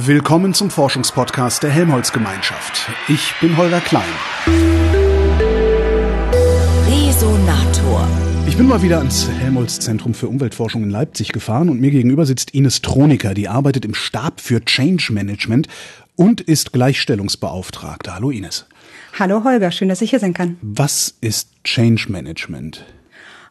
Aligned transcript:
Willkommen 0.00 0.54
zum 0.54 0.70
Forschungspodcast 0.70 1.64
der 1.64 1.70
Helmholtz-Gemeinschaft. 1.70 2.88
Ich 3.08 3.34
bin 3.40 3.56
Holger 3.56 3.80
Klein. 3.80 4.04
Resonator. 6.86 8.06
Ich 8.46 8.56
bin 8.56 8.68
mal 8.68 8.80
wieder 8.80 8.98
ans 8.98 9.28
Helmholtz-Zentrum 9.28 10.14
für 10.14 10.28
Umweltforschung 10.28 10.84
in 10.84 10.90
Leipzig 10.90 11.32
gefahren 11.32 11.68
und 11.68 11.80
mir 11.80 11.90
gegenüber 11.90 12.26
sitzt 12.26 12.52
Ines 12.52 12.80
Troniker, 12.80 13.34
die 13.34 13.48
arbeitet 13.48 13.84
im 13.84 13.94
Stab 13.94 14.40
für 14.40 14.64
Change 14.64 15.12
Management 15.12 15.66
und 16.14 16.42
ist 16.42 16.72
Gleichstellungsbeauftragte. 16.72 18.14
Hallo 18.14 18.30
Ines. 18.30 18.66
Hallo 19.18 19.42
Holger, 19.42 19.72
schön, 19.72 19.88
dass 19.88 20.00
ich 20.00 20.10
hier 20.10 20.20
sein 20.20 20.32
kann. 20.32 20.58
Was 20.62 21.12
ist 21.20 21.48
Change 21.64 22.06
Management? 22.08 22.84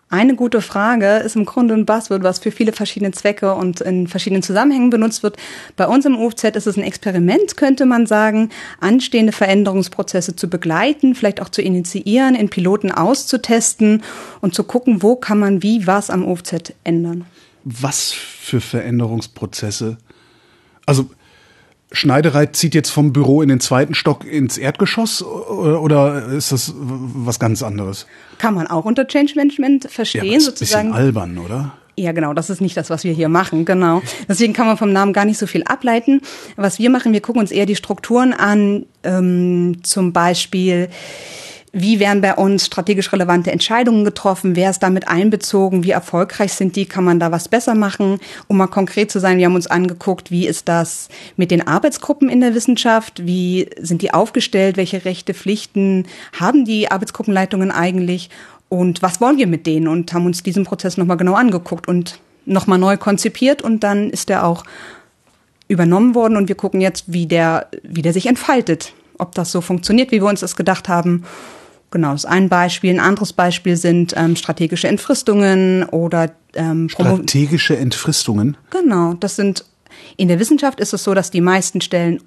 Eine 0.09 0.35
gute 0.35 0.61
Frage 0.61 1.17
ist 1.17 1.35
im 1.35 1.43
Grunde 1.43 1.73
ein 1.73 1.85
Buzzword, 1.85 2.23
was 2.23 2.39
für 2.39 2.51
viele 2.51 2.71
verschiedene 2.71 3.11
Zwecke 3.11 3.53
und 3.53 3.81
in 3.81 4.07
verschiedenen 4.07 4.41
Zusammenhängen 4.41 4.89
benutzt 4.89 5.21
wird. 5.21 5.35
Bei 5.75 5.85
uns 5.85 6.05
im 6.05 6.17
UFZ 6.17 6.55
ist 6.55 6.65
es 6.65 6.77
ein 6.77 6.83
Experiment, 6.83 7.57
könnte 7.57 7.85
man 7.85 8.05
sagen, 8.05 8.49
anstehende 8.79 9.33
Veränderungsprozesse 9.33 10.37
zu 10.37 10.49
begleiten, 10.49 11.13
vielleicht 11.13 11.41
auch 11.41 11.49
zu 11.49 11.61
initiieren, 11.61 12.35
in 12.35 12.47
Piloten 12.47 12.89
auszutesten 12.89 14.01
und 14.39 14.55
zu 14.55 14.63
gucken, 14.63 15.03
wo 15.03 15.17
kann 15.17 15.39
man 15.39 15.61
wie 15.61 15.87
was 15.87 16.09
am 16.09 16.25
UFZ 16.25 16.73
ändern. 16.85 17.25
Was 17.65 18.13
für 18.13 18.61
Veränderungsprozesse? 18.61 19.97
Also 20.85 21.09
Schneidereit 21.91 22.55
zieht 22.55 22.75
jetzt 22.75 22.89
vom 22.89 23.13
Büro 23.13 23.41
in 23.41 23.49
den 23.49 23.59
zweiten 23.59 23.93
Stock 23.93 24.25
ins 24.25 24.57
Erdgeschoss 24.57 25.23
oder 25.23 26.27
ist 26.27 26.51
das 26.51 26.73
was 26.75 27.39
ganz 27.39 27.63
anderes? 27.63 28.07
Kann 28.39 28.53
man 28.53 28.67
auch 28.67 28.83
unter 28.83 29.07
Change 29.07 29.33
Management 29.35 29.89
verstehen, 29.89 30.25
ja, 30.25 30.33
das 30.35 30.45
sozusagen. 30.45 30.89
Ist 30.89 30.95
ein 30.95 31.01
bisschen 31.03 31.05
albern, 31.05 31.37
oder? 31.37 31.77
Ja, 31.99 32.11
genau, 32.11 32.33
das 32.33 32.51
ist 32.51 32.61
nicht 32.61 32.77
das, 32.77 32.91
was 32.91 33.03
wir 33.03 33.13
hier 33.13 33.27
machen, 33.27 33.65
genau. 33.65 34.03
Deswegen 34.29 34.53
kann 34.53 34.67
man 34.67 34.77
vom 34.77 34.93
Namen 34.93 35.13
gar 35.13 35.25
nicht 35.25 35.39
so 35.39 35.47
viel 35.47 35.63
ableiten. 35.63 36.21
Was 36.55 36.77
wir 36.77 36.91
machen, 36.91 37.11
wir 37.11 37.21
gucken 37.21 37.39
uns 37.39 37.51
eher 37.51 37.65
die 37.65 37.75
Strukturen 37.75 38.33
an, 38.33 38.85
ähm, 39.03 39.79
zum 39.81 40.13
Beispiel 40.13 40.89
wie 41.79 41.99
werden 41.99 42.21
bei 42.21 42.33
uns 42.33 42.65
strategisch 42.65 43.13
relevante 43.13 43.51
Entscheidungen 43.51 44.03
getroffen? 44.03 44.55
Wer 44.55 44.71
ist 44.71 44.79
damit 44.79 45.07
einbezogen? 45.07 45.83
Wie 45.83 45.91
erfolgreich 45.91 46.53
sind 46.53 46.75
die? 46.75 46.85
Kann 46.85 47.03
man 47.03 47.19
da 47.19 47.31
was 47.31 47.47
besser 47.47 47.75
machen? 47.75 48.19
Um 48.47 48.57
mal 48.57 48.67
konkret 48.67 49.11
zu 49.11 49.19
sein, 49.19 49.37
wir 49.37 49.45
haben 49.45 49.55
uns 49.55 49.67
angeguckt, 49.67 50.31
wie 50.31 50.47
ist 50.47 50.67
das 50.67 51.07
mit 51.35 51.51
den 51.51 51.67
Arbeitsgruppen 51.67 52.29
in 52.29 52.41
der 52.41 52.55
Wissenschaft? 52.55 53.27
Wie 53.27 53.69
sind 53.79 54.01
die 54.01 54.11
aufgestellt? 54.11 54.75
Welche 54.75 55.05
Rechte, 55.05 55.35
Pflichten 55.35 56.07
haben 56.33 56.65
die 56.65 56.89
Arbeitsgruppenleitungen 56.89 57.69
eigentlich? 57.69 58.31
Und 58.69 59.03
was 59.03 59.21
wollen 59.21 59.37
wir 59.37 59.47
mit 59.47 59.67
denen? 59.67 59.87
Und 59.87 60.11
haben 60.13 60.25
uns 60.25 60.41
diesen 60.41 60.65
Prozess 60.65 60.97
nochmal 60.97 61.17
genau 61.17 61.35
angeguckt 61.35 61.87
und 61.87 62.19
nochmal 62.45 62.79
neu 62.79 62.97
konzipiert. 62.97 63.61
Und 63.61 63.83
dann 63.83 64.09
ist 64.09 64.29
der 64.29 64.47
auch 64.47 64.63
übernommen 65.67 66.15
worden. 66.15 66.37
Und 66.37 66.47
wir 66.47 66.55
gucken 66.55 66.81
jetzt, 66.81 67.05
wie 67.07 67.27
der, 67.27 67.67
wie 67.83 68.01
der 68.01 68.13
sich 68.13 68.25
entfaltet. 68.25 68.93
Ob 69.19 69.35
das 69.35 69.51
so 69.51 69.61
funktioniert, 69.61 70.11
wie 70.11 70.21
wir 70.21 70.27
uns 70.27 70.39
das 70.39 70.55
gedacht 70.55 70.89
haben 70.89 71.23
Genau, 71.91 72.11
das 72.11 72.25
ist 72.25 72.29
ein 72.29 72.49
Beispiel. 72.49 72.91
Ein 72.91 72.99
anderes 72.99 73.33
Beispiel 73.33 73.77
sind 73.77 74.13
ähm, 74.17 74.35
strategische 74.35 74.87
Entfristungen 74.87 75.83
oder 75.83 76.31
ähm, 76.53 76.89
strategische 76.89 77.77
Entfristungen. 77.77 78.57
Genau, 78.71 79.13
das 79.13 79.35
sind 79.35 79.63
in 80.17 80.27
der 80.27 80.39
Wissenschaft 80.39 80.79
ist 80.79 80.93
es 80.93 81.03
so, 81.03 81.13
dass 81.13 81.31
die 81.31 81.41
meisten 81.41 81.81
Stellen 81.81 82.21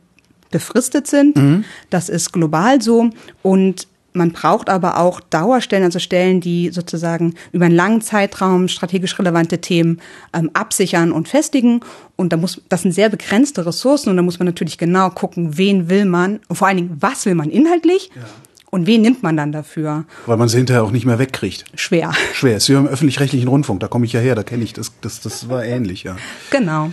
befristet 0.50 1.06
sind. 1.06 1.36
Mhm. 1.36 1.64
Das 1.90 2.08
ist 2.08 2.32
global 2.32 2.80
so 2.80 3.10
und 3.42 3.86
man 4.12 4.32
braucht 4.32 4.68
aber 4.68 4.98
auch 4.98 5.20
Dauerstellen, 5.20 5.84
also 5.84 6.00
Stellen, 6.00 6.40
die 6.40 6.70
sozusagen 6.70 7.34
über 7.52 7.66
einen 7.66 7.76
langen 7.76 8.00
Zeitraum 8.00 8.66
strategisch 8.66 9.16
relevante 9.18 9.60
Themen 9.60 10.00
ähm, 10.32 10.50
absichern 10.52 11.12
und 11.12 11.28
festigen. 11.28 11.80
Und 12.16 12.32
da 12.32 12.36
muss, 12.36 12.60
das 12.68 12.82
sind 12.82 12.90
sehr 12.90 13.08
begrenzte 13.08 13.64
Ressourcen 13.64 14.10
und 14.10 14.16
da 14.16 14.22
muss 14.22 14.40
man 14.40 14.46
natürlich 14.46 14.78
genau 14.78 15.10
gucken, 15.10 15.56
wen 15.58 15.88
will 15.88 16.06
man 16.06 16.40
und 16.48 16.56
vor 16.56 16.66
allen 16.66 16.78
Dingen, 16.78 16.96
was 16.98 17.24
will 17.24 17.36
man 17.36 17.50
inhaltlich. 17.50 18.10
Ja 18.16 18.22
und 18.70 18.86
wen 18.86 19.02
nimmt 19.02 19.22
man 19.22 19.36
dann 19.36 19.52
dafür? 19.52 20.04
Weil 20.26 20.36
man 20.36 20.48
sie 20.48 20.58
hinterher 20.58 20.84
auch 20.84 20.92
nicht 20.92 21.04
mehr 21.04 21.18
wegkriegt. 21.18 21.64
Schwer. 21.74 22.12
Schwer. 22.32 22.56
Ist 22.56 22.68
wie 22.68 22.74
im 22.74 22.86
öffentlich-rechtlichen 22.86 23.48
Rundfunk, 23.48 23.80
da 23.80 23.88
komme 23.88 24.06
ich 24.06 24.12
ja 24.12 24.20
her, 24.20 24.34
da 24.34 24.42
kenne 24.42 24.64
ich 24.64 24.72
das, 24.72 24.92
das, 25.00 25.20
das 25.20 25.48
war 25.48 25.64
ähnlich, 25.64 26.04
ja. 26.04 26.16
Genau. 26.50 26.92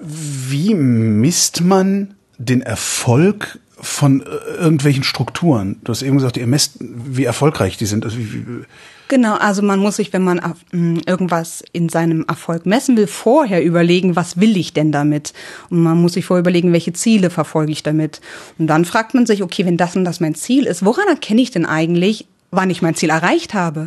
Wie 0.00 0.74
misst 0.74 1.60
man 1.60 2.14
den 2.38 2.62
Erfolg 2.62 3.58
von 3.78 4.24
irgendwelchen 4.58 5.04
Strukturen? 5.04 5.80
Du 5.84 5.90
hast 5.90 6.02
eben 6.02 6.16
gesagt, 6.16 6.36
ihr 6.36 6.46
messt, 6.46 6.76
wie 6.80 7.24
erfolgreich 7.24 7.76
die 7.76 7.86
sind. 7.86 8.04
Also 8.04 8.18
wie, 8.18 8.32
wie, 8.32 8.64
Genau, 9.08 9.36
also 9.36 9.62
man 9.62 9.78
muss 9.78 9.96
sich, 9.96 10.12
wenn 10.12 10.24
man 10.24 10.38
äh, 10.38 11.00
irgendwas 11.06 11.62
in 11.72 11.88
seinem 11.88 12.24
Erfolg 12.26 12.66
messen 12.66 12.96
will, 12.96 13.06
vorher 13.06 13.62
überlegen, 13.62 14.16
was 14.16 14.40
will 14.40 14.56
ich 14.56 14.72
denn 14.72 14.90
damit? 14.90 15.32
Und 15.70 15.82
man 15.82 16.00
muss 16.00 16.14
sich 16.14 16.24
vorher 16.24 16.40
überlegen, 16.40 16.72
welche 16.72 16.92
Ziele 16.92 17.30
verfolge 17.30 17.70
ich 17.70 17.84
damit? 17.84 18.20
Und 18.58 18.66
dann 18.66 18.84
fragt 18.84 19.14
man 19.14 19.24
sich, 19.24 19.44
okay, 19.44 19.64
wenn 19.64 19.76
das 19.76 19.94
und 19.94 20.04
das 20.04 20.18
mein 20.18 20.34
Ziel 20.34 20.66
ist, 20.66 20.84
woran 20.84 21.06
erkenne 21.08 21.40
ich 21.40 21.52
denn 21.52 21.66
eigentlich, 21.66 22.26
wann 22.50 22.70
ich 22.70 22.82
mein 22.82 22.96
Ziel 22.96 23.10
erreicht 23.10 23.54
habe? 23.54 23.86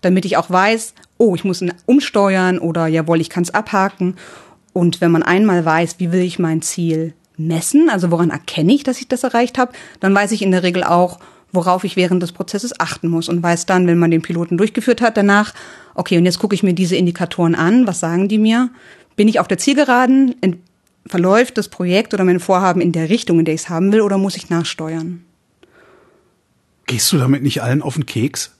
Damit 0.00 0.24
ich 0.24 0.36
auch 0.36 0.48
weiß, 0.48 0.94
oh, 1.18 1.34
ich 1.34 1.44
muss 1.44 1.64
umsteuern 1.86 2.58
oder 2.58 2.86
jawohl, 2.86 3.20
ich 3.20 3.30
kann 3.30 3.42
es 3.42 3.54
abhaken. 3.54 4.16
Und 4.72 5.00
wenn 5.00 5.10
man 5.10 5.24
einmal 5.24 5.64
weiß, 5.64 5.96
wie 5.98 6.12
will 6.12 6.22
ich 6.22 6.38
mein 6.38 6.62
Ziel 6.62 7.14
messen, 7.36 7.90
also 7.90 8.12
woran 8.12 8.30
erkenne 8.30 8.72
ich, 8.72 8.84
dass 8.84 9.00
ich 9.00 9.08
das 9.08 9.24
erreicht 9.24 9.58
habe, 9.58 9.72
dann 9.98 10.14
weiß 10.14 10.30
ich 10.32 10.42
in 10.42 10.52
der 10.52 10.62
Regel 10.62 10.84
auch, 10.84 11.18
worauf 11.52 11.84
ich 11.84 11.96
während 11.96 12.22
des 12.22 12.32
Prozesses 12.32 12.78
achten 12.80 13.08
muss 13.08 13.28
und 13.28 13.42
weiß 13.42 13.66
dann, 13.66 13.86
wenn 13.86 13.98
man 13.98 14.10
den 14.10 14.22
Piloten 14.22 14.56
durchgeführt 14.56 15.00
hat, 15.00 15.16
danach, 15.16 15.54
okay, 15.94 16.18
und 16.18 16.24
jetzt 16.24 16.38
gucke 16.38 16.54
ich 16.54 16.62
mir 16.62 16.74
diese 16.74 16.96
Indikatoren 16.96 17.54
an, 17.54 17.86
was 17.86 18.00
sagen 18.00 18.28
die 18.28 18.38
mir? 18.38 18.70
Bin 19.16 19.28
ich 19.28 19.38
auf 19.38 19.48
der 19.48 19.58
Zielgeraden? 19.58 20.34
Verläuft 21.06 21.58
das 21.58 21.68
Projekt 21.68 22.14
oder 22.14 22.24
mein 22.24 22.40
Vorhaben 22.40 22.80
in 22.80 22.92
der 22.92 23.08
Richtung, 23.10 23.38
in 23.38 23.44
der 23.44 23.54
ich 23.54 23.62
es 23.62 23.68
haben 23.68 23.92
will, 23.92 24.00
oder 24.00 24.18
muss 24.18 24.36
ich 24.36 24.48
nachsteuern? 24.50 25.24
Gehst 26.86 27.12
du 27.12 27.18
damit 27.18 27.42
nicht 27.42 27.62
allen 27.62 27.82
auf 27.82 27.94
den 27.94 28.06
Keks? 28.06 28.52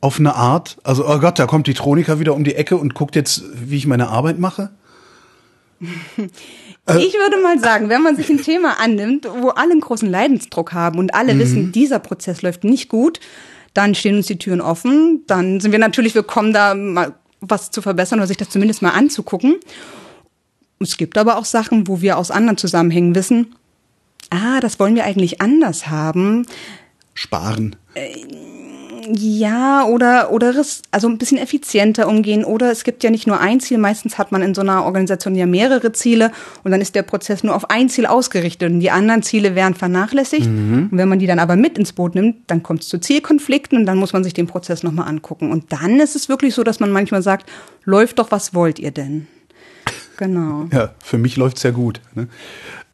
Auf 0.00 0.18
eine 0.18 0.34
Art? 0.34 0.76
Also, 0.84 1.08
oh 1.08 1.18
Gott, 1.18 1.38
da 1.38 1.46
kommt 1.46 1.66
die 1.66 1.74
Tronika 1.74 2.20
wieder 2.20 2.34
um 2.34 2.44
die 2.44 2.54
Ecke 2.54 2.76
und 2.76 2.94
guckt 2.94 3.16
jetzt, 3.16 3.42
wie 3.54 3.76
ich 3.76 3.86
meine 3.86 4.08
Arbeit 4.08 4.38
mache? 4.38 4.70
Äh. 6.86 6.98
Ich 6.98 7.14
würde 7.14 7.38
mal 7.42 7.58
sagen, 7.58 7.88
wenn 7.88 8.02
man 8.02 8.16
sich 8.16 8.28
ein 8.30 8.42
Thema 8.42 8.80
annimmt, 8.80 9.26
wo 9.40 9.50
alle 9.50 9.72
einen 9.72 9.80
großen 9.80 10.08
Leidensdruck 10.08 10.72
haben 10.72 10.98
und 10.98 11.14
alle 11.14 11.34
mhm. 11.34 11.38
wissen, 11.38 11.72
dieser 11.72 11.98
Prozess 11.98 12.42
läuft 12.42 12.64
nicht 12.64 12.88
gut, 12.88 13.20
dann 13.74 13.94
stehen 13.94 14.16
uns 14.16 14.26
die 14.26 14.38
Türen 14.38 14.60
offen. 14.60 15.24
Dann 15.26 15.60
sind 15.60 15.72
wir 15.72 15.78
natürlich 15.78 16.14
willkommen, 16.14 16.52
da 16.52 16.74
mal 16.74 17.14
was 17.40 17.70
zu 17.70 17.82
verbessern 17.82 18.18
oder 18.18 18.26
sich 18.26 18.38
das 18.38 18.48
zumindest 18.48 18.82
mal 18.82 18.90
anzugucken. 18.90 19.56
Es 20.80 20.96
gibt 20.96 21.18
aber 21.18 21.38
auch 21.38 21.44
Sachen, 21.44 21.88
wo 21.88 22.00
wir 22.00 22.18
aus 22.18 22.30
anderen 22.30 22.56
Zusammenhängen 22.56 23.14
wissen, 23.14 23.54
ah, 24.30 24.60
das 24.60 24.78
wollen 24.78 24.94
wir 24.94 25.04
eigentlich 25.04 25.40
anders 25.40 25.88
haben. 25.88 26.46
Sparen. 27.14 27.76
Äh, 27.94 28.26
ja, 29.14 29.84
oder, 29.84 30.32
oder 30.32 30.54
also 30.90 31.08
ein 31.08 31.18
bisschen 31.18 31.38
effizienter 31.38 32.08
umgehen. 32.08 32.44
Oder 32.44 32.70
es 32.70 32.84
gibt 32.84 33.04
ja 33.04 33.10
nicht 33.10 33.26
nur 33.26 33.40
ein 33.40 33.60
Ziel. 33.60 33.78
Meistens 33.78 34.18
hat 34.18 34.32
man 34.32 34.42
in 34.42 34.54
so 34.54 34.60
einer 34.60 34.84
Organisation 34.84 35.34
ja 35.34 35.46
mehrere 35.46 35.92
Ziele 35.92 36.32
und 36.64 36.70
dann 36.70 36.80
ist 36.80 36.94
der 36.94 37.02
Prozess 37.02 37.44
nur 37.44 37.54
auf 37.54 37.70
ein 37.70 37.88
Ziel 37.88 38.06
ausgerichtet 38.06 38.70
und 38.70 38.80
die 38.80 38.90
anderen 38.90 39.22
Ziele 39.22 39.54
werden 39.54 39.74
vernachlässigt. 39.74 40.46
Mhm. 40.46 40.88
Und 40.90 40.98
wenn 40.98 41.08
man 41.08 41.18
die 41.18 41.26
dann 41.26 41.38
aber 41.38 41.56
mit 41.56 41.78
ins 41.78 41.92
Boot 41.92 42.14
nimmt, 42.14 42.36
dann 42.48 42.62
kommt 42.62 42.82
es 42.82 42.88
zu 42.88 42.98
Zielkonflikten 42.98 43.78
und 43.78 43.86
dann 43.86 43.98
muss 43.98 44.12
man 44.12 44.24
sich 44.24 44.34
den 44.34 44.46
Prozess 44.46 44.82
nochmal 44.82 45.08
angucken. 45.08 45.50
Und 45.52 45.72
dann 45.72 46.00
ist 46.00 46.16
es 46.16 46.28
wirklich 46.28 46.54
so, 46.54 46.64
dass 46.64 46.80
man 46.80 46.90
manchmal 46.90 47.22
sagt, 47.22 47.48
läuft 47.84 48.18
doch, 48.18 48.30
was 48.30 48.54
wollt 48.54 48.78
ihr 48.78 48.90
denn? 48.90 49.26
Genau. 50.16 50.66
Ja, 50.72 50.94
für 51.02 51.18
mich 51.18 51.36
läuft's 51.36 51.62
ja 51.62 51.70
gut. 51.70 52.00
Ne? 52.14 52.28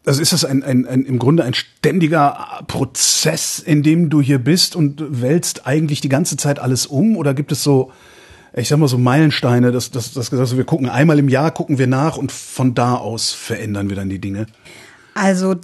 Also 0.05 0.21
ist 0.21 0.33
das 0.33 0.45
ein, 0.45 0.65
ein, 0.65 0.87
ein, 0.87 1.05
im 1.05 1.19
Grunde 1.19 1.45
ein 1.45 1.55
ständiger 1.55 2.65
Prozess, 2.67 3.61
in 3.61 3.83
dem 3.83 4.11
du 4.11 4.21
hier 4.21 4.39
bist 4.39 4.75
und 4.75 5.23
wälzt 5.23 5.67
eigentlich 5.67 6.01
die 6.01 6.09
ganze 6.09 6.37
Zeit 6.37 6.59
alles 6.59 6.87
um? 6.87 7.17
Oder 7.17 7.35
gibt 7.35 7.53
es 7.53 7.63
so, 7.63 7.93
ich 8.53 8.69
sag 8.69 8.79
mal 8.79 8.89
so 8.89 8.99
Meilensteine, 8.99 9.71
dass, 9.71 9.93
dass, 9.93 10.13
dass 10.13 10.31
gesagt, 10.31 10.57
wir 10.57 10.65
gucken 10.65 10.89
einmal 10.89 11.21
im 11.21 11.29
Jahr, 11.29 11.53
gucken 11.53 11.79
wir 11.79 11.87
nach 11.87 12.17
und 12.17 12.33
von 12.33 12.75
da 12.75 12.97
aus 12.97 13.33
verändern 13.33 13.91
wir 13.91 13.97
dann 13.97 14.09
die 14.09 14.19
Dinge? 14.19 14.47
Also 15.15 15.55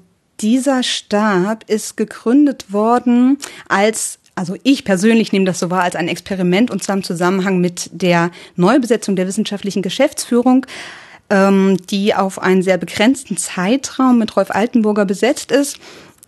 dieser 0.40 0.84
Stab 0.84 1.64
ist 1.68 1.96
gegründet 1.96 2.72
worden 2.72 3.38
als 3.68 4.20
also 4.36 4.54
ich 4.62 4.84
persönlich 4.84 5.32
nehme 5.32 5.46
das 5.46 5.58
so 5.58 5.68
wahr 5.68 5.82
als 5.82 5.96
ein 5.96 6.06
Experiment 6.06 6.70
und 6.70 6.80
zwar 6.80 6.94
im 6.94 7.02
Zusammenhang 7.02 7.60
mit 7.60 7.90
der 7.92 8.30
Neubesetzung 8.54 9.16
der 9.16 9.26
wissenschaftlichen 9.26 9.82
Geschäftsführung 9.82 10.64
die 11.30 12.14
auf 12.14 12.40
einen 12.40 12.62
sehr 12.62 12.78
begrenzten 12.78 13.36
Zeitraum 13.36 14.18
mit 14.18 14.34
Rolf 14.34 14.50
Altenburger 14.50 15.04
besetzt 15.04 15.52
ist, 15.52 15.78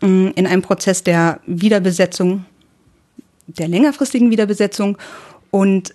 ähm, 0.02 0.32
in 0.36 0.46
einem 0.46 0.62
Prozess 0.62 1.02
der 1.02 1.40
Wiederbesetzung, 1.46 2.44
der 3.46 3.68
längerfristigen 3.68 4.30
Wiederbesetzung. 4.30 4.98
Und 5.50 5.94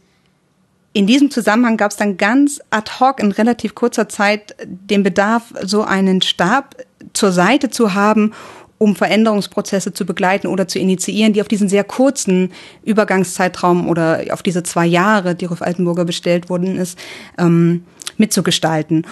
in 0.94 1.08
diesem 1.08 1.30
Zusammenhang 1.30 1.78
gab 1.78 1.92
es 1.92 1.98
dann 1.98 2.18
ganz 2.18 2.62
ad 2.70 2.90
hoc 3.00 3.20
in 3.20 3.32
relativ 3.32 3.76
kurzer 3.76 4.08
Zeit 4.08 4.56
den 4.66 5.04
Bedarf, 5.04 5.54
so 5.62 5.84
einen 5.84 6.22
Stab 6.22 6.76
zur 7.14 7.32
Seite 7.32 7.70
zu 7.70 7.94
haben, 7.94 8.32
um 8.78 8.96
Veränderungsprozesse 8.96 9.94
zu 9.94 10.06
begleiten 10.06 10.48
oder 10.48 10.68
zu 10.68 10.80
initiieren, 10.80 11.34
die 11.34 11.42
auf 11.42 11.48
diesen 11.48 11.70
sehr 11.70 11.84
kurzen 11.84 12.52
Übergangszeitraum 12.84 13.88
oder 13.88 14.24
auf 14.32 14.44
diese 14.44 14.64
zwei 14.64 14.86
Jahre, 14.86 15.36
die 15.36 15.46
Rolf 15.46 15.62
Altenburger 15.62 16.06
bestellt 16.06 16.50
worden 16.50 16.78
ist, 16.78 16.98
ähm, 17.38 17.84
mitzugestalten. 18.18 19.06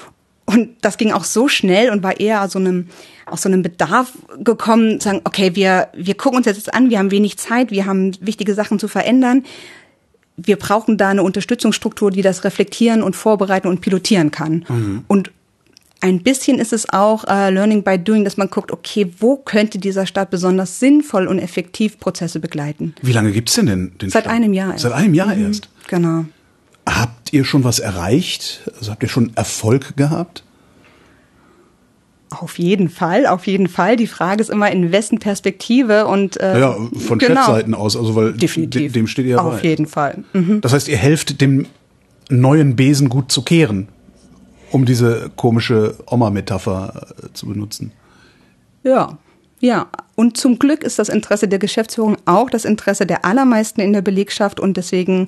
Und 0.46 0.70
das 0.82 0.98
ging 0.98 1.12
auch 1.12 1.24
so 1.24 1.48
schnell 1.48 1.90
und 1.90 2.04
war 2.04 2.20
eher 2.20 2.44
aus 2.44 2.52
so 2.52 2.60
einem, 2.60 2.88
aus 3.26 3.44
so 3.44 3.50
einem 3.50 3.62
Bedarf 3.62 4.12
gekommen, 4.44 5.00
zu 5.00 5.10
sagen, 5.10 5.22
okay, 5.24 5.56
wir, 5.56 5.88
wir 5.96 6.16
gucken 6.16 6.38
uns 6.38 6.46
jetzt 6.46 6.74
an, 6.74 6.90
wir 6.90 7.00
haben 7.00 7.12
wenig 7.12 7.38
Zeit, 7.38 7.72
wir 7.72 7.86
haben 7.86 8.12
wichtige 8.20 8.54
Sachen 8.54 8.78
zu 8.78 8.88
verändern. 8.88 9.44
Wir 10.36 10.58
brauchen 10.58 10.98
da 10.98 11.10
eine 11.10 11.24
Unterstützungsstruktur, 11.24 12.12
die 12.12 12.22
das 12.22 12.44
reflektieren 12.44 13.04
und 13.04 13.16
vorbereiten 13.16 13.68
und 13.68 13.82
pilotieren 13.82 14.32
kann. 14.32 14.66
Mhm. 14.68 15.06
Und 15.08 15.32
ein 16.02 16.22
bisschen 16.22 16.60
ist 16.60 16.74
es 16.74 16.90
auch 16.90 17.24
uh, 17.24 17.50
Learning 17.50 17.82
by 17.82 17.98
Doing, 17.98 18.26
dass 18.26 18.36
man 18.36 18.50
guckt, 18.50 18.72
okay, 18.72 19.10
wo 19.20 19.38
könnte 19.38 19.78
dieser 19.78 20.06
Staat 20.06 20.32
besonders 20.32 20.82
sinnvoll 20.82 21.28
und 21.28 21.40
effektiv 21.40 21.98
Prozesse 21.98 22.42
begleiten. 22.42 22.94
Wie 23.02 23.14
lange 23.14 23.32
gibt's 23.32 23.54
denn 23.54 23.68
den, 23.68 23.98
den 24.00 24.10
Seit 24.10 24.24
Staat? 24.24 24.34
einem 24.34 24.52
Jahr. 24.52 24.78
Seit 24.78 24.92
einem 24.92 25.14
Jahr 25.14 25.34
mhm. 25.34 25.46
erst? 25.46 25.70
Genau. 25.88 26.26
Habt 26.88 27.34
ihr 27.34 27.46
schon 27.46 27.64
was 27.64 27.80
erreicht? 27.80 28.70
Also 28.78 28.92
habt 28.92 29.04
ihr 29.04 29.10
schon 29.10 29.32
Erfolg 29.36 29.96
gehabt? 29.96 30.44
Auf 32.30 32.58
jeden 32.58 32.90
Fall, 32.90 33.28
auf 33.28 33.46
jeden 33.46 33.68
Fall. 33.68 33.96
Die 33.96 34.08
Frage 34.08 34.42
ist 34.42 34.50
immer, 34.50 34.72
in 34.72 34.92
wessen 34.92 35.20
Perspektive 35.20 36.08
und 36.08 36.40
äh, 36.40 36.60
ja, 36.60 36.76
von 36.98 37.20
genau. 37.20 37.42
Chefseiten 37.42 37.76
aus, 37.76 37.96
also 37.96 38.16
weil 38.16 38.34
Definitiv. 38.34 38.92
dem 38.92 39.06
steht 39.08 39.28
ihr 39.28 39.40
Auf 39.40 39.62
bei. 39.62 39.70
jeden 39.70 39.86
Fall. 39.86 40.24
Mhm. 40.34 40.60
Das 40.62 40.74
heißt, 40.74 40.88
ihr 40.88 40.98
helft 40.98 41.42
dem 41.42 41.68
neuen 42.30 42.76
Besen 42.76 43.10
gut 43.10 43.32
zu 43.32 43.44
kehren 43.44 43.88
um 44.74 44.86
diese 44.86 45.30
komische 45.36 45.96
Oma-Metapher 46.08 47.14
äh, 47.24 47.34
zu 47.34 47.46
benutzen. 47.46 47.92
Ja, 48.84 49.18
ja. 49.64 49.88
Und 50.16 50.38
zum 50.38 50.60
Glück 50.60 50.84
ist 50.84 51.00
das 51.00 51.10
Interesse 51.10 51.48
der 51.48 51.58
Geschäftsführung 51.58 52.18
auch 52.26 52.52
das 52.52 52.66
Interesse 52.66 53.08
der 53.08 53.26
allermeisten 53.26 53.82
in 53.82 53.94
der 53.94 54.04
Belegschaft 54.04 54.60
und 54.60 54.78
deswegen 54.78 55.28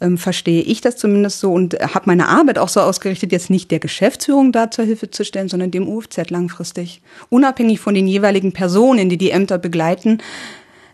ähm, 0.00 0.18
verstehe 0.18 0.60
ich 0.60 0.82
das 0.82 0.96
zumindest 0.96 1.40
so 1.40 1.52
und 1.52 1.74
habe 1.74 2.02
meine 2.04 2.28
Arbeit 2.28 2.58
auch 2.58 2.68
so 2.68 2.80
ausgerichtet, 2.80 3.32
jetzt 3.32 3.48
nicht 3.48 3.70
der 3.70 3.78
Geschäftsführung 3.78 4.52
da 4.52 4.70
zur 4.70 4.84
Hilfe 4.84 5.10
zu 5.10 5.24
stellen, 5.24 5.48
sondern 5.48 5.70
dem 5.70 5.88
UFZ 5.88 6.28
langfristig. 6.28 7.00
Unabhängig 7.30 7.80
von 7.80 7.94
den 7.94 8.06
jeweiligen 8.06 8.52
Personen, 8.52 9.08
die 9.08 9.16
die 9.16 9.30
Ämter 9.30 9.56
begleiten, 9.56 10.18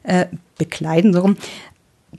äh, 0.05 0.27
bekleiden, 0.57 1.13
so 1.13 1.21
rum, 1.23 1.37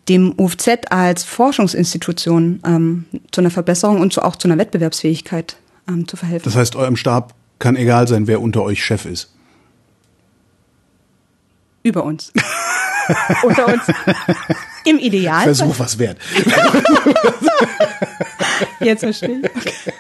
dem 0.10 0.34
UFZ 0.38 0.68
als 0.90 1.24
Forschungsinstitution 1.24 2.62
ähm, 2.66 3.06
zu 3.32 3.40
einer 3.40 3.52
Verbesserung 3.52 4.02
und 4.02 4.12
zu, 4.12 4.22
auch 4.24 4.36
zu 4.36 4.48
einer 4.50 4.58
Wettbewerbsfähigkeit 4.58 5.56
ähm, 5.88 6.08
zu 6.08 6.18
verhelfen. 6.18 6.46
Das 6.46 6.56
heißt, 6.56 6.76
eurem 6.76 6.98
Stab 6.98 7.34
kann 7.60 7.76
egal 7.76 8.08
sein, 8.08 8.28
wer 8.28 8.42
unter 8.42 8.64
euch 8.64 8.84
Chef 8.84 9.06
ist. 9.06 9.30
Über 11.84 12.04
uns. 12.04 12.32
unter 13.44 13.68
uns. 13.68 13.84
Im 14.86 14.98
Ideal. 14.98 15.44
Versuch 15.44 15.78
was 15.80 16.00
wert. 16.00 16.18
Jetzt 18.80 19.02
verstehe 19.02 19.42
ich. 19.42 19.56
Okay. 19.56 19.94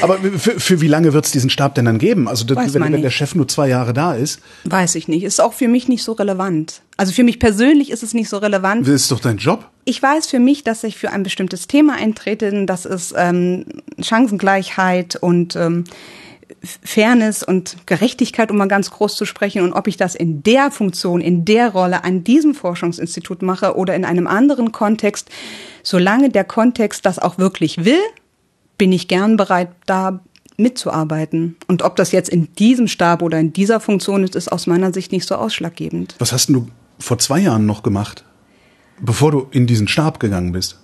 Aber 0.00 0.18
für, 0.18 0.60
für 0.60 0.80
wie 0.80 0.88
lange 0.88 1.12
wird 1.12 1.26
es 1.26 1.32
diesen 1.32 1.50
Stab 1.50 1.74
denn 1.74 1.84
dann 1.84 1.98
geben? 1.98 2.28
Also 2.28 2.44
das, 2.44 2.74
wenn, 2.74 2.92
wenn 2.92 3.02
der 3.02 3.10
Chef 3.10 3.34
nur 3.34 3.48
zwei 3.48 3.68
Jahre 3.68 3.92
da 3.92 4.14
ist? 4.14 4.40
Weiß 4.64 4.94
ich 4.94 5.08
nicht. 5.08 5.24
Ist 5.24 5.40
auch 5.40 5.52
für 5.52 5.68
mich 5.68 5.88
nicht 5.88 6.02
so 6.02 6.12
relevant. 6.12 6.82
Also 6.96 7.12
für 7.12 7.24
mich 7.24 7.38
persönlich 7.38 7.90
ist 7.90 8.02
es 8.02 8.14
nicht 8.14 8.28
so 8.28 8.38
relevant. 8.38 8.86
Das 8.86 8.94
ist 8.94 9.10
doch 9.10 9.20
dein 9.20 9.38
Job. 9.38 9.68
Ich 9.84 10.02
weiß 10.02 10.26
für 10.26 10.38
mich, 10.38 10.64
dass 10.64 10.84
ich 10.84 10.96
für 10.96 11.10
ein 11.10 11.22
bestimmtes 11.22 11.66
Thema 11.66 11.94
eintrete. 11.94 12.66
Das 12.66 12.84
ist 12.84 13.14
ähm, 13.16 13.66
Chancengleichheit 14.00 15.16
und 15.16 15.56
ähm, 15.56 15.84
Fairness 16.82 17.42
und 17.42 17.76
Gerechtigkeit, 17.86 18.50
um 18.50 18.56
mal 18.56 18.68
ganz 18.68 18.90
groß 18.90 19.16
zu 19.16 19.24
sprechen, 19.24 19.62
und 19.62 19.72
ob 19.72 19.86
ich 19.86 19.96
das 19.96 20.14
in 20.14 20.42
der 20.42 20.70
Funktion, 20.70 21.20
in 21.20 21.44
der 21.44 21.70
Rolle 21.70 22.04
an 22.04 22.24
diesem 22.24 22.54
Forschungsinstitut 22.54 23.42
mache 23.42 23.76
oder 23.76 23.94
in 23.94 24.04
einem 24.04 24.26
anderen 24.26 24.72
Kontext, 24.72 25.30
solange 25.82 26.30
der 26.30 26.44
Kontext 26.44 27.06
das 27.06 27.18
auch 27.18 27.38
wirklich 27.38 27.84
will 27.84 28.00
bin 28.78 28.92
ich 28.92 29.08
gern 29.08 29.36
bereit, 29.36 29.70
da 29.86 30.20
mitzuarbeiten. 30.56 31.56
Und 31.66 31.82
ob 31.82 31.96
das 31.96 32.12
jetzt 32.12 32.28
in 32.28 32.52
diesem 32.54 32.88
Stab 32.88 33.22
oder 33.22 33.38
in 33.38 33.52
dieser 33.52 33.80
Funktion 33.80 34.24
ist, 34.24 34.34
ist 34.34 34.50
aus 34.50 34.66
meiner 34.66 34.92
Sicht 34.92 35.12
nicht 35.12 35.26
so 35.26 35.34
ausschlaggebend. 35.34 36.14
Was 36.18 36.32
hast 36.32 36.48
du 36.48 36.68
vor 36.98 37.18
zwei 37.18 37.40
Jahren 37.40 37.66
noch 37.66 37.82
gemacht, 37.82 38.24
bevor 39.00 39.32
du 39.32 39.46
in 39.50 39.66
diesen 39.66 39.88
Stab 39.88 40.18
gegangen 40.20 40.52
bist? 40.52 40.78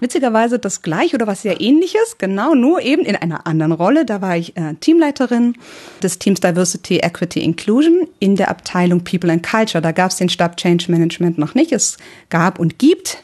Witzigerweise 0.00 0.58
das 0.58 0.82
gleiche 0.82 1.16
oder 1.16 1.26
was 1.26 1.42
sehr 1.42 1.60
ähnliches, 1.60 2.18
genau, 2.18 2.54
nur 2.54 2.82
eben 2.82 3.02
in 3.02 3.16
einer 3.16 3.46
anderen 3.46 3.72
Rolle. 3.72 4.04
Da 4.04 4.20
war 4.20 4.36
ich 4.36 4.56
äh, 4.56 4.74
Teamleiterin 4.74 5.54
des 6.02 6.18
Teams 6.18 6.40
Diversity, 6.40 6.98
Equity, 6.98 7.40
Inclusion 7.40 8.06
in 8.18 8.36
der 8.36 8.50
Abteilung 8.50 9.04
People 9.04 9.32
and 9.32 9.42
Culture. 9.42 9.80
Da 9.80 9.92
gab 9.92 10.10
es 10.10 10.18
den 10.18 10.28
Stab 10.28 10.58
Change 10.58 10.90
Management 10.90 11.38
noch 11.38 11.54
nicht. 11.54 11.72
Es 11.72 11.96
gab 12.28 12.58
und 12.58 12.78
gibt 12.78 13.22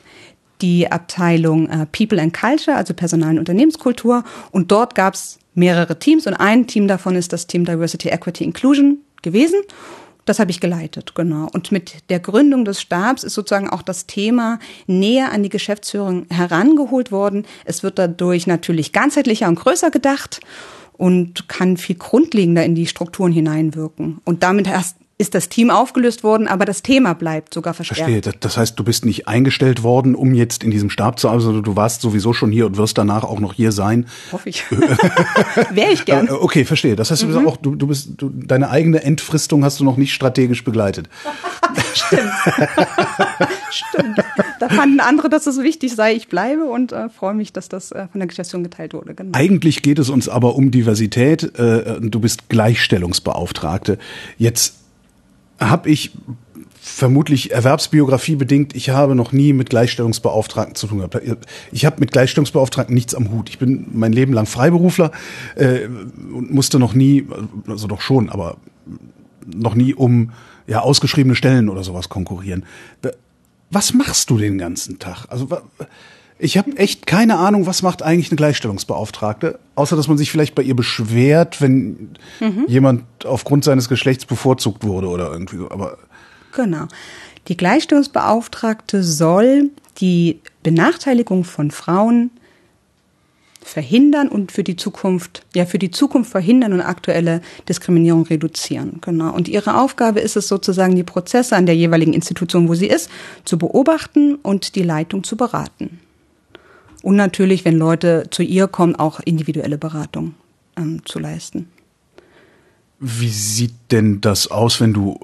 die 0.63 0.91
Abteilung 0.91 1.69
äh, 1.69 1.87
People 1.87 2.21
and 2.21 2.33
Culture, 2.33 2.77
also 2.77 2.95
Personal- 2.95 3.33
und 3.33 3.41
Unternehmenskultur. 3.41 4.25
Und 4.51 4.71
dort 4.71 4.95
gab 4.95 5.15
es 5.15 5.39
mehrere 5.55 5.99
Teams 5.99 6.27
und 6.27 6.35
ein 6.35 6.67
Team 6.67 6.89
davon 6.89 7.17
ist 7.17 7.33
das 7.33 7.47
Team 7.47 7.65
Diversity, 7.67 8.09
Equity, 8.09 8.45
Inclusion 8.45 8.99
gewesen. 9.21 9.61
Das 10.25 10.39
habe 10.39 10.51
ich 10.51 10.61
geleitet, 10.61 11.15
genau. 11.15 11.49
Und 11.53 11.73
mit 11.73 12.09
der 12.09 12.21
Gründung 12.21 12.65
des 12.65 12.81
Stabs 12.81 13.25
ist 13.25 13.35
sozusagen 13.35 13.69
auch 13.69 13.83
das 13.83 14.07
Thema 14.07 14.61
näher 14.87 15.33
an 15.33 15.43
die 15.43 15.49
Geschäftsführung 15.49 16.27
herangeholt 16.31 17.11
worden. 17.11 17.45
Es 17.65 17.83
wird 17.83 17.99
dadurch 17.99 18.47
natürlich 18.47 18.93
ganzheitlicher 18.93 19.49
und 19.49 19.57
größer 19.57 19.91
gedacht 19.91 20.41
und 20.93 21.49
kann 21.49 21.77
viel 21.77 21.97
grundlegender 21.97 22.65
in 22.65 22.77
die 22.77 22.87
Strukturen 22.87 23.33
hineinwirken. 23.33 24.21
Und 24.25 24.45
damit 24.45 24.69
erst 24.69 24.97
ist 25.23 25.37
das 25.37 25.49
Team 25.49 25.71
aufgelöst 25.71 26.25
worden, 26.25 26.49
aber 26.49 26.65
das 26.65 26.83
Thema 26.83 27.15
bleibt 27.15 27.55
sogar 27.55 27.75
verstärkt. 27.75 28.11
Verstehe. 28.11 28.35
Das 28.41 28.57
heißt, 28.57 28.77
du 28.77 28.83
bist 28.83 29.05
nicht 29.05 29.29
eingestellt 29.29 29.85
worden, 29.85 30.17
um 30.17 30.35
jetzt 30.35 30.65
in 30.65 30.73
diesem 30.73 30.91
Stab 30.91 31.21
zu 31.21 31.29
arbeiten, 31.29 31.47
also 31.47 31.61
du 31.61 31.77
warst 31.77 32.03
sowieso 32.03 32.33
schon 32.33 32.51
hier 32.51 32.67
und 32.67 32.77
wirst 32.77 32.99
danach 32.99 33.23
auch 33.23 33.39
noch 33.39 33.55
hier 33.55 33.71
sein. 33.71 34.07
Hoffe 34.33 34.49
ich. 34.49 34.65
Wäre 35.71 35.93
ich 35.93 36.05
gern. 36.05 36.27
Äh, 36.27 36.33
okay, 36.33 36.65
verstehe. 36.65 36.97
Das 36.97 37.13
heißt, 37.13 37.23
du 37.23 37.29
bist 37.29 37.39
mhm. 37.39 37.47
auch, 37.47 37.57
du, 37.57 37.77
du 37.77 37.87
bist, 37.87 38.11
du, 38.17 38.31
deine 38.31 38.71
eigene 38.71 39.05
Entfristung 39.05 39.65
hast 39.65 39.79
du 39.79 39.85
noch 39.85 39.97
nicht 39.97 40.13
strategisch 40.13 40.65
begleitet. 40.65 41.09
Stimmt. 41.95 42.33
Stimmt. 43.71 44.19
Da 44.59 44.69
fanden 44.69 44.99
andere, 44.99 45.29
dass 45.29 45.47
es 45.47 45.63
wichtig 45.63 45.95
sei, 45.95 46.15
ich 46.15 46.27
bleibe 46.27 46.65
und 46.65 46.91
äh, 46.91 47.09
freue 47.09 47.35
mich, 47.35 47.53
dass 47.53 47.69
das 47.69 47.93
äh, 47.93 48.09
von 48.11 48.19
der 48.19 48.27
Geschäftsführung 48.27 48.65
geteilt 48.65 48.93
wurde. 48.93 49.15
Genau. 49.15 49.39
Eigentlich 49.39 49.83
geht 49.83 50.01
es 50.01 50.11
uns 50.11 50.29
aber 50.29 50.57
um 50.57 50.73
Diversität. 50.73 51.45
Äh, 51.59 52.01
du 52.01 52.19
bist 52.19 52.49
Gleichstellungsbeauftragte. 52.49 53.99
Jetzt 54.37 54.82
habe 55.71 55.91
ich 55.91 56.13
vermutlich 56.81 57.53
Erwerbsbiografie 57.53 58.37
bedingt, 58.37 58.75
ich 58.75 58.91
habe 58.91 59.15
noch 59.15 59.31
nie 59.31 59.53
mit 59.53 59.71
Gleichstellungsbeauftragten 59.71 60.75
zu 60.75 60.89
tun 60.89 60.99
gehabt. 60.99 61.17
Ich 61.71 61.85
habe 61.85 62.01
mit 62.01 62.11
Gleichstellungsbeauftragten 62.11 62.93
nichts 62.93 63.15
am 63.15 63.31
Hut. 63.31 63.49
Ich 63.49 63.59
bin 63.59 63.87
mein 63.93 64.13
Leben 64.13 64.33
lang 64.33 64.47
Freiberufler 64.47 65.13
äh, 65.55 65.87
und 65.87 66.53
musste 66.53 66.81
noch 66.81 66.93
nie, 66.93 67.27
also 67.69 67.87
doch 67.87 68.01
schon, 68.01 68.29
aber 68.29 68.57
noch 69.47 69.75
nie 69.75 69.95
um 69.95 70.33
ja 70.67 70.81
ausgeschriebene 70.81 71.37
Stellen 71.37 71.69
oder 71.69 71.85
sowas 71.85 72.09
konkurrieren. 72.09 72.65
Was 73.71 73.95
machst 73.95 74.31
du 74.31 74.39
den 74.39 74.59
ganzen 74.59 74.99
Tag? 74.99 75.27
Also 75.29 75.49
ich 76.43 76.59
habe 76.59 76.77
echt 76.77 77.07
keine 77.07 77.39
Ahnung, 77.39 77.67
was 77.67 77.83
macht 77.83 78.03
eigentlich 78.03 78.31
eine 78.31 78.37
Gleichstellungsbeauftragte, 78.37 79.61
außer 79.77 79.95
dass 79.95 80.09
man 80.09 80.19
sich 80.19 80.33
vielleicht 80.33 80.57
bei 80.57 80.63
ihr 80.63 80.75
beschwert, 80.75 81.61
wenn 81.61 82.17
mhm. 82.41 82.65
jemand 82.67 83.05
aufgrund 83.25 83.63
seines 83.63 83.89
Geschlechts 83.89 84.25
bevorzugt 84.27 84.83
wurde 84.83 85.07
oder 85.07 85.31
irgendwie 85.31 85.57
so. 85.57 85.71
Aber 85.71 85.99
genau. 86.53 86.87
Die 87.47 87.57
Gleichstellungsbeauftragte 87.57 89.05
soll 89.05 89.71
die 89.99 90.41
Benachteiligung 90.65 91.45
von 91.45 91.71
Frauen 91.71 92.31
verhindern 93.61 94.29
und 94.29 94.51
für 94.51 94.65
die 94.65 94.75
Zukunft, 94.75 95.45
ja, 95.55 95.65
für 95.65 95.79
die 95.79 95.93
Zukunft 95.93 96.33
verhindern 96.33 96.73
und 96.73 96.81
aktuelle 96.81 97.41
Diskriminierung 97.69 98.25
reduzieren. 98.25 98.99
Genau. 99.01 99.33
Und 99.33 99.47
ihre 99.47 99.81
Aufgabe 99.81 100.19
ist 100.19 100.37
es 100.37 100.49
sozusagen, 100.49 100.97
die 100.97 101.05
Prozesse 101.05 101.55
an 101.55 101.67
der 101.67 101.77
jeweiligen 101.77 102.15
Institution, 102.15 102.69
wo 102.69 102.75
sie 102.75 102.89
ist, 102.89 103.09
zu 103.45 103.59
beobachten 103.59 104.35
und 104.35 104.75
die 104.75 104.83
Leitung 104.83 105.23
zu 105.23 105.37
beraten. 105.37 106.01
Und 107.03 107.17
natürlich, 107.17 107.65
wenn 107.65 107.77
Leute 107.77 108.25
zu 108.31 108.43
ihr 108.43 108.69
kommen, 108.69 108.97
auch 108.97 109.21
individuelle 109.21 109.77
Beratung 109.77 110.35
ähm, 110.77 111.03
zu 111.05 111.19
leisten. 111.19 111.69
Wie 113.01 113.29
sieht 113.29 113.75
denn 113.91 114.21
das 114.21 114.49
aus, 114.49 114.81
wenn 114.81 114.93
du 114.93 115.19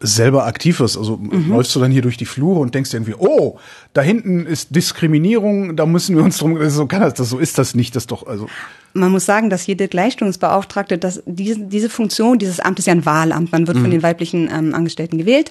selber 0.00 0.46
aktiv 0.46 0.78
wirst? 0.78 0.96
Also 0.96 1.16
mhm. 1.16 1.48
läufst 1.48 1.74
du 1.74 1.80
dann 1.80 1.90
hier 1.90 2.02
durch 2.02 2.16
die 2.16 2.26
Flure 2.26 2.60
und 2.60 2.74
denkst 2.76 2.94
irgendwie, 2.94 3.14
oh, 3.18 3.58
da 3.92 4.02
hinten 4.02 4.46
ist 4.46 4.76
Diskriminierung, 4.76 5.74
da 5.74 5.86
müssen 5.86 6.16
wir 6.16 6.22
uns 6.22 6.38
drum, 6.38 6.56
so 6.70 6.86
kann 6.86 7.00
das, 7.00 7.14
das 7.14 7.28
so 7.28 7.38
ist 7.38 7.58
das 7.58 7.74
nicht, 7.74 7.96
das 7.96 8.06
doch, 8.06 8.26
also. 8.26 8.48
Man 8.94 9.10
muss 9.10 9.26
sagen, 9.26 9.50
dass 9.50 9.66
jede 9.66 9.88
Gleichstellungsbeauftragte, 9.88 10.98
dass 10.98 11.22
diese, 11.26 11.58
diese 11.58 11.90
Funktion, 11.90 12.38
dieses 12.38 12.60
Amt 12.60 12.78
ist 12.78 12.86
ja 12.86 12.92
ein 12.92 13.04
Wahlamt, 13.04 13.50
man 13.50 13.66
wird 13.66 13.78
mhm. 13.78 13.82
von 13.82 13.90
den 13.90 14.02
weiblichen 14.04 14.48
ähm, 14.52 14.74
Angestellten 14.74 15.18
gewählt 15.18 15.50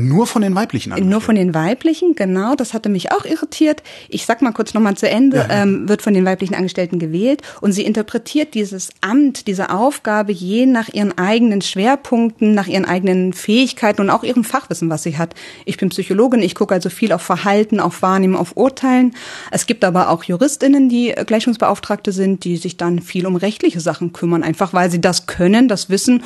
Nur 0.00 0.28
von 0.28 0.42
den 0.42 0.54
weiblichen 0.54 0.92
Angestellten? 0.92 1.10
Nur 1.10 1.20
von 1.20 1.34
den 1.34 1.54
weiblichen, 1.54 2.14
genau. 2.14 2.54
Das 2.54 2.72
hatte 2.72 2.88
mich 2.88 3.10
auch 3.10 3.24
irritiert. 3.24 3.82
Ich 4.08 4.26
sag 4.26 4.42
mal 4.42 4.52
kurz 4.52 4.72
nochmal 4.72 4.96
zu 4.96 5.08
Ende, 5.08 5.38
ja. 5.38 5.62
ähm, 5.62 5.88
wird 5.88 6.02
von 6.02 6.14
den 6.14 6.24
weiblichen 6.24 6.54
Angestellten 6.54 7.00
gewählt 7.00 7.42
und 7.60 7.72
sie 7.72 7.82
interpretiert 7.82 8.54
dieses 8.54 8.90
Amt, 9.00 9.48
diese 9.48 9.70
Aufgabe 9.70 10.30
je 10.30 10.66
nach 10.66 10.88
ihren 10.88 11.18
eigenen 11.18 11.62
Schwerpunkten, 11.62 12.54
nach 12.54 12.68
ihren 12.68 12.84
eigenen 12.84 13.32
Fähigkeiten 13.32 14.00
und 14.00 14.10
auch 14.10 14.22
ihrem 14.22 14.44
Fachwissen, 14.44 14.88
was 14.88 15.02
sie 15.02 15.18
hat. 15.18 15.34
Ich 15.64 15.78
bin 15.78 15.88
Psychologin, 15.88 16.42
ich 16.42 16.54
gucke 16.54 16.74
also 16.74 16.90
viel 16.90 17.12
auf 17.12 17.22
Verhalten, 17.22 17.80
auf 17.80 18.00
Wahrnehmen, 18.00 18.36
auf 18.36 18.56
Urteilen. 18.56 19.16
Es 19.50 19.66
gibt 19.66 19.84
aber 19.84 20.10
auch 20.10 20.22
JuristInnen, 20.22 20.88
die 20.88 21.12
Gleichungsbeauftragte 21.26 22.12
sind, 22.12 22.44
die 22.44 22.56
sich 22.56 22.76
dann 22.76 23.00
viel 23.00 23.26
um 23.26 23.34
rechtliche 23.34 23.80
Sachen 23.80 24.12
kümmern, 24.12 24.44
einfach 24.44 24.72
weil 24.72 24.92
sie 24.92 25.00
das 25.00 25.26
können, 25.26 25.66
das 25.66 25.90
wissen 25.90 26.22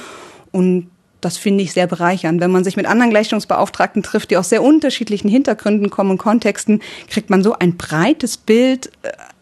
und 0.51 0.89
das 1.23 1.39
finde 1.39 1.63
ich 1.63 1.73
sehr 1.73 1.87
bereichernd. 1.87 2.41
Wenn 2.41 2.51
man 2.51 2.65
sich 2.65 2.77
mit 2.77 2.85
anderen 2.85 3.11
Gleichstellungsbeauftragten 3.11 4.03
trifft, 4.03 4.31
die 4.31 4.37
aus 4.37 4.51
sehr 4.51 4.63
unterschiedlichen 4.63 5.29
Hintergründen 5.29 5.89
kommen 5.89 6.11
und 6.11 6.19
Kontexten, 6.19 6.83
kriegt 7.09 7.31
man 7.31 7.43
so 7.43 7.55
ein 7.59 7.77
breites 7.77 8.37
Bild. 8.37 8.91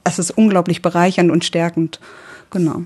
Es 0.04 0.18
ist 0.18 0.30
unglaublich 0.30 0.82
bereichernd 0.82 1.30
und 1.30 1.44
stärkend. 1.44 1.98
Genau. 2.50 2.82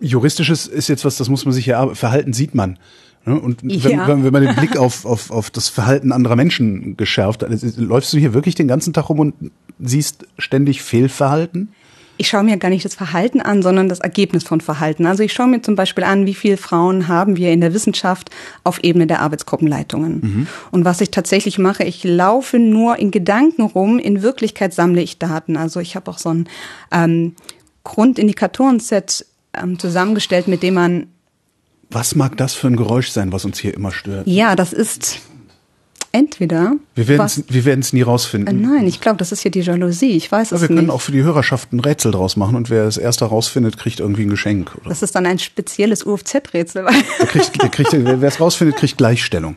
Juristisches 0.00 0.66
ist 0.66 0.88
jetzt 0.88 1.04
was, 1.04 1.16
das 1.16 1.28
muss 1.28 1.44
man 1.44 1.52
sich 1.52 1.66
ja, 1.66 1.94
Verhalten 1.94 2.32
sieht 2.32 2.54
man. 2.54 2.78
Ne? 3.24 3.38
Und 3.38 3.62
wenn, 3.62 3.70
ja. 3.70 4.06
wenn, 4.06 4.24
wenn 4.24 4.32
man 4.32 4.44
den 4.44 4.54
Blick 4.54 4.76
auf, 4.76 5.04
auf, 5.04 5.30
auf 5.30 5.50
das 5.50 5.68
Verhalten 5.68 6.12
anderer 6.12 6.36
Menschen 6.36 6.96
geschärft 6.96 7.42
hat, 7.42 7.50
läufst 7.76 8.12
du 8.12 8.18
hier 8.18 8.34
wirklich 8.34 8.54
den 8.54 8.68
ganzen 8.68 8.92
Tag 8.92 9.08
rum 9.08 9.18
und 9.18 9.34
siehst 9.80 10.26
ständig 10.38 10.82
Fehlverhalten? 10.82 11.70
Ich 12.18 12.28
schaue 12.28 12.42
mir 12.42 12.56
gar 12.56 12.68
nicht 12.68 12.84
das 12.84 12.94
Verhalten 12.94 13.40
an, 13.40 13.62
sondern 13.62 13.88
das 13.88 14.00
Ergebnis 14.00 14.44
von 14.44 14.60
Verhalten. 14.60 15.06
Also 15.06 15.22
ich 15.22 15.32
schaue 15.32 15.46
mir 15.46 15.62
zum 15.62 15.76
Beispiel 15.76 16.04
an, 16.04 16.26
wie 16.26 16.34
viele 16.34 16.56
Frauen 16.56 17.08
haben 17.08 17.36
wir 17.36 17.52
in 17.52 17.60
der 17.60 17.72
Wissenschaft 17.72 18.30
auf 18.64 18.82
Ebene 18.82 19.06
der 19.06 19.20
Arbeitsgruppenleitungen. 19.20 20.20
Mhm. 20.20 20.46
Und 20.72 20.84
was 20.84 21.00
ich 21.00 21.10
tatsächlich 21.10 21.58
mache, 21.58 21.84
ich 21.84 22.02
laufe 22.04 22.58
nur 22.58 22.98
in 22.98 23.10
Gedanken 23.10 23.62
rum, 23.62 23.98
in 23.98 24.22
Wirklichkeit 24.22 24.74
sammle 24.74 25.00
ich 25.00 25.18
Daten. 25.18 25.56
Also 25.56 25.80
ich 25.80 25.96
habe 25.96 26.10
auch 26.10 26.18
so 26.18 26.30
ein 26.30 26.48
ähm, 26.90 27.34
Grundindikatorenset 27.84 29.24
ähm, 29.54 29.78
zusammengestellt, 29.78 30.48
mit 30.48 30.62
dem 30.62 30.74
man 30.74 31.06
was 31.90 32.14
mag 32.14 32.36
das 32.36 32.52
für 32.52 32.66
ein 32.66 32.76
Geräusch 32.76 33.08
sein, 33.08 33.32
was 33.32 33.46
uns 33.46 33.58
hier 33.58 33.72
immer 33.72 33.92
stört? 33.92 34.26
Ja, 34.26 34.56
das 34.56 34.74
ist 34.74 35.20
entweder. 36.12 36.74
Wir 36.94 37.08
werden 37.08 37.80
es 37.80 37.92
nie 37.92 38.02
rausfinden. 38.02 38.64
Äh, 38.64 38.66
nein, 38.66 38.86
ich 38.86 39.00
glaube, 39.00 39.18
das 39.18 39.32
ist 39.32 39.42
hier 39.42 39.50
die 39.50 39.60
Jalousie. 39.60 40.16
Ich 40.16 40.30
weiß 40.30 40.50
ja, 40.50 40.56
es 40.56 40.62
nicht. 40.62 40.70
Wir 40.70 40.76
können 40.76 40.90
auch 40.90 41.00
für 41.00 41.12
die 41.12 41.22
Hörerschaft 41.22 41.72
ein 41.72 41.80
Rätsel 41.80 42.12
draus 42.12 42.36
machen 42.36 42.56
und 42.56 42.70
wer 42.70 42.84
es 42.84 42.96
erst 42.96 43.22
rausfindet, 43.22 43.78
kriegt 43.78 44.00
irgendwie 44.00 44.22
ein 44.22 44.30
Geschenk. 44.30 44.74
Oder? 44.80 44.88
Das 44.88 45.02
ist 45.02 45.14
dann 45.14 45.26
ein 45.26 45.38
spezielles 45.38 46.04
UFZ-Rätsel. 46.04 46.86
Wer 46.86 48.22
es 48.28 48.40
rausfindet, 48.40 48.76
kriegt 48.76 48.96
Gleichstellung. 48.98 49.56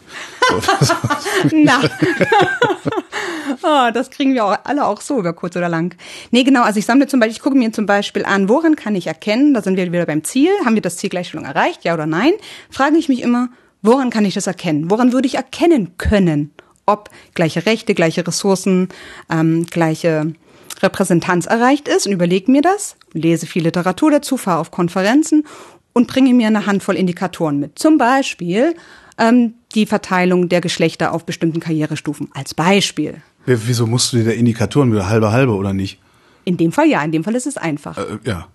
Na. 1.52 1.82
oh, 3.64 3.92
das 3.94 4.10
kriegen 4.10 4.34
wir 4.34 4.46
auch 4.46 4.58
alle 4.64 4.86
auch 4.86 5.02
so 5.02 5.20
über 5.20 5.34
kurz 5.34 5.56
oder 5.56 5.70
lang. 5.70 5.96
Nee, 6.32 6.44
genau. 6.44 6.64
Also 6.64 6.80
ich 6.80 6.86
sammle 6.86 7.08
zum 7.08 7.20
Beispiel, 7.20 7.36
ich 7.36 7.42
gucke 7.42 7.58
mir 7.58 7.72
zum 7.72 7.86
Beispiel 7.86 8.26
an, 8.26 8.50
woran 8.50 8.76
kann 8.76 8.96
ich 8.96 9.08
erkennen, 9.08 9.54
da 9.54 9.62
sind 9.62 9.78
wir 9.78 9.92
wieder 9.92 10.06
beim 10.06 10.24
Ziel, 10.24 10.50
haben 10.66 10.76
wir 10.76 10.82
das 10.82 10.98
Ziel 10.98 11.10
Gleichstellung 11.10 11.46
erreicht, 11.46 11.84
ja 11.84 11.94
oder 11.94 12.06
nein? 12.06 12.34
Frage 12.70 12.98
ich 12.98 13.10
mich 13.10 13.22
immer, 13.22 13.50
Woran 13.82 14.10
kann 14.10 14.26
ich 14.26 14.34
das 14.34 14.48
erkennen? 14.48 14.92
Woran 14.92 15.12
würde 15.14 15.28
ich 15.28 15.36
erkennen 15.36 15.98
können, 15.98 16.52
ob 16.86 17.10
gleiche 17.34 17.66
Rechte, 17.66 17.94
gleiche 17.94 18.26
Ressourcen, 18.26 18.90
ähm, 19.30 19.66
gleiche 19.66 20.34
Repräsentanz 20.82 21.46
erreicht 21.46 21.88
ist 21.88 22.08
und 22.08 22.14
überlege 22.14 22.52
mir 22.52 22.62
das, 22.62 22.96
lese 23.14 23.46
viel 23.46 23.64
Literatur 23.64 24.12
dazu, 24.12 24.38
fahre 24.38 24.60
auf 24.60 24.72
Konferenzen 24.72 25.46
und 25.94 26.08
bringe 26.08 26.34
mir 26.34 26.48
eine 26.48 26.66
Handvoll 26.66 26.96
Indikatoren 26.96 27.60
mit. 27.60 27.78
Zum 27.78 27.98
Beispiel 27.98 28.76
ähm, 29.18 29.54
die 29.76 29.86
Verteilung 29.86 30.50
der 30.50 30.62
Geschlechter 30.62 31.14
auf 31.14 31.26
bestimmten 31.26 31.60
Karrierestufen 31.60 32.30
als 32.34 32.54
Beispiel. 32.54 33.22
Wieso 33.46 33.88
musst 33.88 34.14
du 34.14 34.18
dir 34.18 34.26
da 34.26 34.32
Indikatoren 34.32 34.92
wieder 34.92 35.10
halbe 35.10 35.32
halbe 35.32 35.54
oder 35.54 35.74
nicht? 35.74 36.00
In 36.46 36.58
dem 36.58 36.72
Fall 36.72 36.88
ja, 36.88 37.04
in 37.04 37.12
dem 37.12 37.24
Fall 37.24 37.36
ist 37.36 37.48
es 37.48 37.58
einfach. 37.58 37.98
Äh, 37.98 38.20
ja. 38.24 38.48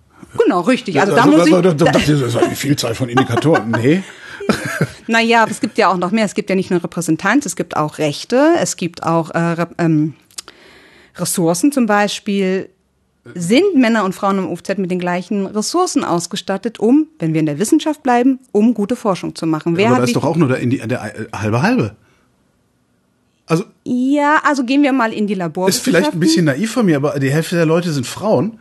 Genau, 0.43 0.61
richtig. 0.61 0.99
Also, 0.99 1.13
also 1.13 1.29
da 1.29 1.37
muss 1.37 1.47
ich. 1.47 1.53
Da, 1.53 1.73
da, 1.73 1.91
das 1.91 2.09
ist 2.09 2.35
eine 2.35 2.55
Vielzahl 2.55 2.95
von 2.95 3.07
Indikatoren. 3.07 3.71
Nee. 3.71 4.03
naja, 5.07 5.45
es 5.49 5.59
gibt 5.59 5.77
ja 5.77 5.89
auch 5.89 5.97
noch 5.97 6.11
mehr. 6.11 6.25
Es 6.25 6.35
gibt 6.35 6.49
ja 6.49 6.55
nicht 6.55 6.71
nur 6.71 6.83
Repräsentanz, 6.83 7.45
es 7.45 7.55
gibt 7.55 7.75
auch 7.75 7.97
Rechte, 7.97 8.53
es 8.59 8.77
gibt 8.77 9.03
auch 9.03 9.31
äh, 9.31 9.65
ähm, 9.77 10.13
Ressourcen 11.15 11.71
zum 11.71 11.85
Beispiel. 11.85 12.69
Sind 13.35 13.75
Männer 13.75 14.05
und 14.05 14.15
Frauen 14.15 14.37
im 14.37 14.49
UFZ 14.49 14.77
mit 14.77 14.89
den 14.89 14.99
gleichen 14.99 15.47
Ressourcen 15.47 16.05
ausgestattet, 16.05 16.79
um, 16.79 17.07
wenn 17.19 17.33
wir 17.33 17.41
in 17.41 17.45
der 17.45 17.59
Wissenschaft 17.59 18.01
bleiben, 18.01 18.39
um 18.53 18.73
gute 18.73 18.95
Forschung 18.95 19.35
zu 19.35 19.45
machen? 19.45 19.75
Wer 19.75 19.89
aber 19.89 19.97
da 19.97 20.03
ist 20.03 20.15
doch 20.15 20.23
auch 20.23 20.37
nur 20.37 20.47
der, 20.47 20.65
der, 20.65 20.87
der 20.87 21.13
halbe 21.33 21.61
halbe. 21.61 21.95
Also 23.45 23.63
ja, 23.83 24.41
also 24.43 24.63
gehen 24.63 24.83
wir 24.83 24.93
mal 24.93 25.13
in 25.13 25.27
die 25.27 25.33
Labor. 25.33 25.69
Ist 25.69 25.81
vielleicht 25.81 26.13
ein 26.13 26.19
bisschen 26.19 26.45
naiv 26.45 26.71
von 26.71 26.85
mir, 26.85 26.97
aber 26.97 27.17
die 27.19 27.31
Hälfte 27.31 27.55
der 27.55 27.65
Leute 27.65 27.91
sind 27.91 28.05
Frauen. 28.05 28.59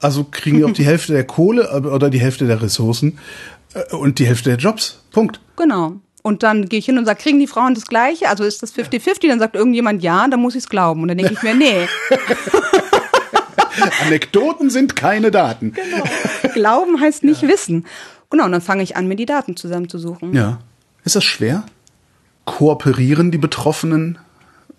Also 0.00 0.26
kriegen 0.28 0.58
die 0.58 0.64
auch 0.64 0.72
die 0.72 0.84
Hälfte 0.84 1.12
der 1.12 1.24
Kohle 1.24 1.70
oder 1.82 2.10
die 2.10 2.20
Hälfte 2.20 2.46
der 2.46 2.60
Ressourcen. 2.60 3.18
Äh, 3.74 3.94
und 3.94 4.18
die 4.18 4.26
Hälfte 4.26 4.50
der 4.50 4.58
Jobs. 4.58 5.00
Punkt. 5.10 5.40
Genau. 5.56 5.96
Und 6.22 6.42
dann 6.42 6.68
gehe 6.68 6.78
ich 6.78 6.86
hin 6.86 6.96
und 6.96 7.04
sage, 7.04 7.20
kriegen 7.20 7.38
die 7.38 7.46
Frauen 7.46 7.74
das 7.74 7.84
Gleiche? 7.86 8.30
Also 8.30 8.44
ist 8.44 8.62
das 8.62 8.74
50-50? 8.74 9.28
Dann 9.28 9.38
sagt 9.38 9.54
irgendjemand 9.54 10.02
ja, 10.02 10.26
dann 10.26 10.40
muss 10.40 10.54
ich 10.54 10.62
es 10.64 10.68
glauben. 10.70 11.02
Und 11.02 11.08
dann 11.08 11.18
denke 11.18 11.34
ich 11.34 11.42
mir, 11.42 11.54
nee. 11.54 11.86
Anekdoten 14.06 14.70
sind 14.70 14.96
keine 14.96 15.30
Daten. 15.30 15.72
Genau. 15.74 16.04
Glauben 16.54 17.00
heißt 17.00 17.24
nicht 17.24 17.42
ja. 17.42 17.48
wissen. 17.48 17.84
Genau, 18.30 18.46
und 18.46 18.52
dann 18.52 18.62
fange 18.62 18.82
ich 18.82 18.96
an, 18.96 19.06
mir 19.06 19.16
die 19.16 19.26
Daten 19.26 19.54
zusammenzusuchen. 19.56 20.32
Ja. 20.34 20.60
Ist 21.04 21.14
das 21.14 21.24
schwer? 21.24 21.64
Kooperieren 22.46 23.30
die 23.30 23.38
Betroffenen 23.38 24.18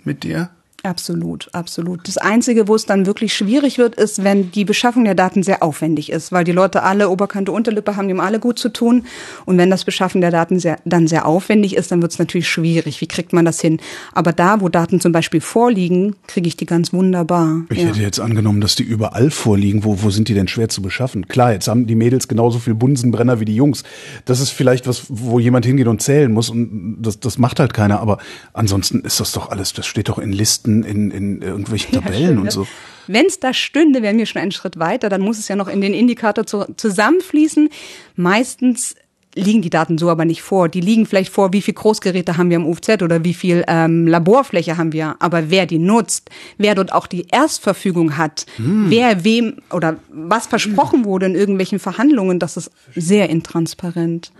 mit 0.04 0.24
dir? 0.24 0.50
Absolut, 0.86 1.50
absolut. 1.54 2.08
Das 2.08 2.18
Einzige, 2.18 2.68
wo 2.68 2.76
es 2.76 2.86
dann 2.86 3.06
wirklich 3.06 3.34
schwierig 3.34 3.78
wird, 3.78 3.96
ist, 3.96 4.24
wenn 4.24 4.52
die 4.52 4.66
Beschaffung 4.66 5.04
der 5.06 5.16
Daten 5.16 5.44
sehr 5.44 5.64
aufwendig 5.64 6.12
ist, 6.12 6.32
weil 6.32 6.44
die 6.44 6.52
Leute 6.52 6.84
alle 6.84 7.10
Oberkante, 7.10 7.52
Unterlippe 7.52 7.96
haben, 7.96 8.08
die 8.08 8.14
haben 8.14 8.22
alle 8.22 8.40
gut 8.40 8.60
zu 8.60 8.70
tun. 8.70 9.06
Und 9.46 9.58
wenn 9.58 9.70
das 9.70 9.84
Beschaffen 9.84 10.22
der 10.22 10.32
Daten 10.32 10.60
sehr, 10.60 10.78
dann 10.86 11.08
sehr 11.08 11.26
aufwendig 11.26 11.76
ist, 11.76 11.92
dann 11.92 12.02
wird 12.02 12.12
es 12.12 12.20
natürlich 12.20 12.48
schwierig. 12.48 13.02
Wie 13.02 13.08
kriegt 13.08 13.34
man 13.34 13.46
das 13.46 13.60
hin? 13.60 13.80
Aber 14.14 14.32
da, 14.32 14.62
wo 14.62 14.70
Daten 14.70 15.00
zum 15.00 15.12
Beispiel 15.12 15.42
vorliegen, 15.42 16.16
kriege 16.28 16.48
ich 16.48 16.58
die 16.58 16.66
ganz 16.66 16.94
wunderbar. 16.94 17.62
Ich 17.70 17.80
ja. 17.80 17.88
hätte 17.88 18.02
jetzt 18.02 18.20
angenommen, 18.20 18.62
dass 18.62 18.76
die 18.76 18.84
überall 18.84 19.32
vorliegen. 19.32 19.84
Wo, 19.84 20.04
wo 20.04 20.10
sind 20.10 20.28
die 20.28 20.34
denn 20.34 20.48
schwer 20.48 20.70
zu 20.70 20.82
beschaffen? 20.82 21.28
Klar, 21.28 21.54
jetzt 21.54 21.68
haben 21.68 21.88
die 21.88 21.96
Mädels 21.96 22.28
genauso 22.28 22.60
viel 22.60 22.76
Bunsenbrenner 22.76 23.40
wie 23.40 23.46
die 23.46 23.56
Jungs. 23.56 23.84
Das 24.26 24.40
ist 24.40 24.52
vielleicht 24.52 24.88
was, 24.88 25.06
wo 25.10 25.40
jemand 25.40 25.66
hingeht 25.66 25.88
und 25.88 26.02
zählen 26.02 26.32
muss 26.32 26.50
und 26.50 26.98
das, 27.02 27.20
das 27.20 27.38
macht 27.38 27.60
halt 27.60 27.74
keiner. 27.74 28.00
Aber 28.00 28.20
ansonsten 28.54 29.02
ist 29.02 29.20
das 29.20 29.32
doch 29.32 29.50
alles, 29.50 29.74
das 29.74 29.88
steht 29.88 30.10
doch 30.10 30.20
in 30.20 30.32
Listen 30.32 30.75
in, 30.84 31.12
in 31.12 31.42
irgendwelchen 31.42 31.92
Tabellen 32.02 32.28
schön, 32.28 32.38
und 32.40 32.52
so. 32.52 32.68
Wenn 33.08 33.26
es 33.26 33.40
da 33.40 33.54
stünde, 33.54 34.02
wären 34.02 34.18
wir 34.18 34.26
schon 34.26 34.42
einen 34.42 34.52
Schritt 34.52 34.80
weiter. 34.80 35.10
Dann 35.10 35.22
muss 35.22 35.38
es 35.38 35.48
ja 35.48 35.56
noch 35.56 35.68
in 35.68 35.82
den 35.82 35.94
Indikator 35.94 36.46
zu, 36.46 36.66
zusammenfließen. 36.76 37.70
Meistens 38.16 38.96
liegen 39.36 39.62
die 39.62 39.70
Daten 39.70 39.98
so 39.98 40.10
aber 40.10 40.26
nicht 40.26 40.42
vor. 40.42 40.70
Die 40.70 40.82
liegen 40.82 41.06
vielleicht 41.06 41.32
vor, 41.32 41.54
wie 41.54 41.62
viel 41.62 41.74
Großgeräte 41.74 42.38
haben 42.38 42.50
wir 42.50 42.58
im 42.58 42.66
UFZ 42.66 43.02
oder 43.02 43.24
wie 43.24 43.34
viel 43.34 43.64
ähm, 43.68 44.08
Laborfläche 44.08 44.78
haben 44.78 44.94
wir. 44.94 45.16
Aber 45.20 45.50
wer 45.50 45.66
die 45.66 45.78
nutzt, 45.78 46.30
wer 46.58 46.74
dort 46.74 46.94
auch 46.94 47.06
die 47.06 47.28
Erstverfügung 47.30 48.18
hat, 48.18 48.46
hm. 48.56 48.86
wer 48.90 49.24
wem 49.24 49.58
oder 49.72 49.98
was 50.10 50.48
versprochen 50.48 51.06
wurde 51.06 51.28
in 51.28 51.36
irgendwelchen 51.36 51.80
Verhandlungen, 51.80 52.40
das 52.40 52.58
ist 52.58 52.72
sehr 52.96 53.30
intransparent. 53.30 54.32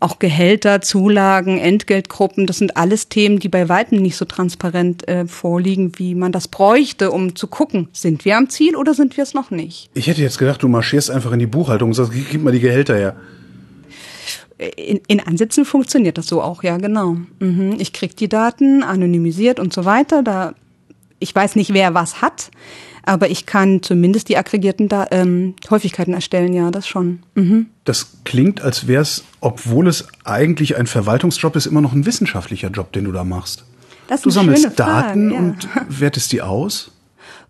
Auch 0.00 0.18
Gehälter, 0.18 0.80
Zulagen, 0.80 1.58
Entgeltgruppen, 1.58 2.46
das 2.46 2.58
sind 2.58 2.76
alles 2.76 3.08
Themen, 3.08 3.38
die 3.38 3.48
bei 3.48 3.68
weitem 3.68 4.00
nicht 4.00 4.16
so 4.16 4.24
transparent 4.24 5.06
äh, 5.06 5.26
vorliegen, 5.26 5.92
wie 5.96 6.14
man 6.14 6.32
das 6.32 6.48
bräuchte, 6.48 7.10
um 7.10 7.36
zu 7.36 7.46
gucken, 7.46 7.88
sind 7.92 8.24
wir 8.24 8.38
am 8.38 8.48
Ziel 8.48 8.76
oder 8.76 8.94
sind 8.94 9.16
wir 9.16 9.24
es 9.24 9.34
noch 9.34 9.50
nicht. 9.50 9.90
Ich 9.94 10.06
hätte 10.06 10.22
jetzt 10.22 10.38
gedacht, 10.38 10.62
du 10.62 10.68
marschierst 10.68 11.10
einfach 11.10 11.32
in 11.32 11.38
die 11.38 11.46
Buchhaltung 11.46 11.90
und 11.90 11.94
sagst, 11.94 12.12
gib 12.30 12.42
mal 12.42 12.52
die 12.52 12.60
Gehälter 12.60 12.96
her. 12.96 13.16
In, 14.76 15.00
in 15.06 15.20
Ansätzen 15.20 15.64
funktioniert 15.64 16.18
das 16.18 16.26
so 16.26 16.42
auch, 16.42 16.62
ja, 16.62 16.76
genau. 16.78 17.16
Mhm. 17.38 17.76
Ich 17.78 17.92
krieg 17.92 18.16
die 18.16 18.28
Daten 18.28 18.82
anonymisiert 18.82 19.60
und 19.60 19.72
so 19.72 19.84
weiter. 19.84 20.22
Da 20.22 20.54
ich 21.20 21.34
weiß 21.34 21.54
nicht, 21.54 21.72
wer 21.72 21.94
was 21.94 22.20
hat, 22.22 22.50
aber 23.04 23.30
ich 23.30 23.46
kann 23.46 23.82
zumindest 23.82 24.28
die 24.28 24.36
aggregierten 24.36 24.88
da 24.88 25.06
ähm, 25.10 25.54
Häufigkeiten 25.70 26.12
erstellen, 26.12 26.52
ja, 26.52 26.70
das 26.70 26.86
schon. 26.86 27.20
Mhm. 27.34 27.66
Das 27.84 28.18
klingt, 28.24 28.60
als 28.60 28.86
wäre 28.86 29.02
es, 29.02 29.24
obwohl 29.40 29.88
es 29.88 30.08
eigentlich 30.24 30.76
ein 30.76 30.86
Verwaltungsjob 30.86 31.56
ist, 31.56 31.66
immer 31.66 31.80
noch 31.80 31.92
ein 31.92 32.06
wissenschaftlicher 32.06 32.68
Job, 32.68 32.92
den 32.92 33.04
du 33.04 33.12
da 33.12 33.24
machst. 33.24 33.64
Das 34.08 34.20
ist 34.20 34.26
du 34.26 34.30
sammelst 34.30 34.64
Frage, 34.64 34.76
Daten 34.76 35.30
ja. 35.30 35.38
und 35.38 35.68
wertest 35.88 36.32
die 36.32 36.42
aus? 36.42 36.90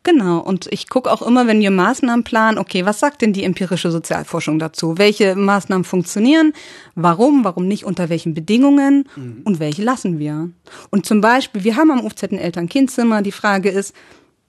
Genau, 0.02 0.38
und 0.38 0.66
ich 0.70 0.88
gucke 0.88 1.12
auch 1.12 1.20
immer, 1.20 1.46
wenn 1.46 1.60
wir 1.60 1.70
Maßnahmen 1.70 2.24
planen, 2.24 2.56
okay, 2.56 2.86
was 2.86 3.00
sagt 3.00 3.20
denn 3.20 3.34
die 3.34 3.44
empirische 3.44 3.90
Sozialforschung 3.90 4.58
dazu? 4.58 4.96
Welche 4.96 5.36
Maßnahmen 5.36 5.84
funktionieren? 5.84 6.54
Warum? 6.94 7.44
Warum 7.44 7.68
nicht? 7.68 7.84
Unter 7.84 8.08
welchen 8.08 8.32
Bedingungen? 8.32 9.06
Mhm. 9.14 9.42
Und 9.44 9.60
welche 9.60 9.82
lassen 9.82 10.18
wir? 10.18 10.48
Und 10.88 11.04
zum 11.04 11.20
Beispiel, 11.20 11.64
wir 11.64 11.76
haben 11.76 11.90
am 11.90 12.02
UFZ 12.02 12.24
ein 12.24 12.38
Eltern-Kind-Zimmer. 12.38 13.20
Die 13.20 13.32
Frage 13.32 13.68
ist, 13.68 13.94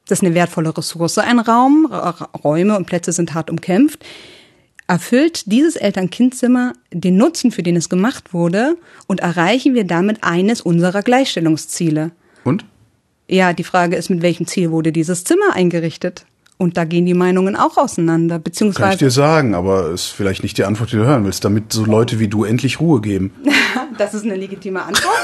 das 0.08 0.20
ist 0.20 0.26
eine 0.26 0.36
wertvolle 0.36 0.76
Ressource, 0.76 1.18
ein 1.20 1.40
Raum. 1.40 1.88
Räume 2.44 2.76
und 2.76 2.86
Plätze 2.86 3.12
sind 3.12 3.34
hart 3.34 3.50
umkämpft. 3.50 4.04
Erfüllt 4.88 5.50
dieses 5.50 5.78
Eltern-Kind-Zimmer 5.78 6.74
den 6.92 7.16
Nutzen, 7.16 7.52
für 7.52 7.64
den 7.64 7.78
es 7.78 7.88
gemacht 7.88 8.34
wurde, 8.34 8.76
und 9.08 9.22
erreichen 9.22 9.74
wir 9.74 9.86
damit 9.86 10.22
eines 10.22 10.60
unserer 10.60 11.02
Gleichstellungsziele? 11.02 12.12
Und? 12.44 12.66
Ja, 13.30 13.54
die 13.54 13.64
Frage 13.64 13.96
ist, 13.96 14.10
mit 14.10 14.22
welchem 14.22 14.48
Ziel 14.48 14.72
wurde 14.72 14.92
dieses 14.92 15.24
Zimmer 15.24 15.54
eingerichtet? 15.54 16.26
Und 16.58 16.78
da 16.78 16.84
gehen 16.84 17.08
die 17.08 17.14
Meinungen 17.14 17.56
auch 17.56 17.78
auseinander, 17.78 18.36
Kann 18.36 18.42
ich 18.42 18.44
beziehungsweise 18.44 18.98
dir 18.98 19.10
sagen, 19.10 19.56
aber 19.56 19.90
ist 19.90 20.08
vielleicht 20.08 20.44
nicht 20.44 20.60
die 20.60 20.64
Antwort, 20.64 20.92
die 20.92 20.98
du 20.98 21.06
hören 21.06 21.26
willst, 21.26 21.44
damit 21.44 21.74
so 21.74 21.86
Leute 21.86 22.20
wie 22.20 22.28
du 22.28 22.44
endlich 22.44 22.80
Ruhe 22.80 23.02
geben. 23.02 23.34
das 23.98 24.14
ist 24.14 24.26
eine 24.26 24.36
legitime 24.36 24.84
Antwort. 24.84 25.16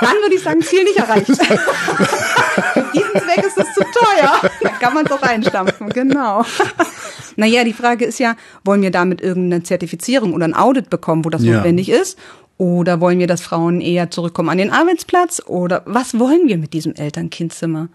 Dann 0.00 0.14
würde 0.22 0.36
ich 0.36 0.42
sagen, 0.42 0.62
Ziel 0.62 0.84
nicht 0.84 0.96
erreicht. 0.96 1.28
Diesen 3.14 3.26
Zweck 3.28 3.44
ist 3.46 3.58
es 3.58 3.74
zu 3.74 3.80
teuer. 3.82 4.50
Da 4.62 4.68
kann 4.70 4.94
man 4.94 5.06
es 5.06 5.12
auch 5.12 5.22
einstampfen, 5.22 5.88
genau. 5.90 6.44
Naja, 7.36 7.64
die 7.64 7.72
Frage 7.72 8.04
ist 8.04 8.18
ja, 8.18 8.34
wollen 8.64 8.82
wir 8.82 8.90
damit 8.90 9.20
irgendeine 9.20 9.62
Zertifizierung 9.62 10.34
oder 10.34 10.44
ein 10.46 10.54
Audit 10.54 10.90
bekommen, 10.90 11.24
wo 11.24 11.30
das 11.30 11.42
Ja. 11.44 11.56
notwendig 11.56 11.88
ist? 11.88 12.18
Oder 12.58 13.00
wollen 13.00 13.18
wir, 13.18 13.26
dass 13.26 13.40
Frauen 13.40 13.80
eher 13.80 14.10
zurückkommen 14.10 14.50
an 14.50 14.58
den 14.58 14.70
Arbeitsplatz? 14.70 15.40
Oder 15.46 15.82
was 15.86 16.18
wollen 16.18 16.48
wir 16.48 16.58
mit 16.58 16.72
diesem 16.74 16.94
Eltern-Kind-Zimmer? 16.94 17.88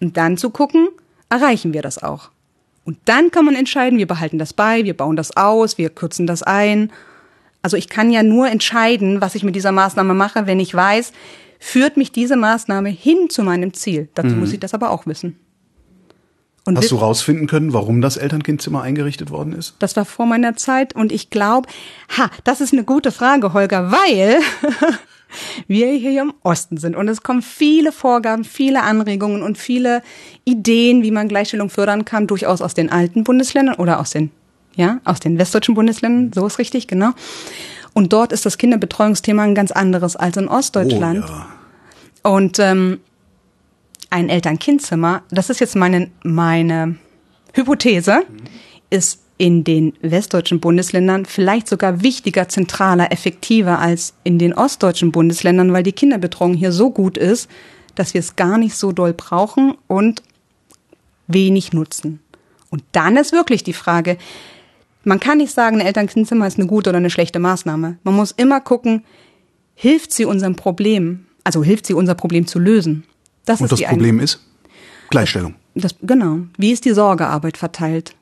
Und 0.00 0.16
dann 0.16 0.36
zu 0.36 0.50
gucken, 0.50 0.88
erreichen 1.30 1.72
wir 1.72 1.80
das 1.80 2.02
auch? 2.02 2.28
Und 2.84 2.98
dann 3.06 3.30
kann 3.30 3.44
man 3.46 3.54
entscheiden, 3.54 3.98
wir 3.98 4.08
behalten 4.08 4.38
das 4.38 4.52
bei, 4.52 4.84
wir 4.84 4.96
bauen 4.96 5.16
das 5.16 5.36
aus, 5.36 5.78
wir 5.78 5.88
kürzen 5.88 6.26
das 6.26 6.42
ein. 6.42 6.90
Also 7.62 7.76
ich 7.76 7.88
kann 7.88 8.10
ja 8.10 8.22
nur 8.24 8.48
entscheiden, 8.48 9.20
was 9.20 9.36
ich 9.36 9.44
mit 9.44 9.54
dieser 9.54 9.72
Maßnahme 9.72 10.12
mache, 10.14 10.46
wenn 10.46 10.58
ich 10.60 10.74
weiß, 10.74 11.12
führt 11.62 11.96
mich 11.96 12.10
diese 12.10 12.34
Maßnahme 12.34 12.88
hin 12.88 13.30
zu 13.30 13.44
meinem 13.44 13.72
Ziel. 13.72 14.08
Dazu 14.14 14.34
muss 14.34 14.52
ich 14.52 14.58
das 14.58 14.74
aber 14.74 14.90
auch 14.90 15.06
wissen. 15.06 15.38
Und 16.64 16.76
Hast 16.76 16.90
du 16.90 16.96
rausfinden 16.96 17.46
können, 17.46 17.72
warum 17.72 18.00
das 18.00 18.16
Elternkindzimmer 18.16 18.82
eingerichtet 18.82 19.30
worden 19.30 19.52
ist? 19.52 19.76
das 19.78 19.96
war 19.96 20.04
vor 20.04 20.26
meiner 20.26 20.56
Zeit 20.56 20.94
und 20.94 21.12
ich 21.12 21.30
glaube, 21.30 21.68
ha, 22.16 22.30
das 22.44 22.60
ist 22.60 22.72
eine 22.72 22.82
gute 22.84 23.12
Frage, 23.12 23.52
Holger, 23.52 23.92
weil 23.92 24.40
wir 25.68 25.92
hier 25.92 26.22
im 26.22 26.34
Osten 26.42 26.78
sind 26.78 26.96
und 26.96 27.06
es 27.08 27.22
kommen 27.22 27.42
viele 27.42 27.92
Vorgaben, 27.92 28.44
viele 28.44 28.82
Anregungen 28.82 29.42
und 29.42 29.56
viele 29.56 30.02
Ideen, 30.44 31.02
wie 31.02 31.12
man 31.12 31.28
Gleichstellung 31.28 31.70
fördern 31.70 32.04
kann, 32.04 32.26
durchaus 32.26 32.60
aus 32.60 32.74
den 32.74 32.90
alten 32.90 33.22
Bundesländern 33.24 33.76
oder 33.76 34.00
aus 34.00 34.10
den, 34.10 34.30
ja, 34.74 35.00
aus 35.04 35.20
den 35.20 35.38
westdeutschen 35.38 35.74
Bundesländern, 35.74 36.32
so 36.32 36.46
ist 36.46 36.58
richtig, 36.58 36.86
genau. 36.88 37.12
Und 37.94 38.12
dort 38.12 38.32
ist 38.32 38.46
das 38.46 38.58
Kinderbetreuungsthema 38.58 39.42
ein 39.42 39.54
ganz 39.54 39.70
anderes 39.70 40.16
als 40.16 40.36
in 40.36 40.48
Ostdeutschland. 40.48 41.24
Oh, 41.26 41.32
ja. 41.32 41.46
Und 42.22 42.58
ähm, 42.58 43.00
ein 44.10 44.28
Eltern-Kind-Zimmer, 44.28 45.22
das 45.30 45.50
ist 45.50 45.60
jetzt 45.60 45.76
meine, 45.76 46.10
meine 46.22 46.96
Hypothese, 47.54 48.24
ist 48.90 49.20
in 49.38 49.64
den 49.64 49.94
westdeutschen 50.02 50.60
Bundesländern 50.60 51.24
vielleicht 51.24 51.66
sogar 51.66 52.02
wichtiger, 52.02 52.48
zentraler, 52.48 53.10
effektiver 53.10 53.78
als 53.78 54.14
in 54.22 54.38
den 54.38 54.52
ostdeutschen 54.52 55.10
Bundesländern, 55.10 55.72
weil 55.72 55.82
die 55.82 55.92
Kinderbetreuung 55.92 56.54
hier 56.54 56.72
so 56.72 56.90
gut 56.90 57.18
ist, 57.18 57.50
dass 57.94 58.14
wir 58.14 58.20
es 58.20 58.36
gar 58.36 58.58
nicht 58.58 58.76
so 58.76 58.92
doll 58.92 59.12
brauchen 59.12 59.74
und 59.88 60.22
wenig 61.26 61.72
nutzen. 61.72 62.20
Und 62.70 62.84
dann 62.92 63.16
ist 63.16 63.32
wirklich 63.32 63.64
die 63.64 63.72
Frage, 63.72 64.16
man 65.04 65.20
kann 65.20 65.38
nicht 65.38 65.52
sagen, 65.52 65.80
ein 65.80 65.86
Eltern-Kind-Zimmer 65.86 66.46
ist 66.46 66.58
eine 66.58 66.66
gute 66.68 66.90
oder 66.90 66.98
eine 66.98 67.10
schlechte 67.10 67.38
Maßnahme. 67.38 67.98
Man 68.04 68.14
muss 68.14 68.30
immer 68.32 68.60
gucken, 68.60 69.04
hilft 69.74 70.12
sie 70.12 70.24
unserem 70.24 70.54
Problem, 70.56 71.26
also 71.44 71.62
hilft 71.64 71.86
sie 71.86 71.94
unser 71.94 72.14
Problem 72.14 72.46
zu 72.46 72.58
lösen. 72.58 73.04
Das 73.44 73.60
Und 73.60 73.72
ist 73.72 73.80
das 73.80 73.88
Problem 73.88 74.20
ist? 74.20 74.40
Gleichstellung. 75.10 75.54
Das, 75.74 75.94
genau. 76.02 76.38
Wie 76.58 76.70
ist 76.72 76.84
die 76.84 76.92
Sorgearbeit 76.92 77.56
verteilt? 77.56 78.14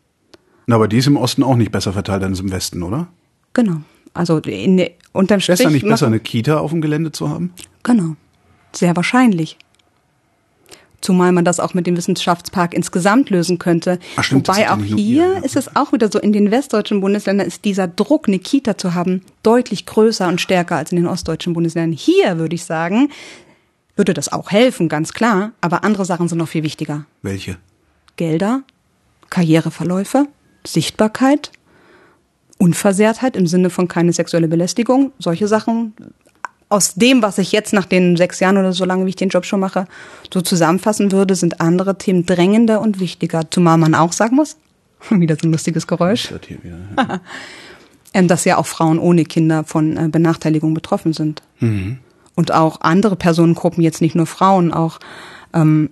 Na, 0.67 0.77
aber 0.77 0.89
die 0.89 0.99
ist 0.99 1.07
im 1.07 1.17
Osten 1.17 1.43
auch 1.43 1.57
nicht 1.57 1.73
besser 1.73 1.93
verteilt 1.93 2.23
als 2.23 2.41
im 2.41 2.51
Westen, 2.53 2.83
oder? 2.83 3.09
Genau. 3.53 3.79
Also 4.15 4.39
in, 4.39 4.77
der- 4.77 4.93
unterm 5.13 5.41
Strich. 5.41 5.59
Wäre 5.59 5.69
es 5.69 5.75
nicht 5.75 5.87
besser, 5.87 6.07
eine 6.07 6.21
Kita 6.21 6.59
auf 6.59 6.71
dem 6.71 6.81
Gelände 6.81 7.13
zu 7.13 7.29
haben? 7.29 7.53
Genau. 7.83 8.17
Sehr 8.73 8.95
wahrscheinlich. 8.97 9.57
Zumal 11.01 11.33
man 11.33 11.45
das 11.45 11.61
auch 11.61 11.73
mit 11.73 11.87
dem 11.87 11.97
Wissenschaftspark 11.97 12.75
insgesamt 12.75 13.31
lösen 13.31 13.59
könnte. 13.59 13.99
Ach 14.17 14.25
stimmt, 14.25 14.49
Wobei 14.49 14.71
auch 14.71 14.79
hier 14.79 15.35
ja. 15.35 15.39
ist 15.39 15.57
es 15.57 15.75
auch 15.75 15.93
wieder 15.93 16.11
so, 16.13 16.19
in 16.19 16.33
den 16.33 16.51
westdeutschen 16.51 17.01
Bundesländern 17.01 17.47
ist 17.47 17.65
dieser 17.65 17.89
Druck, 17.89 18.29
eine 18.29 18.39
Kita 18.39 18.77
zu 18.77 18.95
haben, 18.95 19.23
deutlich 19.43 19.87
größer 19.87 20.29
und 20.29 20.41
stärker 20.41 20.77
als 20.77 20.93
in 20.93 20.97
den 20.97 21.07
ostdeutschen 21.07 21.55
Bundesländern. 21.55 21.97
Hier 21.97 22.39
würde 22.39 22.55
ich 22.55 22.65
sagen, 22.65 23.11
würde 23.97 24.15
das 24.15 24.33
auch 24.33 24.51
helfen, 24.51 24.89
ganz 24.89 25.13
klar, 25.13 25.53
aber 25.61 25.85
andere 25.85 26.05
Sachen 26.05 26.29
sind 26.29 26.39
noch 26.39 26.49
viel 26.49 26.63
wichtiger. 26.63 27.07
Welche? 27.23 27.57
Gelder, 28.17 28.63
Karriereverläufe, 29.31 30.27
Sichtbarkeit, 30.67 31.51
Unversehrtheit 32.59 33.37
im 33.37 33.47
Sinne 33.47 33.71
von 33.71 33.89
keine 33.89 34.13
sexuelle 34.13 34.49
Belästigung, 34.49 35.13
solche 35.19 35.49
Sachen. 35.49 35.95
Aus 36.71 36.95
dem, 36.95 37.21
was 37.21 37.37
ich 37.39 37.53
jetzt 37.53 37.73
nach 37.73 37.85
den 37.85 38.17
sechs 38.17 38.41
Jahren 38.41 38.57
oder 38.57 38.73
so 38.73 38.85
lange, 38.85 39.05
wie 39.05 39.11
ich 39.11 39.17
den 39.17 39.29
Job 39.29 39.45
schon 39.45 39.61
mache, 39.61 39.87
so 40.33 40.41
zusammenfassen 40.41 41.13
würde, 41.13 41.35
sind 41.35 41.61
andere 41.61 41.99
Themen 41.99 42.25
drängender 42.25 42.81
und 42.81 43.01
wichtiger. 43.01 43.43
Zumal 43.51 43.77
man 43.77 43.95
auch 43.95 44.13
sagen 44.13 44.37
muss, 44.37 44.57
wieder 45.11 45.37
so 45.41 45.49
ein 45.49 45.53
lustiges 45.53 45.87
Geräusch, 45.87 46.29
Das 46.29 46.41
hier 46.47 46.63
wieder. 46.63 47.21
ähm, 48.15 48.29
dass 48.29 48.45
ja 48.45 48.57
auch 48.57 48.67
Frauen 48.67 48.99
ohne 48.99 49.25
Kinder 49.25 49.65
von 49.65 49.97
äh, 49.97 50.09
Benachteiligung 50.09 50.73
betroffen 50.73 51.13
sind. 51.13 51.43
Und 52.37 52.53
auch 52.53 52.81
andere 52.81 53.17
Personengruppen, 53.17 53.83
jetzt 53.83 54.01
nicht 54.01 54.15
nur 54.15 54.27
Frauen, 54.27 54.73
auch 54.73 54.99
ähm, 55.53 55.91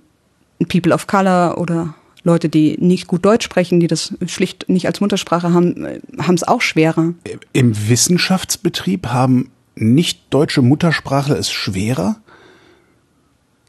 People 0.68 0.94
of 0.94 1.06
Color 1.06 1.58
oder 1.58 1.94
Leute, 2.24 2.48
die 2.48 2.76
nicht 2.80 3.06
gut 3.06 3.24
Deutsch 3.24 3.44
sprechen, 3.44 3.80
die 3.80 3.86
das 3.86 4.14
schlicht 4.26 4.68
nicht 4.68 4.86
als 4.86 5.00
Muttersprache 5.00 5.52
haben, 5.52 5.84
äh, 5.84 6.00
haben 6.20 6.34
es 6.34 6.44
auch 6.44 6.60
schwerer. 6.60 7.14
Im 7.52 7.88
Wissenschaftsbetrieb 7.88 9.08
haben 9.08 9.50
nicht 9.80 10.22
deutsche 10.30 10.62
Muttersprachler 10.62 11.38
es 11.38 11.50
schwerer? 11.50 12.16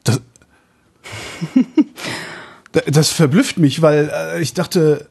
Das, 0.03 0.21
das 2.87 3.11
verblüfft 3.11 3.57
mich, 3.57 3.81
weil 3.81 4.11
äh, 4.13 4.41
ich 4.41 4.53
dachte, 4.53 5.07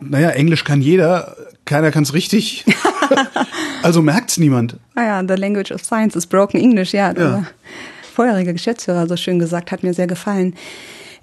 naja, 0.00 0.30
Englisch 0.30 0.64
kann 0.64 0.80
jeder, 0.80 1.36
keiner 1.64 1.90
kann 1.90 2.02
es 2.02 2.14
richtig. 2.14 2.64
also 3.82 4.02
merkt's 4.02 4.38
niemand. 4.38 4.76
Ah 4.94 5.02
ja, 5.02 5.24
the 5.26 5.34
language 5.34 5.72
of 5.72 5.84
science 5.84 6.16
is 6.16 6.26
broken 6.26 6.60
English, 6.60 6.92
ja. 6.92 7.08
Ja. 7.08 7.12
Der 7.12 7.46
vorherige 8.14 8.52
Geschäftsführer 8.52 9.06
so 9.06 9.16
schön 9.16 9.38
gesagt, 9.38 9.72
hat 9.72 9.82
mir 9.82 9.94
sehr 9.94 10.06
gefallen. 10.06 10.54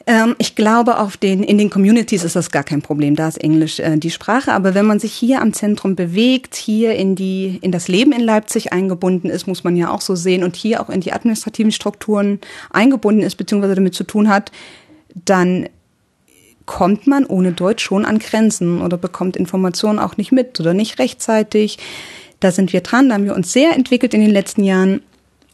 Ähm, 0.07 0.35
ich 0.39 0.55
glaube, 0.55 0.99
auf 0.99 1.17
den, 1.17 1.43
in 1.43 1.57
den 1.57 1.69
Communities 1.69 2.23
ist 2.23 2.37
das 2.37 2.49
gar 2.49 2.63
kein 2.63 2.81
Problem. 2.81 3.17
Da 3.17 3.27
ist 3.27 3.43
Englisch 3.43 3.79
äh, 3.79 3.97
die 3.97 4.09
Sprache. 4.09 4.53
Aber 4.53 4.73
wenn 4.73 4.85
man 4.85 4.99
sich 4.99 5.13
hier 5.13 5.41
am 5.41 5.51
Zentrum 5.51 5.95
bewegt, 5.95 6.55
hier 6.55 6.95
in 6.95 7.15
die, 7.15 7.59
in 7.61 7.73
das 7.73 7.89
Leben 7.89 8.13
in 8.13 8.21
Leipzig 8.21 8.71
eingebunden 8.71 9.29
ist, 9.29 9.47
muss 9.47 9.65
man 9.65 9.75
ja 9.75 9.91
auch 9.91 10.01
so 10.01 10.15
sehen 10.15 10.43
und 10.43 10.55
hier 10.55 10.81
auch 10.81 10.89
in 10.89 11.01
die 11.01 11.11
administrativen 11.11 11.73
Strukturen 11.73 12.39
eingebunden 12.71 13.21
ist, 13.21 13.35
beziehungsweise 13.35 13.75
damit 13.75 13.95
zu 13.95 14.05
tun 14.05 14.29
hat, 14.29 14.51
dann 15.13 15.67
kommt 16.65 17.07
man 17.07 17.25
ohne 17.25 17.51
Deutsch 17.51 17.83
schon 17.83 18.05
an 18.05 18.19
Grenzen 18.19 18.81
oder 18.81 18.97
bekommt 18.97 19.35
Informationen 19.35 19.99
auch 19.99 20.15
nicht 20.17 20.31
mit 20.31 20.59
oder 20.59 20.73
nicht 20.73 20.99
rechtzeitig. 20.99 21.79
Da 22.39 22.51
sind 22.51 22.71
wir 22.71 22.81
dran, 22.81 23.09
da 23.09 23.15
haben 23.15 23.25
wir 23.25 23.35
uns 23.35 23.51
sehr 23.51 23.75
entwickelt 23.75 24.13
in 24.13 24.21
den 24.21 24.29
letzten 24.29 24.63
Jahren. 24.63 25.01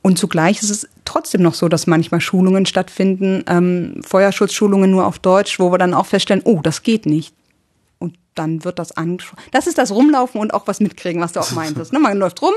Und 0.03 0.19
zugleich 0.19 0.61
ist 0.61 0.69
es 0.69 0.87
trotzdem 1.05 1.41
noch 1.41 1.53
so, 1.53 1.69
dass 1.69 1.87
manchmal 1.87 2.19
Schulungen 2.19 2.65
stattfinden, 2.65 3.43
ähm, 3.47 4.01
Feuerschutzschulungen 4.05 4.91
nur 4.91 5.07
auf 5.07 5.17
Deutsch, 5.17 5.59
wo 5.59 5.71
wir 5.71 5.77
dann 5.77 5.93
auch 5.93 6.05
feststellen, 6.05 6.43
oh, 6.45 6.59
das 6.61 6.83
geht 6.83 7.05
nicht. 7.05 7.33
Und 7.99 8.17
dann 8.35 8.65
wird 8.65 8.79
das 8.79 8.91
angesprochen. 8.91 9.41
Das 9.51 9.65
ist 9.65 9.77
das 9.77 9.91
Rumlaufen 9.91 10.41
und 10.41 10.53
auch 10.53 10.67
was 10.67 10.81
mitkriegen, 10.81 11.21
was 11.21 11.31
du 11.31 11.39
auch 11.39 11.51
meintest. 11.53 11.93
Ne? 11.93 11.99
Man 11.99 12.17
läuft 12.17 12.41
rum 12.41 12.53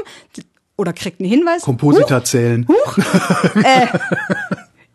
oder 0.77 0.93
kriegt 0.93 1.21
einen 1.21 1.31
Hinweis. 1.31 1.63
Komposita 1.63 2.23
zählen. 2.23 2.67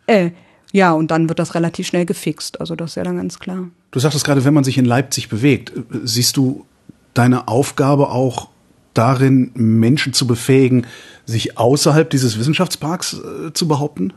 Äh, 0.08 0.32
ja, 0.74 0.92
und 0.92 1.12
dann 1.12 1.30
wird 1.30 1.40
das 1.40 1.56
relativ 1.56 1.88
schnell 1.88 2.06
gefixt. 2.06 2.60
Also 2.60 2.76
das 2.76 2.92
ist 2.92 2.96
ja 2.96 3.04
dann 3.04 3.16
ganz 3.16 3.40
klar. 3.40 3.70
Du 3.92 4.00
sagtest 4.00 4.26
gerade, 4.26 4.44
wenn 4.44 4.54
man 4.54 4.66
sich 4.66 4.78
in 4.78 4.84
Leipzig 4.84 5.30
bewegt, 5.30 5.70
äh, 5.70 5.84
siehst 6.04 6.36
du 6.36 6.66
deine 7.14 7.48
Aufgabe 7.48 8.10
auch 8.10 8.50
darin, 8.94 9.52
Menschen 9.54 10.14
zu 10.14 10.28
befähigen, 10.28 10.86
sich 11.26 11.58
außerhalb 11.58 12.10
dieses 12.10 12.38
Wissenschaftsparks 12.38 13.14
äh, 13.14 13.54
zu 13.54 13.68
behaupten? 13.68 14.14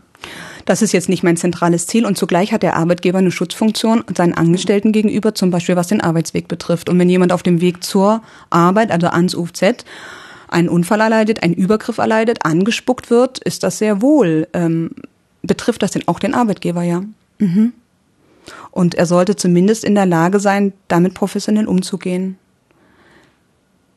Das 0.64 0.80
ist 0.80 0.92
jetzt 0.92 1.08
nicht 1.08 1.22
mein 1.22 1.36
zentrales 1.36 1.86
Ziel 1.86 2.06
und 2.06 2.16
zugleich 2.16 2.52
hat 2.52 2.62
der 2.62 2.76
Arbeitgeber 2.76 3.18
eine 3.18 3.30
Schutzfunktion 3.30 4.04
seinen 4.16 4.34
Angestellten 4.34 4.92
gegenüber, 4.92 5.34
zum 5.34 5.50
Beispiel 5.50 5.76
was 5.76 5.88
den 5.88 6.00
Arbeitsweg 6.00 6.48
betrifft. 6.48 6.88
Und 6.88 6.98
wenn 6.98 7.10
jemand 7.10 7.32
auf 7.32 7.42
dem 7.42 7.60
Weg 7.60 7.84
zur 7.84 8.22
Arbeit, 8.50 8.90
also 8.90 9.08
ans 9.08 9.34
UFZ, 9.34 9.84
einen 10.48 10.68
Unfall 10.68 11.00
erleidet, 11.00 11.42
einen 11.42 11.54
Übergriff 11.54 11.98
erleidet, 11.98 12.44
angespuckt 12.44 13.10
wird, 13.10 13.38
ist 13.40 13.62
das 13.62 13.78
sehr 13.78 14.00
wohl, 14.00 14.48
ähm, 14.54 14.92
betrifft 15.42 15.82
das 15.82 15.90
denn 15.90 16.08
auch 16.08 16.18
den 16.18 16.34
Arbeitgeber, 16.34 16.82
ja. 16.82 17.02
Mhm. 17.38 17.72
Und 18.70 18.94
er 18.94 19.06
sollte 19.06 19.36
zumindest 19.36 19.84
in 19.84 19.94
der 19.94 20.06
Lage 20.06 20.40
sein, 20.40 20.72
damit 20.88 21.14
professionell 21.14 21.66
umzugehen. 21.66 22.38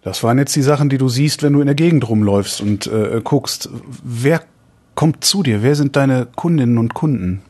Das 0.07 0.23
waren 0.23 0.37
jetzt 0.37 0.55
die 0.55 0.61
Sachen, 0.61 0.87
die 0.87 0.97
du 0.97 1.09
siehst, 1.09 1.43
wenn 1.43 1.51
du 1.51 1.59
in 1.59 1.65
der 1.65 1.75
Gegend 1.75 2.07
rumläufst 2.07 2.61
und 2.61 2.87
äh, 2.87 3.19
guckst. 3.21 3.67
Wer 4.05 4.41
kommt 4.95 5.25
zu 5.25 5.43
dir? 5.43 5.63
Wer 5.63 5.75
sind 5.75 5.97
deine 5.97 6.27
Kundinnen 6.33 6.77
und 6.77 6.93
Kunden? 6.93 7.41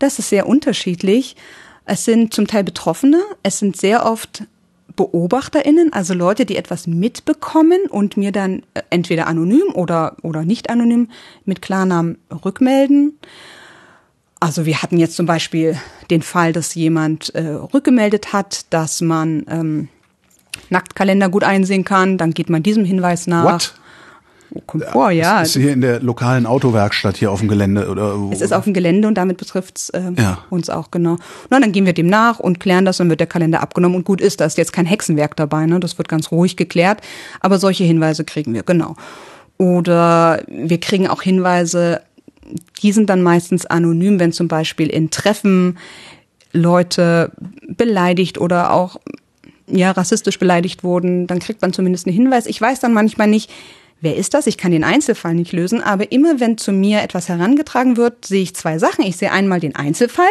Das 0.00 0.18
ist 0.18 0.28
sehr 0.28 0.48
unterschiedlich. 0.48 1.36
Es 1.84 2.04
sind 2.04 2.34
zum 2.34 2.48
Teil 2.48 2.64
Betroffene, 2.64 3.20
es 3.44 3.60
sind 3.60 3.76
sehr 3.76 4.06
oft 4.06 4.42
BeobachterInnen, 4.96 5.92
also 5.92 6.14
Leute, 6.14 6.46
die 6.46 6.56
etwas 6.56 6.88
mitbekommen 6.88 7.82
und 7.88 8.16
mir 8.16 8.32
dann 8.32 8.64
äh, 8.74 8.82
entweder 8.90 9.28
anonym 9.28 9.72
oder, 9.74 10.16
oder 10.22 10.44
nicht 10.44 10.70
anonym 10.70 11.10
mit 11.44 11.62
Klarnamen 11.62 12.18
rückmelden. 12.44 13.20
Also 14.40 14.66
wir 14.66 14.82
hatten 14.82 14.98
jetzt 14.98 15.14
zum 15.14 15.26
Beispiel 15.26 15.78
den 16.10 16.22
Fall, 16.22 16.52
dass 16.52 16.74
jemand 16.74 17.32
äh, 17.36 17.50
rückgemeldet 17.50 18.32
hat, 18.32 18.72
dass 18.72 19.00
man 19.00 19.46
ähm, 19.48 19.88
Nacktkalender 20.70 21.28
gut 21.28 21.44
einsehen 21.44 21.84
kann. 21.84 22.18
Dann 22.18 22.32
geht 22.32 22.50
man 22.50 22.62
diesem 22.62 22.84
Hinweis 22.84 23.26
nach. 23.26 23.44
What? 23.44 23.74
Kommt 24.66 24.84
vor, 24.84 25.10
ja. 25.10 25.42
Ist 25.42 25.54
hier 25.56 25.72
in 25.72 25.80
der 25.80 26.00
lokalen 26.00 26.46
Autowerkstatt 26.46 27.16
hier 27.16 27.32
auf 27.32 27.40
dem 27.40 27.48
Gelände 27.48 27.88
oder 27.88 28.20
wo? 28.20 28.30
Es 28.30 28.40
ist 28.40 28.52
auf 28.52 28.62
dem 28.64 28.72
Gelände 28.72 29.08
und 29.08 29.14
damit 29.14 29.36
betrifft 29.36 29.78
es 29.78 29.90
äh, 29.90 30.12
Ja. 30.16 30.44
uns 30.48 30.70
auch 30.70 30.92
genau. 30.92 31.16
Na, 31.50 31.58
dann 31.58 31.72
gehen 31.72 31.86
wir 31.86 31.92
dem 31.92 32.06
nach 32.06 32.38
und 32.38 32.60
klären 32.60 32.84
das, 32.84 32.98
dann 32.98 33.10
wird 33.10 33.18
der 33.18 33.26
Kalender 33.26 33.62
abgenommen 33.62 33.96
und 33.96 34.04
gut 34.04 34.20
ist. 34.20 34.40
Da 34.40 34.44
ist 34.44 34.56
jetzt 34.56 34.72
kein 34.72 34.86
Hexenwerk 34.86 35.34
dabei, 35.36 35.66
ne? 35.66 35.80
Das 35.80 35.98
wird 35.98 36.08
ganz 36.08 36.30
ruhig 36.30 36.56
geklärt. 36.56 37.00
Aber 37.40 37.58
solche 37.58 37.82
Hinweise 37.82 38.22
kriegen 38.24 38.54
wir, 38.54 38.62
genau. 38.62 38.94
Oder 39.58 40.42
wir 40.46 40.78
kriegen 40.78 41.08
auch 41.08 41.22
Hinweise, 41.22 42.00
die 42.82 42.92
sind 42.92 43.10
dann 43.10 43.22
meistens 43.22 43.66
anonym, 43.66 44.20
wenn 44.20 44.32
zum 44.32 44.46
Beispiel 44.46 44.88
in 44.88 45.10
Treffen 45.10 45.78
Leute 46.52 47.32
beleidigt 47.68 48.38
oder 48.38 48.72
auch 48.72 48.96
ja 49.66 49.90
rassistisch 49.90 50.38
beleidigt 50.38 50.84
wurden, 50.84 51.26
dann 51.26 51.38
kriegt 51.38 51.62
man 51.62 51.72
zumindest 51.72 52.06
einen 52.06 52.16
Hinweis. 52.16 52.46
Ich 52.46 52.60
weiß 52.60 52.80
dann 52.80 52.92
manchmal 52.92 53.28
nicht, 53.28 53.50
wer 54.00 54.16
ist 54.16 54.34
das? 54.34 54.46
Ich 54.46 54.58
kann 54.58 54.72
den 54.72 54.84
Einzelfall 54.84 55.34
nicht 55.34 55.52
lösen, 55.52 55.82
aber 55.82 56.12
immer 56.12 56.40
wenn 56.40 56.58
zu 56.58 56.72
mir 56.72 57.02
etwas 57.02 57.28
herangetragen 57.28 57.96
wird, 57.96 58.24
sehe 58.26 58.42
ich 58.42 58.54
zwei 58.54 58.78
Sachen. 58.78 59.04
Ich 59.04 59.16
sehe 59.16 59.32
einmal 59.32 59.60
den 59.60 59.74
Einzelfall. 59.74 60.26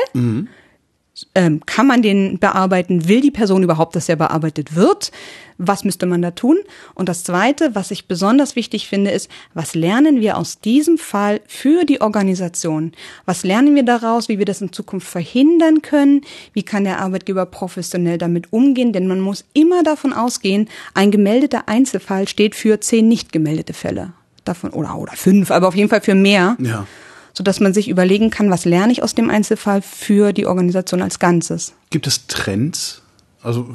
Ähm, 1.36 1.62
kann 1.66 1.86
man 1.86 2.02
den 2.02 2.40
bearbeiten? 2.40 3.08
Will 3.08 3.22
die 3.22 3.30
Person 3.30 3.62
überhaupt, 3.62 3.96
dass 3.96 4.10
er 4.10 4.16
bearbeitet 4.16 4.76
wird? 4.76 5.12
Was 5.60 5.84
müsste 5.84 6.08
man 6.08 6.24
da 6.24 6.32
tun? 6.32 6.58
Und 6.96 7.08
das 7.08 7.24
Zweite, 7.24 7.76
was 7.76 7.92
ich 7.92 8.08
besonders 8.08 8.56
wichtig 8.56 8.88
finde, 8.88 9.12
ist, 9.12 9.30
was 9.54 9.76
lernen 9.76 10.22
wir 10.22 10.38
aus 10.38 10.60
diesem 10.60 10.98
Fall 10.98 11.42
für 11.48 11.86
die 11.86 12.02
Organisation? 12.02 12.94
Was 13.26 13.44
lernen 13.44 13.76
wir 13.76 13.84
daraus, 13.84 14.28
wie 14.28 14.40
wir 14.40 14.46
das 14.46 14.62
in 14.62 14.74
Zukunft 14.74 15.08
verhindern 15.08 15.84
können? 15.84 16.22
Wie 16.54 16.64
kann 16.64 16.84
der 16.84 17.00
Arbeitgeber 17.00 17.46
professionell 17.46 18.18
damit 18.18 18.52
umgehen? 18.52 18.92
Denn 18.92 19.06
man 19.06 19.20
muss 19.20 19.46
immer 19.54 19.84
davon 19.84 20.14
ausgehen, 20.14 20.68
ein 20.96 21.12
gemeldeter 21.12 21.68
Einzelfall 21.68 22.28
steht 22.28 22.56
für 22.56 22.80
zehn 22.80 23.08
nicht 23.08 23.32
gemeldete 23.32 23.74
Fälle. 23.74 24.14
Davon, 24.46 24.72
oder, 24.72 24.98
oder 24.98 25.14
fünf, 25.14 25.52
aber 25.52 25.68
auf 25.68 25.76
jeden 25.76 25.90
Fall 25.90 26.02
für 26.02 26.16
mehr 26.16 26.58
Ja. 26.60 26.88
Sodass 27.34 27.60
man 27.60 27.74
sich 27.74 27.90
überlegen 27.90 28.30
kann, 28.30 28.50
was 28.50 28.66
lerne 28.66 28.92
ich 28.92 29.04
aus 29.04 29.16
dem 29.16 29.30
Einzelfall 29.30 29.82
für 29.82 30.34
die 30.34 30.46
Organisation 30.46 31.02
als 31.02 31.20
Ganzes. 31.20 31.74
Gibt 31.90 32.08
es 32.08 32.28
Trends? 32.28 33.02
Also 33.42 33.68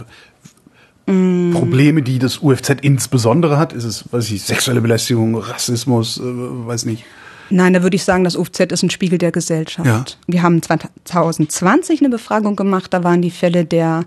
Probleme, 1.06 2.02
die 2.02 2.18
das 2.18 2.42
UFZ 2.42 2.82
insbesondere 2.82 3.56
hat? 3.56 3.72
Ist 3.72 3.84
es, 3.84 4.12
weiß 4.12 4.30
ich, 4.30 4.42
sexuelle 4.42 4.82
Belästigung, 4.82 5.36
Rassismus, 5.36 6.18
äh, 6.18 6.22
weiß 6.22 6.84
nicht. 6.84 7.04
Nein, 7.48 7.72
da 7.72 7.82
würde 7.82 7.96
ich 7.96 8.04
sagen, 8.04 8.24
das 8.24 8.36
UFZ 8.36 8.60
ist 8.72 8.82
ein 8.82 8.90
Spiegel 8.90 9.16
der 9.16 9.32
Gesellschaft. 9.32 9.86
Ja. 9.86 10.04
Wir 10.26 10.42
haben 10.42 10.60
2020 10.60 12.00
eine 12.00 12.10
Befragung 12.10 12.56
gemacht, 12.56 12.92
da 12.92 13.04
waren 13.04 13.22
die 13.22 13.30
Fälle 13.30 13.64
der 13.64 14.04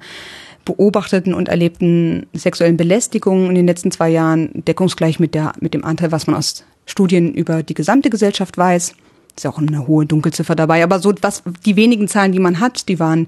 beobachteten 0.64 1.34
und 1.34 1.50
erlebten 1.50 2.28
sexuellen 2.34 2.78
Belästigungen 2.78 3.50
in 3.50 3.56
den 3.56 3.66
letzten 3.66 3.90
zwei 3.90 4.10
Jahren 4.10 4.52
deckungsgleich 4.54 5.20
mit, 5.20 5.34
der, 5.34 5.54
mit 5.60 5.74
dem 5.74 5.84
Anteil, 5.84 6.12
was 6.12 6.28
man 6.28 6.36
aus 6.36 6.64
Studien 6.86 7.34
über 7.34 7.64
die 7.64 7.74
gesamte 7.74 8.12
Gesellschaft 8.12 8.60
weiß. 8.60 8.94
Ist 9.36 9.44
ja 9.44 9.52
auch 9.52 9.58
eine 9.58 9.88
hohe 9.88 10.06
Dunkelziffer 10.06 10.56
dabei, 10.56 10.84
aber 10.84 11.00
so 11.00 11.14
was, 11.22 11.44
die 11.66 11.76
wenigen 11.76 12.08
Zahlen, 12.08 12.32
die 12.32 12.40
man 12.40 12.60
hat, 12.60 12.88
die 12.90 13.00
waren 13.00 13.28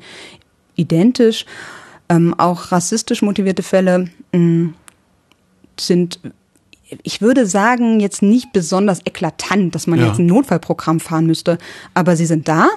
identisch. 0.75 1.45
Ähm, 2.09 2.33
auch 2.37 2.71
rassistisch 2.71 3.21
motivierte 3.21 3.63
Fälle 3.63 4.09
mh, 4.33 4.73
sind, 5.79 6.19
ich 7.03 7.21
würde 7.21 7.45
sagen, 7.45 7.99
jetzt 8.01 8.21
nicht 8.21 8.51
besonders 8.53 8.99
eklatant, 9.05 9.73
dass 9.73 9.87
man 9.87 9.99
Ja. 9.99 10.07
jetzt 10.07 10.19
ein 10.19 10.25
Notfallprogramm 10.25 10.99
fahren 10.99 11.25
müsste, 11.25 11.57
aber 11.93 12.15
sie 12.17 12.25
sind 12.25 12.47
da 12.47 12.67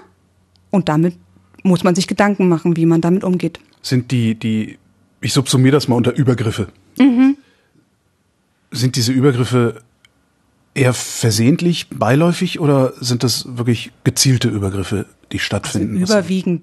und 0.71 0.89
damit 0.89 1.17
muss 1.65 1.83
man 1.83 1.95
sich 1.97 2.07
Gedanken 2.07 2.49
machen, 2.49 2.77
wie 2.77 2.87
man 2.87 3.01
damit 3.01 3.25
umgeht. 3.25 3.59
Sind 3.83 4.13
die, 4.13 4.37
die, 4.37 4.79
ich 5.21 5.33
subsumiere 5.33 5.73
das 5.73 5.89
mal 5.89 5.97
unter 5.97 6.15
Übergriffe. 6.15 6.69
Sind 8.71 8.97
diese 8.97 9.13
Übergriffe 9.13 9.83
eher 10.77 10.93
versehentlich, 10.95 11.89
beiläufig 11.91 12.61
oder 12.61 12.93
sind 13.01 13.23
das 13.25 13.47
wirklich 13.57 13.93
gezielte 14.05 14.49
Übergriffe, 14.49 15.07
die 15.33 15.39
stattfinden? 15.39 16.03
Was- 16.03 16.11
Überwiegend 16.11 16.63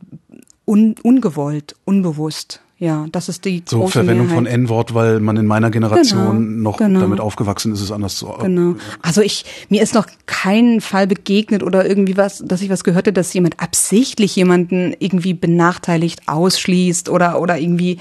un, 0.65 0.95
ungewollt, 1.03 1.75
unbewusst. 1.85 2.61
Ja, 2.79 3.05
das 3.13 3.29
ist 3.29 3.45
die 3.45 3.63
so 3.65 3.79
große 3.79 3.93
Verwendung 3.93 4.25
Mehrheit. 4.27 4.35
von 4.43 4.45
N-Wort, 4.45 4.93
weil 4.93 5.21
man 5.21 5.37
in 5.37 5.45
meiner 5.45 5.69
Generation 5.71 6.37
Genau, 6.47 6.71
noch 6.71 6.77
genau. 6.77 6.99
damit 6.99 7.21
aufgewachsen 7.21 7.71
ist, 7.71 7.79
es 7.79 7.91
anders 7.91 8.17
zu 8.17 8.27
Genau. 8.41 8.75
Also 9.01 9.21
ich, 9.21 9.45
mir 9.69 9.81
ist 9.81 9.93
noch 9.93 10.05
kein 10.25 10.81
Fall 10.81 11.07
begegnet 11.07 11.63
oder 11.63 11.87
irgendwie 11.87 12.17
was, 12.17 12.43
dass 12.45 12.61
ich 12.61 12.69
was 12.69 12.83
gehört 12.83 13.05
hätte, 13.07 13.13
dass 13.13 13.33
jemand 13.33 13.59
absichtlich 13.61 14.35
jemanden 14.35 14.93
irgendwie 14.99 15.33
benachteiligt, 15.33 16.27
ausschließt 16.27 17.07
oder, 17.07 17.39
oder 17.39 17.57
irgendwie 17.57 17.99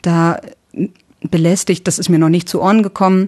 da 0.00 0.40
belästigt. 1.30 1.86
Das 1.86 1.98
ist 1.98 2.08
mir 2.08 2.18
noch 2.18 2.30
nicht 2.30 2.48
zu 2.48 2.62
Ohren 2.62 2.82
gekommen. 2.82 3.26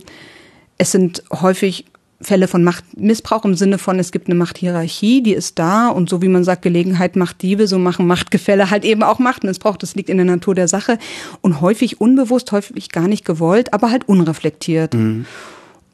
Es 0.79 0.93
sind 0.93 1.25
häufig 1.31 1.85
Fälle 2.23 2.49
von 2.49 2.63
Machtmissbrauch 2.63 3.45
im 3.45 3.55
Sinne 3.55 3.79
von, 3.79 3.99
es 3.99 4.13
gibt 4.13 4.29
eine 4.29 4.35
Machthierarchie, 4.35 5.23
die 5.23 5.33
ist 5.33 5.59
da 5.59 5.89
und 5.89 6.11
so 6.11 6.21
wie 6.21 6.29
man 6.29 6.45
sagt, 6.45 6.63
Gelegenheit 6.63 7.17
macht 7.17 7.41
Diebe, 7.41 7.67
so 7.67 7.79
machen 7.79 8.07
Machtgefälle 8.07 8.71
halt 8.71 8.85
eben 8.85 9.03
auch 9.03 9.19
Machtmissbrauch. 9.19 9.77
Das 9.77 9.95
liegt 9.95 10.11
in 10.11 10.19
der 10.19 10.27
Natur 10.27 10.55
der 10.55 10.69
Sache 10.69 10.99
und 11.41 11.61
häufig 11.63 12.01
unbewusst, 12.01 12.53
häufig 12.53 12.91
gar 12.91 13.09
nicht 13.09 13.25
gewollt, 13.25 13.73
aber 13.73 13.91
halt 13.91 14.09
unreflektiert. 14.09 14.95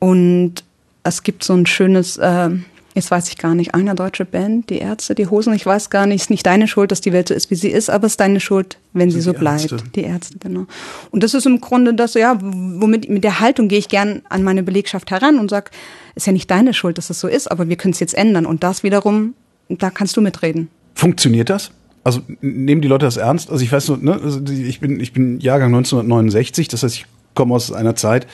Und 0.00 0.64
es 1.04 1.22
gibt 1.22 1.44
so 1.44 1.54
ein 1.54 1.66
schönes, 1.66 2.16
äh, 2.16 2.50
jetzt 2.96 3.10
weiß 3.10 3.28
ich 3.28 3.36
gar 3.36 3.54
nicht, 3.54 3.74
eine 3.74 3.94
deutsche 3.94 4.24
Band, 4.24 4.70
die 4.70 4.78
Ärzte, 4.78 5.14
die 5.14 5.28
Hosen, 5.28 5.52
ich 5.52 5.66
weiß 5.66 5.90
gar 5.90 6.06
nicht, 6.06 6.22
ist 6.22 6.30
nicht 6.30 6.46
deine 6.46 6.66
Schuld, 6.66 6.90
dass 6.90 7.02
die 7.02 7.12
Welt 7.12 7.28
so 7.28 7.34
ist, 7.34 7.50
wie 7.50 7.54
sie 7.54 7.68
ist, 7.68 7.90
aber 7.90 8.06
es 8.06 8.14
ist 8.14 8.20
deine 8.20 8.40
Schuld, 8.40 8.78
wenn 8.94 9.10
sie 9.10 9.20
so 9.20 9.32
die 9.32 9.38
bleibt. 9.38 9.70
Ärzte. 9.70 9.88
Die 9.94 10.02
Ärzte, 10.02 10.38
genau. 10.38 10.66
Und 11.10 11.22
das 11.22 11.34
ist 11.34 11.46
im 11.46 11.60
Grunde 11.60 11.94
das, 11.94 12.14
ja, 12.14 12.38
womit 12.40 13.08
mit 13.08 13.22
der 13.22 13.38
Haltung 13.38 13.68
gehe 13.68 13.78
ich 13.78 13.88
gern 13.88 14.22
an 14.30 14.42
meine 14.42 14.62
Belegschaft 14.62 15.10
heran 15.10 15.38
und 15.38 15.50
sag, 15.50 15.70
ist 16.14 16.26
ja 16.26 16.32
nicht 16.32 16.50
deine 16.50 16.72
Schuld, 16.72 16.96
dass 16.96 17.10
es 17.10 17.20
so 17.20 17.28
ist, 17.28 17.50
aber 17.50 17.68
wir 17.68 17.76
können 17.76 17.92
es 17.92 18.00
jetzt 18.00 18.14
ändern. 18.14 18.46
Und 18.46 18.64
das 18.64 18.82
wiederum, 18.82 19.34
da 19.68 19.90
kannst 19.90 20.16
du 20.16 20.22
mitreden. 20.22 20.68
Funktioniert 20.94 21.50
das? 21.50 21.70
Also 22.02 22.22
nehmen 22.40 22.80
die 22.80 22.88
Leute 22.88 23.04
das 23.04 23.18
ernst? 23.18 23.50
Also 23.50 23.62
ich 23.62 23.70
weiß 23.70 23.88
nur, 23.88 23.98
ne, 23.98 24.20
also 24.22 24.40
ich 24.46 24.80
bin 24.80 25.00
ich 25.00 25.12
bin 25.12 25.40
Jahrgang 25.40 25.74
1969, 25.74 26.68
das 26.68 26.82
heißt, 26.82 26.94
ich 26.94 27.06
komme 27.34 27.54
aus 27.54 27.72
einer 27.72 27.96
Zeit. 27.96 28.26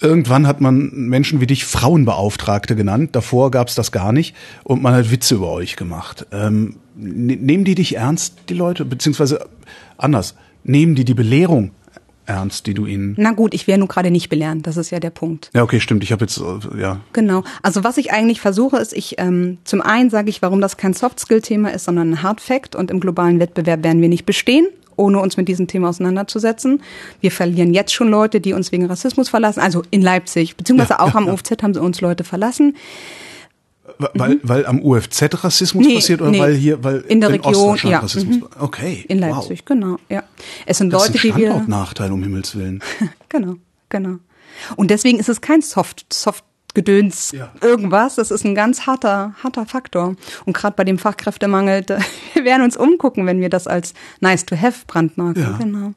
Irgendwann 0.00 0.46
hat 0.46 0.60
man 0.60 0.90
Menschen 0.94 1.40
wie 1.40 1.46
dich 1.46 1.64
Frauenbeauftragte 1.64 2.76
genannt. 2.76 3.16
Davor 3.16 3.50
gab 3.50 3.68
es 3.68 3.74
das 3.74 3.90
gar 3.90 4.12
nicht 4.12 4.34
und 4.64 4.80
man 4.82 4.94
hat 4.94 5.10
Witze 5.10 5.34
über 5.36 5.50
euch 5.50 5.76
gemacht. 5.76 6.26
Ähm, 6.32 6.76
ne- 6.96 7.36
nehmen 7.36 7.64
die 7.64 7.74
dich 7.74 7.96
ernst, 7.96 8.34
die 8.48 8.54
Leute, 8.54 8.84
beziehungsweise 8.84 9.46
anders? 9.96 10.34
Nehmen 10.62 10.94
die 10.94 11.04
die 11.04 11.14
Belehrung 11.14 11.72
ernst, 12.26 12.66
die 12.66 12.74
du 12.74 12.86
ihnen? 12.86 13.14
Na 13.18 13.32
gut, 13.32 13.54
ich 13.54 13.66
wäre 13.66 13.78
nun 13.78 13.88
gerade 13.88 14.10
nicht 14.10 14.28
belernt, 14.28 14.66
das 14.66 14.76
ist 14.76 14.90
ja 14.90 15.00
der 15.00 15.10
Punkt. 15.10 15.50
Ja, 15.54 15.62
okay, 15.62 15.80
stimmt. 15.80 16.04
Ich 16.04 16.12
habe 16.12 16.24
jetzt 16.24 16.38
äh, 16.38 16.80
ja 16.80 17.00
Genau. 17.12 17.42
Also 17.62 17.82
was 17.82 17.96
ich 17.96 18.12
eigentlich 18.12 18.40
versuche, 18.40 18.76
ist, 18.76 18.92
ich 18.92 19.16
ähm, 19.18 19.58
zum 19.64 19.80
einen 19.80 20.10
sage 20.10 20.28
ich, 20.30 20.42
warum 20.42 20.60
das 20.60 20.76
kein 20.76 20.92
Soft-Skill-Thema 20.92 21.70
ist, 21.72 21.84
sondern 21.84 22.10
ein 22.10 22.22
Hard-Fact 22.22 22.76
und 22.76 22.90
im 22.90 23.00
globalen 23.00 23.40
Wettbewerb 23.40 23.82
werden 23.82 24.00
wir 24.02 24.08
nicht 24.08 24.26
bestehen, 24.26 24.66
ohne 24.98 25.20
uns 25.20 25.36
mit 25.36 25.48
diesem 25.48 25.66
Thema 25.66 25.88
auseinanderzusetzen. 25.88 26.82
Wir 27.20 27.30
verlieren 27.30 27.72
jetzt 27.72 27.92
schon 27.94 28.08
Leute, 28.08 28.40
die 28.40 28.52
uns 28.52 28.72
wegen 28.72 28.86
Rassismus 28.86 29.28
verlassen, 29.28 29.60
also 29.60 29.82
in 29.90 30.02
Leipzig, 30.02 30.56
beziehungsweise 30.56 30.94
Ja, 30.94 31.00
auch 31.00 31.08
ja, 31.08 31.14
am 31.14 31.26
ja. 31.26 31.32
OFZ 31.32 31.62
haben 31.62 31.74
sie 31.74 31.80
uns 31.80 32.00
Leute 32.00 32.24
verlassen. 32.24 32.76
weil 34.14 34.38
weil 34.42 34.66
am 34.66 34.82
UFZ 34.82 35.42
Rassismus 35.44 35.86
Nee, 35.86 35.94
passiert 35.94 36.20
oder 36.20 36.30
nee. 36.30 36.40
weil 36.40 36.54
hier 36.54 36.84
weil 36.84 37.00
In 37.08 37.20
der 37.20 37.30
Region, 37.30 37.54
Ostdeutschland 37.54 37.92
ja, 37.92 37.98
Rassismus 38.00 38.36
mhm. 38.36 38.46
okay 38.60 39.04
In 39.08 39.20
wow. 39.20 39.30
Leipzig, 39.30 39.64
genau, 39.64 39.96
ja. 40.08 40.22
Es 40.66 40.78
sind 40.78 40.92
Das 40.92 41.02
Leute, 41.08 41.16
ist 41.18 41.24
ein 41.24 41.30
die 41.32 41.36
wir. 41.36 41.46
Standortnachteil, 41.48 42.12
um 42.12 42.22
Himmels 42.22 42.54
Willen. 42.56 42.82
Genau, 43.30 43.54
genau. 43.88 44.16
Und 44.76 44.90
deswegen 44.90 45.18
ist 45.18 45.28
es 45.28 45.40
kein 45.40 45.62
Soft, 45.62 46.12
Soft 46.12 46.44
Gedöns 46.78 47.32
Ja. 47.32 47.50
irgendwas. 47.60 48.14
Das 48.14 48.30
ist 48.30 48.44
ein 48.44 48.54
ganz 48.54 48.86
harter, 48.86 49.34
harter 49.42 49.66
Faktor. 49.66 50.14
Und 50.44 50.56
gerade 50.56 50.76
bei 50.76 50.84
dem 50.84 50.98
Fachkräftemangel, 50.98 51.82
da, 51.82 51.98
wir 52.34 52.44
werden 52.44 52.62
uns 52.62 52.76
umgucken, 52.76 53.26
wenn 53.26 53.40
wir 53.40 53.48
das 53.50 53.66
als 53.66 53.94
nice 54.20 54.46
to 54.46 54.56
have 54.56 54.84
brandmarken. 54.86 55.42
Ja. 55.42 55.56
Genau. 55.58 55.92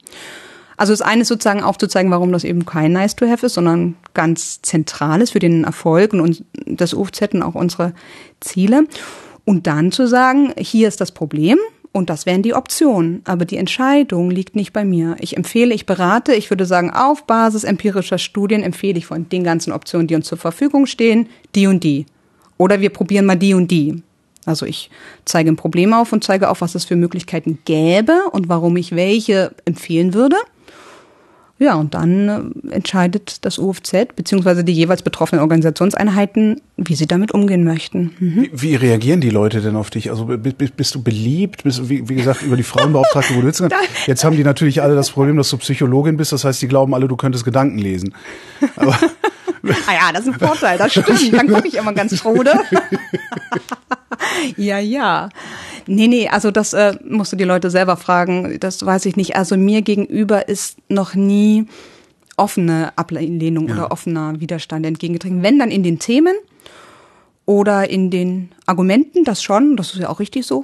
Also 0.77 0.93
das 0.93 1.01
eine 1.03 1.21
ist 1.21 1.27
sozusagen 1.27 1.61
aufzuzeigen, 1.61 2.09
warum 2.11 2.31
das 2.31 2.43
eben 2.43 2.65
kein 2.65 2.91
nice 2.93 3.15
to 3.15 3.27
have 3.27 3.45
ist, 3.45 3.53
sondern 3.53 3.95
ganz 4.15 4.63
zentral 4.63 5.21
ist 5.21 5.31
für 5.33 5.39
den 5.39 5.63
Erfolg 5.63 6.13
und 6.13 6.43
das 6.65 6.95
UFZ 6.95 7.35
und 7.35 7.43
auch 7.43 7.53
unsere 7.53 7.93
Ziele. 8.39 8.85
Und 9.45 9.67
dann 9.67 9.91
zu 9.91 10.07
sagen, 10.07 10.53
hier 10.57 10.87
ist 10.87 10.99
das 10.99 11.11
Problem 11.11 11.59
und 11.93 12.09
das 12.09 12.25
wären 12.25 12.41
die 12.41 12.53
Optionen. 12.53 13.21
Aber 13.25 13.45
die 13.45 13.57
Entscheidung 13.57 14.31
liegt 14.31 14.55
nicht 14.55 14.71
bei 14.71 14.85
mir. 14.85 15.17
Ich 15.19 15.35
empfehle, 15.35 15.73
ich 15.73 15.85
berate, 15.85 16.33
ich 16.33 16.49
würde 16.49 16.65
sagen, 16.65 16.91
auf 16.91 17.25
Basis 17.25 17.63
empirischer 17.63 18.17
Studien 18.17 18.63
empfehle 18.63 18.97
ich 18.97 19.05
von 19.05 19.27
den 19.27 19.43
ganzen 19.43 19.73
Optionen, 19.73 20.07
die 20.07 20.15
uns 20.15 20.27
zur 20.27 20.37
Verfügung 20.37 20.85
stehen, 20.85 21.27
die 21.55 21.67
und 21.67 21.83
die. 21.83 22.05
Oder 22.57 22.79
wir 22.79 22.91
probieren 22.91 23.25
mal 23.25 23.35
die 23.35 23.53
und 23.53 23.71
die. 23.71 24.01
Also 24.45 24.65
ich 24.65 24.89
zeige 25.25 25.51
ein 25.51 25.55
Problem 25.55 25.93
auf 25.93 26.13
und 26.13 26.23
zeige 26.23 26.49
auf, 26.49 26.61
was 26.61 26.75
es 26.75 26.85
für 26.85 26.95
Möglichkeiten 26.95 27.59
gäbe 27.65 28.13
und 28.31 28.49
warum 28.49 28.77
ich 28.77 28.95
welche 28.95 29.53
empfehlen 29.65 30.13
würde. 30.13 30.37
Ja, 31.61 31.75
und 31.75 31.93
dann 31.93 32.63
äh, 32.71 32.73
entscheidet 32.73 33.45
das 33.45 33.59
UFZ 33.59 34.15
beziehungsweise 34.15 34.63
die 34.63 34.73
jeweils 34.73 35.03
betroffenen 35.03 35.43
Organisationseinheiten, 35.43 36.59
wie 36.75 36.95
sie 36.95 37.05
damit 37.05 37.35
umgehen 37.35 37.63
möchten. 37.63 38.15
Mhm. 38.17 38.47
Wie, 38.51 38.61
wie 38.61 38.75
reagieren 38.75 39.21
die 39.21 39.29
Leute 39.29 39.61
denn 39.61 39.75
auf 39.75 39.91
dich? 39.91 40.09
Also 40.09 40.25
bist, 40.25 40.75
bist 40.75 40.95
du 40.95 41.03
beliebt? 41.03 41.63
Bist, 41.63 41.87
wie, 41.87 42.09
wie 42.09 42.15
gesagt, 42.15 42.41
über 42.41 42.57
die 42.57 42.63
Frauenbeauftragte, 42.63 43.35
wo 43.35 43.41
du 43.41 43.45
willst. 43.45 43.63
Jetzt 44.07 44.23
haben 44.23 44.37
die 44.37 44.43
natürlich 44.43 44.81
alle 44.81 44.95
das 44.95 45.11
Problem, 45.11 45.37
dass 45.37 45.51
du 45.51 45.57
Psychologin 45.57 46.17
bist. 46.17 46.31
Das 46.31 46.43
heißt, 46.45 46.63
die 46.63 46.67
glauben 46.67 46.95
alle, 46.95 47.07
du 47.07 47.15
könntest 47.15 47.45
Gedanken 47.45 47.77
lesen. 47.77 48.15
Aber 48.75 48.97
ah 49.87 49.93
ja, 49.93 50.11
das 50.13 50.27
ist 50.27 50.33
ein 50.33 50.39
Vorteil, 50.39 50.77
das 50.77 50.91
stimmt. 50.91 51.33
Dann 51.33 51.47
gucke 51.47 51.67
ich 51.67 51.75
immer 51.75 51.93
ganz 51.93 52.17
frode. 52.19 52.51
ja, 54.57 54.79
ja. 54.79 55.29
Nee, 55.87 56.07
nee, 56.07 56.29
also 56.29 56.51
das 56.51 56.73
äh, 56.73 56.95
musst 57.03 57.31
du 57.31 57.35
die 57.35 57.43
Leute 57.43 57.69
selber 57.69 57.97
fragen. 57.97 58.59
Das 58.59 58.85
weiß 58.85 59.05
ich 59.05 59.15
nicht. 59.15 59.35
Also 59.35 59.57
mir 59.57 59.81
gegenüber 59.81 60.47
ist 60.47 60.77
noch 60.89 61.15
nie 61.15 61.65
offene 62.37 62.93
Ablehnung 62.95 63.67
ja. 63.67 63.75
oder 63.75 63.91
offener 63.91 64.39
Widerstand 64.39 64.85
entgegengetreten. 64.85 65.43
Wenn 65.43 65.59
dann 65.59 65.71
in 65.71 65.83
den 65.83 65.99
Themen 65.99 66.35
oder 67.45 67.89
in 67.89 68.09
den 68.09 68.51
Argumenten, 68.65 69.23
das 69.23 69.43
schon, 69.43 69.75
das 69.75 69.93
ist 69.93 69.99
ja 69.99 70.09
auch 70.09 70.19
richtig 70.19 70.45
so. 70.45 70.63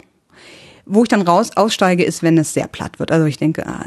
Wo 0.88 1.04
ich 1.04 1.10
dann 1.10 1.22
raus 1.22 1.52
aussteige, 1.56 2.04
ist, 2.04 2.24
wenn 2.24 2.38
es 2.38 2.54
sehr 2.54 2.68
platt 2.68 3.00
wird. 3.00 3.12
Also 3.12 3.26
ich 3.26 3.38
denke, 3.38 3.68
ah, 3.68 3.86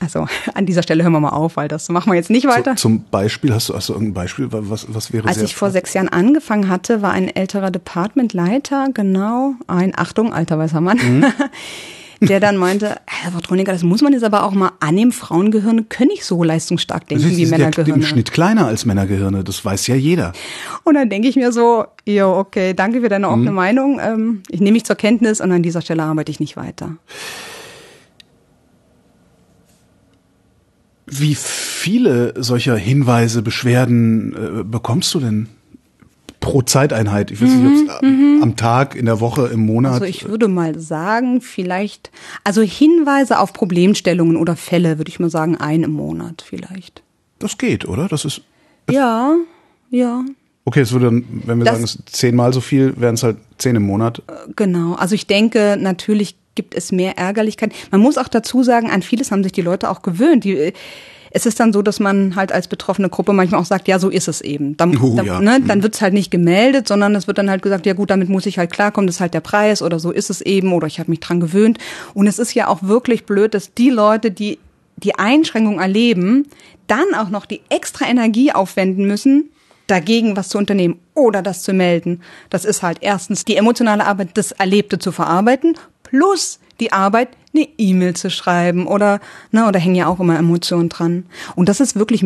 also 0.00 0.26
an 0.54 0.66
dieser 0.66 0.82
Stelle 0.82 1.02
hören 1.02 1.12
wir 1.12 1.20
mal 1.20 1.30
auf, 1.30 1.56
weil 1.56 1.68
das 1.68 1.88
machen 1.88 2.10
wir 2.10 2.16
jetzt 2.16 2.30
nicht 2.30 2.46
weiter. 2.46 2.72
So, 2.72 2.82
zum 2.82 3.04
Beispiel, 3.04 3.52
hast 3.52 3.68
du, 3.68 3.74
hast 3.74 3.88
du 3.88 3.92
irgendein 3.92 4.14
Beispiel? 4.14 4.48
Was, 4.50 4.86
was 4.88 5.12
wäre 5.12 5.28
Als 5.28 5.42
ich 5.42 5.54
vor 5.54 5.70
sechs 5.70 5.94
Jahren 5.94 6.08
angefangen 6.08 6.68
hatte, 6.68 7.02
war 7.02 7.12
ein 7.12 7.28
älterer 7.28 7.70
Departmentleiter, 7.70 8.88
genau, 8.92 9.54
ein, 9.66 9.92
Achtung, 9.96 10.32
alter 10.32 10.58
weißer 10.58 10.80
Mann, 10.80 10.98
mhm. 10.98 11.26
der 12.20 12.38
dann 12.38 12.56
meinte, 12.56 12.96
Herr 13.06 13.34
Watronika, 13.34 13.72
das 13.72 13.82
muss 13.82 14.02
man 14.02 14.12
jetzt 14.12 14.24
aber 14.24 14.44
auch 14.44 14.52
mal 14.52 14.72
annehmen, 14.80 15.10
Frauengehirne 15.10 15.84
können 15.84 16.08
nicht 16.08 16.24
so 16.24 16.44
leistungsstark 16.44 17.08
denken 17.08 17.30
wie 17.30 17.46
Männergehirne. 17.46 17.94
Im 17.94 18.02
Schnitt 18.02 18.32
kleiner 18.32 18.66
als 18.66 18.84
Männergehirne, 18.84 19.42
das 19.42 19.64
weiß 19.64 19.86
ja 19.86 19.94
jeder. 19.94 20.32
Und 20.84 20.94
dann 20.94 21.08
denke 21.08 21.28
ich 21.28 21.36
mir 21.36 21.50
so, 21.50 21.86
jo, 22.04 22.36
okay, 22.38 22.74
danke 22.74 23.00
für 23.00 23.08
deine 23.08 23.28
offene 23.28 23.50
mhm. 23.50 23.56
Meinung, 23.56 24.00
ähm, 24.02 24.42
ich 24.48 24.60
nehme 24.60 24.72
mich 24.72 24.84
zur 24.84 24.96
Kenntnis 24.96 25.40
und 25.40 25.50
an 25.50 25.62
dieser 25.62 25.80
Stelle 25.80 26.02
arbeite 26.02 26.30
ich 26.30 26.40
nicht 26.40 26.56
weiter. 26.56 26.96
Wie 31.06 31.34
viele 31.34 32.34
solcher 32.36 32.76
Hinweise, 32.76 33.42
Beschwerden 33.42 34.60
äh, 34.60 34.62
bekommst 34.62 35.12
du 35.14 35.20
denn? 35.20 35.48
Pro 36.50 36.62
Zeiteinheit. 36.62 37.30
Ich 37.30 37.40
weiß 37.40 37.48
mhm, 37.50 37.72
nicht, 37.72 37.90
ob 37.90 38.02
mhm. 38.02 38.40
am 38.42 38.56
Tag, 38.56 38.96
in 38.96 39.06
der 39.06 39.20
Woche, 39.20 39.46
im 39.48 39.60
Monat. 39.66 39.92
Also 39.92 40.04
ich 40.04 40.28
würde 40.28 40.48
mal 40.48 40.78
sagen, 40.78 41.40
vielleicht, 41.40 42.10
also 42.44 42.62
Hinweise 42.62 43.38
auf 43.38 43.52
Problemstellungen 43.52 44.36
oder 44.36 44.56
Fälle, 44.56 44.98
würde 44.98 45.10
ich 45.10 45.20
mal 45.20 45.30
sagen, 45.30 45.56
ein 45.56 45.84
im 45.84 45.92
Monat 45.92 46.44
vielleicht. 46.46 47.02
Das 47.38 47.56
geht, 47.56 47.86
oder? 47.86 48.08
Das 48.08 48.24
ist. 48.24 48.42
Ja, 48.90 49.36
ja. 49.90 50.24
Okay, 50.64 50.80
es 50.80 50.92
würde 50.92 51.06
dann, 51.06 51.24
wenn 51.46 51.58
wir 51.58 51.64
das, 51.64 51.74
sagen, 51.74 51.84
es 51.84 51.94
ist 51.94 52.08
zehnmal 52.10 52.52
so 52.52 52.60
viel, 52.60 52.94
wären 53.00 53.14
es 53.14 53.22
halt 53.22 53.36
zehn 53.58 53.76
im 53.76 53.84
Monat. 53.84 54.22
Äh, 54.26 54.52
genau. 54.56 54.94
Also 54.94 55.14
ich 55.14 55.26
denke, 55.26 55.76
natürlich 55.80 56.36
gibt 56.54 56.74
es 56.74 56.92
mehr 56.92 57.16
Ärgerlichkeit. 57.16 57.72
Man 57.90 58.00
muss 58.00 58.18
auch 58.18 58.28
dazu 58.28 58.62
sagen, 58.62 58.90
an 58.90 59.02
vieles 59.02 59.30
haben 59.30 59.42
sich 59.42 59.52
die 59.52 59.62
Leute 59.62 59.88
auch 59.88 60.02
gewöhnt. 60.02 60.44
Die, 60.44 60.72
es 61.30 61.46
ist 61.46 61.60
dann 61.60 61.72
so, 61.72 61.80
dass 61.80 62.00
man 62.00 62.34
halt 62.34 62.52
als 62.52 62.66
betroffene 62.66 63.08
Gruppe 63.08 63.32
manchmal 63.32 63.60
auch 63.60 63.66
sagt, 63.66 63.86
ja, 63.86 63.98
so 63.98 64.08
ist 64.08 64.26
es 64.26 64.40
eben. 64.40 64.76
Dann, 64.76 64.96
oh, 64.98 65.14
dann, 65.16 65.26
ja. 65.26 65.40
ne, 65.40 65.60
dann 65.64 65.78
mhm. 65.78 65.82
wird 65.84 65.94
es 65.94 66.00
halt 66.00 66.12
nicht 66.12 66.30
gemeldet, 66.30 66.88
sondern 66.88 67.14
es 67.14 67.26
wird 67.26 67.38
dann 67.38 67.50
halt 67.50 67.62
gesagt, 67.62 67.86
ja 67.86 67.92
gut, 67.92 68.10
damit 68.10 68.28
muss 68.28 68.46
ich 68.46 68.58
halt 68.58 68.72
klarkommen, 68.72 69.06
das 69.06 69.16
ist 69.16 69.20
halt 69.20 69.34
der 69.34 69.40
Preis 69.40 69.80
oder 69.80 70.00
so 70.00 70.10
ist 70.10 70.30
es 70.30 70.40
eben 70.40 70.72
oder 70.72 70.86
ich 70.86 70.98
habe 70.98 71.10
mich 71.10 71.20
dran 71.20 71.40
gewöhnt. 71.40 71.78
Und 72.14 72.26
es 72.26 72.38
ist 72.38 72.54
ja 72.54 72.66
auch 72.66 72.82
wirklich 72.82 73.26
blöd, 73.26 73.54
dass 73.54 73.74
die 73.74 73.90
Leute, 73.90 74.30
die 74.30 74.58
die 74.96 75.14
Einschränkung 75.14 75.80
erleben, 75.80 76.46
dann 76.86 77.14
auch 77.14 77.30
noch 77.30 77.46
die 77.46 77.62
extra 77.70 78.06
Energie 78.06 78.52
aufwenden 78.52 79.06
müssen, 79.06 79.50
dagegen 79.86 80.36
was 80.36 80.48
zu 80.48 80.58
unternehmen 80.58 80.98
oder 81.14 81.42
das 81.42 81.62
zu 81.62 81.72
melden. 81.72 82.22
Das 82.50 82.64
ist 82.64 82.82
halt 82.82 82.98
erstens 83.00 83.44
die 83.44 83.56
emotionale 83.56 84.04
Arbeit, 84.04 84.30
das 84.34 84.52
Erlebte 84.52 84.98
zu 84.98 85.12
verarbeiten, 85.12 85.76
plus 86.02 86.60
die 86.80 86.92
Arbeit, 86.92 87.28
eine 87.54 87.68
E-Mail 87.78 88.14
zu 88.14 88.30
schreiben 88.30 88.86
oder, 88.86 89.20
ne, 89.50 89.66
oder 89.66 89.78
hängen 89.78 89.96
ja 89.96 90.06
auch 90.06 90.20
immer 90.20 90.38
Emotionen 90.38 90.88
dran. 90.88 91.26
Und 91.56 91.68
das 91.68 91.80
ist 91.80 91.96
wirklich 91.96 92.24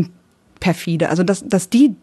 perfide. 0.61 1.09
Also, 1.09 1.23
dass, 1.23 1.47
dass 1.47 1.71
die, 1.71 1.95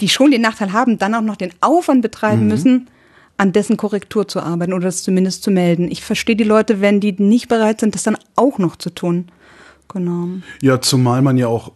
die 0.00 0.08
schon 0.08 0.30
den 0.30 0.42
Nachteil 0.42 0.72
haben, 0.72 0.98
dann 0.98 1.14
auch 1.14 1.22
noch 1.22 1.36
den 1.36 1.52
Aufwand 1.60 2.02
betreiben 2.02 2.42
mhm. 2.42 2.48
müssen, 2.48 2.90
an 3.36 3.52
dessen 3.52 3.76
Korrektur 3.76 4.28
zu 4.28 4.40
arbeiten 4.40 4.72
oder 4.72 4.84
das 4.84 5.02
zumindest 5.02 5.42
zu 5.42 5.50
melden. 5.50 5.90
Ich 5.90 6.04
verstehe 6.04 6.36
die 6.36 6.44
Leute, 6.44 6.80
wenn 6.80 7.00
die 7.00 7.12
nicht 7.12 7.48
bereit 7.48 7.80
sind, 7.80 7.94
das 7.94 8.04
dann 8.04 8.16
auch 8.36 8.58
noch 8.58 8.76
zu 8.76 8.90
tun. 8.90 9.26
Genau. 9.88 10.28
Ja, 10.62 10.80
zumal 10.80 11.22
man 11.22 11.36
ja 11.36 11.48
auch 11.48 11.72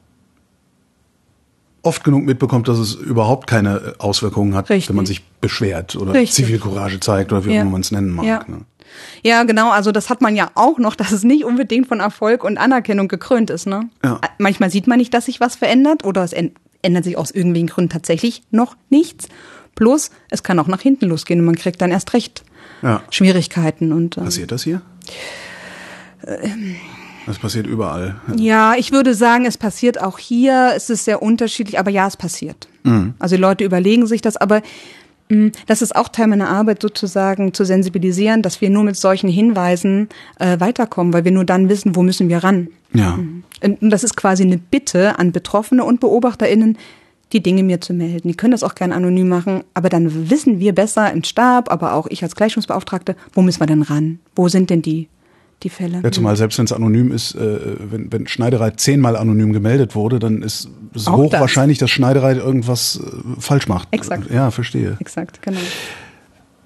oft 1.83 2.05
genug 2.05 2.25
mitbekommt, 2.25 2.69
dass 2.69 2.79
es 2.79 2.95
überhaupt 2.95 3.47
keine 3.47 3.95
Auswirkungen 3.99 4.55
hat, 4.55 4.71
Richtig. 4.71 4.89
wenn 4.89 4.97
man 4.97 5.07
sich 5.07 5.25
beschwert 5.41 5.97
oder 5.97 6.15
Richtig. 6.15 6.47
Zivilcourage 6.47 7.01
zeigt 7.01 7.33
oder 7.33 7.45
wie 7.45 7.53
ja. 7.53 7.59
auch 7.59 7.63
immer 7.63 7.73
man 7.73 7.81
es 7.81 7.91
nennen 7.91 8.11
mag. 8.11 8.27
Ja. 8.27 8.45
Ne? 8.47 8.61
Ja, 9.23 9.45
genau. 9.45 9.71
Also 9.71 9.93
das 9.93 10.11
hat 10.11 10.21
man 10.21 10.37
ja 10.37 10.51
auch 10.55 10.79
noch, 10.79 10.95
dass 10.97 11.13
es 11.13 11.25
nicht 11.25 11.45
unbedingt 11.45 11.87
von 11.87 12.01
Erfolg 12.01 12.45
und 12.45 12.59
Anerkennung 12.59 13.09
gekrönt 13.09 13.51
ist. 13.51 13.67
Ne? 13.67 13.89
Ja. 14.05 14.21
Manchmal 14.39 14.71
sieht 14.71 14.87
man 14.87 14.99
nicht, 14.99 15.13
dass 15.15 15.27
sich 15.27 15.41
was 15.41 15.57
verändert 15.57 16.05
oder 16.05 16.23
es 16.25 16.33
ändert 16.83 17.05
sich 17.05 17.17
aus 17.17 17.31
irgendwelchen 17.31 17.69
Gründen 17.69 17.91
tatsächlich 17.91 18.43
noch 18.51 18.77
nichts. 18.91 19.29
Plus, 19.75 20.11
es 20.31 20.43
kann 20.43 20.59
auch 20.59 20.67
nach 20.67 20.81
hinten 20.81 21.07
losgehen 21.07 21.41
und 21.41 21.47
man 21.47 21.55
kriegt 21.55 21.81
dann 21.81 21.93
erst 21.93 22.13
recht 22.13 22.43
ja. 22.83 23.03
Schwierigkeiten. 23.11 23.93
Und, 23.93 24.17
äh, 24.17 24.23
Passiert 24.23 24.51
das 24.51 24.65
hier? 24.65 24.83
Ähm, 26.27 26.77
das 27.27 27.39
passiert 27.39 27.67
überall. 27.67 28.17
Ja, 28.37 28.75
ich 28.75 28.91
würde 28.91 29.15
sagen, 29.15 29.45
es 29.45 29.59
passiert 29.59 30.01
auch 30.01 30.19
hier. 30.19 30.73
Es 30.75 30.89
ist 30.89 31.05
sehr 31.05 31.23
unterschiedlich, 31.23 31.79
aber 31.79 31.91
ja, 31.91 32.07
es 32.07 32.17
passiert. 32.17 32.69
Mhm. 32.85 33.15
Also 33.19 33.37
die 33.37 33.43
Leute 33.43 33.65
überlegen 33.65 34.07
sich 34.07 34.23
das, 34.23 34.37
aber 34.37 34.63
das 35.67 35.83
ist 35.83 35.95
auch 35.95 36.09
Teil 36.09 36.29
meiner 36.29 36.49
Arbeit, 36.49 36.81
sozusagen 36.83 37.53
zu 37.53 37.65
sensibilisieren, 37.65 38.43
dass 38.43 38.61
wir 38.61 38.71
nur 38.71 38.85
mit 38.85 38.97
solchen 38.97 39.29
Hinweisen 39.29 40.09
äh, 40.39 40.59
weiterkommen, 40.59 41.13
weil 41.13 41.25
wir 41.25 41.33
nur 41.33 41.45
dann 41.45 41.69
wissen, 41.69 41.95
wo 41.97 42.03
müssen 42.03 42.29
wir 42.29 42.39
ran. 42.39 42.69
Ja. 42.95 43.17
Mm. 43.17 43.45
Und 43.61 43.91
das 43.91 44.05
ist 44.05 44.17
quasi 44.17 44.45
eine 44.45 44.59
Bitte 44.59 45.19
an 45.19 45.33
Betroffene 45.33 45.85
und 45.85 46.01
BeobachterInnen, 46.01 46.79
die 47.33 47.43
Dinge 47.43 47.63
mir 47.63 47.81
zu 47.81 47.93
melden. 47.93 48.29
Die 48.29 48.37
können 48.37 48.53
das 48.53 48.63
auch 48.63 48.75
gerne 48.75 48.95
anonym 48.95 49.29
machen, 49.29 49.65
aber 49.75 49.89
dann 49.89 50.31
wissen 50.31 50.61
wir 50.61 50.75
besser 50.75 51.13
im 51.13 51.25
Stab, 51.25 51.71
aber 51.71 51.93
auch 51.93 52.07
ich 52.07 52.23
als 52.23 52.35
Gleichstellungsbeauftragte, 52.37 53.17
wo 53.33 53.43
müssen 53.43 53.61
wir 53.61 53.67
denn 53.67 53.83
ran? 53.83 54.21
Wo 54.35 54.49
sind 54.49 54.71
denn 54.71 54.83
die 54.83 55.09
die 55.63 55.71
Fälle. 55.71 56.01
Ja, 56.03 56.13
zumal 56.13 56.37
selbst 56.37 56.59
wenn 56.59 56.65
es 56.65 56.73
anonym 56.73 57.13
ist, 57.13 57.35
äh, 57.35 57.59
wenn, 57.91 58.13
wenn 58.13 58.27
Schneiderei 58.27 58.71
zehnmal 58.71 59.17
anonym 59.17 59.53
gemeldet 59.53 59.95
wurde, 59.95 60.19
dann 60.19 60.43
ist 60.43 60.69
es 60.95 61.09
hochwahrscheinlich, 61.09 61.79
dass 61.79 61.91
Schneiderei 61.91 62.35
irgendwas 62.35 63.01
äh, 63.01 63.41
falsch 63.41 63.69
macht. 63.69 63.89
Exakt. 63.91 64.31
Ja, 64.31 64.51
verstehe. 64.51 64.97
Exakt, 65.01 65.43
genau. 65.43 65.61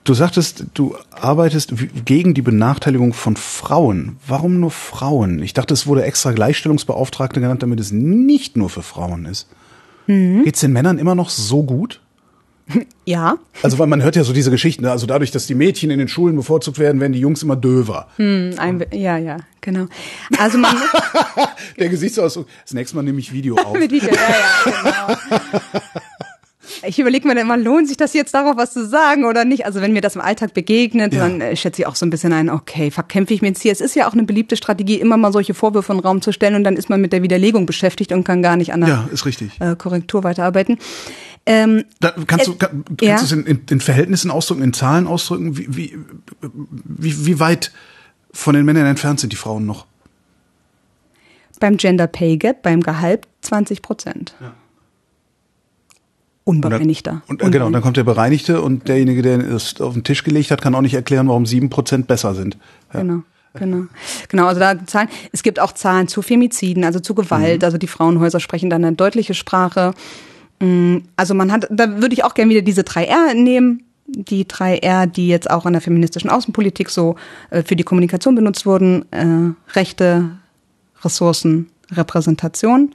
Du 0.05 0.15
sagtest, 0.15 0.67
du 0.75 0.97
arbeitest 1.13 1.75
gegen 2.05 2.35
die 2.35 2.43
Benachteiligung 2.43 3.13
von 3.13 3.37
Frauen. 3.37 4.17
Warum 4.27 4.59
nur 4.59 4.73
Frauen? 4.73 5.41
Ich 5.41 5.55
dachte, 5.55 5.75
es 5.75 5.87
wurde 5.87 6.03
extra 6.03 6.33
Gleichstellungsbeauftragte 6.33 7.41
genannt, 7.41 7.63
damit 7.63 7.79
es 7.79 7.93
nicht 7.93 8.57
nur 8.57 8.69
für 8.69 8.83
Frauen 8.83 9.27
ist. 9.27 9.49
Mhm. 10.09 10.43
Geht 10.43 10.57
es 10.57 10.61
den 10.61 10.73
Männern 10.73 10.99
immer 10.99 11.15
noch 11.15 11.31
so 11.31 11.63
gut? 11.63 12.01
Ja. 13.05 13.39
Also 13.63 13.81
weil 13.81 13.89
man 13.89 14.01
hört 14.03 14.15
ja 14.15 14.23
so 14.23 14.33
diese 14.33 14.53
Geschichten, 14.53 14.87
also 14.87 15.07
dadurch, 15.07 15.33
dass 15.33 15.49
die 15.49 15.57
Mädchen 15.57 15.91
in 15.91 15.99
den 15.99 16.07
Schulen 16.07 16.37
bevorzugt 16.37 16.79
werden, 16.79 17.01
werden 17.01 17.13
die 17.13 17.19
Jungs 17.19 17.43
immer 17.43 17.57
döver. 17.57 18.07
Hm, 18.15 18.55
ein, 18.59 18.85
ja, 18.93 19.19
ja, 19.19 19.39
genau. 19.61 19.87
Also 20.39 20.59
man 20.59 20.77
der 21.81 21.89
Gesichtsausdruck. 21.89 22.47
Das 22.63 22.75
nächste 22.75 22.95
Mal 22.95 23.03
nehme 23.03 23.19
ich 23.19 23.33
Video 23.33 23.57
auf. 23.57 23.77
Mit 23.77 23.91
Video, 23.91 24.09
ja, 24.09 24.15
ja, 24.15 24.73
genau. 25.07 25.51
Ich 26.85 26.99
überlege 26.99 27.29
mir 27.29 27.35
dann 27.35 27.45
immer, 27.45 27.57
lohnt 27.57 27.89
sich 27.89 27.97
das 27.97 28.13
jetzt 28.15 28.35
darauf, 28.35 28.57
was 28.57 28.73
zu 28.73 28.87
sagen 28.87 29.25
oder 29.25 29.45
nicht? 29.45 29.67
Also 29.67 29.81
wenn 29.81 29.93
mir 29.93 30.01
das 30.01 30.15
im 30.15 30.21
Alltag 30.21 30.55
begegnet, 30.55 31.13
ja. 31.13 31.21
dann 31.21 31.41
äh, 31.41 31.57
schätze 31.57 31.83
ich 31.83 31.87
auch 31.87 31.95
so 31.95 32.07
ein 32.07 32.11
bisschen 32.11 32.33
ein, 32.33 32.51
okay, 32.51 32.91
verkämpfe 32.91 33.35
ich 33.35 33.43
mir 33.43 33.49
jetzt 33.49 33.63
hier. 33.63 33.73
Es 33.73 33.81
ist 33.81 33.95
ja 33.95 34.09
auch 34.09 34.13
eine 34.13 34.25
beliebte 34.25 34.57
Strategie, 34.57 34.97
immer 34.97 35.17
mal 35.17 35.33
solche 35.33 35.55
Vorwürfe 35.55 35.93
in 35.93 35.99
den 35.99 36.05
Raum 36.05 36.23
zu 36.23 36.33
stellen 36.33 36.55
und 36.55 36.65
dann 36.65 36.77
ist 36.77 36.89
man 36.89 37.01
mit 37.01 37.13
der 37.13 37.23
Widerlegung 37.23 37.67
beschäftigt 37.67 38.13
und 38.13 38.25
kann 38.25 38.43
gar 38.43 38.57
nicht 38.57 38.73
an 38.73 38.81
der 38.81 38.89
ja, 38.89 39.09
ist 39.13 39.27
richtig. 39.27 39.61
Äh, 39.61 39.77
Korrektur 39.77 40.25
weiterarbeiten. 40.25 40.79
Ähm, 41.45 41.85
da 42.01 42.13
kannst 42.27 42.47
du, 42.47 42.55
kann, 42.55 42.85
kannst 42.85 43.03
ja. 43.03 43.17
du 43.19 43.25
es 43.25 43.33
in, 43.33 43.47
in, 43.47 43.63
in, 43.69 43.81
Verhältnissen 43.81 44.31
ausdrücken, 44.31 44.63
in 44.63 44.73
Zahlen 44.73 45.07
ausdrücken? 45.07 45.57
Wie, 45.57 45.67
wie, 45.77 45.99
wie, 46.85 47.27
wie 47.27 47.41
weit 47.41 47.73
von 48.33 48.55
den 48.55 48.65
Männern 48.65 48.87
entfernt 48.87 49.21
sind 49.21 49.33
die 49.33 49.37
Frauen 49.37 49.67
noch? 49.67 49.87
Beim 51.59 51.77
Gender 51.77 52.07
Pay 52.07 52.37
Gap, 52.37 52.63
beim 52.63 52.81
Gehalt 52.81 53.27
20 53.43 53.83
Prozent. 53.83 54.35
Ja. 54.41 54.55
Unbereinigter. 56.45 57.23
Und, 57.29 57.43
und, 57.43 57.53
genau, 57.53 57.71
dann 57.71 57.83
kommt 57.83 57.97
der 57.97 58.05
Bereinigte 58.05 58.61
und 58.63 58.89
derjenige, 58.89 59.23
der 59.23 59.39
es 59.39 59.81
auf 59.81 59.95
den 59.95 60.03
Tisch 60.03 60.25
gelegt 60.25 60.51
hat, 60.51 60.61
kann 60.61 60.75
auch 60.75 60.81
nicht 60.81 60.95
erklären, 60.95 61.29
warum 61.29 61.47
sieben 61.47 61.71
Prozent 61.71 62.09
besser 62.09 62.35
sind. 62.35 62.57
Ja. 62.93 63.01
Genau. 63.01 63.23
Genau, 63.55 63.85
genau. 64.29 64.47
Also 64.47 64.61
da 64.61 64.87
Zahlen. 64.87 65.09
Es 65.31 65.43
gibt 65.43 65.61
auch 65.61 65.73
Zahlen 65.73 66.09
zu 66.09 66.23
Femiziden, 66.23 66.85
also 66.85 67.01
zu 67.01 67.15
Gewalt. 67.15 67.61
Mhm. 67.61 67.65
Also 67.67 67.77
die 67.77 67.87
Frauenhäuser 67.87 68.41
sprechen 68.41 68.71
dann 68.71 68.83
eine 68.83 68.97
deutliche 68.97 69.35
Sprache. 69.35 69.93
Mm, 70.63 70.99
also 71.17 71.35
man 71.35 71.51
hat, 71.51 71.67
da 71.71 72.01
würde 72.01 72.15
ich 72.15 72.23
auch 72.23 72.35
gerne 72.35 72.51
wieder 72.51 72.63
diese 72.63 72.85
drei 72.85 73.05
R 73.05 73.35
nehmen. 73.35 73.83
Die 74.07 74.47
drei 74.47 74.79
R, 74.79 75.07
die 75.07 75.29
jetzt 75.29 75.51
auch 75.51 75.67
in 75.67 75.73
der 75.73 75.83
feministischen 75.83 76.31
Außenpolitik 76.31 76.91
so 76.91 77.17
äh, 77.51 77.63
für 77.63 77.77
die 77.77 77.83
Kommunikation 77.83 78.35
benutzt 78.35 78.65
wurden. 78.65 79.05
Äh, 79.11 79.55
Rechte, 79.75 80.31
Ressourcen, 81.03 81.69
Repräsentation. 81.91 82.95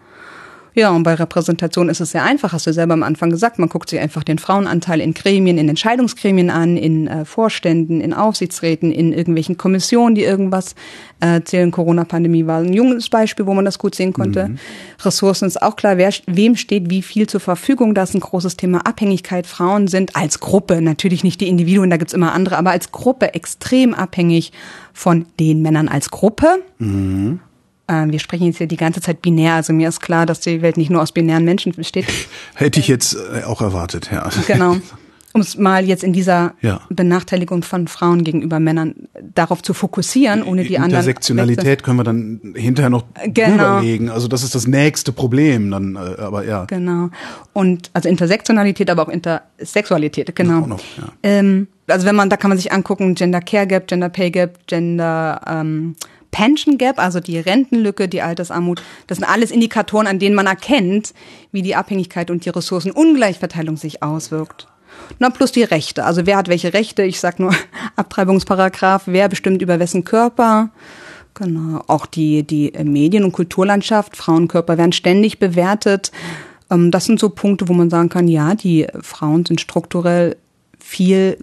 Ja, 0.77 0.91
und 0.91 1.01
bei 1.01 1.15
Repräsentation 1.15 1.89
ist 1.89 2.01
es 2.01 2.11
sehr 2.11 2.23
einfach, 2.23 2.53
hast 2.53 2.67
du 2.67 2.71
selber 2.71 2.93
am 2.93 3.01
Anfang 3.01 3.31
gesagt. 3.31 3.57
Man 3.57 3.67
guckt 3.67 3.89
sich 3.89 3.99
einfach 3.99 4.23
den 4.23 4.37
Frauenanteil 4.37 5.01
in 5.01 5.15
Gremien, 5.15 5.57
in 5.57 5.67
Entscheidungsgremien 5.69 6.51
an, 6.51 6.77
in 6.77 7.07
äh, 7.07 7.25
Vorständen, 7.25 7.99
in 7.99 8.13
Aufsichtsräten, 8.13 8.91
in 8.91 9.11
irgendwelchen 9.11 9.57
Kommissionen, 9.57 10.13
die 10.13 10.21
irgendwas 10.21 10.75
äh, 11.19 11.37
erzählen. 11.37 11.71
Corona-Pandemie 11.71 12.45
war 12.45 12.59
ein 12.59 12.73
junges 12.73 13.09
Beispiel, 13.09 13.47
wo 13.47 13.55
man 13.55 13.65
das 13.65 13.79
gut 13.79 13.95
sehen 13.95 14.13
konnte. 14.13 14.49
Mhm. 14.49 14.59
Ressourcen 15.01 15.47
ist 15.47 15.59
auch 15.63 15.77
klar, 15.77 15.97
wer, 15.97 16.13
wem 16.27 16.55
steht 16.55 16.91
wie 16.91 17.01
viel 17.01 17.25
zur 17.25 17.39
Verfügung. 17.39 17.95
Das 17.95 18.09
ist 18.09 18.15
ein 18.17 18.21
großes 18.21 18.55
Thema 18.55 18.85
Abhängigkeit. 18.85 19.47
Frauen 19.47 19.87
sind 19.87 20.15
als 20.15 20.39
Gruppe, 20.39 20.83
natürlich 20.83 21.23
nicht 21.23 21.41
die 21.41 21.47
Individuen, 21.47 21.89
da 21.89 21.97
gibt's 21.97 22.13
immer 22.13 22.33
andere, 22.33 22.55
aber 22.55 22.69
als 22.69 22.91
Gruppe 22.91 23.33
extrem 23.33 23.95
abhängig 23.95 24.51
von 24.93 25.25
den 25.39 25.63
Männern 25.63 25.87
als 25.87 26.11
Gruppe. 26.11 26.61
Mhm 26.77 27.39
wir 27.87 28.19
sprechen 28.19 28.45
jetzt 28.47 28.57
hier 28.57 28.67
die 28.67 28.77
ganze 28.77 29.01
Zeit 29.01 29.21
binär, 29.21 29.53
also 29.53 29.73
mir 29.73 29.89
ist 29.89 30.01
klar, 30.01 30.25
dass 30.25 30.41
die 30.41 30.61
Welt 30.61 30.77
nicht 30.77 30.89
nur 30.89 31.01
aus 31.01 31.11
binären 31.11 31.45
Menschen 31.45 31.71
besteht. 31.71 32.05
Hätte 32.55 32.79
ich 32.79 32.87
jetzt 32.87 33.15
äh, 33.15 33.43
auch 33.43 33.61
erwartet, 33.61 34.09
ja. 34.11 34.29
Genau. 34.47 34.77
Um 35.33 35.41
es 35.41 35.55
mal 35.55 35.85
jetzt 35.85 36.03
in 36.03 36.13
dieser 36.13 36.55
ja. 36.61 36.81
Benachteiligung 36.89 37.61
von 37.61 37.87
Frauen 37.87 38.23
gegenüber 38.23 38.59
Männern 38.59 39.07
darauf 39.35 39.61
zu 39.61 39.73
fokussieren, 39.73 40.41
ohne 40.41 40.63
die 40.63 40.77
anderen. 40.77 41.01
Intersektionalität 41.01 41.83
können 41.83 41.97
wir 41.97 42.03
dann 42.03 42.53
hinterher 42.55 42.89
noch 42.89 43.05
genau. 43.25 43.77
überlegen. 43.77 44.09
Also 44.09 44.27
das 44.27 44.43
ist 44.43 44.55
das 44.55 44.65
nächste 44.65 45.11
Problem, 45.11 45.69
dann, 45.69 45.95
äh, 45.95 46.21
aber 46.21 46.43
ja. 46.43 46.65
Genau. 46.65 47.09
Und 47.53 47.91
also 47.93 48.09
Intersektionalität, 48.09 48.89
aber 48.89 49.03
auch 49.03 49.09
Intersexualität, 49.09 50.35
genau. 50.35 50.65
Noch, 50.65 50.79
ja. 50.97 51.03
ähm, 51.23 51.67
also 51.85 52.07
wenn 52.07 52.15
man, 52.15 52.29
da 52.29 52.37
kann 52.37 52.49
man 52.49 52.57
sich 52.57 52.71
angucken, 52.71 53.15
Gender 53.15 53.41
Care 53.41 53.67
Gap, 53.67 53.87
Gender 53.87 54.09
Pay 54.09 54.31
Gap, 54.31 54.67
Gender 54.67 55.39
ähm, 55.47 55.95
Pension 56.31 56.77
Gap, 56.77 56.99
also 56.99 57.19
die 57.19 57.39
Rentenlücke, 57.39 58.07
die 58.07 58.21
Altersarmut, 58.21 58.81
das 59.07 59.17
sind 59.17 59.27
alles 59.27 59.51
Indikatoren, 59.51 60.07
an 60.07 60.19
denen 60.19 60.35
man 60.35 60.47
erkennt, 60.47 61.13
wie 61.51 61.61
die 61.61 61.75
Abhängigkeit 61.75 62.29
und 62.29 62.45
die 62.45 62.49
Ressourcenungleichverteilung 62.49 63.77
sich 63.77 64.03
auswirkt. 64.03 64.67
Na, 65.19 65.29
plus 65.29 65.51
die 65.51 65.63
Rechte. 65.63 66.03
Also 66.05 66.25
wer 66.25 66.37
hat 66.37 66.47
welche 66.47 66.73
Rechte? 66.73 67.03
Ich 67.03 67.19
sag 67.19 67.39
nur 67.39 67.53
Abtreibungsparagraph, 67.95 69.03
wer 69.05 69.29
bestimmt 69.29 69.61
über 69.61 69.79
wessen 69.79 70.03
Körper. 70.03 70.69
Genau. 71.33 71.83
Auch 71.87 72.05
die, 72.05 72.43
die 72.43 72.73
Medien- 72.83 73.23
und 73.23 73.31
Kulturlandschaft, 73.31 74.17
Frauenkörper 74.17 74.77
werden 74.77 74.91
ständig 74.91 75.39
bewertet. 75.39 76.11
Ähm, 76.71 76.91
das 76.91 77.05
sind 77.05 77.19
so 77.19 77.29
Punkte, 77.29 77.67
wo 77.67 77.73
man 77.73 77.89
sagen 77.89 78.09
kann, 78.09 78.27
ja, 78.27 78.55
die 78.55 78.87
Frauen 79.01 79.45
sind 79.45 79.61
strukturell 79.61 80.35
viel 80.79 81.37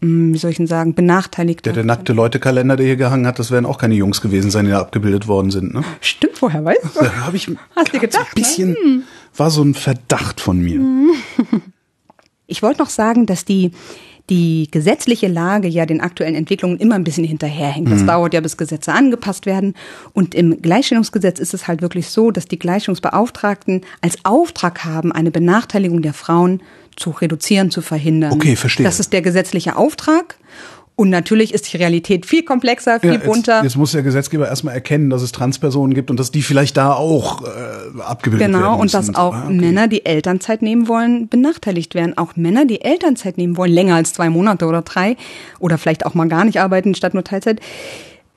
wie 0.00 0.38
soll 0.38 0.52
ich 0.52 0.58
denn 0.58 0.66
sagen, 0.66 0.94
benachteiligt. 0.94 1.66
Der, 1.66 1.72
der 1.72 1.84
nackte 1.84 2.12
Leutekalender, 2.12 2.76
der 2.76 2.86
hier 2.86 2.96
gehangen 2.96 3.26
hat, 3.26 3.38
das 3.38 3.50
werden 3.50 3.66
auch 3.66 3.78
keine 3.78 3.94
Jungs 3.94 4.20
gewesen 4.20 4.50
sein, 4.50 4.64
die 4.64 4.70
da 4.70 4.80
abgebildet 4.80 5.26
worden 5.26 5.50
sind, 5.50 5.74
ne? 5.74 5.82
Stimmt, 6.00 6.40
woher 6.40 6.64
weißt 6.64 6.84
du? 6.94 7.00
Da 7.00 7.26
habe 7.26 7.36
ich 7.36 7.50
Hast 7.74 7.92
du 7.92 7.98
gedacht, 7.98 8.28
ein 8.28 8.34
bisschen, 8.34 8.70
ne? 8.70 9.02
war 9.36 9.50
so 9.50 9.62
ein 9.62 9.74
Verdacht 9.74 10.40
von 10.40 10.58
mir. 10.58 10.80
Ich 12.50 12.62
wollte 12.62 12.80
noch 12.80 12.88
sagen, 12.88 13.26
dass 13.26 13.44
die, 13.44 13.72
die 14.30 14.68
gesetzliche 14.70 15.28
Lage 15.28 15.68
ja 15.68 15.84
den 15.84 16.00
aktuellen 16.00 16.34
Entwicklungen 16.34 16.78
immer 16.78 16.94
ein 16.94 17.04
bisschen 17.04 17.24
hinterherhängt. 17.24 17.92
Das 17.92 18.00
mhm. 18.00 18.06
dauert 18.06 18.32
ja, 18.32 18.40
bis 18.40 18.56
Gesetze 18.56 18.92
angepasst 18.92 19.44
werden. 19.44 19.74
Und 20.14 20.34
im 20.34 20.62
Gleichstellungsgesetz 20.62 21.38
ist 21.40 21.52
es 21.52 21.68
halt 21.68 21.82
wirklich 21.82 22.08
so, 22.08 22.30
dass 22.30 22.46
die 22.46 22.58
Gleichstellungsbeauftragten 22.58 23.82
als 24.00 24.16
Auftrag 24.24 24.86
haben, 24.86 25.12
eine 25.12 25.30
Benachteiligung 25.30 26.00
der 26.00 26.14
Frauen 26.14 26.62
zu 26.98 27.10
reduzieren, 27.10 27.70
zu 27.70 27.80
verhindern. 27.80 28.32
Okay, 28.32 28.56
verstehe. 28.56 28.84
Das 28.84 29.00
ist 29.00 29.12
der 29.12 29.22
gesetzliche 29.22 29.76
Auftrag. 29.76 30.36
Und 30.98 31.10
natürlich 31.10 31.54
ist 31.54 31.72
die 31.72 31.76
Realität 31.76 32.26
viel 32.26 32.42
komplexer, 32.42 32.98
viel 32.98 33.10
ja, 33.10 33.16
jetzt, 33.18 33.24
bunter. 33.24 33.62
Jetzt 33.62 33.76
muss 33.76 33.92
der 33.92 34.02
Gesetzgeber 34.02 34.48
erstmal 34.48 34.74
erkennen, 34.74 35.10
dass 35.10 35.22
es 35.22 35.30
Transpersonen 35.30 35.94
gibt 35.94 36.10
und 36.10 36.18
dass 36.18 36.32
die 36.32 36.42
vielleicht 36.42 36.76
da 36.76 36.92
auch 36.92 37.42
äh, 37.42 38.02
abgebildet 38.02 38.48
genau, 38.48 38.58
werden. 38.58 38.70
Genau, 38.72 38.80
und 38.80 38.92
dass 38.92 39.14
auch 39.14 39.32
ah, 39.32 39.44
okay. 39.44 39.54
Männer, 39.54 39.86
die 39.86 40.04
Elternzeit 40.04 40.60
nehmen 40.60 40.88
wollen, 40.88 41.28
benachteiligt 41.28 41.94
werden. 41.94 42.18
Auch 42.18 42.34
Männer, 42.34 42.64
die 42.64 42.80
Elternzeit 42.80 43.38
nehmen 43.38 43.56
wollen, 43.56 43.70
länger 43.70 43.94
als 43.94 44.12
zwei 44.12 44.28
Monate 44.28 44.66
oder 44.66 44.82
drei 44.82 45.16
oder 45.60 45.78
vielleicht 45.78 46.04
auch 46.04 46.14
mal 46.14 46.26
gar 46.26 46.44
nicht 46.44 46.60
arbeiten 46.60 46.96
statt 46.96 47.14
nur 47.14 47.22
Teilzeit, 47.22 47.60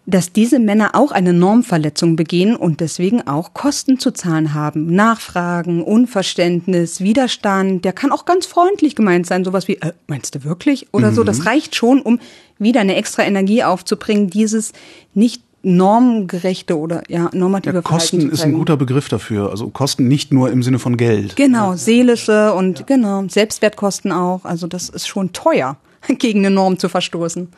dass 0.05 0.33
diese 0.33 0.59
Männer 0.59 0.95
auch 0.95 1.11
eine 1.11 1.31
Normverletzung 1.31 2.15
begehen 2.15 2.55
und 2.55 2.79
deswegen 2.79 3.27
auch 3.27 3.53
Kosten 3.53 3.99
zu 3.99 4.11
zahlen 4.11 4.53
haben. 4.53 4.93
Nachfragen, 4.93 5.83
Unverständnis, 5.83 7.01
Widerstand, 7.01 7.85
der 7.85 7.93
kann 7.93 8.11
auch 8.11 8.25
ganz 8.25 8.45
freundlich 8.45 8.95
gemeint 8.95 9.27
sein, 9.27 9.45
sowas 9.45 9.67
wie, 9.67 9.75
äh, 9.75 9.93
meinst 10.07 10.33
du 10.33 10.43
wirklich? 10.43 10.87
Oder 10.91 11.11
mhm. 11.11 11.15
so, 11.15 11.23
das 11.23 11.39
mhm. 11.39 11.47
reicht 11.47 11.75
schon, 11.75 12.01
um 12.01 12.19
wieder 12.57 12.81
eine 12.81 12.95
extra 12.95 13.23
Energie 13.23 13.63
aufzubringen, 13.63 14.29
dieses 14.29 14.73
nicht 15.13 15.43
normgerechte 15.63 16.77
oder 16.77 17.03
ja 17.07 17.29
normative 17.33 17.75
ja, 17.75 17.81
Kosten 17.81 18.31
ist 18.31 18.43
ein 18.43 18.53
guter 18.53 18.77
Begriff 18.77 19.09
dafür. 19.09 19.51
Also 19.51 19.69
Kosten 19.69 20.07
nicht 20.07 20.33
nur 20.33 20.49
im 20.49 20.63
Sinne 20.63 20.79
von 20.79 20.97
Geld. 20.97 21.35
Genau, 21.35 21.75
seelische 21.75 22.53
und 22.53 22.79
ja. 22.79 22.85
genau 22.85 23.23
Selbstwertkosten 23.27 24.11
auch. 24.11 24.43
Also 24.43 24.65
das 24.65 24.89
ist 24.89 25.07
schon 25.07 25.33
teuer, 25.33 25.77
gegen 26.07 26.39
eine 26.39 26.49
Norm 26.49 26.79
zu 26.79 26.89
verstoßen. 26.89 27.49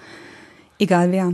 Egal 0.80 1.12
wer. 1.14 1.34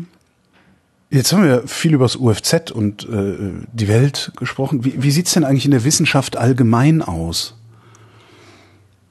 Jetzt 1.12 1.34
haben 1.34 1.44
wir 1.44 1.68
viel 1.68 1.94
über 1.94 2.06
das 2.06 2.16
UFZ 2.16 2.72
und 2.72 3.08
äh, 3.10 3.66
die 3.74 3.88
Welt 3.88 4.32
gesprochen. 4.38 4.86
Wie, 4.86 5.02
wie 5.02 5.12
sieht's 5.12 5.34
denn 5.34 5.44
eigentlich 5.44 5.66
in 5.66 5.72
der 5.72 5.84
Wissenschaft 5.84 6.38
allgemein 6.38 7.02
aus? 7.02 7.56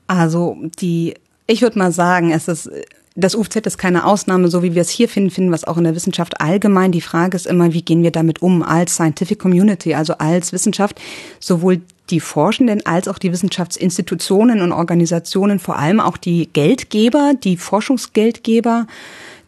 Also 0.07 0.57
die, 0.81 1.15
ich 1.47 1.61
würde 1.61 1.79
mal 1.79 1.93
sagen, 1.93 2.31
es 2.31 2.47
ist 2.47 2.71
das 3.19 3.35
UFZ 3.35 3.57
ist 3.67 3.79
keine 3.79 4.05
Ausnahme, 4.05 4.47
so 4.47 4.63
wie 4.63 4.77
wir 4.77 4.83
es 4.83 4.91
hier 4.91 5.09
finden, 5.09 5.31
finden 5.31 5.51
wir 5.51 5.57
es 5.57 5.65
auch 5.65 5.77
in 5.77 5.83
der 5.83 5.97
Wissenschaft 5.97 6.41
allgemein. 6.41 6.93
Die 6.93 7.01
Frage 7.01 7.37
ist 7.37 7.47
immer, 7.47 7.73
wie 7.73 7.83
gehen 7.83 8.05
wir 8.05 8.13
damit 8.13 8.43
um 8.43 8.63
als 8.63 8.95
Scientific 8.95 9.41
Community, 9.41 9.95
also 9.95 10.15
als 10.19 10.53
Wissenschaft, 10.53 11.01
sowohl 11.41 11.81
die 12.11 12.21
Forschenden 12.21 12.87
als 12.87 13.09
auch 13.09 13.19
die 13.19 13.33
Wissenschaftsinstitutionen 13.33 14.61
und 14.61 14.71
Organisationen, 14.71 15.59
vor 15.59 15.79
allem 15.79 15.99
auch 15.99 16.17
die 16.17 16.49
Geldgeber, 16.53 17.33
die 17.43 17.57
Forschungsgeldgeber, 17.57 18.87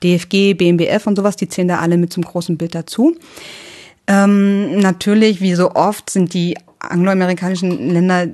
DFG, 0.03 0.55
BMBF 0.55 1.07
und 1.07 1.17
sowas, 1.17 1.37
die 1.37 1.49
zählen 1.49 1.69
da 1.69 1.79
alle 1.79 1.97
mit 1.97 2.13
zum 2.13 2.25
großen 2.25 2.57
Bild 2.57 2.75
dazu. 2.75 3.17
Ähm, 4.07 4.79
natürlich, 4.81 5.41
wie 5.41 5.55
so 5.55 5.73
oft, 5.75 6.11
sind 6.11 6.35
die 6.35 6.57
angloamerikanischen 6.79 7.91
Länder 7.91 8.29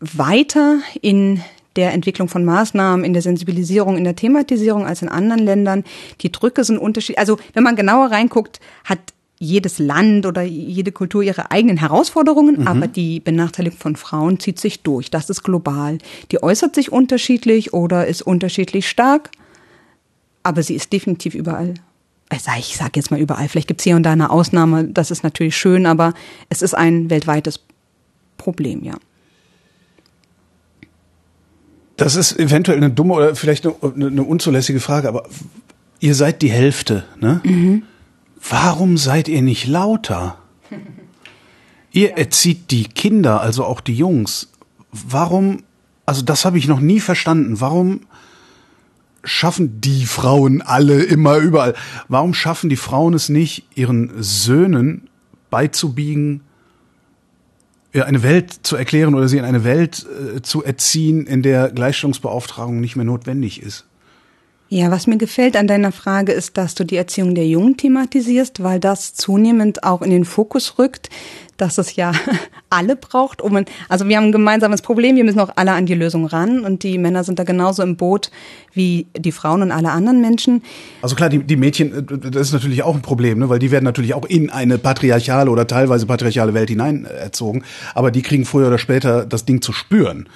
weiter 0.00 0.78
in 1.00 1.40
der 1.76 1.92
Entwicklung 1.92 2.28
von 2.28 2.44
Maßnahmen, 2.44 3.04
in 3.04 3.12
der 3.12 3.22
Sensibilisierung, 3.22 3.96
in 3.96 4.04
der 4.04 4.16
Thematisierung 4.16 4.86
als 4.86 5.02
in 5.02 5.08
anderen 5.08 5.44
Ländern. 5.44 5.84
Die 6.20 6.32
Drücke 6.32 6.64
sind 6.64 6.78
unterschiedlich. 6.78 7.18
Also 7.18 7.38
wenn 7.52 7.64
man 7.64 7.76
genauer 7.76 8.10
reinguckt, 8.10 8.60
hat 8.84 8.98
jedes 9.38 9.78
Land 9.78 10.24
oder 10.24 10.42
jede 10.42 10.92
Kultur 10.92 11.22
ihre 11.22 11.50
eigenen 11.50 11.76
Herausforderungen, 11.76 12.60
mhm. 12.60 12.68
aber 12.68 12.86
die 12.86 13.20
Benachteiligung 13.20 13.78
von 13.78 13.96
Frauen 13.96 14.40
zieht 14.40 14.58
sich 14.58 14.82
durch. 14.82 15.10
Das 15.10 15.28
ist 15.28 15.42
global. 15.42 15.98
Die 16.30 16.42
äußert 16.42 16.74
sich 16.74 16.90
unterschiedlich 16.90 17.74
oder 17.74 18.06
ist 18.06 18.22
unterschiedlich 18.22 18.88
stark 18.88 19.30
aber 20.46 20.62
sie 20.62 20.74
ist 20.74 20.92
definitiv 20.92 21.34
überall. 21.34 21.74
Also 22.28 22.50
ich 22.58 22.76
sage 22.76 22.92
jetzt 22.96 23.10
mal 23.10 23.20
überall, 23.20 23.48
vielleicht 23.48 23.68
gibt 23.68 23.80
es 23.80 23.84
hier 23.84 23.96
und 23.96 24.02
da 24.02 24.12
eine 24.12 24.30
Ausnahme, 24.30 24.84
das 24.84 25.10
ist 25.10 25.22
natürlich 25.22 25.56
schön, 25.56 25.86
aber 25.86 26.14
es 26.48 26.62
ist 26.62 26.74
ein 26.74 27.10
weltweites 27.10 27.60
Problem, 28.36 28.82
ja. 28.82 28.94
Das 31.96 32.14
ist 32.14 32.38
eventuell 32.38 32.76
eine 32.76 32.90
dumme 32.90 33.14
oder 33.14 33.34
vielleicht 33.36 33.66
eine, 33.66 34.06
eine 34.06 34.22
unzulässige 34.22 34.80
Frage, 34.80 35.08
aber 35.08 35.28
ihr 36.00 36.14
seid 36.14 36.42
die 36.42 36.50
Hälfte, 36.50 37.04
ne? 37.20 37.40
Mhm. 37.44 37.82
Warum 38.48 38.98
seid 38.98 39.28
ihr 39.28 39.42
nicht 39.42 39.66
lauter? 39.66 40.38
Ihr 41.92 42.10
ja. 42.10 42.16
erzieht 42.16 42.70
die 42.70 42.84
Kinder, 42.84 43.40
also 43.40 43.64
auch 43.64 43.80
die 43.80 43.94
Jungs. 43.94 44.50
Warum, 44.92 45.62
also 46.04 46.20
das 46.20 46.44
habe 46.44 46.58
ich 46.58 46.68
noch 46.68 46.80
nie 46.80 47.00
verstanden. 47.00 47.60
Warum 47.60 48.02
schaffen 49.26 49.80
die 49.80 50.06
Frauen 50.06 50.62
alle 50.62 51.02
immer 51.02 51.36
überall? 51.36 51.74
Warum 52.08 52.34
schaffen 52.34 52.70
die 52.70 52.76
Frauen 52.76 53.14
es 53.14 53.28
nicht, 53.28 53.66
ihren 53.74 54.12
Söhnen 54.22 55.08
beizubiegen, 55.50 56.42
eine 57.92 58.22
Welt 58.22 58.52
zu 58.62 58.76
erklären 58.76 59.14
oder 59.14 59.28
sie 59.28 59.38
in 59.38 59.44
eine 59.44 59.64
Welt 59.64 60.06
äh, 60.36 60.42
zu 60.42 60.62
erziehen, 60.62 61.26
in 61.26 61.42
der 61.42 61.70
Gleichstellungsbeauftragung 61.70 62.80
nicht 62.80 62.96
mehr 62.96 63.06
notwendig 63.06 63.62
ist? 63.62 63.86
Ja, 64.68 64.90
was 64.90 65.06
mir 65.06 65.16
gefällt 65.16 65.56
an 65.56 65.68
deiner 65.68 65.92
Frage 65.92 66.32
ist, 66.32 66.58
dass 66.58 66.74
du 66.74 66.84
die 66.84 66.96
Erziehung 66.96 67.36
der 67.36 67.46
Jungen 67.46 67.76
thematisierst, 67.76 68.62
weil 68.62 68.80
das 68.80 69.14
zunehmend 69.14 69.84
auch 69.84 70.02
in 70.02 70.10
den 70.10 70.24
Fokus 70.24 70.78
rückt 70.78 71.08
dass 71.56 71.78
es 71.78 71.96
ja 71.96 72.12
alle 72.70 72.96
braucht. 72.96 73.42
Um, 73.42 73.64
also 73.88 74.08
wir 74.08 74.16
haben 74.16 74.26
ein 74.26 74.32
gemeinsames 74.32 74.82
Problem, 74.82 75.16
wir 75.16 75.24
müssen 75.24 75.40
auch 75.40 75.50
alle 75.56 75.72
an 75.72 75.86
die 75.86 75.94
Lösung 75.94 76.26
ran 76.26 76.60
und 76.60 76.82
die 76.82 76.98
Männer 76.98 77.24
sind 77.24 77.38
da 77.38 77.44
genauso 77.44 77.82
im 77.82 77.96
Boot 77.96 78.30
wie 78.72 79.06
die 79.16 79.32
Frauen 79.32 79.62
und 79.62 79.72
alle 79.72 79.90
anderen 79.90 80.20
Menschen. 80.20 80.62
Also 81.02 81.16
klar, 81.16 81.28
die, 81.28 81.38
die 81.38 81.56
Mädchen, 81.56 81.92
äh, 81.92 82.30
das 82.30 82.48
ist 82.48 82.52
natürlich 82.52 82.82
auch 82.82 82.94
ein 82.94 83.02
Problem, 83.02 83.38
ne? 83.38 83.48
weil 83.48 83.58
die 83.58 83.70
werden 83.70 83.84
natürlich 83.84 84.14
auch 84.14 84.24
in 84.24 84.50
eine 84.50 84.78
patriarchale 84.78 85.50
oder 85.50 85.66
teilweise 85.66 86.06
patriarchale 86.06 86.54
Welt 86.54 86.68
hinein 86.68 87.04
erzogen, 87.04 87.64
aber 87.94 88.10
die 88.10 88.22
kriegen 88.22 88.44
früher 88.44 88.68
oder 88.68 88.78
später 88.78 89.26
das 89.26 89.44
Ding 89.44 89.62
zu 89.62 89.72
spüren. 89.72 90.28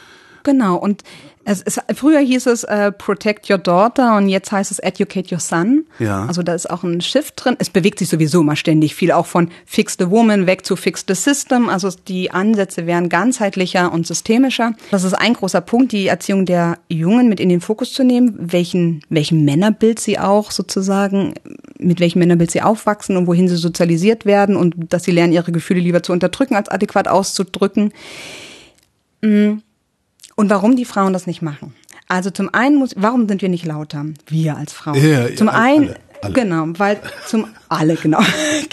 Genau, 0.43 0.76
und 0.76 1.03
es, 1.45 1.62
es, 1.62 1.80
früher 1.95 2.20
hieß 2.20 2.47
es 2.47 2.64
äh, 2.64 2.93
Protect 2.93 3.49
Your 3.51 3.59
Daughter 3.59 4.16
und 4.16 4.28
jetzt 4.28 4.53
heißt 4.53 4.70
es 4.70 4.78
Educate 4.78 5.34
Your 5.34 5.41
Son. 5.41 5.86
Ja. 5.99 6.26
Also 6.26 6.43
da 6.43 6.55
ist 6.55 6.68
auch 6.68 6.82
ein 6.82 7.01
Shift 7.01 7.34
drin. 7.36 7.57
Es 7.59 7.70
bewegt 7.70 7.99
sich 7.99 8.09
sowieso 8.09 8.43
immer 8.43 8.57
ständig 8.57 8.95
viel, 8.95 9.11
auch 9.11 9.26
von 9.26 9.51
Fix 9.64 9.97
the 9.99 10.11
Woman 10.11 10.47
weg 10.47 10.66
zu 10.66 10.76
Fix 10.76 11.05
the 11.09 11.14
System. 11.14 11.68
Also 11.70 11.91
die 12.09 12.30
Ansätze 12.30 12.86
werden 12.86 13.09
ganzheitlicher 13.09 13.91
und 13.91 14.07
systemischer. 14.07 14.74
Das 14.91 15.03
ist 15.03 15.14
ein 15.14 15.32
großer 15.32 15.62
Punkt, 15.62 15.93
die 15.93 16.09
Erziehung 16.09 16.45
der 16.45 16.78
Jungen 16.88 17.28
mit 17.28 17.41
in 17.41 17.49
den 17.49 17.62
Fokus 17.62 17.95
zu 17.95 18.05
nehmen, 18.05 18.34
welchen, 18.38 19.03
welchem 19.09 19.45
Männerbild 19.45 19.99
sie 19.99 20.18
auch 20.18 20.51
sozusagen, 20.51 21.34
mit 21.78 22.01
welchem 22.01 22.18
Männerbild 22.18 22.51
sie 22.51 22.61
aufwachsen 22.61 23.16
und 23.16 23.26
wohin 23.26 23.49
sie 23.49 23.57
sozialisiert 23.57 24.26
werden 24.26 24.57
und 24.57 24.74
dass 24.93 25.05
sie 25.05 25.12
lernen, 25.12 25.32
ihre 25.32 25.53
Gefühle 25.53 25.80
lieber 25.80 26.03
zu 26.03 26.12
unterdrücken, 26.12 26.55
als 26.55 26.68
adäquat 26.68 27.09
auszudrücken. 27.09 27.93
Und 30.41 30.49
warum 30.49 30.74
die 30.74 30.86
Frauen 30.86 31.12
das 31.12 31.26
nicht 31.26 31.43
machen. 31.43 31.74
Also 32.09 32.30
zum 32.30 32.53
einen 32.55 32.76
muss, 32.76 32.95
warum 32.97 33.28
sind 33.28 33.43
wir 33.43 33.51
nicht 33.51 33.66
lauter? 33.66 34.07
Wir 34.26 34.57
als 34.57 34.72
Frauen. 34.72 34.95
Ja, 34.97 35.28
ja, 35.28 35.36
zum 35.36 35.51
alle, 35.51 35.59
einen, 35.59 35.88
alle, 35.88 35.97
alle. 36.22 36.32
genau, 36.32 36.64
weil 36.78 37.01
zum 37.26 37.47
alle, 37.68 37.95
genau. 37.97 38.20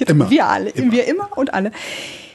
Immer, 0.07 0.29
Wir 0.29 0.47
alle, 0.47 0.69
immer. 0.69 0.91
wir 0.93 1.05
immer 1.07 1.37
und 1.37 1.53
alle. 1.53 1.71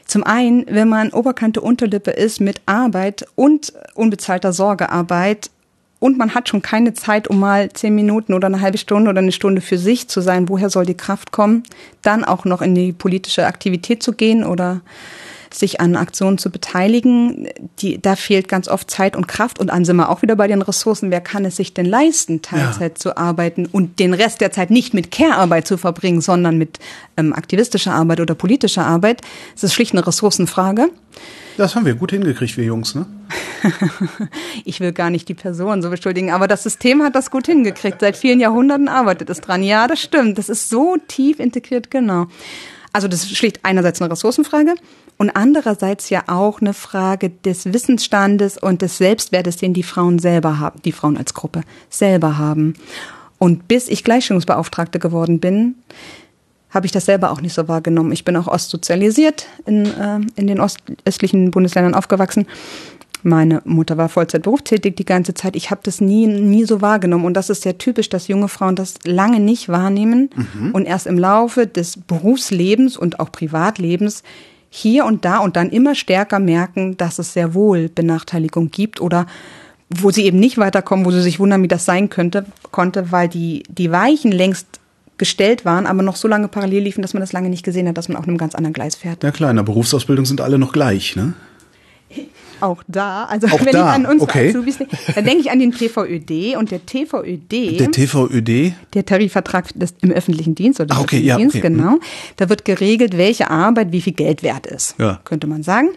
Zum 0.07 0.22
einen, 0.22 0.66
wenn 0.68 0.87
man 0.89 1.11
Oberkante 1.11 1.62
Unterlippe 1.62 2.11
ist 2.11 2.43
mit 2.43 2.61
Arbeit 2.66 3.26
und 3.35 3.72
unbezahlter 3.95 4.53
Sorgearbeit 4.53 5.51
und 5.99 6.18
man 6.18 6.35
hat 6.35 6.51
schon 6.51 6.61
keine 6.61 6.93
Zeit, 6.93 7.26
um 7.26 7.41
mal 7.41 7.72
zehn 7.72 7.95
Minuten 7.95 8.35
oder 8.35 8.49
eine 8.49 8.61
halbe 8.61 8.76
Stunde 8.76 9.09
oder 9.09 9.20
eine 9.20 9.33
Stunde 9.33 9.62
für 9.62 9.78
sich 9.78 10.09
zu 10.09 10.20
sein, 10.20 10.51
woher 10.51 10.68
soll 10.68 10.85
die 10.85 10.97
Kraft 10.97 11.33
kommen, 11.33 11.62
dann 12.03 12.22
auch 12.24 12.45
noch 12.45 12.61
in 12.61 12.74
die 12.74 12.93
politische 12.93 13.47
Aktivität 13.47 14.03
zu 14.03 14.12
gehen 14.12 14.45
oder 14.45 14.83
sich 15.55 15.81
an 15.81 15.97
Aktionen 15.97 16.39
zu 16.39 16.51
beteiligen, 16.51 17.49
die, 17.79 18.01
da 18.01 18.17
fehlt 18.17 18.49
ganz 18.49 18.69
oft 18.69 18.91
Zeit 18.91 19.17
und 19.17 19.29
Kraft 19.29 19.59
und 19.59 19.69
dann 19.69 19.85
sind 19.85 19.97
wir 19.97 20.09
auch 20.09 20.23
wieder 20.23 20.37
bei 20.37 20.49
den 20.49 20.63
Ressourcen. 20.63 21.11
Wer 21.11 21.21
kann 21.21 21.45
es 21.45 21.57
sich 21.57 21.75
denn 21.75 21.87
leisten, 21.87 22.43
Teilzeit 22.43 22.99
zu 22.99 23.17
arbeiten 23.17 23.67
und 23.67 23.99
den 23.99 24.15
Rest 24.15 24.41
der 24.41 24.53
Zeit 24.53 24.71
nicht 24.71 24.95
mit 24.95 25.11
Care-Arbeit 25.11 25.67
zu 25.67 25.77
verbringen, 25.77 26.21
sondern 26.21 26.59
mit 26.59 26.79
ähm, 27.17 27.33
aktivistischer 27.33 27.93
Arbeit 27.93 28.21
oder 28.21 28.35
politischer 28.35 28.87
Arbeit? 28.87 29.21
Es 29.55 29.63
ist 29.63 29.75
schlicht 29.75 29.93
eine 29.93 30.07
Ressourcenfrage. 30.07 30.91
Das 31.57 31.77
haben 31.77 31.85
wir 31.85 31.95
gut 31.95 32.13
hingekriegt, 32.13 32.57
wir 32.57 32.65
Jungs, 32.65 32.95
ne? 32.95 33.07
Ich 34.65 34.81
will 34.81 34.93
gar 34.93 35.11
nicht 35.11 35.29
die 35.29 35.35
Person 35.35 35.83
so 35.83 35.91
beschuldigen, 35.91 36.31
aber 36.31 36.49
das 36.49 36.63
System 36.63 37.03
hat 37.03 37.15
das 37.15 37.31
gut 37.31 37.47
hingekriegt. 37.47 38.01
Seit 38.01 38.17
vielen 38.17 38.41
Jahrhunderten 38.41 38.89
arbeitet 38.89 39.29
es 39.29 39.41
dran. 39.41 39.63
Ja, 39.63 39.87
das 39.87 40.01
stimmt. 40.01 40.39
Das 40.39 40.49
ist 40.49 40.71
so 40.71 40.97
tief 41.09 41.41
integriert, 41.41 41.91
genau. 41.91 42.27
Also 42.93 43.09
das 43.09 43.25
ist 43.25 43.37
schlicht 43.37 43.61
einerseits 43.63 44.01
eine 44.01 44.11
Ressourcenfrage 44.11 44.75
und 45.19 45.31
andererseits 45.31 46.11
ja 46.11 46.25
auch 46.27 46.61
eine 46.61 46.75
Frage 46.75 47.31
des 47.31 47.73
Wissensstandes 47.73 48.59
und 48.59 48.83
des 48.83 48.99
Selbstwertes, 48.99 49.57
den 49.57 49.75
die 49.75 49.83
Frauen 49.83 50.19
selber 50.19 50.59
haben, 50.59 50.81
die 50.85 50.93
Frauen 50.93 51.17
als 51.17 51.35
Gruppe 51.35 51.63
selber 51.91 52.39
haben. 52.39 52.75
Und 53.39 53.69
bis 53.69 53.89
ich 53.89 54.05
Gleichstellungsbeauftragte 54.05 54.99
geworden 54.99 55.41
bin, 55.41 55.77
habe 56.71 56.87
ich 56.87 56.93
das 56.93 57.05
selber 57.05 57.31
auch 57.31 57.41
nicht 57.41 57.55
so 57.55 57.69
wahrgenommen. 57.69 58.13
Ich 58.13 58.25
bin 58.25 58.37
auch 58.37 58.49
ostsozialisiert, 58.49 59.47
in, 59.67 59.85
äh, 59.87 60.21
in 60.37 60.47
den 60.47 60.61
ostöstlichen 60.61 61.51
Bundesländern 61.51 61.95
aufgewachsen. 61.95 62.47
Meine 63.23 63.63
Mutter 63.65 63.97
war 63.97 64.09
Vollzeit 64.09 64.43
berufstätig 64.43 64.97
die 64.97 65.05
ganze 65.05 65.35
Zeit. 65.35 65.55
Ich 65.55 65.71
habe 65.71 65.81
das 65.85 66.01
nie, 66.01 66.27
nie 66.27 66.65
so 66.65 66.81
wahrgenommen. 66.81 67.25
Und 67.25 67.35
das 67.35 67.51
ist 67.51 67.63
sehr 67.63 67.79
typisch, 67.79 68.09
dass 68.09 68.27
junge 68.27 68.49
Frauen 68.49 68.75
das 68.75 68.95
lange 69.05 69.39
nicht 69.39 69.69
wahrnehmen 69.69 70.31
und 70.73 70.87
erst 70.87 71.07
im 71.07 71.19
Laufe 71.19 71.67
des 71.67 71.99
Berufslebens 71.99 72.97
und 72.97 73.21
auch 73.21 73.31
Privatlebens 73.31 74.25
hier 74.75 75.05
und 75.05 75.27
da 75.27 75.39
und 75.39 75.55
dann 75.57 75.68
immer 75.68 75.95
stärker 75.95 76.39
merken, 76.39 76.97
dass 76.97 77.18
es 77.18 77.35
sehr 77.35 77.53
wohl 77.53 77.91
Benachteiligung 77.91 78.70
gibt 78.70 79.03
oder 79.03 79.27
wo 79.91 80.11
sie 80.11 80.25
eben 80.25 80.41
nicht 80.41 80.57
weiterkommen, 80.57 81.05
wo 81.05 81.11
sie 81.11 81.20
sich 81.20 81.39
wundern, 81.39 81.62
wie 81.62 81.68
das 81.68 81.85
sein 81.85 82.09
könnte, 82.09 82.47
konnte, 82.70 83.12
weil 83.12 83.29
die, 83.29 83.64
die 83.68 83.93
Weichen 83.93 84.33
längst 84.33 84.81
gestellt 85.18 85.66
waren, 85.66 85.87
aber 85.87 86.03
noch 86.03 86.16
so 86.16 86.27
lange 86.27 86.49
parallel 86.49 86.85
liefen, 86.85 87.03
dass 87.03 87.12
man 87.12 87.20
das 87.20 87.35
lange 87.35 87.51
nicht 87.51 87.64
gesehen 87.64 87.87
hat, 87.87 87.99
dass 87.99 88.09
man 88.09 88.16
auf 88.16 88.27
einem 88.27 88.39
ganz 88.39 88.55
anderen 88.55 88.73
Gleis 88.73 88.97
fährt. 88.97 89.23
Ja 89.23 89.31
klar, 89.31 89.51
in 89.51 89.57
der 89.57 89.62
Berufsausbildung 89.62 90.25
sind 90.25 90.41
alle 90.41 90.59
noch 90.59 90.73
gleich, 90.73 91.16
ne? 91.16 91.35
Auch 92.61 92.83
da, 92.87 93.25
also 93.25 93.49
Auch 93.49 93.59
wenn 93.65 93.73
da, 93.73 93.89
ich 93.89 93.95
an 93.95 94.07
unsere 94.07 94.31
okay. 94.31 94.49
Azubis 94.51 94.79
denke, 94.79 94.97
dann 95.15 95.25
denke 95.25 95.41
ich 95.41 95.51
an 95.51 95.59
den 95.59 95.73
TVÖD 95.73 96.57
und 96.57 96.71
der 96.71 96.87
TVÖD, 96.87 97.81
Der 97.81 97.91
TVÖD, 97.91 98.75
der 98.95 99.05
Tarifvertrag 99.05 99.71
des, 99.75 99.95
im 100.01 100.13
öffentlichen 100.13 100.55
Dienst 100.55 100.81
oder 100.81 100.95
Ah, 100.95 101.01
okay, 101.01 101.17
öffentlichen 101.17 101.27
ja, 101.27 101.37
Dienst, 101.39 101.57
okay, 101.57 101.69
genau. 101.69 101.99
Da 102.37 102.49
wird 102.49 102.65
geregelt, 102.65 103.17
welche 103.17 103.51
Arbeit 103.51 103.91
wie 103.91 104.01
viel 104.01 104.13
Geld 104.13 104.43
wert 104.45 104.67
ist, 104.67 104.95
Ja. 104.99 105.21
könnte 105.25 105.47
man 105.49 105.63
sagen. 105.65 105.89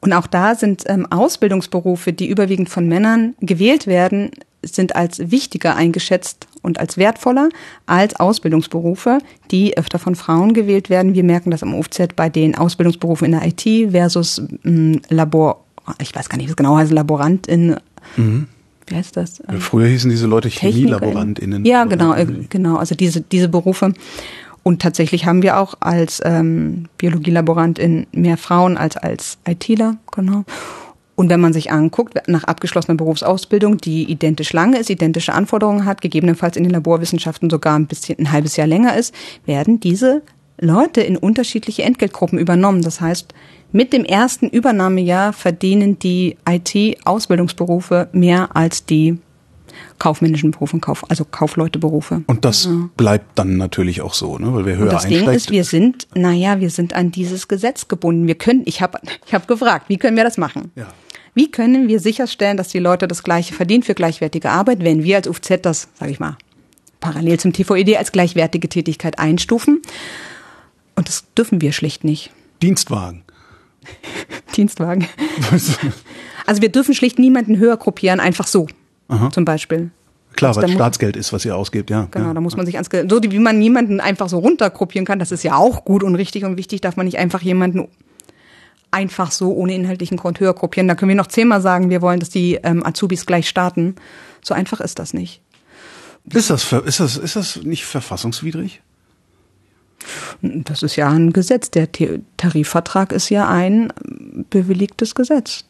Und 0.00 0.12
auch 0.12 0.26
da 0.26 0.54
sind 0.54 0.84
ähm, 0.86 1.06
Ausbildungsberufe, 1.10 2.12
die 2.12 2.28
überwiegend 2.28 2.68
von 2.68 2.86
Männern 2.88 3.34
gewählt 3.40 3.86
werden, 3.86 4.30
sind 4.66 4.96
als 4.96 5.30
wichtiger 5.30 5.76
eingeschätzt 5.76 6.46
und 6.62 6.78
als 6.80 6.96
wertvoller 6.96 7.48
als 7.86 8.18
Ausbildungsberufe, 8.18 9.18
die 9.50 9.76
öfter 9.76 9.98
von 9.98 10.14
Frauen 10.14 10.54
gewählt 10.54 10.90
werden. 10.90 11.14
Wir 11.14 11.24
merken 11.24 11.50
das 11.50 11.62
im 11.62 11.74
UFZ 11.74 12.14
bei 12.16 12.28
den 12.28 12.56
Ausbildungsberufen 12.56 13.26
in 13.26 13.32
der 13.32 13.46
IT 13.46 13.92
versus 13.92 14.42
ähm, 14.64 15.00
Labor, 15.08 15.64
ich 16.00 16.14
weiß 16.14 16.28
gar 16.28 16.36
nicht, 16.36 16.46
wie 16.46 16.50
es 16.50 16.56
genau 16.56 16.76
heißt, 16.76 16.92
Laborant 16.92 17.46
in, 17.46 17.76
wie 18.86 18.94
heißt 18.94 19.16
das? 19.16 19.42
Ähm, 19.48 19.60
früher 19.60 19.88
hießen 19.88 20.10
diese 20.10 20.26
Leute 20.26 20.48
ChemielaborantInnen. 20.48 21.64
Ja, 21.64 21.84
genau, 21.84 22.14
äh, 22.14 22.26
genau. 22.48 22.76
Also 22.76 22.94
diese, 22.94 23.20
diese 23.20 23.48
Berufe. 23.48 23.92
Und 24.62 24.82
tatsächlich 24.82 25.26
haben 25.26 25.42
wir 25.42 25.58
auch 25.58 25.74
als 25.80 26.20
ähm, 26.24 26.88
Biologielaborantin 26.98 28.06
mehr 28.12 28.36
Frauen 28.36 28.76
als 28.76 28.96
als 28.96 29.38
ITler, 29.46 29.96
genau. 30.12 30.44
Und 31.16 31.30
wenn 31.30 31.40
man 31.40 31.54
sich 31.54 31.72
anguckt, 31.72 32.28
nach 32.28 32.44
abgeschlossener 32.44 32.96
Berufsausbildung, 32.96 33.78
die 33.78 34.04
identisch 34.04 34.52
lange 34.52 34.78
ist, 34.78 34.90
identische 34.90 35.32
Anforderungen 35.32 35.86
hat, 35.86 36.02
gegebenenfalls 36.02 36.56
in 36.56 36.62
den 36.62 36.72
Laborwissenschaften 36.72 37.48
sogar 37.48 37.76
ein 37.76 37.86
bisschen 37.86 38.18
ein 38.18 38.32
halbes 38.32 38.56
Jahr 38.56 38.66
länger 38.66 38.96
ist, 38.96 39.14
werden 39.46 39.80
diese 39.80 40.22
Leute 40.60 41.00
in 41.00 41.16
unterschiedliche 41.16 41.82
Entgeltgruppen 41.82 42.38
übernommen. 42.38 42.82
Das 42.82 43.00
heißt, 43.00 43.32
mit 43.72 43.92
dem 43.92 44.04
ersten 44.04 44.48
Übernahmejahr 44.48 45.32
verdienen 45.32 45.98
die 45.98 46.36
IT-Ausbildungsberufe 46.48 48.08
mehr 48.12 48.54
als 48.54 48.84
die 48.84 49.18
kaufmännischen 49.98 50.50
Berufe, 50.50 50.78
Kauf, 50.78 51.04
also 51.08 51.24
Kaufleuteberufe. 51.24 52.22
Und 52.26 52.44
das 52.44 52.68
bleibt 52.96 53.38
dann 53.38 53.56
natürlich 53.56 54.02
auch 54.02 54.14
so, 54.14 54.38
ne? 54.38 54.52
weil 54.54 54.64
wer 54.66 54.76
höher 54.76 54.84
Und 54.84 54.92
das 54.92 55.06
Ding 55.06 55.18
einsteigt. 55.18 55.36
ist, 55.36 55.50
wir 55.50 55.64
sind, 55.64 56.08
naja, 56.14 56.60
wir 56.60 56.70
sind 56.70 56.94
an 56.94 57.10
dieses 57.10 57.48
Gesetz 57.48 57.88
gebunden. 57.88 58.26
Wir 58.26 58.34
können, 58.34 58.62
ich 58.64 58.82
habe 58.82 58.98
ich 59.26 59.34
hab 59.34 59.48
gefragt, 59.48 59.88
wie 59.88 59.96
können 59.96 60.16
wir 60.16 60.24
das 60.24 60.38
machen? 60.38 60.70
Ja. 60.76 60.88
Wie 61.34 61.50
können 61.50 61.88
wir 61.88 62.00
sicherstellen, 62.00 62.56
dass 62.56 62.68
die 62.68 62.78
Leute 62.78 63.06
das 63.06 63.22
Gleiche 63.22 63.52
verdienen 63.52 63.82
für 63.82 63.94
gleichwertige 63.94 64.50
Arbeit, 64.50 64.82
wenn 64.82 65.04
wir 65.04 65.16
als 65.16 65.28
UFZ 65.28 65.60
das, 65.62 65.88
sage 65.94 66.10
ich 66.10 66.18
mal, 66.18 66.36
parallel 67.00 67.38
zum 67.38 67.52
TVED 67.52 67.96
als 67.98 68.10
gleichwertige 68.10 68.68
Tätigkeit 68.70 69.18
einstufen? 69.18 69.82
Und 70.94 71.08
das 71.08 71.24
dürfen 71.36 71.60
wir 71.60 71.72
schlicht 71.72 72.04
nicht. 72.04 72.30
Dienstwagen. 72.62 73.22
Dienstwagen. 74.56 75.06
Also 76.46 76.62
wir 76.62 76.70
dürfen 76.70 76.94
schlicht 76.94 77.18
niemanden 77.18 77.58
höher 77.58 77.76
gruppieren, 77.76 78.18
einfach 78.20 78.46
so. 78.46 78.66
Zum 79.32 79.44
Beispiel. 79.44 79.90
Klar, 80.34 80.50
Also 80.50 80.62
weil 80.62 80.70
Staatsgeld 80.70 81.16
ist, 81.16 81.32
was 81.32 81.44
ihr 81.44 81.56
ausgebt, 81.56 81.88
ja. 81.90 82.08
Genau, 82.10 82.26
ja. 82.28 82.34
da 82.34 82.40
muss 82.40 82.56
man 82.56 82.66
sich 82.66 82.74
ans 82.74 82.90
Ge- 82.90 83.06
so 83.08 83.20
wie 83.22 83.38
man 83.38 83.58
niemanden 83.58 84.00
einfach 84.00 84.28
so 84.28 84.38
runtergruppieren 84.38 85.06
kann, 85.06 85.18
das 85.18 85.32
ist 85.32 85.42
ja 85.44 85.56
auch 85.56 85.84
gut 85.84 86.02
und 86.02 86.14
richtig 86.14 86.44
und 86.44 86.56
wichtig, 86.58 86.80
darf 86.82 86.96
man 86.96 87.06
nicht 87.06 87.18
einfach 87.18 87.40
jemanden 87.40 87.88
einfach 88.90 89.30
so 89.30 89.52
ohne 89.52 89.74
inhaltlichen 89.74 90.16
Grund 90.16 90.40
höher 90.40 90.54
gruppieren. 90.54 90.88
Da 90.88 90.94
können 90.94 91.08
wir 91.10 91.16
noch 91.16 91.26
zehnmal 91.26 91.60
sagen, 91.60 91.90
wir 91.90 92.02
wollen, 92.02 92.20
dass 92.20 92.30
die 92.30 92.54
ähm, 92.62 92.84
Azubis 92.84 93.26
gleich 93.26 93.48
starten. 93.48 93.96
So 94.42 94.54
einfach 94.54 94.80
ist 94.80 94.98
das 94.98 95.12
nicht. 95.14 95.40
Ist 96.32 96.50
das, 96.50 96.72
ist 96.72 97.00
das, 97.00 97.16
ist 97.16 97.36
das 97.36 97.56
nicht 97.62 97.84
verfassungswidrig? 97.84 98.80
Das 100.42 100.82
ist 100.82 100.96
ja 100.96 101.08
ein 101.08 101.32
Gesetz. 101.32 101.70
Der 101.70 101.88
Tarifvertrag 102.36 103.12
ist 103.12 103.28
ja 103.28 103.48
ein 103.48 103.92
bewilligtes 104.50 105.14
Gesetz. 105.14 105.64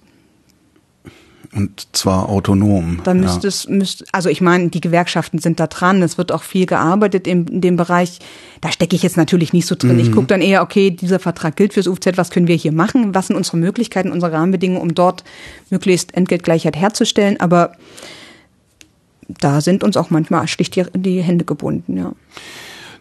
Und 1.56 1.88
zwar 1.92 2.28
autonom. 2.28 3.00
Da 3.04 3.14
müsste 3.14 3.48
es, 3.48 3.66
müsste, 3.66 4.04
also 4.12 4.28
ich 4.28 4.42
meine, 4.42 4.68
die 4.68 4.82
Gewerkschaften 4.82 5.38
sind 5.38 5.58
da 5.58 5.66
dran, 5.66 6.02
es 6.02 6.18
wird 6.18 6.30
auch 6.30 6.42
viel 6.42 6.66
gearbeitet 6.66 7.26
in, 7.26 7.46
in 7.46 7.62
dem 7.62 7.76
Bereich. 7.76 8.18
Da 8.60 8.70
stecke 8.70 8.94
ich 8.94 9.02
jetzt 9.02 9.16
natürlich 9.16 9.54
nicht 9.54 9.66
so 9.66 9.74
drin. 9.74 9.98
Ich 9.98 10.12
gucke 10.12 10.26
dann 10.26 10.42
eher, 10.42 10.60
okay, 10.60 10.90
dieser 10.90 11.18
Vertrag 11.18 11.56
gilt 11.56 11.72
fürs 11.72 11.86
UFZ, 11.86 12.16
was 12.16 12.28
können 12.28 12.46
wir 12.46 12.56
hier 12.56 12.72
machen? 12.72 13.14
Was 13.14 13.28
sind 13.28 13.36
unsere 13.36 13.56
Möglichkeiten, 13.56 14.12
unsere 14.12 14.32
Rahmenbedingungen, 14.32 14.82
um 14.82 14.94
dort 14.94 15.24
möglichst 15.70 16.14
Entgeltgleichheit 16.14 16.76
herzustellen? 16.76 17.40
Aber 17.40 17.72
da 19.28 19.62
sind 19.62 19.82
uns 19.82 19.96
auch 19.96 20.10
manchmal 20.10 20.46
schlicht 20.48 20.76
die, 20.76 20.84
die 20.94 21.22
Hände 21.22 21.46
gebunden, 21.46 21.96
ja. 21.96 22.12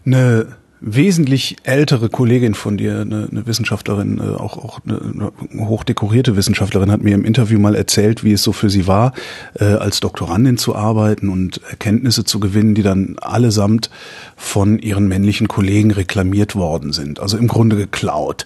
Eine 0.06 0.56
wesentlich 0.88 1.55
ältere 1.63 2.09
Kollegin 2.09 2.53
von 2.53 2.77
dir, 2.77 3.01
eine, 3.01 3.27
eine 3.31 3.47
Wissenschaftlerin, 3.47 4.19
äh, 4.19 4.36
auch, 4.36 4.57
auch 4.57 4.79
eine, 4.86 5.31
eine 5.51 5.67
hochdekorierte 5.67 6.36
Wissenschaftlerin, 6.36 6.91
hat 6.91 7.01
mir 7.01 7.15
im 7.15 7.25
Interview 7.25 7.59
mal 7.59 7.73
erzählt, 7.73 8.23
wie 8.23 8.33
es 8.33 8.43
so 8.43 8.53
für 8.53 8.69
sie 8.69 8.86
war, 8.86 9.13
äh, 9.55 9.65
als 9.65 9.99
Doktorandin 9.99 10.57
zu 10.57 10.75
arbeiten 10.75 11.29
und 11.29 11.59
Erkenntnisse 11.67 12.23
zu 12.23 12.39
gewinnen, 12.39 12.75
die 12.75 12.83
dann 12.83 13.17
allesamt 13.19 13.89
von 14.36 14.77
ihren 14.77 15.07
männlichen 15.07 15.47
Kollegen 15.47 15.89
reklamiert 15.89 16.55
worden 16.55 16.93
sind. 16.93 17.19
Also 17.19 17.38
im 17.38 17.47
Grunde 17.47 17.77
geklaut. 17.77 18.45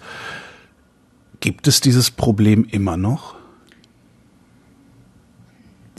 Gibt 1.41 1.67
es 1.67 1.81
dieses 1.81 2.09
Problem 2.09 2.65
immer 2.69 2.95
noch? 2.95 3.38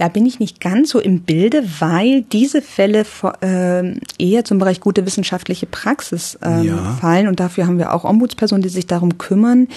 Da 0.01 0.09
bin 0.09 0.24
ich 0.24 0.40
nicht 0.40 0.62
ganz 0.62 0.88
so 0.88 0.98
im 0.98 1.20
Bilde, 1.20 1.62
weil 1.78 2.22
diese 2.22 2.62
Fälle 2.62 3.05
äh, 3.42 4.01
eher 4.18 4.46
zum 4.46 4.59
Bereich 4.59 4.80
gute 4.80 5.05
wissenschaftliche 5.05 5.66
Praxis 5.66 6.38
ähm, 6.40 6.62
ja. 6.62 6.96
fallen 6.98 7.28
und 7.28 7.38
dafür 7.38 7.66
haben 7.66 7.76
wir 7.76 7.92
auch 7.92 8.05
Ombudspersonen, 8.05 8.62
die 8.62 8.70
sich 8.70 8.86
darum 8.86 9.18
kümmern. 9.18 9.68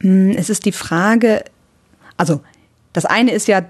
Hm, 0.00 0.30
es 0.30 0.48
ist 0.48 0.64
die 0.64 0.72
Frage, 0.72 1.44
also 2.16 2.40
das 2.94 3.04
eine 3.04 3.32
ist 3.32 3.46
ja 3.46 3.66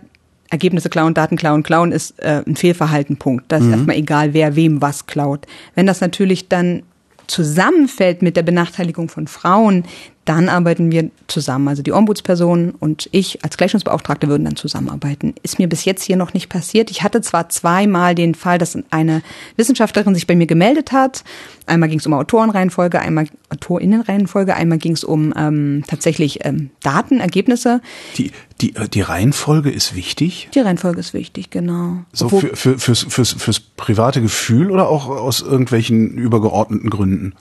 Ergebnisse 0.48 0.90
klauen, 0.90 1.12
Daten 1.12 1.34
klauen, 1.34 1.64
klauen 1.64 1.90
ist 1.90 2.20
äh, 2.20 2.44
ein 2.46 2.54
Fehlverhalten, 2.54 3.16
Punkt. 3.16 3.46
Das 3.48 3.62
ist 3.62 3.66
mhm. 3.66 3.72
erstmal 3.72 3.96
egal, 3.96 4.32
wer 4.32 4.54
wem 4.54 4.80
was 4.80 5.06
klaut. 5.06 5.44
Wenn 5.74 5.86
das 5.86 6.00
natürlich 6.00 6.48
dann 6.48 6.84
zusammenfällt 7.26 8.22
mit 8.22 8.36
der 8.36 8.44
Benachteiligung 8.44 9.08
von 9.08 9.26
Frauen, 9.26 9.82
dann 10.24 10.48
arbeiten 10.48 10.90
wir 10.90 11.10
zusammen. 11.26 11.68
Also 11.68 11.82
die 11.82 11.92
Ombudsperson 11.92 12.74
und 12.78 13.08
ich 13.12 13.44
als 13.44 13.56
Gleichstellungsbeauftragte 13.56 14.28
würden 14.28 14.44
dann 14.44 14.56
zusammenarbeiten. 14.56 15.34
Ist 15.42 15.58
mir 15.58 15.68
bis 15.68 15.84
jetzt 15.84 16.02
hier 16.02 16.16
noch 16.16 16.32
nicht 16.34 16.48
passiert. 16.48 16.90
Ich 16.90 17.02
hatte 17.02 17.20
zwar 17.20 17.48
zweimal 17.50 18.14
den 18.14 18.34
Fall, 18.34 18.58
dass 18.58 18.78
eine 18.90 19.22
Wissenschaftlerin 19.56 20.14
sich 20.14 20.26
bei 20.26 20.34
mir 20.34 20.46
gemeldet 20.46 20.92
hat. 20.92 21.24
Einmal 21.66 21.88
ging 21.88 21.98
es 21.98 22.06
um 22.06 22.14
Autorenreihenfolge, 22.14 23.00
einmal 23.00 23.26
Autorinnenreihenfolge, 23.50 24.54
einmal 24.54 24.78
ging 24.78 24.92
es 24.92 25.04
um 25.04 25.32
ähm, 25.36 25.84
tatsächlich 25.86 26.44
ähm, 26.44 26.70
Daten, 26.82 27.20
Ergebnisse. 27.20 27.80
Die, 28.16 28.32
die, 28.60 28.74
die 28.92 29.00
Reihenfolge 29.00 29.70
ist 29.70 29.94
wichtig? 29.94 30.48
Die 30.54 30.60
Reihenfolge 30.60 31.00
ist 31.00 31.14
wichtig, 31.14 31.50
genau. 31.50 31.98
So 32.12 32.28
für, 32.28 32.54
für, 32.56 32.78
fürs, 32.78 33.06
fürs, 33.08 33.32
fürs 33.32 33.60
private 33.60 34.20
Gefühl 34.20 34.70
oder 34.70 34.88
auch 34.88 35.08
aus 35.08 35.40
irgendwelchen 35.40 36.10
übergeordneten 36.16 36.90
Gründen? 36.90 37.34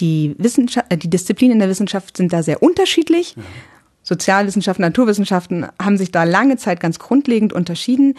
Die, 0.00 0.34
Wissenschaft, 0.38 0.92
äh, 0.92 0.96
die 0.96 1.10
Disziplinen 1.10 1.54
in 1.54 1.60
der 1.60 1.68
Wissenschaft 1.68 2.16
sind 2.16 2.32
da 2.32 2.42
sehr 2.42 2.62
unterschiedlich. 2.62 3.34
Ja. 3.36 3.42
Sozialwissenschaften, 4.02 4.82
Naturwissenschaften 4.82 5.66
haben 5.82 5.96
sich 5.96 6.12
da 6.12 6.24
lange 6.24 6.56
Zeit 6.56 6.78
ganz 6.78 6.98
grundlegend 6.98 7.52
unterschieden. 7.52 8.14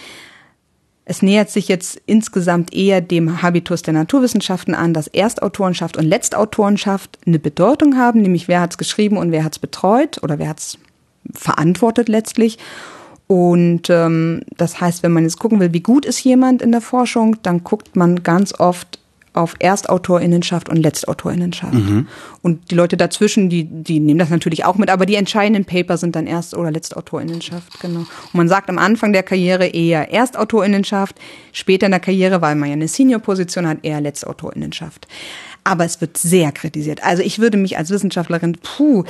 Es 1.07 1.21
nähert 1.21 1.51
sich 1.51 1.67
jetzt 1.67 2.01
insgesamt 2.07 2.73
eher 2.73 2.99
dem 2.99 3.43
Habitus 3.43 3.83
der 3.83 3.93
Naturwissenschaften 3.93 4.73
an, 4.73 4.95
dass 4.95 5.07
Erstautorenschaft 5.07 5.97
und 5.97 6.05
Letztautorenschaft 6.05 7.19
eine 7.27 7.37
Bedeutung 7.37 7.95
haben, 7.95 8.23
nämlich 8.23 8.47
wer 8.47 8.61
hat 8.61 8.71
es 8.71 8.77
geschrieben 8.79 9.17
und 9.17 9.31
wer 9.31 9.43
hat 9.43 9.53
es 9.53 9.59
betreut 9.59 10.23
oder 10.23 10.39
wer 10.39 10.49
hat 10.49 10.59
es 10.59 10.79
verantwortet 11.31 12.09
letztlich. 12.09 12.57
Und 13.27 13.89
ähm, 13.91 14.41
das 14.57 14.81
heißt, 14.81 15.03
wenn 15.03 15.11
man 15.11 15.23
jetzt 15.23 15.39
gucken 15.39 15.59
will, 15.59 15.73
wie 15.73 15.81
gut 15.81 16.05
ist 16.05 16.23
jemand 16.23 16.63
in 16.63 16.71
der 16.71 16.81
Forschung, 16.81 17.37
dann 17.43 17.63
guckt 17.63 17.95
man 17.95 18.23
ganz 18.23 18.59
oft 18.59 18.99
auf 19.35 19.55
Erstautorinnenschaft 19.59 20.69
und 20.69 20.77
Letztautorinnenschaft. 20.77 21.73
Mhm. 21.73 22.07
Und 22.41 22.71
die 22.71 22.75
Leute 22.75 22.97
dazwischen, 22.97 23.49
die, 23.49 23.65
die 23.65 23.99
nehmen 23.99 24.19
das 24.19 24.29
natürlich 24.29 24.65
auch 24.65 24.75
mit, 24.75 24.89
aber 24.89 25.05
die 25.05 25.15
entscheidenden 25.15 25.65
Paper 25.65 25.97
sind 25.97 26.15
dann 26.15 26.27
Erst- 26.27 26.55
oder 26.55 26.71
Letztautorinnenschaft, 26.71 27.79
genau. 27.79 27.99
Und 27.99 28.33
man 28.33 28.47
sagt 28.47 28.69
am 28.69 28.77
Anfang 28.77 29.13
der 29.13 29.23
Karriere 29.23 29.67
eher 29.67 30.11
Erstautorinnenschaft, 30.11 31.15
später 31.51 31.85
in 31.85 31.91
der 31.91 31.99
Karriere, 31.99 32.41
weil 32.41 32.55
man 32.55 32.69
ja 32.69 32.73
eine 32.73 32.87
Senior-Position 32.87 33.67
hat, 33.67 33.79
eher 33.83 34.01
Letztautorinnenschaft. 34.01 35.07
Aber 35.63 35.85
es 35.85 35.99
wird 36.01 36.17
sehr 36.17 36.51
kritisiert. 36.51 37.03
Also 37.03 37.23
ich 37.23 37.39
würde 37.39 37.57
mich 37.57 37.77
als 37.77 37.89
Wissenschaftlerin, 37.89 38.57
puh, 38.61 39.03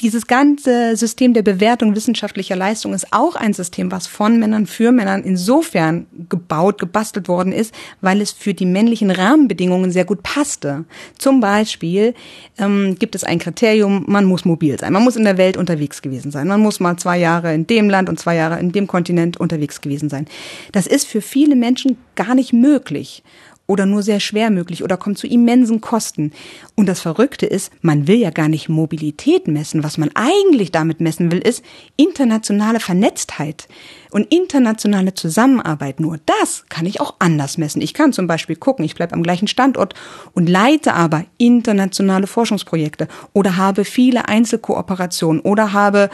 dieses 0.00 0.26
ganze 0.26 0.96
System 0.96 1.34
der 1.34 1.42
Bewertung 1.42 1.94
wissenschaftlicher 1.94 2.56
Leistung 2.56 2.94
ist 2.94 3.12
auch 3.12 3.34
ein 3.34 3.52
System, 3.52 3.90
was 3.90 4.06
von 4.06 4.38
Männern 4.38 4.66
für 4.66 4.92
Männern 4.92 5.22
insofern 5.22 6.06
gebaut, 6.28 6.78
gebastelt 6.78 7.28
worden 7.28 7.52
ist, 7.52 7.74
weil 8.00 8.20
es 8.20 8.32
für 8.32 8.54
die 8.54 8.66
männlichen 8.66 9.10
Rahmenbedingungen 9.10 9.90
sehr 9.90 10.04
gut 10.04 10.22
passte. 10.22 10.84
Zum 11.18 11.40
Beispiel 11.40 12.14
ähm, 12.58 12.96
gibt 12.98 13.14
es 13.14 13.24
ein 13.24 13.38
Kriterium, 13.38 14.04
man 14.06 14.24
muss 14.24 14.44
mobil 14.44 14.78
sein, 14.78 14.92
man 14.92 15.04
muss 15.04 15.16
in 15.16 15.24
der 15.24 15.38
Welt 15.38 15.56
unterwegs 15.56 16.02
gewesen 16.02 16.30
sein, 16.30 16.46
man 16.46 16.60
muss 16.60 16.80
mal 16.80 16.96
zwei 16.96 17.18
Jahre 17.18 17.54
in 17.54 17.66
dem 17.66 17.90
Land 17.90 18.08
und 18.08 18.18
zwei 18.18 18.36
Jahre 18.36 18.58
in 18.60 18.72
dem 18.72 18.86
Kontinent 18.86 19.38
unterwegs 19.38 19.80
gewesen 19.80 20.08
sein. 20.08 20.26
Das 20.72 20.86
ist 20.86 21.06
für 21.06 21.20
viele 21.20 21.56
Menschen 21.56 21.98
gar 22.14 22.34
nicht 22.34 22.52
möglich 22.52 23.22
oder 23.68 23.86
nur 23.86 24.02
sehr 24.02 24.18
schwer 24.18 24.50
möglich 24.50 24.82
oder 24.82 24.96
kommt 24.96 25.18
zu 25.18 25.28
immensen 25.28 25.80
Kosten. 25.80 26.32
Und 26.74 26.88
das 26.88 27.00
Verrückte 27.00 27.46
ist, 27.46 27.70
man 27.82 28.08
will 28.08 28.16
ja 28.16 28.30
gar 28.30 28.48
nicht 28.48 28.68
Mobilität 28.68 29.46
messen. 29.46 29.84
Was 29.84 29.98
man 29.98 30.10
eigentlich 30.14 30.72
damit 30.72 31.00
messen 31.00 31.30
will, 31.30 31.38
ist 31.38 31.62
internationale 31.96 32.80
Vernetztheit 32.80 33.68
und 34.10 34.32
internationale 34.32 35.12
Zusammenarbeit. 35.14 36.00
Nur 36.00 36.18
das 36.24 36.64
kann 36.70 36.86
ich 36.86 37.00
auch 37.00 37.16
anders 37.18 37.58
messen. 37.58 37.82
Ich 37.82 37.92
kann 37.92 38.14
zum 38.14 38.26
Beispiel 38.26 38.56
gucken, 38.56 38.86
ich 38.86 38.94
bleibe 38.94 39.12
am 39.12 39.22
gleichen 39.22 39.48
Standort 39.48 39.94
und 40.32 40.48
leite 40.48 40.94
aber 40.94 41.26
internationale 41.36 42.26
Forschungsprojekte 42.26 43.06
oder 43.34 43.58
habe 43.58 43.84
viele 43.84 44.28
Einzelkooperationen 44.28 45.42
oder 45.42 45.74
habe 45.74 46.08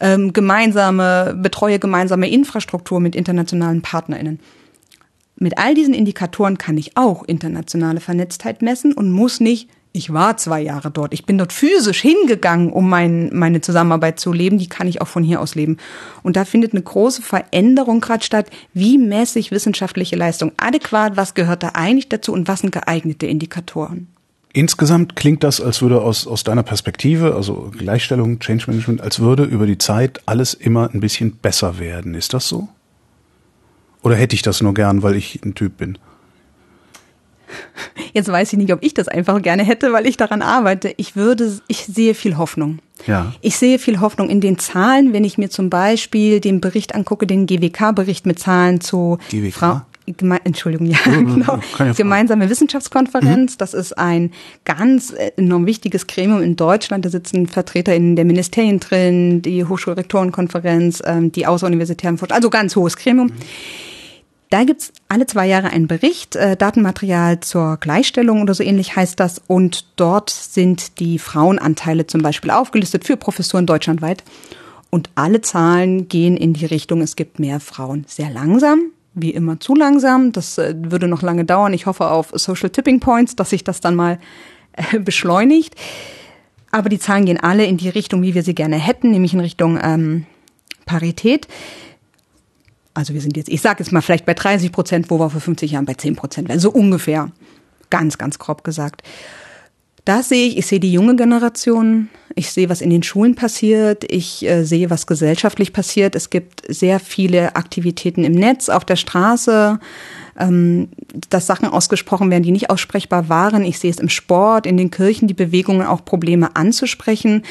ähm, 0.00 0.32
gemeinsame, 0.32 1.36
betreue 1.36 1.80
gemeinsame 1.80 2.30
Infrastruktur 2.30 3.00
mit 3.00 3.16
internationalen 3.16 3.82
PartnerInnen. 3.82 4.38
Mit 5.36 5.58
all 5.58 5.74
diesen 5.74 5.94
Indikatoren 5.94 6.58
kann 6.58 6.78
ich 6.78 6.96
auch 6.96 7.24
internationale 7.24 8.00
Vernetztheit 8.00 8.62
messen 8.62 8.92
und 8.92 9.10
muss 9.10 9.40
nicht, 9.40 9.68
ich 9.96 10.12
war 10.12 10.36
zwei 10.36 10.60
Jahre 10.60 10.90
dort, 10.90 11.14
ich 11.14 11.24
bin 11.24 11.38
dort 11.38 11.52
physisch 11.52 12.00
hingegangen, 12.00 12.72
um 12.72 12.88
mein, 12.88 13.30
meine 13.32 13.60
Zusammenarbeit 13.60 14.18
zu 14.18 14.32
leben, 14.32 14.58
die 14.58 14.68
kann 14.68 14.88
ich 14.88 15.00
auch 15.00 15.06
von 15.06 15.22
hier 15.22 15.40
aus 15.40 15.54
leben. 15.54 15.76
Und 16.24 16.36
da 16.36 16.44
findet 16.44 16.72
eine 16.72 16.82
große 16.82 17.22
Veränderung 17.22 18.00
gerade 18.00 18.24
statt. 18.24 18.46
Wie 18.72 18.98
messe 18.98 19.38
ich 19.38 19.52
wissenschaftliche 19.52 20.16
Leistung 20.16 20.50
adäquat? 20.56 21.16
Was 21.16 21.34
gehört 21.34 21.62
da 21.62 21.70
eigentlich 21.74 22.08
dazu 22.08 22.32
und 22.32 22.48
was 22.48 22.60
sind 22.60 22.72
geeignete 22.72 23.26
Indikatoren? 23.26 24.08
Insgesamt 24.52 25.16
klingt 25.16 25.42
das, 25.42 25.60
als 25.60 25.82
würde 25.82 26.00
aus, 26.00 26.28
aus 26.28 26.44
deiner 26.44 26.62
Perspektive, 26.62 27.34
also 27.34 27.72
Gleichstellung, 27.76 28.38
Change 28.38 28.64
Management, 28.68 29.00
als 29.00 29.18
würde 29.18 29.44
über 29.44 29.66
die 29.66 29.78
Zeit 29.78 30.20
alles 30.26 30.54
immer 30.54 30.90
ein 30.92 31.00
bisschen 31.00 31.36
besser 31.36 31.78
werden. 31.78 32.14
Ist 32.14 32.34
das 32.34 32.48
so? 32.48 32.68
Oder 34.04 34.16
hätte 34.16 34.36
ich 34.36 34.42
das 34.42 34.60
nur 34.60 34.74
gern, 34.74 35.02
weil 35.02 35.16
ich 35.16 35.40
ein 35.44 35.54
Typ 35.54 35.78
bin? 35.78 35.98
Jetzt 38.12 38.28
weiß 38.28 38.52
ich 38.52 38.58
nicht, 38.58 38.72
ob 38.72 38.82
ich 38.82 38.92
das 38.92 39.08
einfach 39.08 39.40
gerne 39.40 39.64
hätte, 39.64 39.92
weil 39.92 40.06
ich 40.06 40.16
daran 40.16 40.42
arbeite. 40.42 40.92
Ich 40.98 41.16
würde, 41.16 41.58
ich 41.68 41.86
sehe 41.86 42.14
viel 42.14 42.36
Hoffnung. 42.36 42.80
Ja. 43.06 43.32
Ich 43.40 43.56
sehe 43.56 43.78
viel 43.78 44.00
Hoffnung 44.00 44.28
in 44.28 44.40
den 44.40 44.58
Zahlen, 44.58 45.12
wenn 45.12 45.24
ich 45.24 45.38
mir 45.38 45.48
zum 45.48 45.70
Beispiel 45.70 46.40
den 46.40 46.60
Bericht 46.60 46.94
angucke, 46.94 47.26
den 47.26 47.46
GWK-Bericht 47.46 48.26
mit 48.26 48.38
Zahlen 48.38 48.80
zu 48.80 49.18
GWK? 49.30 49.52
Frau, 49.52 49.80
Geme 50.06 50.38
Entschuldigung, 50.44 50.86
ja, 50.86 50.98
genau. 51.04 51.60
Gemeinsame 51.96 52.50
Wissenschaftskonferenz. 52.50 53.52
Mhm. 53.52 53.58
Das 53.58 53.72
ist 53.72 53.96
ein 53.96 54.32
ganz 54.66 55.12
äh, 55.12 55.32
enorm 55.38 55.64
wichtiges 55.64 56.06
Gremium 56.06 56.42
in 56.42 56.56
Deutschland. 56.56 57.06
Da 57.06 57.08
sitzen 57.08 57.46
VertreterInnen 57.46 58.16
der 58.16 58.26
Ministerien 58.26 58.80
drin, 58.80 59.40
die 59.40 59.64
Hochschulrektorenkonferenz, 59.64 61.02
ähm, 61.06 61.32
die 61.32 61.46
außeruniversitären 61.46 62.18
Forschung, 62.18 62.36
also 62.36 62.50
ganz 62.50 62.76
hohes 62.76 62.98
Gremium. 62.98 63.28
Mhm. 63.28 63.32
Da 64.54 64.62
gibt's 64.62 64.92
alle 65.08 65.26
zwei 65.26 65.48
Jahre 65.48 65.70
einen 65.70 65.88
Bericht, 65.88 66.36
äh, 66.36 66.56
Datenmaterial 66.56 67.40
zur 67.40 67.76
Gleichstellung 67.76 68.40
oder 68.40 68.54
so 68.54 68.62
ähnlich 68.62 68.94
heißt 68.94 69.18
das. 69.18 69.42
Und 69.48 69.84
dort 69.96 70.30
sind 70.30 71.00
die 71.00 71.18
Frauenanteile 71.18 72.06
zum 72.06 72.22
Beispiel 72.22 72.52
aufgelistet 72.52 73.04
für 73.04 73.16
Professuren 73.16 73.66
deutschlandweit. 73.66 74.22
Und 74.90 75.10
alle 75.16 75.40
Zahlen 75.40 76.06
gehen 76.06 76.36
in 76.36 76.52
die 76.52 76.66
Richtung, 76.66 77.00
es 77.00 77.16
gibt 77.16 77.40
mehr 77.40 77.58
Frauen. 77.58 78.04
Sehr 78.06 78.30
langsam, 78.30 78.92
wie 79.14 79.30
immer 79.30 79.58
zu 79.58 79.74
langsam. 79.74 80.30
Das 80.30 80.56
äh, 80.56 80.72
würde 80.78 81.08
noch 81.08 81.22
lange 81.22 81.44
dauern. 81.44 81.72
Ich 81.72 81.86
hoffe 81.86 82.08
auf 82.08 82.30
Social 82.34 82.70
Tipping 82.70 83.00
Points, 83.00 83.34
dass 83.34 83.50
sich 83.50 83.64
das 83.64 83.80
dann 83.80 83.96
mal 83.96 84.20
äh, 84.74 85.00
beschleunigt. 85.00 85.74
Aber 86.70 86.88
die 86.88 87.00
Zahlen 87.00 87.24
gehen 87.24 87.40
alle 87.40 87.64
in 87.64 87.76
die 87.76 87.88
Richtung, 87.88 88.22
wie 88.22 88.34
wir 88.34 88.44
sie 88.44 88.54
gerne 88.54 88.76
hätten, 88.76 89.10
nämlich 89.10 89.34
in 89.34 89.40
Richtung 89.40 89.80
ähm, 89.82 90.26
Parität 90.86 91.48
also 92.94 93.12
wir 93.12 93.20
sind 93.20 93.36
jetzt, 93.36 93.48
ich 93.48 93.60
sage 93.60 93.82
jetzt 93.82 93.92
mal 93.92 94.00
vielleicht 94.00 94.24
bei 94.24 94.34
30 94.34 94.72
Prozent, 94.72 95.10
wo 95.10 95.18
wir 95.18 95.28
vor 95.28 95.40
50 95.40 95.72
Jahren 95.72 95.84
bei 95.84 95.94
10 95.94 96.16
Prozent 96.16 96.48
wären, 96.48 96.60
so 96.60 96.70
ungefähr. 96.70 97.30
Ganz, 97.90 98.18
ganz 98.18 98.38
grob 98.38 98.64
gesagt. 98.64 99.02
Das 100.04 100.28
sehe 100.28 100.48
ich, 100.48 100.58
ich 100.58 100.66
sehe 100.66 100.80
die 100.80 100.92
junge 100.92 101.16
Generation, 101.16 102.10
ich 102.34 102.50
sehe, 102.50 102.68
was 102.68 102.82
in 102.82 102.90
den 102.90 103.02
Schulen 103.02 103.34
passiert, 103.34 104.04
ich 104.10 104.44
äh, 104.44 104.64
sehe, 104.64 104.90
was 104.90 105.06
gesellschaftlich 105.06 105.72
passiert. 105.72 106.14
Es 106.14 106.28
gibt 106.28 106.62
sehr 106.68 107.00
viele 107.00 107.56
Aktivitäten 107.56 108.22
im 108.22 108.32
Netz, 108.32 108.68
auf 108.68 108.84
der 108.84 108.96
Straße, 108.96 109.78
ähm, 110.38 110.88
dass 111.30 111.46
Sachen 111.46 111.68
ausgesprochen 111.68 112.30
werden, 112.30 112.42
die 112.42 112.50
nicht 112.50 112.70
aussprechbar 112.70 113.28
waren. 113.28 113.64
Ich 113.64 113.78
sehe 113.78 113.90
es 113.90 113.98
im 113.98 114.08
Sport, 114.08 114.66
in 114.66 114.76
den 114.76 114.90
Kirchen, 114.90 115.28
die 115.28 115.34
Bewegungen 115.34 115.86
auch 115.86 116.04
Probleme 116.04 116.56
anzusprechen. 116.56 117.42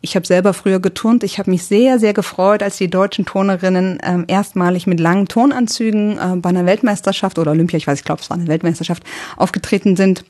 Ich 0.00 0.16
habe 0.16 0.26
selber 0.26 0.52
früher 0.52 0.80
geturnt. 0.80 1.24
Ich 1.24 1.38
habe 1.38 1.50
mich 1.50 1.64
sehr, 1.64 1.98
sehr 1.98 2.12
gefreut, 2.12 2.62
als 2.62 2.76
die 2.78 2.90
deutschen 2.90 3.24
Turnerinnen 3.24 3.98
ähm, 4.02 4.24
erstmalig 4.26 4.86
mit 4.86 5.00
langen 5.00 5.28
Turnanzügen 5.28 6.18
äh, 6.18 6.36
bei 6.36 6.48
einer 6.48 6.66
Weltmeisterschaft 6.66 7.38
oder 7.38 7.52
Olympia, 7.52 7.76
ich 7.76 7.86
weiß, 7.86 8.00
ich 8.00 8.04
glaube, 8.04 8.20
es 8.22 8.30
war 8.30 8.36
eine 8.36 8.48
Weltmeisterschaft, 8.48 9.04
aufgetreten 9.36 9.96
sind 9.96 10.24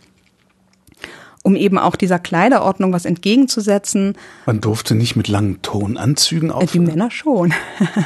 um 1.42 1.56
eben 1.56 1.78
auch 1.78 1.96
dieser 1.96 2.18
Kleiderordnung 2.18 2.92
was 2.92 3.04
entgegenzusetzen. 3.04 4.14
Man 4.46 4.60
durfte 4.60 4.94
nicht 4.94 5.16
mit 5.16 5.28
langen 5.28 5.60
Tonanzügen 5.62 6.50
äh, 6.50 6.52
aufhören? 6.52 6.70
Die 6.72 6.90
Männer 6.92 7.10
schon. 7.10 7.52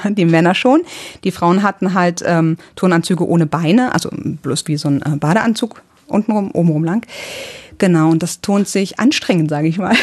die 0.08 0.24
Männer 0.24 0.54
schon. 0.54 0.82
Die 1.24 1.30
Frauen 1.30 1.62
hatten 1.62 1.94
halt 1.94 2.22
ähm, 2.26 2.56
Tonanzüge 2.76 3.26
ohne 3.26 3.46
Beine, 3.46 3.92
also 3.92 4.10
bloß 4.12 4.66
wie 4.68 4.76
so 4.76 4.88
ein 4.88 5.02
äh, 5.02 5.16
Badeanzug 5.16 5.82
untenrum, 6.06 6.50
obenrum 6.52 6.84
lang. 6.84 7.06
Genau, 7.78 8.10
und 8.10 8.22
das 8.22 8.40
tont 8.40 8.68
sich 8.68 8.98
anstrengend, 8.98 9.50
sage 9.50 9.68
ich 9.68 9.78
mal. 9.78 9.94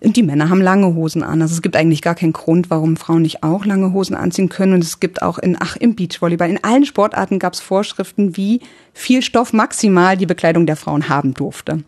Die 0.00 0.22
Männer 0.22 0.48
haben 0.48 0.60
lange 0.60 0.94
Hosen 0.94 1.24
an. 1.24 1.42
Also 1.42 1.54
es 1.54 1.62
gibt 1.62 1.74
eigentlich 1.74 2.02
gar 2.02 2.14
keinen 2.14 2.32
Grund, 2.32 2.70
warum 2.70 2.96
Frauen 2.96 3.22
nicht 3.22 3.42
auch 3.42 3.64
lange 3.64 3.92
Hosen 3.92 4.14
anziehen 4.14 4.48
können. 4.48 4.74
Und 4.74 4.84
es 4.84 5.00
gibt 5.00 5.22
auch 5.22 5.38
in, 5.38 5.56
ach, 5.58 5.76
im 5.76 5.96
Beachvolleyball, 5.96 6.50
in 6.50 6.62
allen 6.62 6.84
Sportarten 6.84 7.40
gab 7.40 7.54
es 7.54 7.60
Vorschriften, 7.60 8.36
wie 8.36 8.60
viel 8.94 9.22
Stoff 9.22 9.52
maximal 9.52 10.16
die 10.16 10.26
Bekleidung 10.26 10.66
der 10.66 10.76
Frauen 10.76 11.08
haben 11.08 11.34
durfte. 11.34 11.82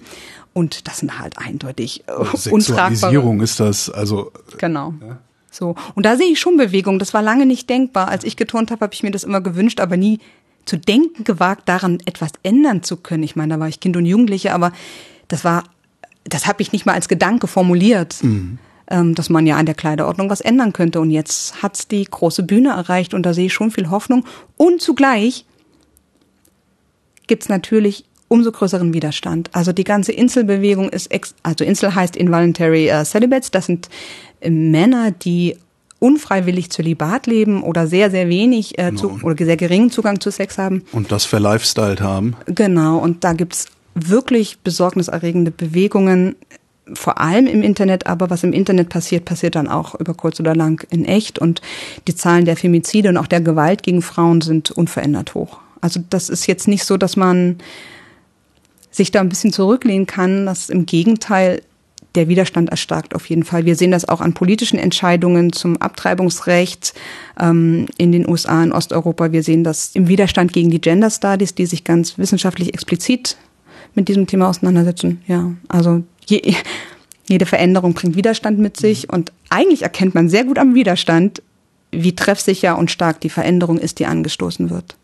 Und 0.53 0.89
das 0.89 0.99
sind 0.99 1.21
halt 1.21 1.39
eindeutig 1.39 2.03
äh, 2.09 2.37
Sexualisierung 2.37 3.41
ist 3.41 3.61
das, 3.61 3.89
also. 3.89 4.33
Genau. 4.59 4.95
Ja. 5.01 5.19
So. 5.51 5.77
Und 5.95 6.05
da 6.05 6.17
sehe 6.17 6.33
ich 6.33 6.41
schon 6.41 6.57
Bewegung. 6.57 6.99
Das 6.99 7.15
war 7.15 7.23
lange 7.23 7.47
nicht 7.47 7.71
denkbar. 7.71 8.09
Als 8.09 8.25
ich 8.25 8.37
geturnt 8.37 8.73
habe, 8.73 8.83
habe 8.83 8.95
ich 8.95 9.05
mir 9.05 9.13
das 9.13 9.23
immer 9.23 9.41
gewünscht, 9.41 9.79
aber 9.79 9.97
nie 9.97 10.19
zu 10.65 10.77
denken 10.77 11.25
gewagt, 11.25 11.69
daran 11.69 11.99
etwas 12.05 12.31
ändern 12.43 12.83
zu 12.83 12.97
können. 12.97 13.23
Ich 13.23 13.37
meine, 13.37 13.55
da 13.55 13.61
war 13.61 13.69
ich 13.69 13.81
Kind 13.81 13.97
und 13.97 14.07
Jugendliche, 14.07 14.53
aber 14.53 14.73
das 15.29 15.45
war 15.45 15.65
das 16.25 16.47
habe 16.47 16.63
ich 16.63 16.73
nicht 16.73 16.87
mal 16.87 16.95
als 16.95 17.09
Gedanke 17.09 17.47
formuliert, 17.47 18.23
mhm. 18.23 18.59
ähm, 18.89 19.15
dass 19.15 19.31
man 19.31 19.47
ja 19.47 19.57
an 19.57 19.67
der 19.67 19.75
Kleiderordnung 19.75 20.31
was 20.31 20.41
ändern 20.41 20.73
könnte. 20.73 21.01
Und 21.01 21.11
jetzt 21.11 21.63
hat's 21.63 21.89
die 21.89 22.05
große 22.05 22.43
Bühne 22.43 22.71
erreicht 22.71 23.15
und 23.15 23.25
da 23.25 23.35
sehe 23.35 23.47
ich 23.47 23.53
schon 23.53 23.71
viel 23.71 23.91
Hoffnung. 23.91 24.25
Und 24.57 24.81
zugleich 24.81 25.45
gibt's 27.27 27.49
natürlich 27.49 28.05
umso 28.29 28.53
größeren 28.53 28.95
Widerstand. 28.95 29.51
Also 29.53 29.73
die 29.73 29.85
ganze 29.85 30.13
Inselbewegung 30.13 30.89
ist, 30.91 31.11
ex 31.11 31.35
also 31.43 31.65
Insel 31.65 31.95
heißt 31.95 32.17
Involuntary 32.17 32.91
uh, 32.93 33.05
Celibates, 33.05 33.51
das 33.51 33.67
sind 33.67 33.89
äh, 34.41 34.51
Männer, 34.51 35.11
die 35.11 35.57
unfreiwillig 35.99 36.71
Zölibat 36.71 37.27
leben 37.27 37.63
oder 37.63 37.87
sehr, 37.87 38.11
sehr 38.11 38.29
wenig 38.29 38.79
äh, 38.79 38.95
zu, 38.95 39.19
oder 39.23 39.45
sehr 39.45 39.57
geringen 39.57 39.91
Zugang 39.91 40.21
zu 40.21 40.31
Sex 40.31 40.59
haben. 40.59 40.83
Und 40.93 41.13
das 41.13 41.25
verlifestyled 41.25 42.01
haben. 42.01 42.37
Genau, 42.47 42.99
und 42.99 43.25
da 43.25 43.33
gibt's 43.33 43.67
wirklich 43.95 44.59
besorgniserregende 44.61 45.51
Bewegungen, 45.51 46.37
vor 46.95 47.21
allem 47.21 47.47
im 47.47 47.63
Internet, 47.63 48.07
aber 48.07 48.31
was 48.31 48.43
im 48.43 48.53
Internet 48.53 48.89
passiert, 48.89 49.25
passiert 49.25 49.55
dann 49.55 49.69
auch 49.69 49.95
über 49.95 50.15
kurz 50.15 50.41
oder 50.41 50.55
lang 50.55 50.85
in 50.91 51.05
echt. 51.05 51.39
Und 51.39 51.61
die 52.09 52.15
Zahlen 52.15 52.45
der 52.45 52.57
Femizide 52.57 53.09
und 53.09 53.17
auch 53.17 53.27
der 53.27 53.41
Gewalt 53.41 53.83
gegen 53.83 54.03
Frauen 54.03 54.41
sind 54.41 54.71
unverändert 54.71 55.35
hoch. 55.35 55.59
Also 55.81 56.01
das 56.11 56.29
ist 56.29 56.47
jetzt 56.47 56.69
nicht 56.69 56.85
so, 56.85 56.97
dass 56.97 57.17
man 57.17 57.59
sich 58.91 59.11
da 59.11 59.21
ein 59.21 59.29
bisschen 59.29 59.53
zurücklehnen 59.53 60.07
kann. 60.07 60.47
Das 60.47 60.69
im 60.69 60.85
Gegenteil, 60.85 61.63
der 62.17 62.29
Widerstand 62.29 62.71
erstarkt 62.71 63.15
auf 63.15 63.27
jeden 63.27 63.45
Fall. 63.45 63.65
Wir 63.65 63.77
sehen 63.77 63.93
das 63.93 64.09
auch 64.09 64.21
an 64.21 64.35
politischen 64.35 64.79
Entscheidungen 64.79 65.53
zum 65.53 65.77
Abtreibungsrecht 65.77 66.93
ähm, 67.39 67.87
in 67.99 68.11
den 68.11 68.29
USA, 68.29 68.63
in 68.65 68.73
Osteuropa. 68.73 69.31
Wir 69.31 69.45
sehen 69.45 69.63
das 69.63 69.93
im 69.95 70.09
Widerstand 70.09 70.53
gegen 70.53 70.71
die 70.71 70.81
Gender 70.81 71.11
Studies, 71.11 71.55
die 71.55 71.67
sich 71.67 71.85
ganz 71.85 72.19
wissenschaftlich 72.19 72.75
explizit 72.75 73.37
mit 73.95 74.09
diesem 74.09 74.27
Thema 74.27 74.49
auseinandersetzen. 74.49 75.23
Ja, 75.27 75.53
also 75.69 76.03
je, 76.27 76.55
jede 77.29 77.47
Veränderung 77.47 77.95
bringt 77.95 78.17
Widerstand 78.17 78.59
mit 78.59 78.77
sich 78.77 79.11
und 79.11 79.33
eigentlich 79.49 79.83
erkennt 79.83 80.15
man 80.15 80.29
sehr 80.29 80.45
gut 80.45 80.59
am 80.59 80.75
Widerstand, 80.75 81.43
wie 81.93 82.15
treffsicher 82.15 82.79
und 82.79 82.91
stark 82.91 83.21
die 83.21 83.31
Veränderung 83.31 83.79
ist, 83.79 83.99
die 83.99 84.07
angestoßen 84.07 84.71
wird. 84.71 84.97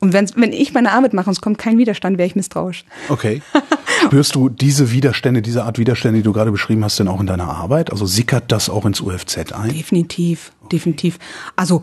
Und 0.00 0.12
wenn, 0.12 0.52
ich 0.52 0.74
meine 0.74 0.92
Arbeit 0.92 1.14
mache 1.14 1.28
und 1.28 1.32
es 1.32 1.40
kommt 1.40 1.56
kein 1.56 1.78
Widerstand, 1.78 2.18
wäre 2.18 2.26
ich 2.26 2.36
misstrauisch. 2.36 2.84
Okay. 3.08 3.40
Spürst 4.04 4.34
du 4.34 4.50
diese 4.50 4.90
Widerstände, 4.92 5.40
diese 5.40 5.64
Art 5.64 5.78
Widerstände, 5.78 6.18
die 6.18 6.22
du 6.22 6.32
gerade 6.32 6.52
beschrieben 6.52 6.84
hast, 6.84 6.98
denn 6.98 7.08
auch 7.08 7.20
in 7.20 7.26
deiner 7.26 7.48
Arbeit? 7.48 7.90
Also 7.90 8.04
sickert 8.04 8.52
das 8.52 8.68
auch 8.68 8.84
ins 8.84 9.00
UFZ 9.00 9.52
ein? 9.52 9.70
Definitiv, 9.70 10.52
definitiv. 10.70 11.18
Also 11.56 11.82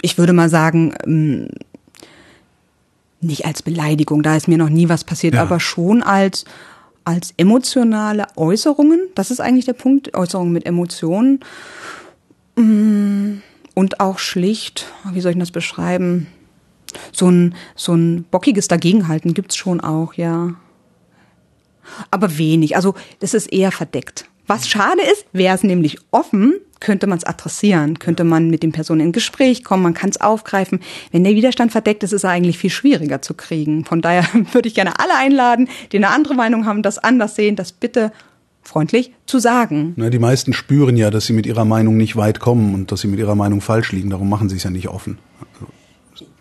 ich 0.00 0.16
würde 0.16 0.32
mal 0.32 0.48
sagen, 0.48 0.94
ähm, 1.04 1.48
nicht 3.20 3.46
als 3.46 3.62
Beleidigung, 3.62 4.22
da 4.22 4.36
ist 4.36 4.48
mir 4.48 4.58
noch 4.58 4.68
nie 4.68 4.88
was 4.88 5.04
passiert, 5.04 5.34
ja. 5.34 5.42
aber 5.42 5.60
schon 5.60 6.02
als 6.02 6.44
als 7.06 7.32
emotionale 7.36 8.26
Äußerungen. 8.34 8.98
Das 9.14 9.30
ist 9.30 9.40
eigentlich 9.40 9.64
der 9.64 9.74
Punkt, 9.74 10.14
Äußerungen 10.16 10.52
mit 10.52 10.66
Emotionen. 10.66 11.38
Mm, 12.56 13.36
und 13.74 14.00
auch 14.00 14.18
schlicht, 14.18 14.86
wie 15.12 15.20
soll 15.20 15.32
ich 15.32 15.38
das 15.38 15.52
beschreiben? 15.52 16.26
So 17.12 17.30
ein, 17.30 17.54
so 17.76 17.94
ein 17.94 18.24
bockiges 18.24 18.66
Dagegenhalten 18.66 19.34
gibt's 19.34 19.56
schon 19.56 19.80
auch, 19.80 20.14
ja. 20.14 20.54
Aber 22.10 22.38
wenig. 22.38 22.74
Also, 22.74 22.94
das 23.20 23.34
ist 23.34 23.52
eher 23.52 23.70
verdeckt. 23.70 24.28
Was 24.46 24.68
schade 24.68 25.02
ist, 25.12 25.26
wäre 25.32 25.54
es 25.54 25.64
nämlich 25.64 25.98
offen, 26.10 26.54
könnte 26.78 27.06
man 27.06 27.18
es 27.18 27.24
adressieren, 27.24 27.98
könnte 27.98 28.22
man 28.22 28.48
mit 28.48 28.62
den 28.62 28.72
Personen 28.72 29.00
in 29.00 29.12
Gespräch 29.12 29.64
kommen, 29.64 29.82
man 29.82 29.94
kann 29.94 30.10
es 30.10 30.20
aufgreifen. 30.20 30.80
Wenn 31.10 31.24
der 31.24 31.34
Widerstand 31.34 31.72
verdeckt 31.72 32.02
ist, 32.02 32.12
ist 32.12 32.24
er 32.24 32.30
eigentlich 32.30 32.58
viel 32.58 32.70
schwieriger 32.70 33.22
zu 33.22 33.34
kriegen. 33.34 33.84
Von 33.84 34.02
daher 34.02 34.24
würde 34.52 34.68
ich 34.68 34.74
gerne 34.74 34.98
alle 35.00 35.16
einladen, 35.16 35.68
die 35.92 35.96
eine 35.96 36.10
andere 36.10 36.34
Meinung 36.34 36.66
haben, 36.66 36.82
das 36.82 36.98
anders 36.98 37.34
sehen, 37.34 37.56
das 37.56 37.72
bitte 37.72 38.12
freundlich 38.62 39.12
zu 39.26 39.38
sagen. 39.38 39.94
Na, 39.96 40.10
die 40.10 40.18
meisten 40.18 40.52
spüren 40.52 40.96
ja, 40.96 41.10
dass 41.10 41.26
sie 41.26 41.32
mit 41.32 41.46
ihrer 41.46 41.64
Meinung 41.64 41.96
nicht 41.96 42.16
weit 42.16 42.40
kommen 42.40 42.74
und 42.74 42.92
dass 42.92 43.00
sie 43.00 43.08
mit 43.08 43.18
ihrer 43.18 43.34
Meinung 43.34 43.60
falsch 43.60 43.92
liegen. 43.92 44.10
Darum 44.10 44.28
machen 44.28 44.48
sie 44.48 44.56
es 44.56 44.64
ja 44.64 44.70
nicht 44.70 44.88
offen. 44.88 45.18
Also 45.54 45.72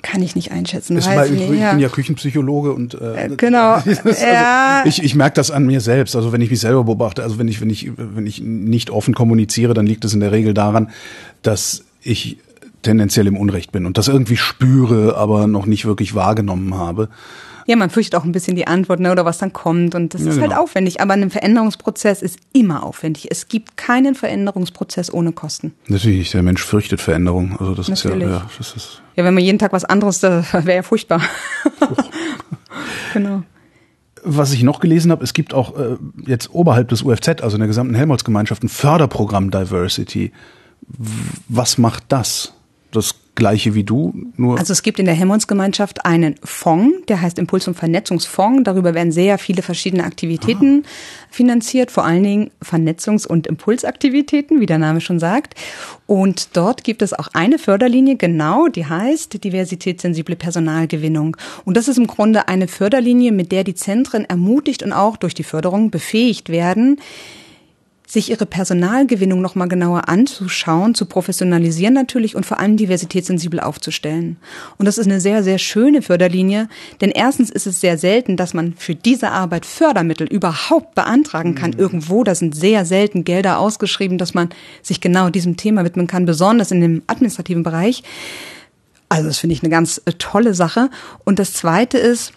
kann 0.06 0.22
ich 0.22 0.36
nicht 0.36 0.52
einschätzen. 0.52 0.96
Ist 0.98 1.08
mal, 1.08 1.26
ich, 1.26 1.42
ich 1.42 1.50
bin 1.50 1.80
ja 1.80 1.90
Küchenpsychologe 1.90 2.72
und 2.74 2.94
äh, 2.94 3.26
äh 3.26 3.36
genau. 3.36 3.74
also, 3.86 4.10
ja. 4.10 4.84
ich, 4.86 5.04
ich 5.04 5.16
merke 5.16 5.36
das 5.36 5.50
an 5.50 5.66
mir 5.66 5.82
selbst. 5.82 6.16
Also 6.16 6.32
wenn 6.32 6.42
ich 6.42 6.52
mich 6.52 6.60
selber 6.60 6.84
beobachte, 6.84 7.24
also 7.24 7.40
wenn 7.40 7.48
ich 7.48 7.60
wenn 7.60 7.72
ich 7.72 7.92
wenn 7.98 8.28
ich 8.28 8.40
nicht 8.40 8.92
offen 8.92 9.16
kommuniziere, 9.16 9.74
dann 9.74 9.88
liegt 9.88 10.06
es 10.06 10.14
in 10.14 10.20
der 10.20 10.32
Regel 10.32 10.54
daran, 10.54 10.92
dass 11.42 11.84
ich 12.04 12.38
tendenziell 12.84 13.26
im 13.26 13.36
Unrecht 13.36 13.72
bin 13.72 13.88
und 13.88 13.98
das 13.98 14.08
irgendwie 14.08 14.38
spüre, 14.38 15.18
aber 15.18 15.48
noch 15.48 15.66
nicht 15.66 15.86
wirklich 15.86 16.14
wahrgenommen 16.14 16.76
habe. 16.76 17.10
Ja, 17.68 17.76
man 17.76 17.90
fürchtet 17.90 18.16
auch 18.16 18.24
ein 18.24 18.32
bisschen 18.32 18.56
die 18.56 18.68
Antwort 18.68 19.00
ne, 19.00 19.12
oder 19.12 19.26
was 19.26 19.40
dann 19.40 19.52
kommt 19.52 19.96
und 19.96 20.14
das 20.14 20.22
ja, 20.22 20.28
ist 20.28 20.34
halt 20.34 20.44
genau. 20.44 20.56
halt 20.56 20.64
aufwendig. 20.64 21.02
Aber 21.02 21.14
ein 21.14 21.32
Veränderungsprozess 21.32 22.22
ist 22.22 22.38
immer 22.54 22.84
aufwendig. 22.84 23.28
Es 23.32 23.48
gibt 23.48 23.76
keinen 23.76 24.14
Veränderungsprozess 24.14 25.12
ohne 25.12 25.32
Kosten. 25.32 25.74
Natürlich, 25.88 26.32
der 26.32 26.44
Mensch 26.44 26.64
fürchtet 26.64 27.02
Veränderung. 27.02 27.58
Also 27.60 27.74
das 27.74 27.88
Natürlich. 27.88 28.24
ist 28.24 28.30
ja, 28.30 28.38
ja, 28.38 28.50
das 28.58 28.76
ist. 28.76 29.02
Ja, 29.16 29.24
wenn 29.24 29.34
man 29.34 29.44
jeden 29.44 29.58
Tag 29.58 29.74
was 29.74 29.84
anderes, 29.84 30.20
das 30.20 30.54
wäre 30.54 30.76
ja 30.76 30.84
furchtbar. 30.84 31.22
genau. 33.14 33.44
Was 34.24 34.54
ich 34.54 34.64
noch 34.64 34.80
gelesen 34.80 35.12
habe, 35.12 35.24
es 35.24 35.34
gibt 35.34 35.54
auch 35.54 35.78
äh, 35.78 35.98
jetzt 36.26 36.54
oberhalb 36.54 36.90
des 36.90 37.04
UFZ, 37.04 37.42
also 37.42 37.56
in 37.56 37.60
der 37.60 37.68
gesamten 37.68 37.96
Helmholtz-Gemeinschaft, 37.96 38.64
ein 38.64 38.70
Förderprogramm 38.70 39.50
Diversity. 39.50 40.32
Was 41.48 41.78
macht 41.78 42.04
das? 42.10 42.54
Das 42.92 43.16
gleiche 43.36 43.76
wie 43.76 43.84
du, 43.84 44.14
nur. 44.38 44.58
Also 44.58 44.74
es 44.74 44.82
gibt 44.82 45.00
in 45.00 45.06
der 45.06 45.14
Helmholtz-Gemeinschaft 45.14 46.06
einen 46.06 46.36
Fonds, 46.44 47.06
der 47.08 47.22
heißt 47.22 47.38
Impuls- 47.38 47.68
und 47.68 47.76
Vernetzungsfonds. 47.76 48.64
Darüber 48.64 48.94
werden 48.94 49.12
sehr 49.12 49.38
viele 49.38 49.62
verschiedene 49.62 50.04
Aktivitäten 50.04 50.84
ah. 50.84 50.90
finanziert, 51.30 51.92
vor 51.92 52.06
allen 52.06 52.24
Dingen 52.24 52.52
Vernetzungs- 52.64 53.28
und 53.28 53.48
Impulsaktivitäten, 53.48 54.60
wie 54.60 54.66
der 54.66 54.78
Name 54.78 55.02
schon 55.02 55.20
sagt. 55.20 55.56
Und 56.08 56.50
dort 56.54 56.84
gibt 56.84 57.02
es 57.02 57.14
auch 57.14 57.28
eine 57.34 57.60
Förderlinie, 57.60 58.16
genau, 58.16 58.68
die 58.68 58.86
heißt 58.86 59.44
diversitätssensible 59.44 60.36
Personalgewinnung. 60.36 61.38
Und 61.66 61.78
das 61.78 61.88
ist 61.88 61.98
im 61.98 62.08
Grunde 62.08 62.48
eine 62.48 62.68
Förderlinie, 62.68 63.32
mit 63.32 63.52
der 63.52 63.64
die 63.64 63.76
Zentren 63.76 64.26
ermutigt 64.26 64.84
und 64.84 64.94
auch 64.94 65.18
durch 65.18 65.34
die 65.34 65.44
Förderung 65.44 65.92
befähigt 65.92 66.50
werden, 66.50 66.98
sich 68.08 68.30
ihre 68.30 68.46
Personalgewinnung 68.46 69.42
nochmal 69.42 69.68
genauer 69.68 70.08
anzuschauen, 70.10 70.94
zu 70.94 71.06
professionalisieren 71.06 71.94
natürlich 71.94 72.36
und 72.36 72.46
vor 72.46 72.60
allem 72.60 72.78
diversitätssensibel 72.78 73.60
aufzustellen. 73.60 74.38
Und 74.78 74.86
das 74.86 74.98
ist 74.98 75.08
eine 75.08 75.20
sehr, 75.20 75.44
sehr 75.44 75.58
schöne 75.58 76.02
Förderlinie, 76.02 76.70
denn 77.02 77.10
erstens 77.12 77.50
ist 77.50 77.66
es 77.66 77.82
sehr 77.82 77.98
selten, 77.98 78.38
dass 78.38 78.54
man 78.54 78.74
für 78.78 78.96
diese 78.96 79.32
Arbeit 79.32 79.66
Fördermittel 79.66 80.28
überhaupt 80.28 80.96
beantragen 80.96 81.56
kann. 81.56 81.72
Mhm. 81.72 81.80
Irgendwo, 81.80 82.24
da 82.24 82.36
sind 82.36 82.56
sehr 82.56 82.86
selten 82.86 83.24
Gelder 83.24 83.60
ausgeschrieben, 83.60 84.18
dass 84.18 84.34
man 84.34 84.50
sich 84.82 85.02
genau 85.02 85.30
diesem 85.30 85.58
Thema 85.58 85.84
widmen 85.84 86.08
kann, 86.08 86.26
besonders 86.26 86.72
in 86.72 86.82
dem 86.82 87.02
administrativen 87.08 87.64
Bereich. 87.64 88.04
Also 89.10 89.28
das 89.28 89.40
finde 89.40 89.54
ich 89.54 89.64
eine 89.64 89.70
ganz 89.70 90.02
äh, 90.06 90.14
tolle 90.14 90.54
Sache. 90.54 90.90
Und 91.24 91.40
das 91.40 91.54
Zweite 91.54 91.98
ist, 91.98 92.34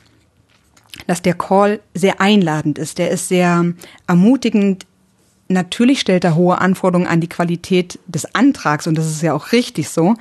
dass 1.07 1.23
der 1.23 1.35
Call 1.35 1.81
sehr 1.95 2.21
einladend 2.21 2.79
ist. 2.79 2.99
Der 2.99 3.11
ist 3.11 3.29
sehr 3.29 3.65
ermutigend, 4.07 4.87
Natürlich 5.49 6.01
stellt 6.01 6.25
er 6.25 6.35
hohe 6.35 6.59
Anforderungen 6.59 7.09
an 7.09 7.21
die 7.21 7.29
Qualität 7.29 7.99
des 8.07 8.35
Antrags 8.35 8.87
und 8.87 8.97
das 8.97 9.07
ist 9.07 9.23
ja 9.23 9.33
auch 9.33 9.53
richtig 9.53 9.89
so. 9.89 10.15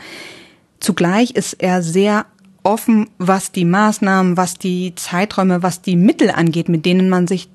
Zugleich 0.80 1.32
ist 1.32 1.54
er 1.54 1.82
sehr 1.84 2.26
offen, 2.64 3.10
was 3.18 3.52
die 3.52 3.66
Maßnahmen, 3.66 4.38
was 4.38 4.58
die 4.58 4.94
Zeiträume, 4.96 5.64
was 5.64 5.82
die 5.82 5.96
Mittel 5.96 6.32
angeht, 6.32 6.70
mit 6.70 6.86
denen 6.86 7.10
man 7.10 7.28
sich 7.28 7.50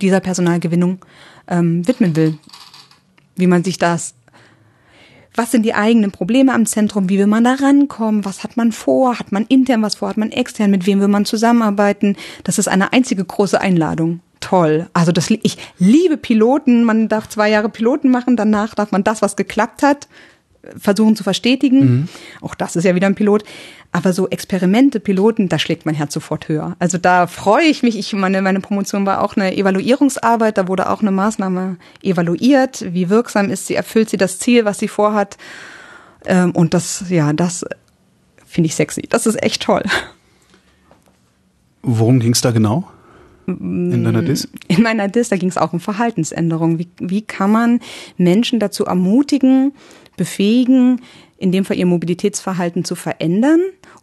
dieser 0.00 0.20
Personalgewinnung 0.20 0.98
ähm, 1.48 1.86
widmen 1.86 2.16
will. 2.16 2.38
Wie 3.36 3.46
man 3.46 3.64
sich 3.64 3.78
das 3.78 4.14
was 5.36 5.50
sind 5.50 5.64
die 5.64 5.74
eigenen 5.74 6.12
Probleme 6.12 6.54
am 6.54 6.64
Zentrum, 6.64 7.08
wie 7.08 7.18
will 7.18 7.26
man 7.26 7.42
da 7.42 7.54
rankommen, 7.54 8.24
was 8.24 8.44
hat 8.44 8.56
man 8.56 8.70
vor, 8.70 9.18
hat 9.18 9.32
man 9.32 9.46
intern 9.46 9.82
was 9.82 9.96
vor, 9.96 10.08
hat 10.08 10.16
man 10.16 10.30
extern, 10.30 10.70
mit 10.70 10.86
wem 10.86 11.00
will 11.00 11.08
man 11.08 11.24
zusammenarbeiten. 11.24 12.16
Das 12.44 12.58
ist 12.58 12.68
eine 12.68 12.92
einzige 12.92 13.24
große 13.24 13.60
Einladung 13.60 14.20
toll. 14.44 14.88
Also 14.92 15.10
das, 15.10 15.30
ich 15.30 15.56
liebe 15.78 16.16
Piloten. 16.16 16.84
Man 16.84 17.08
darf 17.08 17.28
zwei 17.28 17.50
Jahre 17.50 17.68
Piloten 17.68 18.10
machen, 18.10 18.36
danach 18.36 18.74
darf 18.74 18.92
man 18.92 19.02
das, 19.02 19.22
was 19.22 19.36
geklappt 19.36 19.82
hat, 19.82 20.06
versuchen 20.76 21.16
zu 21.16 21.24
verstetigen. 21.24 22.08
Auch 22.40 22.54
das 22.54 22.76
ist 22.76 22.84
ja 22.84 22.94
wieder 22.94 23.06
ein 23.06 23.14
Pilot. 23.14 23.44
Aber 23.92 24.12
so 24.12 24.28
Experimente, 24.28 24.98
Piloten, 24.98 25.48
da 25.48 25.58
schlägt 25.58 25.86
mein 25.86 25.94
Herz 25.94 26.12
sofort 26.12 26.48
höher. 26.48 26.76
Also 26.78 26.98
da 26.98 27.26
freue 27.26 27.64
ich 27.64 27.82
mich. 27.82 27.96
Ich 27.96 28.12
meine, 28.12 28.42
meine 28.42 28.60
Promotion 28.60 29.06
war 29.06 29.22
auch 29.22 29.36
eine 29.36 29.56
Evaluierungsarbeit. 29.56 30.58
Da 30.58 30.68
wurde 30.68 30.90
auch 30.90 31.00
eine 31.00 31.12
Maßnahme 31.12 31.76
evaluiert. 32.02 32.84
Wie 32.92 33.08
wirksam 33.08 33.50
ist 33.50 33.66
sie? 33.66 33.76
Erfüllt 33.76 34.10
sie 34.10 34.16
das 34.16 34.38
Ziel, 34.38 34.64
was 34.64 34.78
sie 34.78 34.88
vorhat? 34.88 35.38
Ähm, 36.26 36.50
und 36.52 36.74
das, 36.74 37.04
ja, 37.08 37.32
das 37.32 37.64
finde 38.44 38.66
ich 38.66 38.74
sexy. 38.74 39.02
Das 39.08 39.26
ist 39.26 39.40
echt 39.42 39.62
toll. 39.62 39.84
Worum 41.82 42.18
ging 42.18 42.32
es 42.32 42.40
da 42.40 42.50
genau? 42.50 42.88
In 43.46 44.04
deiner 44.04 44.22
Dis? 44.22 44.48
In 44.68 44.82
meiner 44.82 45.08
Dis, 45.08 45.28
da 45.28 45.36
ging 45.36 45.48
es 45.48 45.58
auch 45.58 45.72
um 45.72 45.80
Verhaltensänderung. 45.80 46.78
Wie, 46.78 46.88
wie 46.98 47.22
kann 47.22 47.50
man 47.50 47.80
Menschen 48.16 48.58
dazu 48.58 48.84
ermutigen, 48.84 49.72
befähigen, 50.16 51.00
in 51.38 51.52
dem 51.52 51.64
Fall 51.64 51.76
ihr 51.76 51.86
Mobilitätsverhalten 51.86 52.84
zu 52.84 52.94
verändern, 52.94 53.60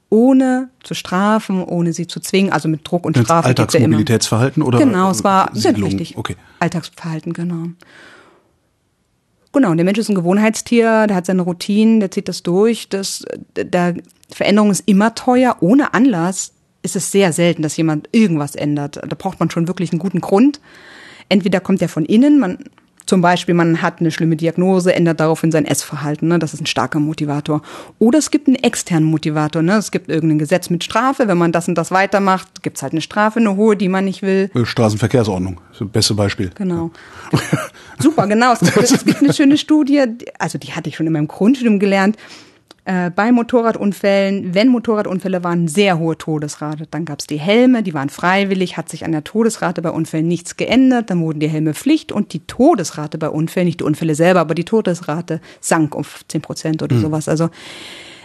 ohne 0.10 0.70
zu 0.84 0.94
strafen, 0.94 1.64
ohne 1.64 1.94
sie 1.94 2.06
zu 2.06 2.20
zwingen, 2.20 2.52
also 2.52 2.68
mit 2.68 2.82
Druck 2.84 3.06
und 3.06 3.16
Jetzt 3.16 3.26
Strafe. 3.26 3.50
geht's 3.50 3.58
ja. 3.58 3.64
Alltagsmobilitätsverhalten 3.64 4.62
oder? 4.62 4.78
Genau, 4.78 5.10
es 5.10 5.24
war 5.24 5.50
ja, 5.54 5.72
Siedlung? 5.72 5.90
richtig. 5.90 6.18
Okay. 6.18 6.36
Alltagsverhalten, 6.60 7.34
genau. 7.34 7.68
Genau, 9.54 9.72
und 9.72 9.78
der 9.78 9.86
Mensch 9.86 10.00
ist 10.00 10.10
ein 10.10 10.16
Gewohnheitstier, 10.16 11.08
der 11.08 11.16
hat 11.16 11.26
seine 11.26 11.42
Routinen, 11.42 12.00
der 12.00 12.12
zieht 12.12 12.28
das 12.28 12.44
durch. 12.44 12.88
Das, 12.90 13.26
der 13.56 13.96
Veränderung 14.30 14.72
ist 14.72 14.84
immer 14.86 15.14
teuer. 15.14 15.58
Ohne 15.60 15.94
Anlass 15.94 16.54
ist 16.82 16.96
es 16.96 17.12
sehr 17.12 17.34
selten, 17.34 17.62
dass 17.62 17.78
jemand 17.78 18.10
irgendwas 18.12 18.56
ändert. 18.56 18.98
Da 18.98 19.16
braucht 19.16 19.40
man 19.40 19.50
schon 19.50 19.68
wirklich 19.68 19.92
einen 19.92 20.00
guten 20.00 20.22
Grund. 20.22 20.60
Entweder 21.30 21.60
kommt 21.60 21.82
der 21.82 21.90
von 21.90 22.06
innen, 22.06 22.40
man 22.40 22.58
zum 23.12 23.20
Beispiel, 23.20 23.54
man 23.56 23.82
hat 23.82 24.00
eine 24.00 24.10
schlimme 24.10 24.38
Diagnose, 24.38 24.94
ändert 24.94 25.20
daraufhin 25.20 25.52
sein 25.52 25.66
Essverhalten. 25.66 26.30
Ne? 26.30 26.40
Das 26.40 26.54
ist 26.54 26.62
ein 26.62 26.66
starker 26.66 27.00
Motivator. 27.00 27.62
Oder 28.00 28.20
es 28.20 28.32
gibt 28.32 28.48
einen 28.48 28.56
externen 28.56 29.04
Motivator. 29.04 29.62
Ne? 29.62 29.74
Es 29.74 29.92
gibt 29.92 30.10
irgendein 30.10 30.40
Gesetz 30.40 30.70
mit 30.70 30.84
Strafe. 30.84 31.28
Wenn 31.28 31.38
man 31.38 31.52
das 31.52 31.68
und 31.68 31.76
das 31.76 31.92
weitermacht, 31.92 32.64
gibt 32.64 32.78
es 32.78 32.84
halt 32.84 32.94
eine 32.94 33.02
Strafe, 33.02 33.40
eine 33.40 33.58
hohe, 33.58 33.76
die 33.76 33.90
man 33.90 34.06
nicht 34.06 34.22
will. 34.22 34.50
Äh, 34.54 34.66
Straßenverkehrsordnung, 34.66 35.60
das 35.78 35.90
beste 35.90 36.14
Beispiel. 36.14 36.52
Genau. 36.56 36.92
Super, 38.00 38.28
genau. 38.28 38.54
Es 38.54 38.60
gibt, 38.60 38.78
es 38.78 39.04
gibt 39.04 39.22
eine 39.22 39.34
schöne 39.34 39.58
Studie, 39.58 40.06
also 40.40 40.58
die 40.58 40.72
hatte 40.74 40.88
ich 40.88 40.96
schon 40.96 41.08
in 41.08 41.12
meinem 41.12 41.28
Grundstudium 41.28 41.80
gelernt. 41.80 42.16
Äh, 42.84 43.12
bei 43.12 43.32
Motorradunfällen, 43.32 44.56
wenn 44.56 44.68
Motorradunfälle 44.70 45.44
waren, 45.44 45.68
sehr 45.68 46.00
hohe 46.00 46.18
Todesrate. 46.18 46.88
Dann 46.90 47.06
gab 47.06 47.20
es 47.20 47.28
die 47.28 47.40
Helme, 47.40 47.84
die 47.84 47.94
waren 47.94 48.10
freiwillig, 48.10 48.76
hat 48.76 48.90
sich 48.90 49.06
an 49.06 49.12
der 49.12 49.24
Todesrate 49.24 49.84
bei 49.84 49.92
Unfällen 49.92 50.28
nichts 50.28 50.58
geändert. 50.58 51.12
Dann 51.12 51.22
wurden 51.22 51.40
die 51.40 51.48
Helme 51.50 51.76
Pflicht 51.76 52.12
und 52.12 52.34
die 52.34 52.40
Todesrate 52.40 53.20
bei 53.20 53.30
Unfällen, 53.30 53.68
nicht 53.68 53.82
die 53.82 53.84
Unfälle 53.84 54.16
selber, 54.16 54.40
aber 54.40 54.56
die 54.56 54.64
Todesrate 54.66 55.42
sank 55.60 55.94
um 55.94 56.04
10 56.28 56.42
Prozent 56.42 56.82
oder 56.82 56.98
sowas. 56.98 57.30
Also 57.30 57.50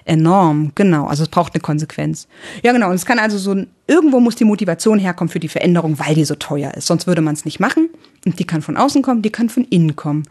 enorm, 0.06 0.72
genau. 0.74 1.06
Also 1.06 1.24
es 1.24 1.28
braucht 1.28 1.54
eine 1.54 1.60
Konsequenz. 1.60 2.28
Ja, 2.62 2.72
genau. 2.72 2.88
Und 2.88 2.94
es 2.94 3.04
kann 3.06 3.18
also 3.18 3.38
so, 3.38 3.52
ein- 3.52 3.66
irgendwo 3.86 4.20
muss 4.20 4.36
die 4.36 4.44
Motivation 4.44 4.98
herkommen 4.98 5.28
für 5.30 5.40
die 5.40 5.48
Veränderung, 5.48 5.98
weil 5.98 6.14
die 6.14 6.24
so 6.24 6.34
teuer 6.36 6.72
ist. 6.74 6.86
Sonst 6.86 7.06
würde 7.06 7.20
man 7.22 7.34
es 7.34 7.44
nicht 7.44 7.60
machen. 7.60 7.90
Und 8.24 8.38
die 8.38 8.44
kann 8.46 8.62
von 8.62 8.76
außen 8.76 9.02
kommen, 9.02 9.22
die 9.22 9.30
kann 9.30 9.48
von 9.48 9.64
innen 9.64 9.96
kommen. 9.96 10.22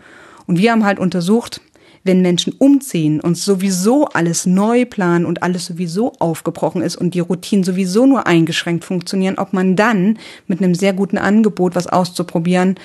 Und 0.47 0.57
wir 0.57 0.71
haben 0.71 0.85
halt 0.85 0.97
untersucht, 0.99 1.61
wenn 2.05 2.21
Menschen 2.21 2.53
umziehen 2.57 3.19
und 3.19 3.35
sowieso 3.35 4.05
alles 4.05 4.45
neu 4.45 4.85
planen 4.85 5.25
und 5.25 5.43
alles 5.43 5.65
sowieso 5.65 6.13
aufgebrochen 6.19 6.81
ist 6.81 6.95
und 6.95 7.15
die 7.15 7.19
Routinen 7.19 7.65
sowieso 7.65 8.05
nur 8.05 8.27
eingeschränkt 8.27 8.85
funktionieren, 8.85 9.37
ob 9.37 9.51
man 9.51 9.75
dann 9.75 10.19
mit 10.47 10.61
einem 10.61 10.75
sehr 10.75 10.93
guten 10.93 11.17
Angebot, 11.17 11.75
was 11.75 11.87
auszuprobieren, 11.87 12.75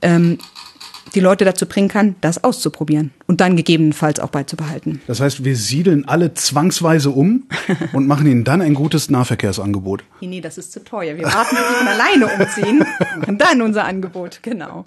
ähm, 0.00 0.38
die 1.14 1.20
Leute 1.20 1.44
dazu 1.44 1.66
bringen 1.66 1.88
kann, 1.88 2.14
das 2.20 2.42
auszuprobieren 2.42 3.10
und 3.30 3.40
dann 3.40 3.54
gegebenenfalls 3.54 4.18
auch 4.18 4.30
beizubehalten. 4.30 5.00
Das 5.06 5.20
heißt, 5.20 5.44
wir 5.44 5.54
siedeln 5.54 6.04
alle 6.08 6.34
zwangsweise 6.34 7.10
um 7.10 7.44
und 7.92 8.08
machen 8.08 8.26
ihnen 8.26 8.42
dann 8.42 8.60
ein 8.60 8.74
gutes 8.74 9.08
Nahverkehrsangebot. 9.08 10.02
Nee, 10.20 10.26
nee, 10.26 10.40
das 10.40 10.58
ist 10.58 10.72
zu 10.72 10.82
teuer. 10.82 11.16
Wir 11.16 11.26
warten, 11.26 11.54
bis 11.54 11.64
sie 11.68 11.74
von 11.76 11.86
alleine 11.86 12.26
umziehen 12.26 12.84
und 13.28 13.40
dann 13.40 13.62
unser 13.62 13.84
Angebot, 13.84 14.40
genau. 14.42 14.84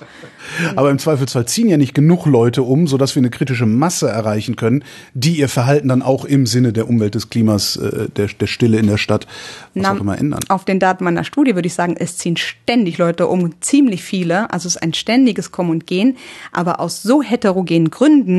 Aber 0.75 0.91
im 0.91 0.99
Zweifelsfall 0.99 1.45
ziehen 1.45 1.69
ja 1.69 1.77
nicht 1.77 1.93
genug 1.93 2.25
Leute 2.25 2.63
um, 2.63 2.85
sodass 2.85 3.15
wir 3.15 3.21
eine 3.21 3.29
kritische 3.29 3.65
Masse 3.65 4.09
erreichen 4.09 4.57
können, 4.57 4.83
die 5.13 5.37
ihr 5.37 5.47
Verhalten 5.47 5.87
dann 5.87 6.01
auch 6.01 6.25
im 6.25 6.45
Sinne 6.45 6.73
der 6.73 6.89
Umwelt, 6.89 7.15
des 7.15 7.29
Klimas, 7.29 7.77
äh, 7.77 8.09
der, 8.09 8.27
der 8.27 8.47
Stille 8.47 8.77
in 8.77 8.87
der 8.87 8.97
Stadt, 8.97 9.25
was 9.73 9.83
Na, 9.83 9.93
auch 9.93 10.01
immer 10.01 10.17
ändern. 10.17 10.41
Auf 10.49 10.65
den 10.65 10.81
Daten 10.81 11.05
meiner 11.05 11.23
Studie 11.23 11.55
würde 11.55 11.67
ich 11.67 11.75
sagen, 11.75 11.95
es 11.97 12.17
ziehen 12.17 12.35
ständig 12.35 12.97
Leute 12.97 13.27
um, 13.27 13.61
ziemlich 13.61 14.03
viele. 14.03 14.51
Also 14.51 14.67
es 14.67 14.75
ist 14.75 14.81
ein 14.83 14.93
ständiges 14.93 15.53
Kommen 15.53 15.69
und 15.69 15.87
Gehen, 15.87 16.17
aber 16.51 16.81
aus 16.81 17.01
so 17.01 17.23
heterogenen 17.23 17.89
Gründen, 17.89 18.32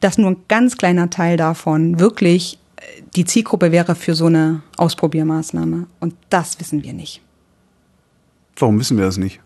dass 0.00 0.18
nur 0.18 0.30
ein 0.30 0.36
ganz 0.48 0.76
kleiner 0.76 1.10
Teil 1.10 1.36
davon 1.36 1.98
wirklich 2.00 2.58
äh, 2.76 2.82
die 3.16 3.24
Zielgruppe 3.24 3.70
wäre 3.72 3.94
für 3.94 4.14
so 4.14 4.26
eine 4.26 4.62
Ausprobiermaßnahme. 4.76 5.86
Und 6.00 6.14
das 6.30 6.58
wissen 6.60 6.82
wir 6.82 6.92
nicht. 6.92 7.20
Warum 8.56 8.78
wissen 8.78 8.96
wir 8.98 9.04
das 9.04 9.16
nicht? 9.16 9.40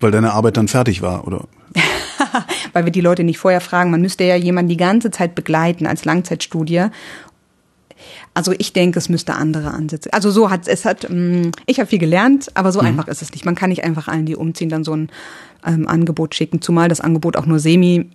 Weil 0.00 0.10
deine 0.10 0.32
Arbeit 0.32 0.56
dann 0.56 0.68
fertig 0.68 1.02
war, 1.02 1.26
oder? 1.26 1.46
weil 2.72 2.84
wir 2.84 2.92
die 2.92 3.00
Leute 3.00 3.24
nicht 3.24 3.38
vorher 3.38 3.60
fragen. 3.60 3.90
Man 3.90 4.00
müsste 4.02 4.24
ja 4.24 4.36
jemanden 4.36 4.68
die 4.70 4.76
ganze 4.76 5.10
Zeit 5.10 5.34
begleiten 5.34 5.86
als 5.86 6.04
Langzeitstudie. 6.04 6.86
Also 8.34 8.52
ich 8.58 8.72
denke, 8.72 8.98
es 8.98 9.08
müsste 9.08 9.34
andere 9.34 9.70
Ansätze. 9.72 10.12
Also 10.12 10.30
so 10.30 10.50
hat 10.50 10.66
es 10.66 10.84
hat. 10.84 11.06
mm, 11.08 11.50
Ich 11.66 11.78
habe 11.78 11.88
viel 11.88 11.98
gelernt, 11.98 12.50
aber 12.54 12.72
so 12.72 12.80
Mhm. 12.80 12.86
einfach 12.88 13.08
ist 13.08 13.22
es 13.22 13.30
nicht. 13.32 13.44
Man 13.44 13.54
kann 13.54 13.68
nicht 13.70 13.84
einfach 13.84 14.08
allen, 14.08 14.26
die 14.26 14.34
umziehen, 14.36 14.70
dann 14.70 14.84
so 14.84 14.94
ein 14.96 15.10
ähm, 15.66 15.88
Angebot 15.88 16.34
schicken. 16.34 16.60
Zumal 16.60 16.88
das 16.88 17.00
Angebot 17.00 17.36
auch 17.36 17.46
nur 17.46 17.58
semi 17.58 18.10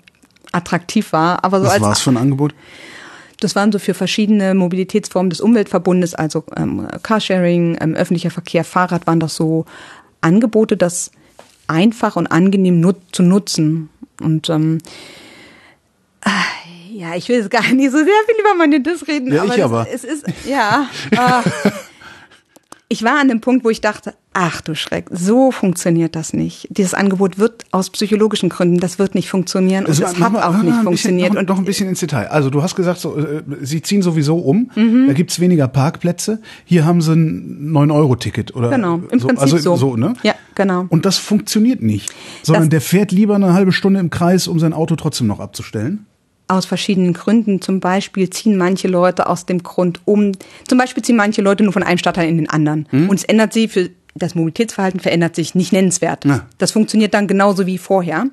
attraktiv 0.52 1.12
war. 1.14 1.44
Aber 1.44 1.60
so 1.60 1.68
Was 1.68 1.82
war 1.82 1.92
es 1.92 2.02
für 2.02 2.12
ein 2.12 2.18
Angebot? 2.18 2.54
das 3.40 3.56
waren 3.56 3.72
so 3.72 3.80
für 3.80 3.94
verschiedene 3.94 4.56
Mobilitätsformen 4.56 5.30
des 5.30 5.42
Umweltverbundes, 5.42 6.16
also 6.16 6.44
ähm, 6.56 6.88
Carsharing, 7.04 7.78
ähm, 7.80 7.94
öffentlicher 7.94 8.32
Verkehr, 8.32 8.64
Fahrrad, 8.64 9.06
waren 9.06 9.20
das 9.20 9.36
so 9.36 9.66
Angebote, 10.22 10.76
das 10.76 11.12
einfach 11.68 12.16
und 12.16 12.28
angenehm 12.28 12.80
nut 12.80 12.98
zu 13.12 13.24
nutzen. 13.24 13.90
Und 14.22 14.50
ähm, 14.50 14.80
ah, 16.24 16.32
ja, 16.92 17.16
ich 17.16 17.30
will 17.30 17.38
jetzt 17.38 17.52
gar 17.52 17.72
nicht 17.72 17.92
so 17.92 17.98
sehr 17.98 18.08
viel 18.26 18.36
über 18.40 18.56
meine 18.58 18.82
Dis 18.82 19.08
reden, 19.08 19.32
Ja, 19.32 19.44
aber, 19.44 19.52
ich 19.52 19.62
das, 19.62 19.66
aber. 19.66 19.88
es 19.92 20.04
ist 20.04 20.26
ja. 20.48 20.90
ah. 21.16 21.44
Ich 22.90 23.04
war 23.04 23.20
an 23.20 23.28
dem 23.28 23.42
Punkt, 23.42 23.66
wo 23.66 23.70
ich 23.70 23.82
dachte, 23.82 24.14
ach 24.34 24.62
du 24.62 24.74
Schreck, 24.74 25.08
so 25.12 25.52
funktioniert 25.52 26.16
das 26.16 26.32
nicht. 26.32 26.68
Dieses 26.70 26.94
Angebot 26.94 27.38
wird 27.38 27.66
aus 27.72 27.90
psychologischen 27.90 28.48
Gründen, 28.50 28.80
das 28.80 28.98
wird 28.98 29.14
nicht 29.14 29.30
funktionieren 29.30 29.84
und 29.86 29.90
Also, 29.90 30.04
noch 30.04 30.32
hat 30.34 30.44
auch 30.44 30.62
nicht 30.62 30.84
funktioniert. 30.84 31.34
Noch, 31.34 31.40
und 31.42 31.50
noch 31.50 31.58
ein 31.58 31.66
bisschen 31.66 31.90
ins 31.90 32.00
Detail. 32.00 32.28
Also 32.28 32.50
du 32.50 32.64
hast 32.64 32.76
gesagt, 32.76 33.00
so, 33.00 33.18
äh, 33.18 33.44
sie 33.62 33.82
ziehen 33.82 34.02
sowieso 34.02 34.38
um. 34.38 34.72
Mhm. 34.76 35.08
Da 35.08 35.14
gibt's 35.14 35.40
weniger 35.42 35.68
Parkplätze. 35.68 36.40
Hier 36.64 36.86
haben 36.86 37.02
sie 37.02 37.12
ein 37.14 37.72
9-Euro-Ticket. 37.74 38.56
oder 38.56 38.70
Genau, 38.70 39.02
im 39.12 39.20
so. 39.20 39.28
Prinzip 39.28 39.42
also, 39.42 39.58
so. 39.58 39.76
so 39.76 39.96
ne? 39.98 40.14
Ja, 40.24 40.36
genau. 40.56 40.86
Und 40.88 41.06
das 41.06 41.18
funktioniert 41.18 41.82
nicht. 41.82 42.14
Sondern 42.44 42.64
Das- 42.64 42.70
der 42.70 42.82
fährt 42.82 43.12
lieber 43.12 43.36
eine 43.36 43.54
halbe 43.54 43.74
Stunde 43.74 44.00
im 44.00 44.10
Kreis, 44.10 44.48
um 44.48 44.60
sein 44.60 44.72
Auto 44.74 44.96
trotzdem 44.96 45.28
noch 45.28 45.40
abzustellen. 45.42 46.06
Aus 46.48 46.66
verschiedenen 46.66 47.14
Gründen. 47.14 47.62
Zum 47.62 47.80
Beispiel 47.80 48.30
ziehen 48.30 48.58
manche 48.58 48.88
Leute 48.88 49.28
aus 49.28 49.46
dem 49.46 49.64
Grund 49.64 50.02
um. 50.06 50.32
Zum 50.68 50.78
Beispiel 50.78 51.04
ziehen 51.04 51.16
manche 51.16 51.42
Leute 51.42 51.64
nur 51.64 51.74
von 51.74 51.84
einem 51.84 51.98
Stadtteil 51.98 52.30
in 52.30 52.38
den 52.38 52.50
anderen. 52.50 52.88
Und 52.92 53.16
es 53.16 53.24
ändert 53.24 53.54
sie 53.54 53.68
für 53.68 53.90
das 54.18 54.36
Mobilitätsverhalten 54.36 55.00
verändert 55.00 55.36
sich 55.36 55.56
nicht 55.56 55.72
nennenswert. 55.72 56.26
Ja. 56.26 56.48
Das 56.58 56.72
funktioniert 56.72 57.14
dann 57.14 57.28
genauso 57.28 57.66
wie 57.66 57.78
vorher. 57.78 58.26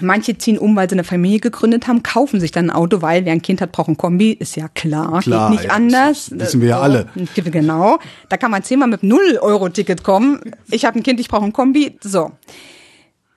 Manche 0.00 0.38
ziehen 0.38 0.58
um, 0.58 0.74
weil 0.74 0.88
sie 0.88 0.94
eine 0.94 1.04
Familie 1.04 1.40
gegründet 1.40 1.86
haben, 1.86 2.02
kaufen 2.02 2.40
sich 2.40 2.50
dann 2.50 2.70
ein 2.70 2.76
Auto, 2.76 3.02
weil 3.02 3.24
wer 3.24 3.32
ein 3.32 3.42
Kind 3.42 3.60
hat, 3.60 3.72
braucht 3.72 3.88
ein 3.88 3.96
Kombi. 3.96 4.32
Ist 4.32 4.56
ja 4.56 4.68
klar, 4.68 5.20
Klar, 5.20 5.50
geht 5.50 5.58
nicht 5.58 5.68
ja, 5.68 5.76
anders. 5.76 6.30
das 6.30 6.48
wissen 6.48 6.60
wir 6.62 6.68
ja 6.70 6.80
alle. 6.80 7.08
Genau. 7.34 7.98
Da 8.28 8.36
kann 8.36 8.50
man 8.50 8.62
zehnmal 8.62 8.88
mit 8.88 9.02
0-Euro-Ticket 9.02 10.02
kommen. 10.02 10.40
Ich 10.70 10.84
habe 10.84 10.98
ein 10.98 11.02
Kind, 11.02 11.20
ich 11.20 11.28
brauche 11.28 11.44
ein 11.44 11.52
Kombi. 11.52 11.98
So. 12.00 12.32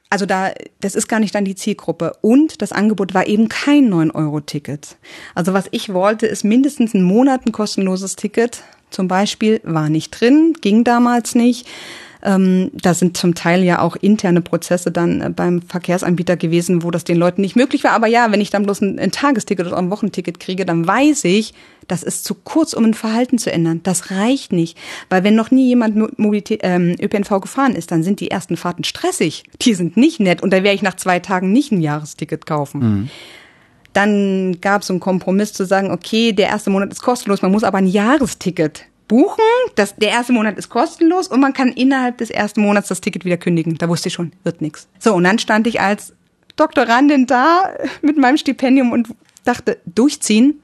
Also 0.10 0.26
da, 0.26 0.52
das 0.80 0.96
ist 0.96 1.08
gar 1.08 1.20
nicht 1.20 1.34
dann 1.36 1.46
die 1.46 1.56
Zielgruppe. 1.56 2.16
Und 2.22 2.62
das 2.62 2.72
Angebot 2.72 3.14
war 3.14 3.28
eben 3.28 3.50
kein 3.50 3.92
9-Euro-Ticket. 3.92 4.98
Also 5.34 5.54
was 5.54 5.66
ich 5.72 5.94
wollte, 5.94 6.28
ist 6.28 6.44
mindestens 6.44 6.94
einen 6.94 7.04
Monat 7.04 7.46
ein 7.46 7.52
kostenloses 7.52 8.16
Ticket. 8.16 8.64
Zum 8.92 9.08
Beispiel 9.08 9.60
war 9.64 9.90
nicht 9.90 10.20
drin, 10.20 10.56
ging 10.62 10.84
damals 10.84 11.36
nicht. 11.36 11.68
Ähm, 12.26 12.72
da 12.74 12.96
sind 12.96 13.16
zum 13.16 13.36
Teil 13.36 13.64
ja 13.64 13.82
auch 13.82 13.96
interne 13.96 14.42
Prozesse 14.42 14.92
dann 14.92 15.22
äh, 15.22 15.30
beim 15.30 15.62
Verkehrsanbieter 15.62 16.36
gewesen, 16.38 16.82
wo 16.82 16.90
das 16.90 17.04
den 17.04 17.18
Leuten 17.18 17.42
nicht 17.42 17.56
möglich 17.56 17.84
war. 17.84 17.92
Aber 17.92 18.08
ja, 18.08 18.32
wenn 18.32 18.42
ich 18.42 18.50
dann 18.50 18.64
bloß 18.64 18.82
ein, 18.82 18.98
ein 18.98 19.12
Tagesticket 19.12 19.68
oder 19.68 19.78
ein 19.78 19.92
Wochenticket 19.92 20.40
kriege, 20.40 20.66
dann 20.66 20.88
weiß 20.88 21.24
ich, 21.26 21.54
das 21.88 22.02
ist 22.02 22.26
zu 22.26 22.34
kurz, 22.34 22.74
um 22.74 22.84
ein 22.84 22.94
Verhalten 22.96 23.38
zu 23.38 23.52
ändern. 23.52 23.82
Das 23.84 24.10
reicht 24.10 24.52
nicht. 24.52 24.76
Weil 25.10 25.24
wenn 25.24 25.36
noch 25.36 25.52
nie 25.52 25.68
jemand 25.68 25.96
Mo- 25.96 26.10
Mobilität, 26.18 26.62
ähm, 26.64 26.96
ÖPNV 27.00 27.42
gefahren 27.42 27.76
ist, 27.76 27.92
dann 27.92 28.02
sind 28.02 28.20
die 28.20 28.32
ersten 28.32 28.58
Fahrten 28.58 28.84
stressig. 28.84 29.44
Die 29.62 29.76
sind 29.76 29.96
nicht 29.96 30.20
nett. 30.20 30.42
Und 30.42 30.52
da 30.52 30.58
werde 30.64 30.74
ich 30.76 30.82
nach 30.82 30.96
zwei 30.96 31.20
Tagen 31.20 31.52
nicht 31.52 31.72
ein 31.72 31.82
Jahresticket 31.82 32.48
kaufen. 32.48 33.10
Dann 33.94 34.60
gab 34.60 34.82
es 34.82 34.90
einen 34.90 35.00
Kompromiss 35.00 35.54
zu 35.54 35.66
sagen, 35.66 35.92
okay, 35.92 36.34
der 36.34 36.48
erste 36.48 36.70
Monat 36.70 36.92
ist 36.92 37.02
kostenlos, 37.02 37.42
man 37.42 37.52
muss 37.52 37.64
aber 37.64 37.78
ein 37.78 37.88
Jahresticket 37.88 38.86
buchen. 39.08 39.44
Das, 39.76 39.96
der 39.96 40.10
erste 40.10 40.34
Monat 40.34 40.58
ist 40.58 40.70
kostenlos 40.70 41.28
und 41.28 41.40
man 41.40 41.54
kann 41.54 41.70
innerhalb 41.70 42.18
des 42.18 42.30
ersten 42.30 42.62
Monats 42.62 42.88
das 42.88 43.02
Ticket 43.02 43.26
wieder 43.26 43.38
kündigen. 43.38 43.78
Da 43.78 43.90
wusste 43.90 44.08
ich 44.10 44.14
schon, 44.14 44.32
wird 44.44 44.62
nix. 44.62 44.88
So, 45.00 45.14
und 45.14 45.24
dann 45.24 45.40
stand 45.40 45.68
ich 45.68 45.82
als 45.82 46.14
Doktorandin 46.56 47.28
da 47.28 47.70
mit 48.02 48.18
meinem 48.18 48.38
Stipendium 48.38 48.92
und 48.92 49.10
dachte, 49.44 49.78
durchziehen 49.86 50.62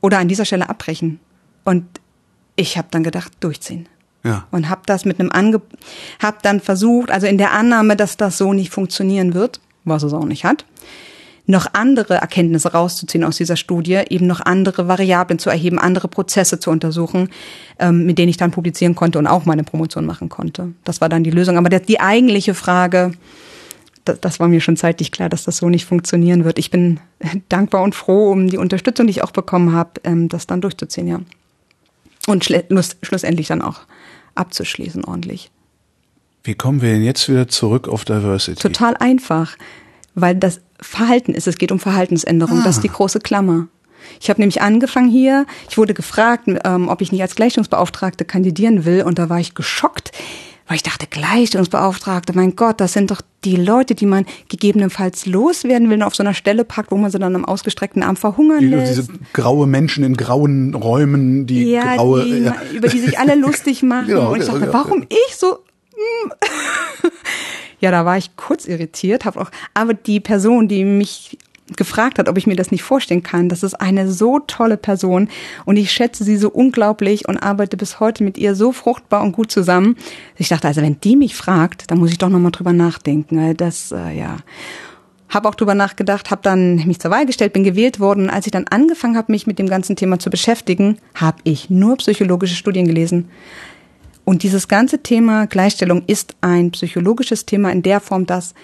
oder 0.00 0.18
an 0.18 0.28
dieser 0.28 0.44
Stelle 0.44 0.68
abbrechen. 0.68 1.20
Und 1.64 1.84
ich 2.56 2.76
habe 2.76 2.88
dann 2.90 3.02
gedacht, 3.02 3.32
durchziehen. 3.40 3.88
Ja. 4.24 4.46
Und 4.50 4.68
habe 4.68 4.82
das 4.86 5.04
mit 5.04 5.18
einem 5.18 5.32
Ange 5.32 5.60
habe 6.20 6.38
dann 6.42 6.60
versucht, 6.60 7.10
also 7.10 7.26
in 7.26 7.38
der 7.38 7.52
Annahme, 7.52 7.96
dass 7.96 8.16
das 8.16 8.38
so 8.38 8.52
nicht 8.52 8.70
funktionieren 8.70 9.34
wird, 9.34 9.60
was 9.84 10.04
es 10.04 10.12
auch 10.12 10.24
nicht 10.24 10.44
hat, 10.44 10.64
noch 11.46 11.66
andere 11.72 12.14
Erkenntnisse 12.14 12.72
rauszuziehen 12.72 13.24
aus 13.24 13.36
dieser 13.36 13.56
Studie, 13.56 14.00
eben 14.08 14.26
noch 14.26 14.40
andere 14.40 14.86
Variablen 14.86 15.38
zu 15.38 15.50
erheben, 15.50 15.78
andere 15.78 16.08
Prozesse 16.08 16.60
zu 16.60 16.70
untersuchen, 16.70 17.30
ähm, 17.78 18.06
mit 18.06 18.18
denen 18.18 18.28
ich 18.28 18.36
dann 18.36 18.52
publizieren 18.52 18.94
konnte 18.94 19.18
und 19.18 19.26
auch 19.26 19.44
meine 19.44 19.64
Promotion 19.64 20.06
machen 20.06 20.28
konnte. 20.28 20.72
Das 20.84 21.00
war 21.00 21.08
dann 21.08 21.24
die 21.24 21.30
Lösung. 21.30 21.56
Aber 21.56 21.68
die 21.68 22.00
eigentliche 22.00 22.54
Frage, 22.54 23.12
das, 24.04 24.20
das 24.20 24.40
war 24.40 24.48
mir 24.48 24.60
schon 24.60 24.76
zeitlich 24.76 25.10
klar, 25.10 25.28
dass 25.28 25.44
das 25.44 25.56
so 25.56 25.68
nicht 25.68 25.84
funktionieren 25.84 26.44
wird. 26.44 26.58
Ich 26.58 26.70
bin 26.70 27.00
dankbar 27.48 27.82
und 27.82 27.94
froh 27.94 28.30
um 28.30 28.48
die 28.48 28.58
Unterstützung, 28.58 29.06
die 29.06 29.12
ich 29.12 29.24
auch 29.24 29.32
bekommen 29.32 29.72
habe, 29.72 30.00
ähm, 30.04 30.28
das 30.28 30.46
dann 30.46 30.60
durchzuziehen, 30.60 31.08
ja. 31.08 31.20
Und 32.28 32.44
schluss, 32.44 32.96
schlussendlich 33.02 33.48
dann 33.48 33.62
auch 33.62 33.80
abzuschließen 34.36 35.04
ordentlich. 35.04 35.50
Wie 36.44 36.54
kommen 36.54 36.82
wir 36.82 36.90
denn 36.90 37.02
jetzt 37.02 37.28
wieder 37.28 37.48
zurück 37.48 37.88
auf 37.88 38.04
Diversity? 38.04 38.60
Total 38.60 38.96
einfach, 38.96 39.56
weil 40.14 40.36
das 40.36 40.60
Verhalten 40.82 41.34
ist, 41.34 41.46
es 41.46 41.58
geht 41.58 41.72
um 41.72 41.78
Verhaltensänderung, 41.78 42.60
ah. 42.60 42.64
das 42.64 42.76
ist 42.76 42.84
die 42.84 42.88
große 42.88 43.20
Klammer. 43.20 43.68
Ich 44.20 44.28
habe 44.30 44.40
nämlich 44.40 44.60
angefangen 44.62 45.08
hier, 45.08 45.46
ich 45.70 45.78
wurde 45.78 45.94
gefragt, 45.94 46.48
ähm, 46.64 46.88
ob 46.88 47.00
ich 47.00 47.12
nicht 47.12 47.22
als 47.22 47.34
Gleichstellungsbeauftragte 47.34 48.24
kandidieren 48.24 48.84
will 48.84 49.02
und 49.02 49.18
da 49.18 49.28
war 49.28 49.40
ich 49.40 49.54
geschockt, 49.54 50.12
weil 50.66 50.76
ich 50.76 50.82
dachte, 50.82 51.06
Gleichstellungsbeauftragte, 51.06 52.32
mein 52.34 52.56
Gott, 52.56 52.80
das 52.80 52.92
sind 52.92 53.10
doch 53.10 53.20
die 53.44 53.56
Leute, 53.56 53.94
die 53.94 54.06
man 54.06 54.24
gegebenenfalls 54.48 55.26
loswerden 55.26 55.90
will 55.90 55.96
und 55.96 56.02
auf 56.02 56.14
so 56.14 56.22
einer 56.22 56.34
Stelle 56.34 56.64
packt, 56.64 56.92
wo 56.92 56.96
man 56.96 57.10
sie 57.10 57.18
dann 57.18 57.34
am 57.34 57.44
ausgestreckten 57.44 58.02
Arm 58.02 58.16
verhungern 58.16 58.64
lässt. 58.64 58.98
Diese 58.98 59.08
graue 59.32 59.66
Menschen 59.66 60.04
in 60.04 60.16
grauen 60.16 60.74
Räumen, 60.74 61.46
die 61.46 61.70
ja, 61.72 61.96
graue, 61.96 62.24
die, 62.24 62.38
ja. 62.38 62.56
über 62.72 62.88
die 62.88 63.00
sich 63.00 63.18
alle 63.18 63.34
lustig 63.34 63.82
machen. 63.82 64.06
genau, 64.06 64.32
und 64.32 64.40
ich 64.40 64.46
dachte, 64.46 64.72
warum 64.72 65.02
ich 65.08 65.36
so? 65.36 65.58
Ja, 67.82 67.90
da 67.90 68.04
war 68.04 68.16
ich 68.16 68.36
kurz 68.36 68.66
irritiert, 68.66 69.24
habe 69.24 69.40
auch, 69.40 69.50
aber 69.74 69.92
die 69.92 70.20
Person, 70.20 70.68
die 70.68 70.84
mich 70.84 71.36
gefragt 71.76 72.18
hat, 72.18 72.28
ob 72.28 72.38
ich 72.38 72.46
mir 72.46 72.54
das 72.54 72.70
nicht 72.70 72.82
vorstellen 72.82 73.24
kann. 73.24 73.48
Das 73.48 73.64
ist 73.64 73.74
eine 73.74 74.10
so 74.10 74.38
tolle 74.38 74.76
Person 74.76 75.28
und 75.64 75.76
ich 75.76 75.90
schätze 75.90 76.22
sie 76.22 76.36
so 76.36 76.48
unglaublich 76.48 77.26
und 77.28 77.38
arbeite 77.38 77.76
bis 77.76 77.98
heute 77.98 78.22
mit 78.22 78.38
ihr 78.38 78.54
so 78.54 78.70
fruchtbar 78.70 79.22
und 79.22 79.32
gut 79.32 79.50
zusammen. 79.50 79.96
Ich 80.36 80.48
dachte, 80.48 80.68
also 80.68 80.80
wenn 80.80 81.00
die 81.00 81.16
mich 81.16 81.34
fragt, 81.34 81.90
dann 81.90 81.98
muss 81.98 82.12
ich 82.12 82.18
doch 82.18 82.28
noch 82.28 82.38
mal 82.38 82.50
drüber 82.50 82.72
nachdenken. 82.72 83.56
Das 83.56 83.90
äh, 83.90 84.16
ja. 84.16 84.36
Habe 85.28 85.48
auch 85.48 85.54
drüber 85.54 85.74
nachgedacht, 85.74 86.30
habe 86.30 86.42
dann 86.42 86.76
mich 86.86 87.00
zur 87.00 87.10
Wahl 87.10 87.26
gestellt, 87.26 87.54
bin 87.54 87.64
gewählt 87.64 87.98
worden. 87.98 88.30
Als 88.30 88.46
ich 88.46 88.52
dann 88.52 88.66
angefangen 88.68 89.16
habe, 89.16 89.32
mich 89.32 89.46
mit 89.46 89.58
dem 89.58 89.66
ganzen 89.66 89.96
Thema 89.96 90.18
zu 90.18 90.30
beschäftigen, 90.30 90.98
habe 91.14 91.38
ich 91.44 91.70
nur 91.70 91.96
psychologische 91.96 92.54
Studien 92.54 92.86
gelesen. 92.86 93.30
Und 94.24 94.42
dieses 94.42 94.68
ganze 94.68 95.02
Thema 95.02 95.46
Gleichstellung 95.46 96.04
ist 96.06 96.36
ein 96.40 96.70
psychologisches 96.70 97.44
Thema 97.44 97.70
in 97.70 97.82
der 97.82 98.00
Form, 98.00 98.26
dass 98.26 98.54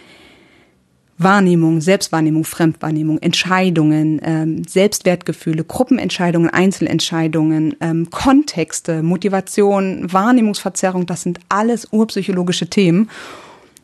Wahrnehmung, 1.19 1.81
Selbstwahrnehmung, 1.81 2.45
Fremdwahrnehmung, 2.45 3.19
Entscheidungen, 3.19 4.21
ähm, 4.23 4.63
Selbstwertgefühle, 4.65 5.65
Gruppenentscheidungen, 5.65 6.49
Einzelentscheidungen, 6.49 7.75
ähm, 7.81 8.09
Kontexte, 8.11 9.03
Motivation, 9.03 10.13
Wahrnehmungsverzerrung, 10.13 11.07
das 11.07 11.23
sind 11.23 11.41
alles 11.49 11.89
urpsychologische 11.91 12.69
Themen. 12.71 13.11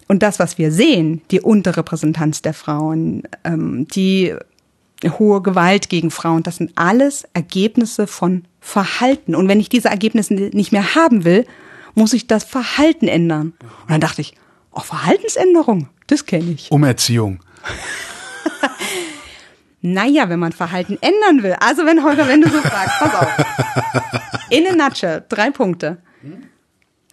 Und 0.07 0.23
das, 0.23 0.39
was 0.39 0.59
wir 0.59 0.71
sehen, 0.71 1.23
die 1.33 1.41
Unterrepräsentanz 1.41 2.41
der 2.43 2.55
Frauen, 2.55 3.25
ähm, 3.43 3.89
die 3.89 4.33
hohe 5.19 5.43
Gewalt 5.43 5.89
gegen 5.89 6.13
Frauen, 6.13 6.45
das 6.45 6.57
sind 6.57 6.73
alles 6.77 7.25
Ergebnisse 7.35 8.07
von 8.07 8.45
Verhalten. 8.65 9.35
Und 9.35 9.47
wenn 9.47 9.61
ich 9.61 9.69
diese 9.69 9.89
Ergebnisse 9.89 10.33
nicht 10.33 10.73
mehr 10.73 10.95
haben 10.95 11.25
will, 11.25 11.47
muss 11.95 12.15
ich 12.15 12.27
das 12.27 12.45
Verhalten 12.45 13.07
ändern. 13.07 13.53
Und 13.83 13.91
dann 13.91 14.01
dachte 14.01 14.23
ich, 14.23 14.35
oh, 14.73 14.81
Verhaltensänderung, 14.81 15.91
das 16.07 16.25
kenne 16.25 16.53
ich. 16.53 16.73
Umerziehung. 16.73 17.41
naja, 19.83 20.31
wenn 20.31 20.39
man 20.39 20.53
Verhalten 20.53 20.97
ändern 21.03 21.43
will. 21.43 21.55
Also 21.61 21.85
wenn 21.85 22.03
Holger, 22.03 22.27
wenn 22.27 22.41
du 22.41 22.49
so 22.49 22.59
fragst, 22.59 22.99
pass 22.99 23.15
auf. 23.15 23.29
In 24.49 24.67
a 24.67 24.75
nutshell, 24.75 25.23
drei 25.29 25.51
Punkte. 25.51 25.99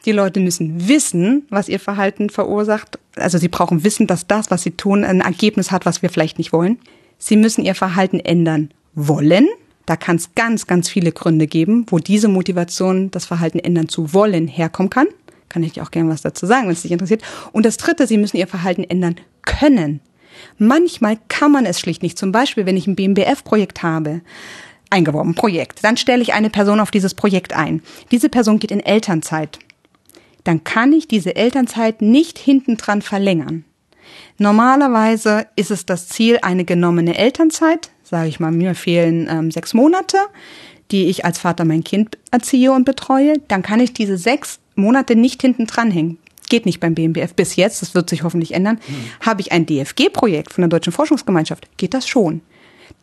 Die 0.06 0.14
Leute 0.14 0.40
müssen 0.40 0.88
wissen, 0.88 1.46
was 1.50 1.68
ihr 1.68 1.82
Verhalten 1.82 2.30
verursacht. 2.30 2.98
Also 3.18 3.38
sie 3.38 3.50
brauchen 3.50 3.84
Wissen, 3.84 4.08
dass 4.08 4.26
das, 4.26 4.50
was 4.50 4.64
sie 4.64 4.72
tun, 4.72 5.04
ein 5.04 5.20
Ergebnis 5.20 5.70
hat, 5.70 5.86
was 5.86 6.02
wir 6.02 6.10
vielleicht 6.10 6.38
nicht 6.38 6.54
wollen. 6.54 6.80
Sie 7.18 7.36
müssen 7.36 7.66
ihr 7.66 7.76
Verhalten 7.76 8.22
ändern 8.22 8.72
wollen. 8.96 9.48
Da 9.86 9.96
kann 9.96 10.16
es 10.16 10.36
ganz, 10.36 10.68
ganz 10.68 10.90
viele 10.90 11.12
Gründe 11.12 11.48
geben, 11.48 11.86
wo 11.90 12.00
diese 12.00 12.28
Motivation, 12.28 13.12
das 13.12 13.26
Verhalten 13.26 13.60
ändern 13.60 13.90
zu 13.90 14.14
wollen, 14.14 14.48
herkommen 14.48 14.90
kann. 14.90 15.08
Kann 15.50 15.64
ich 15.64 15.82
auch 15.82 15.92
gerne 15.92 16.10
was 16.10 16.22
dazu 16.22 16.46
sagen, 16.46 16.68
wenn 16.68 16.74
es 16.74 16.84
dich 16.84 16.92
interessiert. 16.92 17.24
Und 17.52 17.66
das 17.66 17.78
Dritte, 17.78 18.08
sie 18.08 18.18
müssen 18.18 18.38
ihr 18.38 18.48
Verhalten 18.48 18.84
ändern 18.84 19.16
können. 19.42 20.00
Manchmal 20.58 21.18
kann 21.28 21.52
man 21.52 21.66
es 21.66 21.80
schlicht 21.80 22.04
nicht. 22.04 22.18
Zum 22.18 22.32
Beispiel, 22.32 22.66
wenn 22.66 22.78
ich 22.78 22.88
ein 22.88 22.96
BMBF-Projekt 22.96 23.84
habe, 23.84 24.22
eingeworben, 24.90 25.36
Projekt, 25.36 25.84
dann 25.84 25.98
stelle 25.98 26.22
ich 26.22 26.34
eine 26.34 26.50
Person 26.50 26.80
auf 26.80 26.92
dieses 26.92 27.14
Projekt 27.14 27.54
ein. 27.54 27.82
Diese 28.12 28.30
Person 28.30 28.60
geht 28.60 28.72
in 28.72 28.80
Elternzeit. 28.80 29.60
Dann 30.44 30.64
kann 30.64 30.94
ich 30.94 31.08
diese 31.08 31.36
Elternzeit 31.36 32.02
nicht 32.02 32.40
hintendran 32.40 33.02
verlängern. 33.02 33.66
Normalerweise 34.38 35.48
ist 35.56 35.72
es 35.72 35.86
das 35.86 36.08
Ziel, 36.08 36.40
eine 36.42 36.66
genommene 36.66 37.18
Elternzeit, 37.18 37.92
sage 38.12 38.28
ich 38.28 38.40
mal, 38.40 38.52
mir 38.52 38.76
fehlen 38.76 39.28
ähm, 39.32 39.50
sechs 39.50 39.74
Monate, 39.74 40.18
die 40.92 41.06
ich 41.06 41.26
als 41.26 41.40
Vater 41.40 41.66
mein 41.66 41.84
Kind 41.84 42.18
erziehe 42.30 42.72
und 42.74 42.84
betreue. 42.84 43.36
Dann 43.48 43.64
kann 43.64 43.80
ich 43.80 43.94
diese 43.94 44.18
sechs 44.18 44.60
Monate 44.76 45.16
nicht 45.16 45.42
hinten 45.42 45.66
dranhängen. 45.66 46.20
Geht 46.50 46.66
nicht 46.66 46.82
beim 46.82 46.94
BMBF 46.94 47.34
bis 47.34 47.56
jetzt, 47.56 47.82
das 47.82 47.96
wird 47.96 48.10
sich 48.10 48.24
hoffentlich 48.24 48.54
ändern. 48.54 48.80
Mhm. 48.86 49.26
Habe 49.26 49.42
ich 49.42 49.54
ein 49.54 49.66
DFG-Projekt 49.66 50.54
von 50.54 50.62
der 50.64 50.70
Deutschen 50.70 50.92
Forschungsgemeinschaft, 50.92 51.66
geht 51.78 51.94
das 51.94 52.08
schon. 52.08 52.42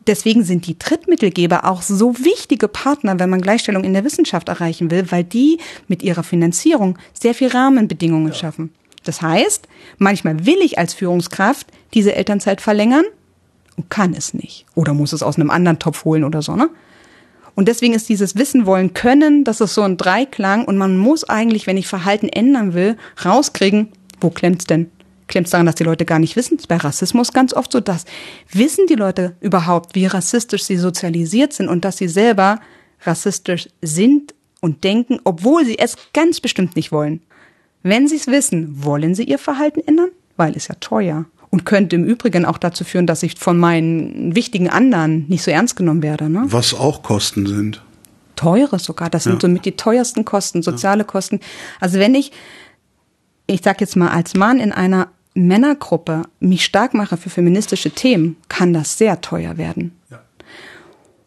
Deswegen 0.06 0.44
sind 0.44 0.66
die 0.66 0.78
Drittmittelgeber 0.78 1.64
auch 1.64 1.80
so 1.80 2.14
wichtige 2.18 2.68
Partner, 2.68 3.18
wenn 3.18 3.30
man 3.30 3.40
Gleichstellung 3.40 3.84
in 3.84 3.94
der 3.94 4.04
Wissenschaft 4.04 4.48
erreichen 4.48 4.90
will, 4.90 5.10
weil 5.10 5.24
die 5.24 5.58
mit 5.86 6.02
ihrer 6.02 6.22
Finanzierung 6.22 6.98
sehr 7.14 7.34
viel 7.34 7.48
Rahmenbedingungen 7.48 8.28
ja. 8.28 8.34
schaffen. 8.34 8.72
Das 9.04 9.22
heißt, 9.22 9.68
manchmal 9.96 10.44
will 10.44 10.58
ich 10.60 10.78
als 10.78 10.92
Führungskraft 10.92 11.66
diese 11.94 12.14
Elternzeit 12.14 12.60
verlängern 12.60 13.04
und 13.78 13.88
kann 13.88 14.12
es 14.12 14.34
nicht. 14.34 14.66
Oder 14.74 14.92
muss 14.92 15.12
es 15.12 15.22
aus 15.22 15.36
einem 15.36 15.50
anderen 15.50 15.78
Topf 15.78 16.04
holen 16.04 16.24
oder 16.24 16.42
so, 16.42 16.56
ne? 16.56 16.68
Und 17.54 17.66
deswegen 17.66 17.94
ist 17.94 18.08
dieses 18.08 18.36
Wissen 18.36 18.66
wollen 18.66 18.94
können, 18.94 19.42
das 19.42 19.60
ist 19.60 19.74
so 19.74 19.82
ein 19.82 19.96
Dreiklang 19.96 20.64
und 20.64 20.76
man 20.78 20.96
muss 20.96 21.24
eigentlich, 21.24 21.66
wenn 21.66 21.76
ich 21.76 21.88
Verhalten 21.88 22.28
ändern 22.28 22.72
will, 22.72 22.96
rauskriegen, 23.24 23.88
wo 24.20 24.30
klemmt's 24.30 24.66
denn? 24.66 24.90
Klemmt's 25.26 25.50
daran, 25.50 25.66
dass 25.66 25.74
die 25.74 25.84
Leute 25.84 26.04
gar 26.04 26.20
nicht 26.20 26.36
wissen? 26.36 26.56
Das 26.56 26.64
ist 26.64 26.68
bei 26.68 26.76
Rassismus 26.76 27.32
ganz 27.32 27.52
oft 27.52 27.72
so, 27.72 27.80
dass 27.80 28.04
wissen 28.52 28.86
die 28.86 28.94
Leute 28.94 29.34
überhaupt, 29.40 29.96
wie 29.96 30.06
rassistisch 30.06 30.64
sie 30.64 30.76
sozialisiert 30.76 31.52
sind 31.52 31.68
und 31.68 31.84
dass 31.84 31.96
sie 31.96 32.06
selber 32.06 32.60
rassistisch 33.02 33.68
sind 33.82 34.34
und 34.60 34.84
denken, 34.84 35.18
obwohl 35.24 35.64
sie 35.64 35.78
es 35.78 35.96
ganz 36.12 36.40
bestimmt 36.40 36.76
nicht 36.76 36.92
wollen. 36.92 37.22
Wenn 37.82 38.06
sie 38.06 38.16
es 38.16 38.28
wissen, 38.28 38.84
wollen 38.84 39.16
sie 39.16 39.24
ihr 39.24 39.38
Verhalten 39.38 39.80
ändern? 39.84 40.10
Weil 40.36 40.56
es 40.56 40.68
ja 40.68 40.76
teuer 40.76 41.26
und 41.50 41.64
könnte 41.64 41.96
im 41.96 42.04
Übrigen 42.04 42.44
auch 42.44 42.58
dazu 42.58 42.84
führen, 42.84 43.06
dass 43.06 43.22
ich 43.22 43.38
von 43.38 43.58
meinen 43.58 44.34
wichtigen 44.34 44.68
anderen 44.68 45.26
nicht 45.28 45.42
so 45.42 45.50
ernst 45.50 45.76
genommen 45.76 46.02
werde. 46.02 46.28
Ne? 46.28 46.44
Was 46.46 46.74
auch 46.74 47.02
Kosten 47.02 47.46
sind. 47.46 47.82
Teure 48.36 48.78
sogar, 48.78 49.10
das 49.10 49.24
sind 49.24 49.34
ja. 49.34 49.40
somit 49.40 49.64
die 49.64 49.72
teuersten 49.72 50.24
Kosten, 50.24 50.62
soziale 50.62 51.00
ja. 51.00 51.04
Kosten. 51.04 51.40
Also 51.80 51.98
wenn 51.98 52.14
ich, 52.14 52.32
ich 53.46 53.62
sag 53.64 53.80
jetzt 53.80 53.96
mal 53.96 54.10
als 54.10 54.34
Mann 54.34 54.60
in 54.60 54.72
einer 54.72 55.08
Männergruppe 55.34 56.22
mich 56.40 56.64
stark 56.64 56.94
mache 56.94 57.16
für 57.16 57.30
feministische 57.30 57.90
Themen, 57.90 58.36
kann 58.48 58.72
das 58.72 58.98
sehr 58.98 59.20
teuer 59.20 59.56
werden. 59.56 59.92
Ja. 60.10 60.20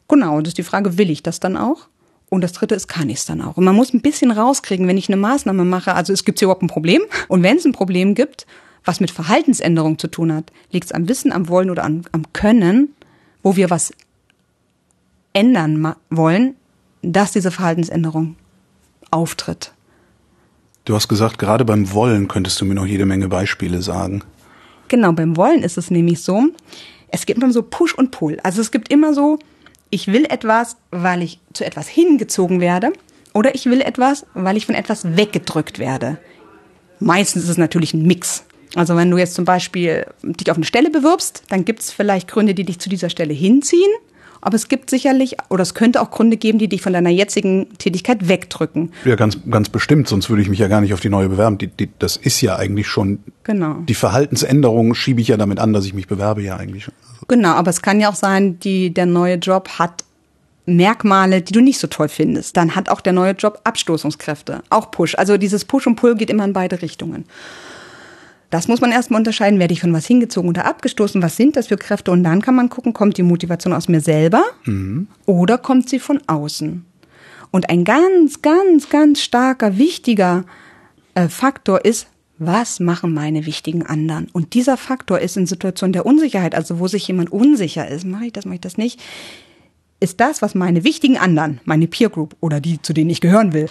Genau, 0.08 0.40
das 0.42 0.50
ist 0.50 0.58
die 0.58 0.64
Frage, 0.64 0.98
will 0.98 1.10
ich 1.10 1.24
das 1.24 1.40
dann 1.40 1.58
auch? 1.58 1.88
Und 2.30 2.42
das 2.42 2.54
dritte 2.54 2.76
ist, 2.76 2.88
kann 2.88 3.10
ich 3.10 3.18
es 3.20 3.26
dann 3.26 3.42
auch? 3.42 3.58
Und 3.58 3.66
man 3.66 3.76
muss 3.76 3.94
ein 3.94 4.02
bisschen 4.02 4.32
rauskriegen, 4.32 4.88
wenn 4.88 4.98
ich 4.98 5.10
eine 5.10 5.18
Maßnahme 5.18 5.66
mache, 5.66 5.96
also 5.96 6.14
es 6.14 6.24
gibt 6.24 6.42
überhaupt 6.42 6.64
ein 6.64 6.68
Problem. 6.68 7.02
Und 7.28 7.44
wenn 7.44 7.58
es 7.58 7.66
ein 7.66 7.74
Problem 7.74 8.16
gibt, 8.16 8.46
was 8.86 9.00
mit 9.00 9.12
Verhaltensänderung 9.12 10.00
zu 10.00 10.08
tun 10.08 10.34
hat. 10.34 10.52
Liegt 10.72 10.86
es 10.86 10.92
am 10.92 11.08
Wissen, 11.08 11.32
am 11.32 11.50
Wollen 11.50 11.70
oder 11.70 11.84
am, 11.84 12.02
am 12.12 12.32
Können, 12.34 12.94
wo 13.44 13.56
wir 13.56 13.70
was 13.70 13.92
ändern 15.34 15.96
wollen, 16.10 16.56
dass 17.02 17.32
diese 17.32 17.52
Verhaltensänderung 17.52 18.36
auftritt. 19.12 19.74
Du 20.86 20.96
hast 20.96 21.08
gesagt, 21.08 21.38
gerade 21.38 21.64
beim 21.64 21.94
Wollen 21.94 22.28
könntest 22.28 22.60
du 22.60 22.66
mir 22.66 22.74
noch 22.74 22.86
jede 22.86 23.06
Menge 23.06 23.28
Beispiele 23.28 23.82
sagen. 23.82 24.24
Genau, 24.88 25.12
beim 25.14 25.38
Wollen 25.38 25.64
ist 25.64 25.78
es 25.78 25.92
nämlich 25.92 26.22
so, 26.22 26.50
es 27.10 27.26
gibt 27.26 27.42
immer 27.42 27.54
so 27.54 27.62
Push 27.62 27.94
und 27.94 28.12
Pull. 28.12 28.40
Also 28.44 28.62
es 28.62 28.72
gibt 28.72 28.92
immer 28.92 29.14
so, 29.14 29.40
ich 29.90 30.08
will 30.08 30.26
etwas, 30.26 30.78
weil 30.90 31.22
ich 31.22 31.40
zu 31.54 31.66
etwas 31.66 31.88
hingezogen 31.88 32.60
werde, 32.60 32.92
oder 33.34 33.56
ich 33.56 33.66
will 33.66 33.82
etwas, 33.82 34.26
weil 34.34 34.58
ich 34.58 34.66
von 34.66 34.76
etwas 34.76 35.16
weggedrückt 35.16 35.80
werde. 35.80 36.18
Meistens 37.00 37.44
ist 37.44 37.50
es 37.50 37.58
natürlich 37.58 37.94
ein 37.94 38.04
Mix. 38.04 38.44
Also 38.76 38.96
wenn 38.96 39.12
du 39.12 39.18
jetzt 39.18 39.34
zum 39.34 39.46
Beispiel 39.46 40.06
dich 40.24 40.50
auf 40.50 40.58
eine 40.58 40.66
Stelle 40.66 40.90
bewirbst, 40.90 41.44
dann 41.50 41.66
gibt 41.66 41.82
es 41.82 41.92
vielleicht 41.92 42.28
Gründe, 42.28 42.54
die 42.54 42.64
dich 42.64 42.80
zu 42.80 42.90
dieser 42.90 43.10
Stelle 43.10 43.34
hinziehen. 43.34 43.92
Aber 44.44 44.56
es 44.56 44.68
gibt 44.68 44.90
sicherlich, 44.90 45.38
oder 45.50 45.62
es 45.62 45.76
könnte 45.76 46.02
auch 46.02 46.10
Gründe 46.10 46.36
geben, 46.36 46.58
die 46.58 46.68
dich 46.68 46.82
von 46.82 46.94
deiner 46.94 47.12
jetzigen 47.12 47.68
Tätigkeit 47.78 48.28
wegdrücken. 48.28 48.92
Ja, 49.06 49.16
ganz, 49.16 49.38
ganz 49.50 49.70
bestimmt, 49.70 50.08
sonst 50.08 50.30
würde 50.32 50.42
ich 50.42 50.50
mich 50.50 50.58
ja 50.58 50.68
gar 50.68 50.82
nicht 50.82 50.94
auf 50.94 51.00
die 51.00 51.10
neue 51.10 51.30
bewerben. 51.30 51.60
Die, 51.60 51.68
die, 51.68 51.90
das 52.00 52.18
ist 52.18 52.42
ja 52.42 52.56
eigentlich 52.56 52.88
schon. 52.88 53.20
Genau. 53.44 53.76
Die 53.88 53.94
Verhaltensänderung 53.94 54.96
schiebe 54.96 55.22
ich 55.22 55.28
ja 55.28 55.38
damit 55.38 55.60
an, 55.60 55.74
dass 55.74 55.86
ich 55.86 55.94
mich 55.94 56.08
bewerbe, 56.08 56.42
ja 56.42 56.58
eigentlich 56.58 56.86
schon. 56.86 56.94
Genau, 57.28 57.52
aber 57.52 57.70
es 57.70 57.84
kann 57.84 58.00
ja 58.00 58.10
auch 58.10 58.16
sein, 58.16 58.58
die, 58.60 58.92
der 58.92 59.06
neue 59.06 59.36
Job 59.36 59.70
hat 59.78 60.04
Merkmale, 60.66 61.42
die 61.42 61.54
du 61.54 61.62
nicht 61.62 61.80
so 61.80 61.88
toll 61.88 62.10
findest. 62.10 62.58
Dann 62.58 62.76
hat 62.76 62.90
auch 62.90 63.02
der 63.02 63.14
neue 63.14 63.34
Job 63.34 63.62
Abstoßungskräfte, 63.64 64.64
auch 64.72 64.90
Push. 64.90 65.16
Also 65.16 65.38
dieses 65.38 65.66
Push 65.66 65.86
und 65.86 65.98
Pull 65.98 66.16
geht 66.16 66.32
immer 66.32 66.46
in 66.46 66.54
beide 66.54 66.82
Richtungen. 66.82 67.26
Das 68.52 68.68
muss 68.68 68.82
man 68.82 68.92
erstmal 68.92 69.20
unterscheiden, 69.20 69.60
werde 69.60 69.74
ich 69.74 69.82
von 69.82 69.94
was 69.94 70.06
hingezogen 70.06 70.50
oder 70.50 70.66
abgestoßen, 70.66 71.22
was 71.22 71.38
sind 71.38 71.56
das 71.56 71.68
für 71.68 71.78
Kräfte 71.78 72.12
und 72.12 72.24
dann 72.24 72.42
kann 72.42 72.54
man 72.54 72.70
gucken, 72.70 72.94
kommt 72.94 73.18
die 73.18 73.24
Motivation 73.24 73.74
aus 73.74 73.88
mir 73.88 74.02
selber 74.02 74.44
mhm. 74.66 75.08
oder 75.26 75.58
kommt 75.58 75.90
sie 75.90 76.00
von 76.00 76.22
außen. 76.28 76.86
Und 77.50 77.70
ein 77.70 77.86
ganz, 77.86 78.42
ganz, 78.42 78.90
ganz 78.90 79.22
starker, 79.22 79.78
wichtiger 79.78 80.44
äh, 81.16 81.30
Faktor 81.30 81.86
ist, 81.86 82.08
was 82.38 82.80
machen 82.80 83.14
meine 83.14 83.46
wichtigen 83.46 83.86
anderen? 83.86 84.28
Und 84.34 84.54
dieser 84.54 84.76
Faktor 84.76 85.20
ist 85.20 85.38
in 85.38 85.46
Situationen 85.46 85.94
der 85.94 86.06
Unsicherheit, 86.06 86.54
also 86.54 86.80
wo 86.80 86.88
sich 86.88 87.08
jemand 87.08 87.32
unsicher 87.32 87.88
ist, 87.88 88.06
mache 88.06 88.26
ich 88.26 88.34
das, 88.34 88.46
mache 88.46 88.56
ich 88.56 88.62
das 88.62 88.78
nicht, 88.78 89.00
ist 90.02 90.20
das, 90.20 90.42
was 90.42 90.56
meine 90.56 90.84
wichtigen 90.84 91.18
anderen, 91.18 91.62
meine 91.64 91.88
Peer 91.88 92.10
Group 92.10 92.36
oder 92.42 92.60
die, 92.60 92.82
zu 92.82 92.92
denen 92.92 93.12
ich 93.12 93.22
gehören 93.22 93.54
will, 93.54 93.70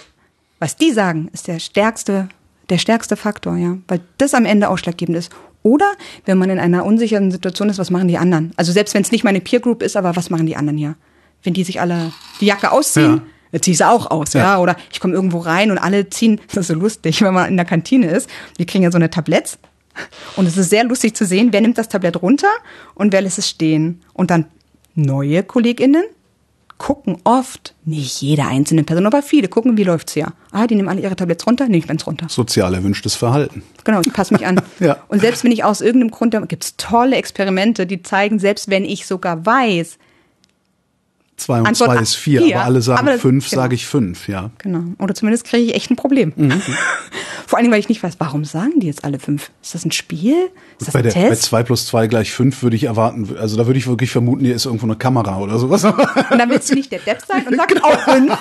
was 0.57 0.75
die 0.75 0.91
sagen, 0.91 1.29
ist 1.33 1.47
der 1.47 1.59
stärkste 1.59 2.29
der 2.69 2.77
stärkste 2.77 3.15
Faktor, 3.15 3.57
ja, 3.57 3.77
weil 3.87 4.01
das 4.17 4.33
am 4.33 4.45
Ende 4.45 4.69
ausschlaggebend 4.69 5.17
ist. 5.17 5.31
Oder 5.63 5.93
wenn 6.25 6.37
man 6.37 6.49
in 6.49 6.59
einer 6.59 6.85
unsicheren 6.85 7.31
Situation 7.31 7.69
ist, 7.69 7.77
was 7.77 7.91
machen 7.91 8.07
die 8.07 8.17
anderen? 8.17 8.51
Also 8.55 8.71
selbst 8.71 8.93
wenn 8.93 9.03
es 9.03 9.11
nicht 9.11 9.23
meine 9.23 9.41
Peer 9.41 9.59
Group 9.59 9.83
ist, 9.83 9.95
aber 9.95 10.15
was 10.15 10.29
machen 10.29 10.47
die 10.47 10.55
anderen 10.55 10.77
hier? 10.77 10.95
Wenn 11.43 11.53
die 11.53 11.63
sich 11.63 11.79
alle 11.79 12.11
die 12.39 12.47
Jacke 12.47 12.71
ausziehen, 12.71 13.17
ja. 13.17 13.21
dann 13.51 13.61
ziehe 13.61 13.73
ich 13.73 13.77
sie 13.77 13.87
auch 13.87 14.09
aus, 14.09 14.33
ja. 14.33 14.41
ja? 14.41 14.59
Oder 14.59 14.75
ich 14.91 14.99
komme 14.99 15.13
irgendwo 15.13 15.39
rein 15.39 15.69
und 15.69 15.77
alle 15.77 16.09
ziehen, 16.09 16.39
das 16.47 16.57
ist 16.57 16.67
so 16.67 16.73
lustig, 16.73 17.21
wenn 17.21 17.33
man 17.33 17.47
in 17.47 17.57
der 17.57 17.65
Kantine 17.65 18.07
ist, 18.07 18.29
wir 18.57 18.65
kriegen 18.65 18.83
ja 18.83 18.91
so 18.91 18.97
eine 18.97 19.09
Tabletts 19.09 19.59
und 20.35 20.47
es 20.47 20.57
ist 20.57 20.69
sehr 20.69 20.83
lustig 20.83 21.15
zu 21.15 21.25
sehen, 21.25 21.49
wer 21.51 21.61
nimmt 21.61 21.77
das 21.77 21.89
Tablett 21.89 22.21
runter 22.21 22.51
und 22.95 23.11
wer 23.13 23.21
lässt 23.21 23.37
es 23.37 23.49
stehen. 23.49 24.01
Und 24.13 24.31
dann 24.31 24.45
neue 24.95 25.43
KollegInnen 25.43 26.03
gucken 26.81 27.17
oft, 27.25 27.75
nicht 27.85 28.23
jede 28.23 28.43
einzelne 28.43 28.83
Person, 28.83 29.05
aber 29.05 29.21
viele 29.21 29.47
gucken, 29.47 29.77
wie 29.77 29.83
läuft's 29.83 30.13
hier. 30.13 30.33
Ah, 30.51 30.65
die 30.65 30.73
nehmen 30.73 30.89
alle 30.89 30.99
ihre 30.99 31.15
Tabletts 31.15 31.45
runter, 31.45 31.65
nehme 31.65 31.77
ich 31.77 31.87
meins 31.87 32.07
runter. 32.07 32.25
Sozial 32.27 32.73
erwünschtes 32.73 33.13
Verhalten. 33.13 33.61
Genau, 33.83 34.01
ich 34.03 34.11
passe 34.11 34.33
mich 34.33 34.47
an. 34.47 34.59
ja. 34.79 34.97
Und 35.07 35.21
selbst 35.21 35.43
wenn 35.43 35.51
ich 35.51 35.63
aus 35.63 35.81
irgendeinem 35.81 36.09
Grund, 36.09 36.33
da 36.33 36.39
gibt's 36.39 36.77
tolle 36.77 37.17
Experimente, 37.17 37.85
die 37.85 38.01
zeigen, 38.01 38.39
selbst 38.39 38.71
wenn 38.71 38.83
ich 38.83 39.05
sogar 39.05 39.45
weiß, 39.45 39.99
Zwei 41.41 41.59
und 41.59 41.65
Antwort 41.65 41.89
zwei 41.89 42.01
ist 42.03 42.15
vier, 42.15 42.43
vier 42.43 42.57
aber 42.57 42.65
alle 42.65 42.81
sagen 42.83 42.99
aber 42.99 43.11
das, 43.13 43.21
fünf, 43.21 43.49
genau. 43.49 43.61
sage 43.63 43.73
ich 43.73 43.87
fünf, 43.87 44.27
ja. 44.27 44.51
Genau. 44.59 44.83
Oder 44.99 45.15
zumindest 45.15 45.43
kriege 45.45 45.63
ich 45.63 45.73
echt 45.73 45.89
ein 45.89 45.95
Problem. 45.95 46.33
Mhm. 46.35 46.61
Vor 47.47 47.57
allem, 47.57 47.71
weil 47.71 47.79
ich 47.79 47.89
nicht 47.89 48.03
weiß, 48.03 48.17
warum 48.19 48.45
sagen 48.45 48.79
die 48.79 48.85
jetzt 48.85 49.03
alle 49.03 49.17
fünf? 49.17 49.49
Ist 49.63 49.73
das 49.73 49.83
ein 49.83 49.91
Spiel? 49.91 50.35
Ist 50.77 50.89
das 50.89 50.93
bei, 50.93 50.99
ein 50.99 51.03
der, 51.05 51.13
Test? 51.13 51.29
bei 51.29 51.35
zwei 51.35 51.63
plus 51.63 51.87
zwei 51.87 52.05
gleich 52.05 52.31
fünf 52.31 52.61
würde 52.61 52.75
ich 52.75 52.83
erwarten, 52.83 53.35
also 53.39 53.57
da 53.57 53.65
würde 53.65 53.79
ich 53.79 53.87
wirklich 53.87 54.11
vermuten, 54.11 54.45
hier 54.45 54.53
ist 54.53 54.65
irgendwo 54.65 54.85
eine 54.85 54.97
Kamera 54.97 55.39
oder 55.39 55.57
sowas. 55.57 55.83
Und 55.83 55.97
dann 56.37 56.47
willst 56.51 56.69
du 56.69 56.75
nicht 56.75 56.91
der 56.91 56.99
Depp 56.99 57.23
sein 57.27 57.47
und 57.47 57.55
sagst 57.55 57.83
auch 57.83 57.99
fünf. 58.01 58.37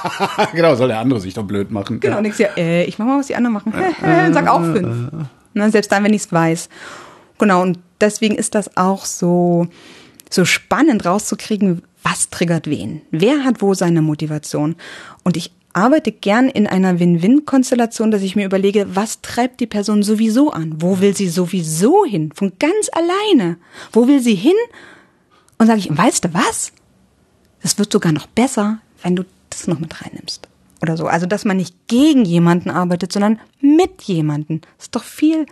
genau, 0.54 0.76
soll 0.76 0.86
der 0.86 1.00
andere 1.00 1.20
sich 1.20 1.34
doch 1.34 1.42
blöd 1.42 1.72
machen. 1.72 1.98
Genau, 1.98 2.14
ja. 2.14 2.18
und 2.20 2.24
ich 2.24 2.36
sage, 2.36 2.52
äh, 2.56 2.84
ich 2.84 3.00
mach 3.00 3.06
mal, 3.06 3.18
was 3.18 3.26
die 3.26 3.34
anderen 3.34 3.54
machen. 3.54 3.72
und 4.26 4.32
sag 4.32 4.46
auch 4.46 4.62
fünf. 4.62 5.10
Na, 5.54 5.70
selbst 5.70 5.90
dann, 5.90 6.04
wenn 6.04 6.14
ich 6.14 6.22
es 6.22 6.32
weiß. 6.32 6.68
Genau, 7.38 7.62
und 7.62 7.80
deswegen 8.00 8.36
ist 8.36 8.54
das 8.54 8.76
auch 8.76 9.04
so, 9.04 9.66
so 10.34 10.44
spannend 10.44 11.04
rauszukriegen, 11.04 11.82
was 12.02 12.28
triggert 12.28 12.68
wen? 12.68 13.02
Wer 13.10 13.44
hat 13.44 13.62
wo 13.62 13.74
seine 13.74 14.02
Motivation? 14.02 14.76
Und 15.22 15.36
ich 15.36 15.52
arbeite 15.72 16.12
gern 16.12 16.48
in 16.48 16.66
einer 16.66 17.00
Win-Win-Konstellation, 17.00 18.10
dass 18.10 18.22
ich 18.22 18.36
mir 18.36 18.46
überlege, 18.46 18.86
was 18.94 19.20
treibt 19.22 19.60
die 19.60 19.66
Person 19.66 20.02
sowieso 20.02 20.50
an? 20.50 20.74
Wo 20.80 21.00
will 21.00 21.16
sie 21.16 21.28
sowieso 21.28 22.04
hin? 22.04 22.30
Von 22.34 22.52
ganz 22.58 22.90
alleine. 22.92 23.56
Wo 23.92 24.06
will 24.06 24.20
sie 24.20 24.34
hin? 24.34 24.56
Und 25.58 25.66
sage 25.66 25.80
ich, 25.80 25.96
weißt 25.96 26.26
du 26.26 26.34
was? 26.34 26.72
Es 27.60 27.78
wird 27.78 27.92
sogar 27.92 28.12
noch 28.12 28.26
besser, 28.26 28.80
wenn 29.02 29.16
du 29.16 29.24
das 29.50 29.66
noch 29.66 29.78
mit 29.78 30.02
reinnimmst. 30.02 30.48
Oder 30.82 30.96
so. 30.96 31.06
Also, 31.06 31.26
dass 31.26 31.44
man 31.44 31.56
nicht 31.56 31.74
gegen 31.88 32.24
jemanden 32.24 32.70
arbeitet, 32.70 33.12
sondern 33.12 33.40
mit 33.60 34.02
jemanden. 34.02 34.60
Das 34.76 34.86
ist 34.86 34.94
doch 34.94 35.04
viel 35.04 35.46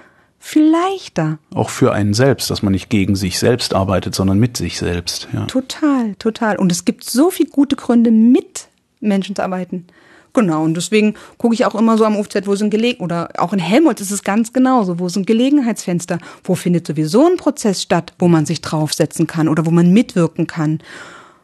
viel 0.45 0.69
leichter. 0.69 1.39
Auch 1.55 1.71
für 1.71 1.93
einen 1.93 2.15
selbst, 2.15 2.51
dass 2.51 2.63
man 2.63 2.73
nicht 2.73 2.91
gegen 2.91 3.15
sich 3.15 3.39
selbst 3.39 3.75
arbeitet, 3.75 4.15
sondern 4.15 4.41
mit 4.41 4.57
sich 4.57 4.77
selbst. 4.77 5.29
Ja. 5.33 5.47
Total, 5.47 6.17
total. 6.19 6.57
Und 6.57 6.73
es 6.73 6.85
gibt 6.85 7.05
so 7.05 7.31
viele 7.31 7.49
gute 7.49 7.77
Gründe, 7.77 8.11
mit 8.11 8.67
Menschen 9.01 9.37
zu 9.37 9.43
arbeiten. 9.43 9.87
Genau, 10.35 10.65
und 10.65 10.77
deswegen 10.77 11.15
gucke 11.39 11.55
ich 11.55 11.65
auch 11.65 11.77
immer 11.77 11.97
so 11.97 12.05
am 12.05 12.17
UFZ, 12.17 12.47
wo 12.47 12.57
sind 12.57 12.71
Gelegen, 12.71 13.05
oder 13.05 13.29
auch 13.39 13.53
in 13.53 13.61
Helmholtz 13.61 14.01
ist 14.01 14.11
es 14.11 14.25
ganz 14.25 14.53
genauso, 14.53 14.99
wo 14.99 15.09
sind 15.09 15.29
Gelegenheitsfenster, 15.29 16.19
wo 16.43 16.57
findet 16.57 16.89
sowieso 16.89 17.25
ein 17.27 17.37
Prozess 17.37 17.81
statt, 17.81 18.13
wo 18.19 18.27
man 18.27 18.45
sich 18.45 18.61
draufsetzen 18.61 19.29
kann 19.29 19.49
oder 19.49 19.65
wo 19.65 19.71
man 19.71 19.93
mitwirken 19.93 20.49
kann. 20.49 20.81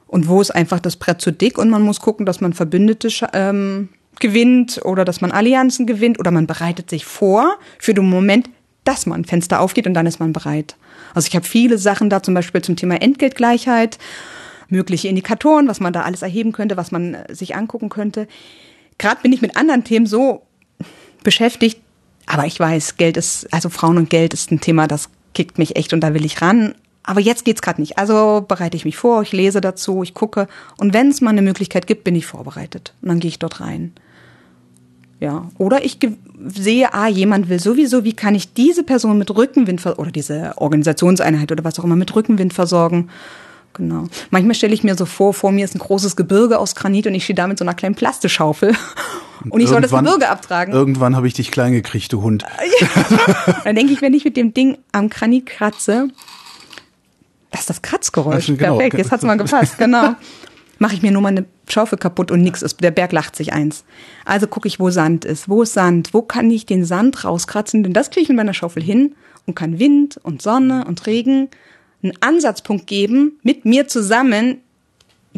Und 0.09 0.27
wo 0.27 0.41
ist 0.41 0.51
einfach 0.51 0.81
das 0.81 0.97
Brett 0.97 1.21
zu 1.21 1.31
dick 1.31 1.57
und 1.57 1.71
man 1.71 1.83
muss 1.83 2.01
gucken, 2.01 2.27
dass 2.27 2.41
man 2.41 2.53
Verbündete 2.53 3.11
ähm, 3.33 3.91
gewinnt 4.19 4.81
oder 4.85 5.05
dass 5.05 5.21
man 5.21 5.31
Allianzen 5.31 5.87
gewinnt 5.87 6.19
oder 6.19 6.33
man 6.33 6.49
bereitet 6.49 6.91
sich 6.91 7.05
vor 7.05 7.59
für 7.79 7.95
den 7.95 8.09
Moment, 8.09 8.49
dass 8.89 9.05
man 9.05 9.27
Fenster 9.27 9.61
aufgeht 9.61 9.87
und 9.87 9.93
dann 9.93 10.07
ist 10.07 10.19
man 10.19 10.33
bereit. 10.33 10.77
Also 11.15 11.29
ich 11.29 11.37
habe 11.37 11.47
viele 11.47 11.77
Sachen 11.77 12.09
da 12.09 12.23
zum 12.23 12.33
Beispiel 12.33 12.63
zum 12.63 12.75
Thema 12.75 13.01
Entgeltgleichheit, 13.01 13.99
mögliche 14.71 15.09
Indikatoren, 15.09 15.69
was 15.69 15.79
man 15.79 15.93
da 15.93 16.03
alles 16.03 16.23
erheben 16.23 16.53
könnte, 16.53 16.79
was 16.79 16.91
man 16.91 17.15
äh, 17.15 17.35
sich 17.35 17.55
angucken 17.55 17.91
könnte. 17.91 18.27
Gerade 18.97 19.21
bin 19.23 19.33
ich 19.33 19.43
mit 19.43 19.57
anderen 19.59 19.85
Themen 19.85 20.07
so 20.07 20.43
beschäftigt, 21.23 21.81
aber 22.27 22.47
ich 22.47 22.59
weiß, 22.59 22.97
Geld 22.97 23.19
ist, 23.19 23.53
also 23.53 23.69
Frauen 23.69 23.99
und 23.99 24.09
Geld 24.09 24.33
ist 24.33 24.51
ein 24.51 24.61
Thema, 24.61 24.87
das 24.87 25.11
kickt 25.35 25.59
mich 25.59 25.77
echt 25.77 25.93
und 25.93 26.01
da 26.01 26.15
will 26.15 26.25
ich 26.25 26.41
ran. 26.41 26.75
Aber 27.03 27.21
jetzt 27.21 27.45
geht's 27.45 27.63
gerade 27.63 27.81
nicht. 27.81 27.99
Also 27.99 28.45
bereite 28.47 28.77
ich 28.77 28.87
mich 28.87 28.97
vor, 28.97 29.23
ich 29.23 29.33
lese 29.33 29.61
dazu, 29.61 30.03
ich 30.03 30.15
gucke 30.15 30.49
und 30.79 30.95
wenn 30.95 31.11
es 31.11 31.21
mal 31.21 31.31
eine 31.31 31.43
Möglichkeit 31.43 31.87
gibt, 31.87 32.05
bin 32.05 32.17
ich 32.17 32.27
vorbereitet 32.27 32.95
und 33.03 33.09
dann 33.09 33.21
gehe 33.21 33.29
ich 33.29 33.39
dort 33.39 33.61
rein. 33.61 33.93
Ja, 35.21 35.51
oder 35.59 35.85
ich 35.85 35.99
sehe, 36.47 36.93
ah, 36.95 37.09
jemand 37.09 37.49
will 37.49 37.61
sowieso, 37.61 38.05
wie 38.05 38.13
kann 38.13 38.35
ich 38.35 38.53
diese 38.53 38.83
Person 38.83 39.19
mit 39.19 39.35
Rückenwind 39.35 39.85
oder 39.87 40.11
diese 40.11 40.55
Organisationseinheit 40.57 41.51
oder 41.53 41.65
was 41.65 41.79
auch 41.79 41.85
immer 41.85 41.97
mit 41.97 42.15
Rückenwind 42.15 42.53
versorgen? 42.53 43.09
Genau. 43.75 44.09
Manchmal 44.31 44.55
stelle 44.55 44.75
ich 44.75 44.83
mir 44.83 44.97
so 44.97 45.07
vor, 45.07 45.35
vor 45.35 45.53
mir 45.53 45.65
ist 45.65 45.75
ein 45.75 45.79
großes 45.79 46.17
Gebirge 46.17 46.59
aus 46.59 46.75
Granit 46.75 47.07
und 47.07 47.15
ich 47.15 47.25
stehe 47.25 47.37
da 47.37 47.47
mit 47.47 47.59
so 47.59 47.65
einer 47.65 47.75
kleinen 47.75 47.95
Plastischaufel 47.95 48.75
und 49.51 49.61
ich 49.61 49.69
soll 49.69 49.81
das 49.81 49.93
Gebirge 49.93 50.29
abtragen. 50.29 50.75
Irgendwann 50.75 51.15
habe 51.15 51.29
ich 51.29 51.35
dich 51.35 51.51
klein 51.51 51.73
gekriegt, 51.73 52.13
du 52.13 52.23
Hund. 52.23 52.45
Dann 53.65 53.77
denke 53.77 53.93
ich, 53.93 54.03
wenn 54.03 54.15
ich 54.15 54.25
mit 54.25 54.37
dem 54.37 54.53
Ding 54.53 54.79
am 54.93 55.11
Granit 55.11 55.47
kratze, 55.47 56.09
das 57.51 57.61
ist 57.61 57.71
das 57.71 57.83
Kratzgeräusch. 57.83 58.47
Genau. 58.47 58.77
Perfekt, 58.77 58.99
jetzt 58.99 59.13
hat's 59.13 59.23
mal 59.23 59.37
gepasst, 59.37 59.79
genau 59.79 60.17
mache 60.79 60.95
ich 60.95 61.03
mir 61.03 61.11
nur 61.11 61.23
mal 61.23 61.29
eine 61.29 61.45
Schaufel 61.69 61.99
kaputt 61.99 62.31
und 62.31 62.43
nix 62.43 62.63
ist. 62.63 62.83
Der 62.83 62.91
Berg 62.91 63.13
lacht 63.13 63.37
sich 63.37 63.53
eins. 63.53 63.85
Also 64.25 64.47
gucke 64.47 64.69
ich, 64.69 64.81
wo 64.81 64.91
Sand 64.91 65.25
ist. 65.25 65.49
Wo 65.49 65.63
ist 65.63 65.75
Sand? 65.75 66.15
Wo 66.15 66.23
kann 66.23 66.51
ich 66.51 66.67
den 66.67 66.85
Sand 66.85 67.25
rauskratzen? 67.25 67.83
Denn 67.83 67.93
das 67.93 68.11
kriege 68.11 68.23
ich 68.23 68.29
mit 68.29 68.37
meiner 68.37 68.55
Schaufel 68.55 68.83
hin 68.83 69.15
und 69.47 69.55
kann 69.55 69.79
Wind 69.79 70.19
und 70.23 70.43
Sonne 70.43 70.85
und 70.87 71.07
Regen 71.07 71.49
einen 72.03 72.13
Ansatzpunkt 72.21 72.87
geben, 72.87 73.39
mit 73.43 73.65
mir 73.65 73.89
zusammen 73.89 74.59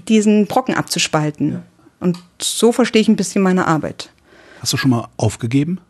diesen 0.08 0.46
Brocken 0.46 0.74
abzuspalten. 0.74 1.52
Ja. 1.52 1.62
Und 2.00 2.18
so 2.40 2.72
verstehe 2.72 3.02
ich 3.02 3.08
ein 3.08 3.16
bisschen 3.16 3.42
meine 3.42 3.66
Arbeit. 3.66 4.10
Hast 4.60 4.72
du 4.72 4.76
schon 4.76 4.90
mal 4.90 5.08
aufgegeben? 5.16 5.80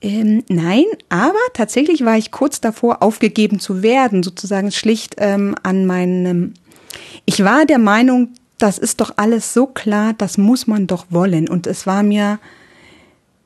Ähm, 0.00 0.44
nein, 0.48 0.84
aber 1.08 1.38
tatsächlich 1.54 2.04
war 2.04 2.18
ich 2.18 2.30
kurz 2.30 2.60
davor, 2.60 3.02
aufgegeben 3.02 3.58
zu 3.58 3.82
werden, 3.82 4.22
sozusagen 4.22 4.70
schlicht 4.70 5.14
ähm, 5.18 5.54
an 5.62 5.86
meinem 5.86 6.52
ich 7.24 7.44
war 7.44 7.66
der 7.66 7.78
Meinung, 7.78 8.30
das 8.58 8.78
ist 8.78 9.00
doch 9.00 9.14
alles 9.16 9.52
so 9.52 9.66
klar, 9.66 10.14
das 10.16 10.38
muss 10.38 10.66
man 10.66 10.86
doch 10.86 11.06
wollen. 11.10 11.48
Und 11.48 11.66
es 11.66 11.86
war 11.86 12.02
mir 12.02 12.38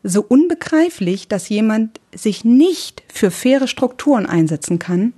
so 0.02 0.22
unbegreiflich, 0.22 1.28
dass 1.28 1.48
jemand 1.48 2.00
sich 2.14 2.44
nicht 2.44 3.02
für 3.12 3.30
faire 3.30 3.66
Strukturen 3.66 4.26
einsetzen 4.26 4.78
kann, 4.78 5.12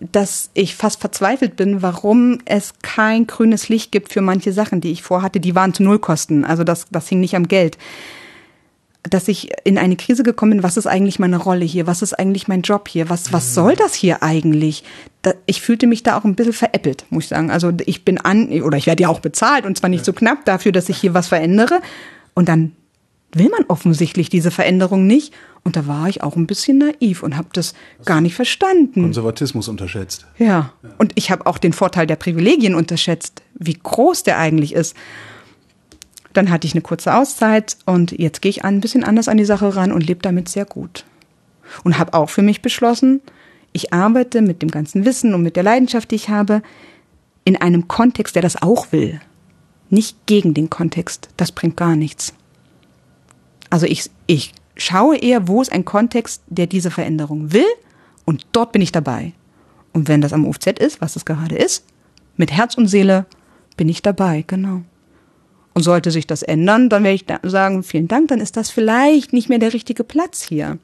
dass 0.00 0.50
ich 0.54 0.74
fast 0.74 1.00
verzweifelt 1.00 1.56
bin, 1.56 1.82
warum 1.82 2.38
es 2.46 2.74
kein 2.82 3.26
grünes 3.26 3.68
Licht 3.68 3.92
gibt 3.92 4.12
für 4.12 4.20
manche 4.20 4.52
Sachen, 4.52 4.80
die 4.80 4.90
ich 4.90 5.02
vorhatte. 5.02 5.40
Die 5.40 5.54
waren 5.54 5.72
zu 5.72 5.82
Nullkosten. 5.82 6.44
Also 6.44 6.64
das, 6.64 6.86
das 6.90 7.08
hing 7.08 7.20
nicht 7.20 7.36
am 7.36 7.48
Geld 7.48 7.78
dass 9.08 9.28
ich 9.28 9.50
in 9.64 9.76
eine 9.76 9.96
Krise 9.96 10.22
gekommen 10.22 10.52
bin, 10.52 10.62
was 10.62 10.76
ist 10.76 10.86
eigentlich 10.86 11.18
meine 11.18 11.36
Rolle 11.36 11.64
hier? 11.64 11.86
Was 11.86 12.00
ist 12.00 12.14
eigentlich 12.14 12.48
mein 12.48 12.62
Job 12.62 12.88
hier? 12.88 13.10
Was, 13.10 13.32
was 13.32 13.50
mhm. 13.50 13.52
soll 13.52 13.76
das 13.76 13.94
hier 13.94 14.22
eigentlich? 14.22 14.82
Da, 15.22 15.34
ich 15.46 15.60
fühlte 15.60 15.86
mich 15.86 16.02
da 16.02 16.18
auch 16.18 16.24
ein 16.24 16.34
bisschen 16.34 16.54
veräppelt, 16.54 17.04
muss 17.10 17.24
ich 17.24 17.28
sagen. 17.28 17.50
Also 17.50 17.70
ich 17.84 18.04
bin 18.04 18.18
an, 18.18 18.48
oder 18.62 18.78
ich 18.78 18.86
werde 18.86 19.02
ja 19.02 19.08
auch 19.08 19.20
bezahlt 19.20 19.66
und 19.66 19.76
zwar 19.76 19.90
nicht 19.90 20.04
so 20.04 20.12
knapp 20.12 20.44
dafür, 20.46 20.72
dass 20.72 20.88
ich 20.88 20.96
hier 20.96 21.12
was 21.12 21.28
verändere. 21.28 21.80
Und 22.34 22.48
dann 22.48 22.72
will 23.32 23.50
man 23.50 23.64
offensichtlich 23.68 24.30
diese 24.30 24.50
Veränderung 24.50 25.06
nicht. 25.06 25.34
Und 25.64 25.76
da 25.76 25.86
war 25.86 26.08
ich 26.08 26.22
auch 26.22 26.36
ein 26.36 26.46
bisschen 26.46 26.78
naiv 26.78 27.22
und 27.22 27.36
habe 27.36 27.48
das 27.52 27.74
gar 28.04 28.20
nicht 28.20 28.34
verstanden. 28.34 29.02
Konservatismus 29.02 29.68
unterschätzt. 29.68 30.26
Ja, 30.38 30.72
und 30.98 31.12
ich 31.14 31.30
habe 31.30 31.46
auch 31.46 31.58
den 31.58 31.72
Vorteil 31.72 32.06
der 32.06 32.16
Privilegien 32.16 32.74
unterschätzt, 32.74 33.42
wie 33.54 33.74
groß 33.74 34.24
der 34.24 34.38
eigentlich 34.38 34.74
ist. 34.74 34.94
Dann 36.34 36.50
hatte 36.50 36.66
ich 36.66 36.74
eine 36.74 36.82
kurze 36.82 37.14
Auszeit 37.14 37.78
und 37.86 38.12
jetzt 38.12 38.42
gehe 38.42 38.50
ich 38.50 38.64
ein 38.64 38.80
bisschen 38.80 39.04
anders 39.04 39.28
an 39.28 39.38
die 39.38 39.44
Sache 39.44 39.74
ran 39.74 39.92
und 39.92 40.06
lebe 40.06 40.20
damit 40.20 40.48
sehr 40.48 40.66
gut. 40.66 41.04
Und 41.82 41.98
habe 41.98 42.12
auch 42.12 42.28
für 42.28 42.42
mich 42.42 42.60
beschlossen, 42.60 43.22
ich 43.72 43.92
arbeite 43.92 44.42
mit 44.42 44.60
dem 44.60 44.70
ganzen 44.70 45.04
Wissen 45.04 45.34
und 45.34 45.42
mit 45.42 45.56
der 45.56 45.62
Leidenschaft, 45.62 46.10
die 46.10 46.16
ich 46.16 46.28
habe, 46.28 46.62
in 47.44 47.56
einem 47.56 47.88
Kontext, 47.88 48.34
der 48.34 48.42
das 48.42 48.60
auch 48.60 48.92
will. 48.92 49.20
Nicht 49.90 50.26
gegen 50.26 50.54
den 50.54 50.70
Kontext. 50.70 51.28
Das 51.36 51.52
bringt 51.52 51.76
gar 51.76 51.96
nichts. 51.96 52.34
Also 53.70 53.86
ich, 53.86 54.10
ich 54.26 54.52
schaue 54.76 55.16
eher, 55.16 55.48
wo 55.48 55.62
ist 55.62 55.72
ein 55.72 55.84
Kontext, 55.84 56.42
der 56.46 56.66
diese 56.66 56.90
Veränderung 56.90 57.52
will 57.52 57.66
und 58.24 58.46
dort 58.52 58.72
bin 58.72 58.82
ich 58.82 58.92
dabei. 58.92 59.32
Und 59.92 60.08
wenn 60.08 60.20
das 60.20 60.32
am 60.32 60.46
UFZ 60.46 60.78
ist, 60.78 61.00
was 61.00 61.16
es 61.16 61.24
gerade 61.24 61.56
ist, 61.56 61.84
mit 62.36 62.50
Herz 62.50 62.76
und 62.76 62.88
Seele 62.88 63.26
bin 63.76 63.88
ich 63.88 64.02
dabei, 64.02 64.44
genau. 64.46 64.82
Und 65.74 65.82
sollte 65.82 66.12
sich 66.12 66.26
das 66.26 66.42
ändern, 66.42 66.88
dann 66.88 67.02
werde 67.02 67.16
ich 67.16 67.26
da 67.26 67.40
sagen, 67.42 67.82
vielen 67.82 68.08
Dank, 68.08 68.28
dann 68.28 68.40
ist 68.40 68.56
das 68.56 68.70
vielleicht 68.70 69.32
nicht 69.32 69.48
mehr 69.48 69.58
der 69.58 69.72
richtige 69.72 70.04
Platz 70.04 70.42
hier. 70.42 70.78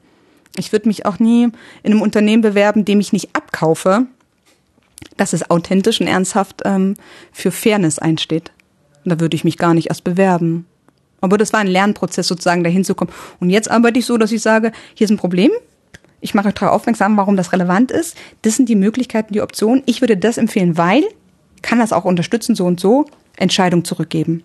Ich 0.57 0.73
würde 0.73 0.89
mich 0.89 1.05
auch 1.05 1.17
nie 1.17 1.43
in 1.43 1.91
einem 1.91 2.01
Unternehmen 2.01 2.41
bewerben, 2.41 2.83
dem 2.83 2.99
ich 2.99 3.13
nicht 3.13 3.29
abkaufe, 3.33 4.05
dass 5.15 5.33
es 5.33 5.49
authentisch 5.49 6.01
und 6.01 6.07
ernsthaft 6.07 6.61
ähm, 6.65 6.95
für 7.31 7.51
Fairness 7.51 7.99
einsteht. 7.99 8.51
Da 9.05 9.19
würde 9.19 9.35
ich 9.35 9.43
mich 9.43 9.57
gar 9.57 9.73
nicht 9.73 9.87
erst 9.87 10.03
bewerben. 10.03 10.65
Aber 11.21 11.37
das 11.37 11.53
war 11.53 11.59
ein 11.59 11.67
Lernprozess 11.67 12.27
sozusagen, 12.27 12.63
dahin 12.63 12.83
zu 12.83 12.95
kommen. 12.95 13.11
Und 13.39 13.49
jetzt 13.49 13.69
arbeite 13.71 13.99
ich 13.99 14.05
so, 14.05 14.17
dass 14.17 14.31
ich 14.31 14.41
sage, 14.41 14.71
hier 14.93 15.05
ist 15.05 15.11
ein 15.11 15.17
Problem. 15.17 15.51
Ich 16.19 16.33
mache 16.33 16.49
euch 16.49 16.53
darauf 16.53 16.75
aufmerksam, 16.75 17.17
warum 17.17 17.37
das 17.37 17.53
relevant 17.53 17.91
ist. 17.91 18.17
Das 18.41 18.55
sind 18.55 18.69
die 18.69 18.75
Möglichkeiten, 18.75 19.33
die 19.33 19.41
Optionen. 19.41 19.83
Ich 19.85 20.01
würde 20.01 20.17
das 20.17 20.37
empfehlen, 20.37 20.77
weil, 20.77 21.03
kann 21.61 21.79
das 21.79 21.93
auch 21.93 22.05
unterstützen, 22.05 22.55
so 22.55 22.65
und 22.65 22.79
so, 22.79 23.05
Entscheidung 23.37 23.85
zurückgeben. 23.85 24.43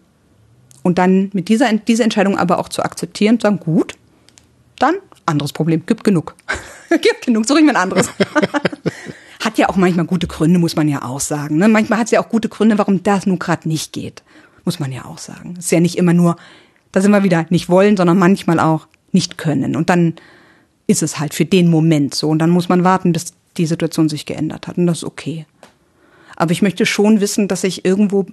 Und 0.86 0.98
dann 0.98 1.30
mit 1.32 1.48
dieser, 1.48 1.72
diese 1.72 2.04
Entscheidung 2.04 2.38
aber 2.38 2.60
auch 2.60 2.68
zu 2.68 2.84
akzeptieren 2.84 3.34
und 3.34 3.42
sagen, 3.42 3.58
gut, 3.58 3.94
dann 4.78 4.94
anderes 5.26 5.52
Problem, 5.52 5.84
gibt 5.84 6.04
genug. 6.04 6.36
gibt 6.88 7.26
genug, 7.26 7.44
suche 7.44 7.58
ich 7.58 7.64
mir 7.64 7.72
ein 7.72 7.76
anderes. 7.76 8.08
hat 9.40 9.58
ja 9.58 9.68
auch 9.68 9.74
manchmal 9.74 10.06
gute 10.06 10.28
Gründe, 10.28 10.60
muss 10.60 10.76
man 10.76 10.88
ja 10.88 11.02
auch 11.02 11.18
sagen. 11.18 11.56
Ne? 11.56 11.66
Manchmal 11.66 11.98
hat 11.98 12.04
es 12.04 12.12
ja 12.12 12.22
auch 12.22 12.28
gute 12.28 12.48
Gründe, 12.48 12.78
warum 12.78 13.02
das 13.02 13.26
nun 13.26 13.40
gerade 13.40 13.68
nicht 13.68 13.92
geht. 13.92 14.22
Muss 14.64 14.78
man 14.78 14.92
ja 14.92 15.06
auch 15.06 15.18
sagen. 15.18 15.56
Ist 15.58 15.72
ja 15.72 15.80
nicht 15.80 15.98
immer 15.98 16.12
nur, 16.12 16.36
da 16.92 17.00
sind 17.00 17.10
wir 17.10 17.24
wieder, 17.24 17.46
nicht 17.50 17.68
wollen, 17.68 17.96
sondern 17.96 18.16
manchmal 18.16 18.60
auch 18.60 18.86
nicht 19.10 19.38
können. 19.38 19.74
Und 19.74 19.90
dann 19.90 20.14
ist 20.86 21.02
es 21.02 21.18
halt 21.18 21.34
für 21.34 21.46
den 21.46 21.68
Moment 21.68 22.14
so. 22.14 22.28
Und 22.28 22.38
dann 22.38 22.50
muss 22.50 22.68
man 22.68 22.84
warten, 22.84 23.12
bis 23.12 23.34
die 23.56 23.66
Situation 23.66 24.08
sich 24.08 24.24
geändert 24.24 24.68
hat. 24.68 24.78
Und 24.78 24.86
das 24.86 24.98
ist 24.98 25.04
okay. 25.04 25.46
Aber 26.36 26.52
ich 26.52 26.62
möchte 26.62 26.86
schon 26.86 27.20
wissen, 27.20 27.48
dass 27.48 27.64
ich 27.64 27.84
irgendwo 27.84 28.26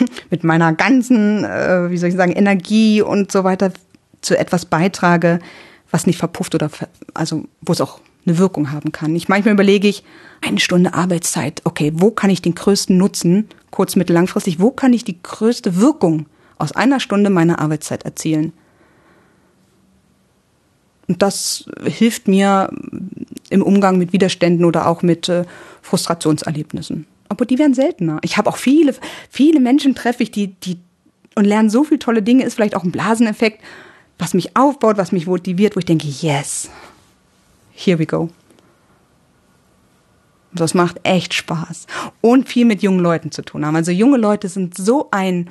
mit 0.30 0.44
meiner 0.44 0.72
ganzen, 0.72 1.44
äh, 1.44 1.90
wie 1.90 1.98
soll 1.98 2.10
ich 2.10 2.16
sagen, 2.16 2.32
Energie 2.32 3.02
und 3.02 3.32
so 3.32 3.44
weiter 3.44 3.72
zu 4.20 4.36
etwas 4.38 4.66
beitrage, 4.66 5.38
was 5.90 6.06
nicht 6.06 6.18
verpufft 6.18 6.54
oder, 6.54 6.70
also 7.14 7.44
wo 7.62 7.72
es 7.72 7.80
auch 7.80 8.00
eine 8.26 8.38
Wirkung 8.38 8.72
haben 8.72 8.92
kann. 8.92 9.14
Ich 9.16 9.28
manchmal 9.28 9.54
überlege 9.54 9.88
ich, 9.88 10.04
eine 10.40 10.60
Stunde 10.60 10.94
Arbeitszeit, 10.94 11.62
okay, 11.64 11.92
wo 11.94 12.10
kann 12.10 12.30
ich 12.30 12.42
den 12.42 12.54
größten 12.54 12.96
Nutzen, 12.96 13.48
kurz, 13.70 13.96
mittel, 13.96 14.12
langfristig, 14.12 14.60
wo 14.60 14.70
kann 14.70 14.92
ich 14.92 15.04
die 15.04 15.20
größte 15.22 15.76
Wirkung 15.76 16.26
aus 16.58 16.72
einer 16.72 17.00
Stunde 17.00 17.30
meiner 17.30 17.58
Arbeitszeit 17.58 18.04
erzielen? 18.04 18.52
Und 21.08 21.22
das 21.22 21.64
hilft 21.82 22.28
mir 22.28 22.70
im 23.48 23.62
Umgang 23.62 23.96
mit 23.96 24.12
Widerständen 24.12 24.66
oder 24.66 24.86
auch 24.86 25.02
mit 25.02 25.28
äh, 25.28 25.44
Frustrationserlebnissen. 25.80 27.06
Aber 27.28 27.44
die 27.44 27.58
werden 27.58 27.74
seltener. 27.74 28.18
Ich 28.22 28.36
habe 28.36 28.48
auch 28.48 28.56
viele, 28.56 28.94
viele 29.30 29.60
Menschen 29.60 29.94
treffe 29.94 30.22
ich, 30.22 30.30
die, 30.30 30.48
die 30.48 30.78
und 31.34 31.44
lernen 31.44 31.70
so 31.70 31.84
viele 31.84 32.00
tolle 32.00 32.22
Dinge, 32.22 32.44
ist 32.44 32.54
vielleicht 32.54 32.74
auch 32.74 32.82
ein 32.82 32.90
Blaseneffekt, 32.90 33.62
was 34.18 34.34
mich 34.34 34.56
aufbaut, 34.56 34.96
was 34.98 35.12
mich 35.12 35.26
motiviert, 35.26 35.76
wo 35.76 35.78
ich 35.78 35.84
denke, 35.84 36.08
yes, 36.08 36.68
here 37.72 37.98
we 37.98 38.06
go. 38.06 38.30
Das 40.52 40.74
macht 40.74 40.98
echt 41.04 41.34
Spaß. 41.34 41.86
Und 42.20 42.48
viel 42.48 42.64
mit 42.64 42.82
jungen 42.82 43.00
Leuten 43.00 43.30
zu 43.30 43.42
tun 43.42 43.64
haben. 43.64 43.76
Also 43.76 43.92
junge 43.92 44.16
Leute 44.16 44.48
sind 44.48 44.76
so 44.76 45.08
ein 45.10 45.48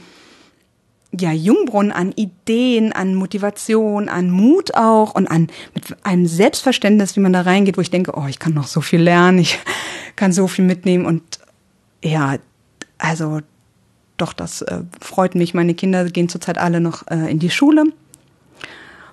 ja, 1.17 1.31
Jungbrunnen 1.31 1.91
an 1.91 2.11
Ideen, 2.11 2.91
an 2.91 3.15
Motivation, 3.15 4.09
an 4.09 4.29
Mut 4.29 4.75
auch 4.75 5.15
und 5.15 5.27
an 5.27 5.47
mit 5.73 6.05
einem 6.05 6.25
Selbstverständnis, 6.25 7.15
wie 7.15 7.21
man 7.21 7.33
da 7.33 7.41
reingeht, 7.41 7.77
wo 7.77 7.81
ich 7.81 7.91
denke, 7.91 8.13
oh, 8.15 8.25
ich 8.27 8.39
kann 8.39 8.53
noch 8.53 8.67
so 8.67 8.81
viel 8.81 9.01
lernen, 9.01 9.39
ich 9.39 9.57
kann 10.15 10.33
so 10.33 10.47
viel 10.47 10.65
mitnehmen 10.65 11.05
und 11.05 11.39
ja, 12.03 12.37
also 12.97 13.41
doch, 14.17 14.33
das 14.33 14.63
äh, 14.63 14.81
freut 14.99 15.35
mich. 15.35 15.53
Meine 15.53 15.75
Kinder 15.75 16.05
gehen 16.05 16.29
zurzeit 16.29 16.57
alle 16.57 16.79
noch 16.79 17.07
äh, 17.07 17.29
in 17.29 17.39
die 17.39 17.49
Schule. 17.49 17.85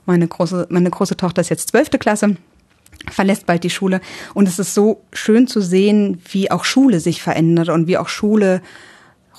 Meine 0.07 0.26
große, 0.26 0.66
meine 0.70 0.91
große 0.91 1.16
Tochter 1.16 1.41
ist 1.41 1.51
jetzt 1.51 1.68
zwölfte 1.68 1.99
Klasse 1.99 2.37
verlässt 3.11 3.47
bald 3.47 3.64
die 3.64 3.70
Schule. 3.70 4.01
Und 4.35 4.49
es 4.49 4.59
ist 4.59 4.74
so 4.74 5.03
schön 5.12 5.47
zu 5.47 5.61
sehen, 5.61 6.20
wie 6.30 6.51
auch 6.51 6.64
Schule 6.64 7.01
sich 7.01 7.22
verändert 7.22 7.68
und 7.68 7.87
wie 7.87 7.99
auch 7.99 8.09
Schule 8.09 8.62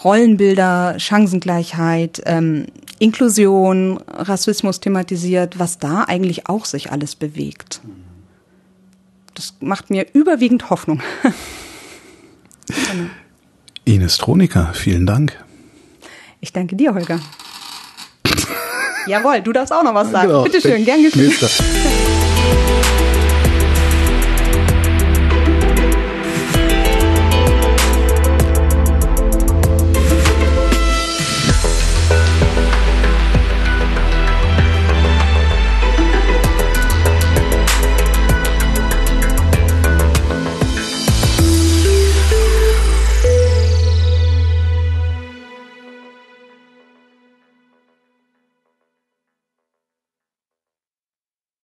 Rollenbilder, 0.04 1.00
Chancengleichheit, 1.00 2.22
ähm, 2.26 2.66
Inklusion, 3.00 3.98
Rassismus 4.08 4.82
thematisiert, 4.82 5.58
was 5.58 5.80
da 5.80 6.04
eigentlich 6.04 6.48
auch 6.48 6.66
sich 6.66 6.92
alles 6.92 7.16
bewegt. 7.16 7.82
Das 9.34 9.56
macht 9.62 9.90
mir 9.90 10.06
überwiegend 10.14 10.70
Hoffnung. 10.70 11.02
Ines 13.86 14.18
Tronika, 14.18 14.72
vielen 14.74 15.06
Dank. 15.06 15.38
Ich 16.42 16.52
danke 16.52 16.76
dir, 16.76 16.94
Holger. 16.94 17.20
Jawohl, 19.08 19.42
du 19.42 19.54
darfst 19.54 19.72
auch 19.72 19.84
noch 19.84 19.94
was 19.94 20.12
sagen. 20.12 20.28
Genau. 20.28 20.44
Bitte 20.44 20.60
schön, 20.60 20.84
gern 20.84 21.04
geschehen. 21.04 21.32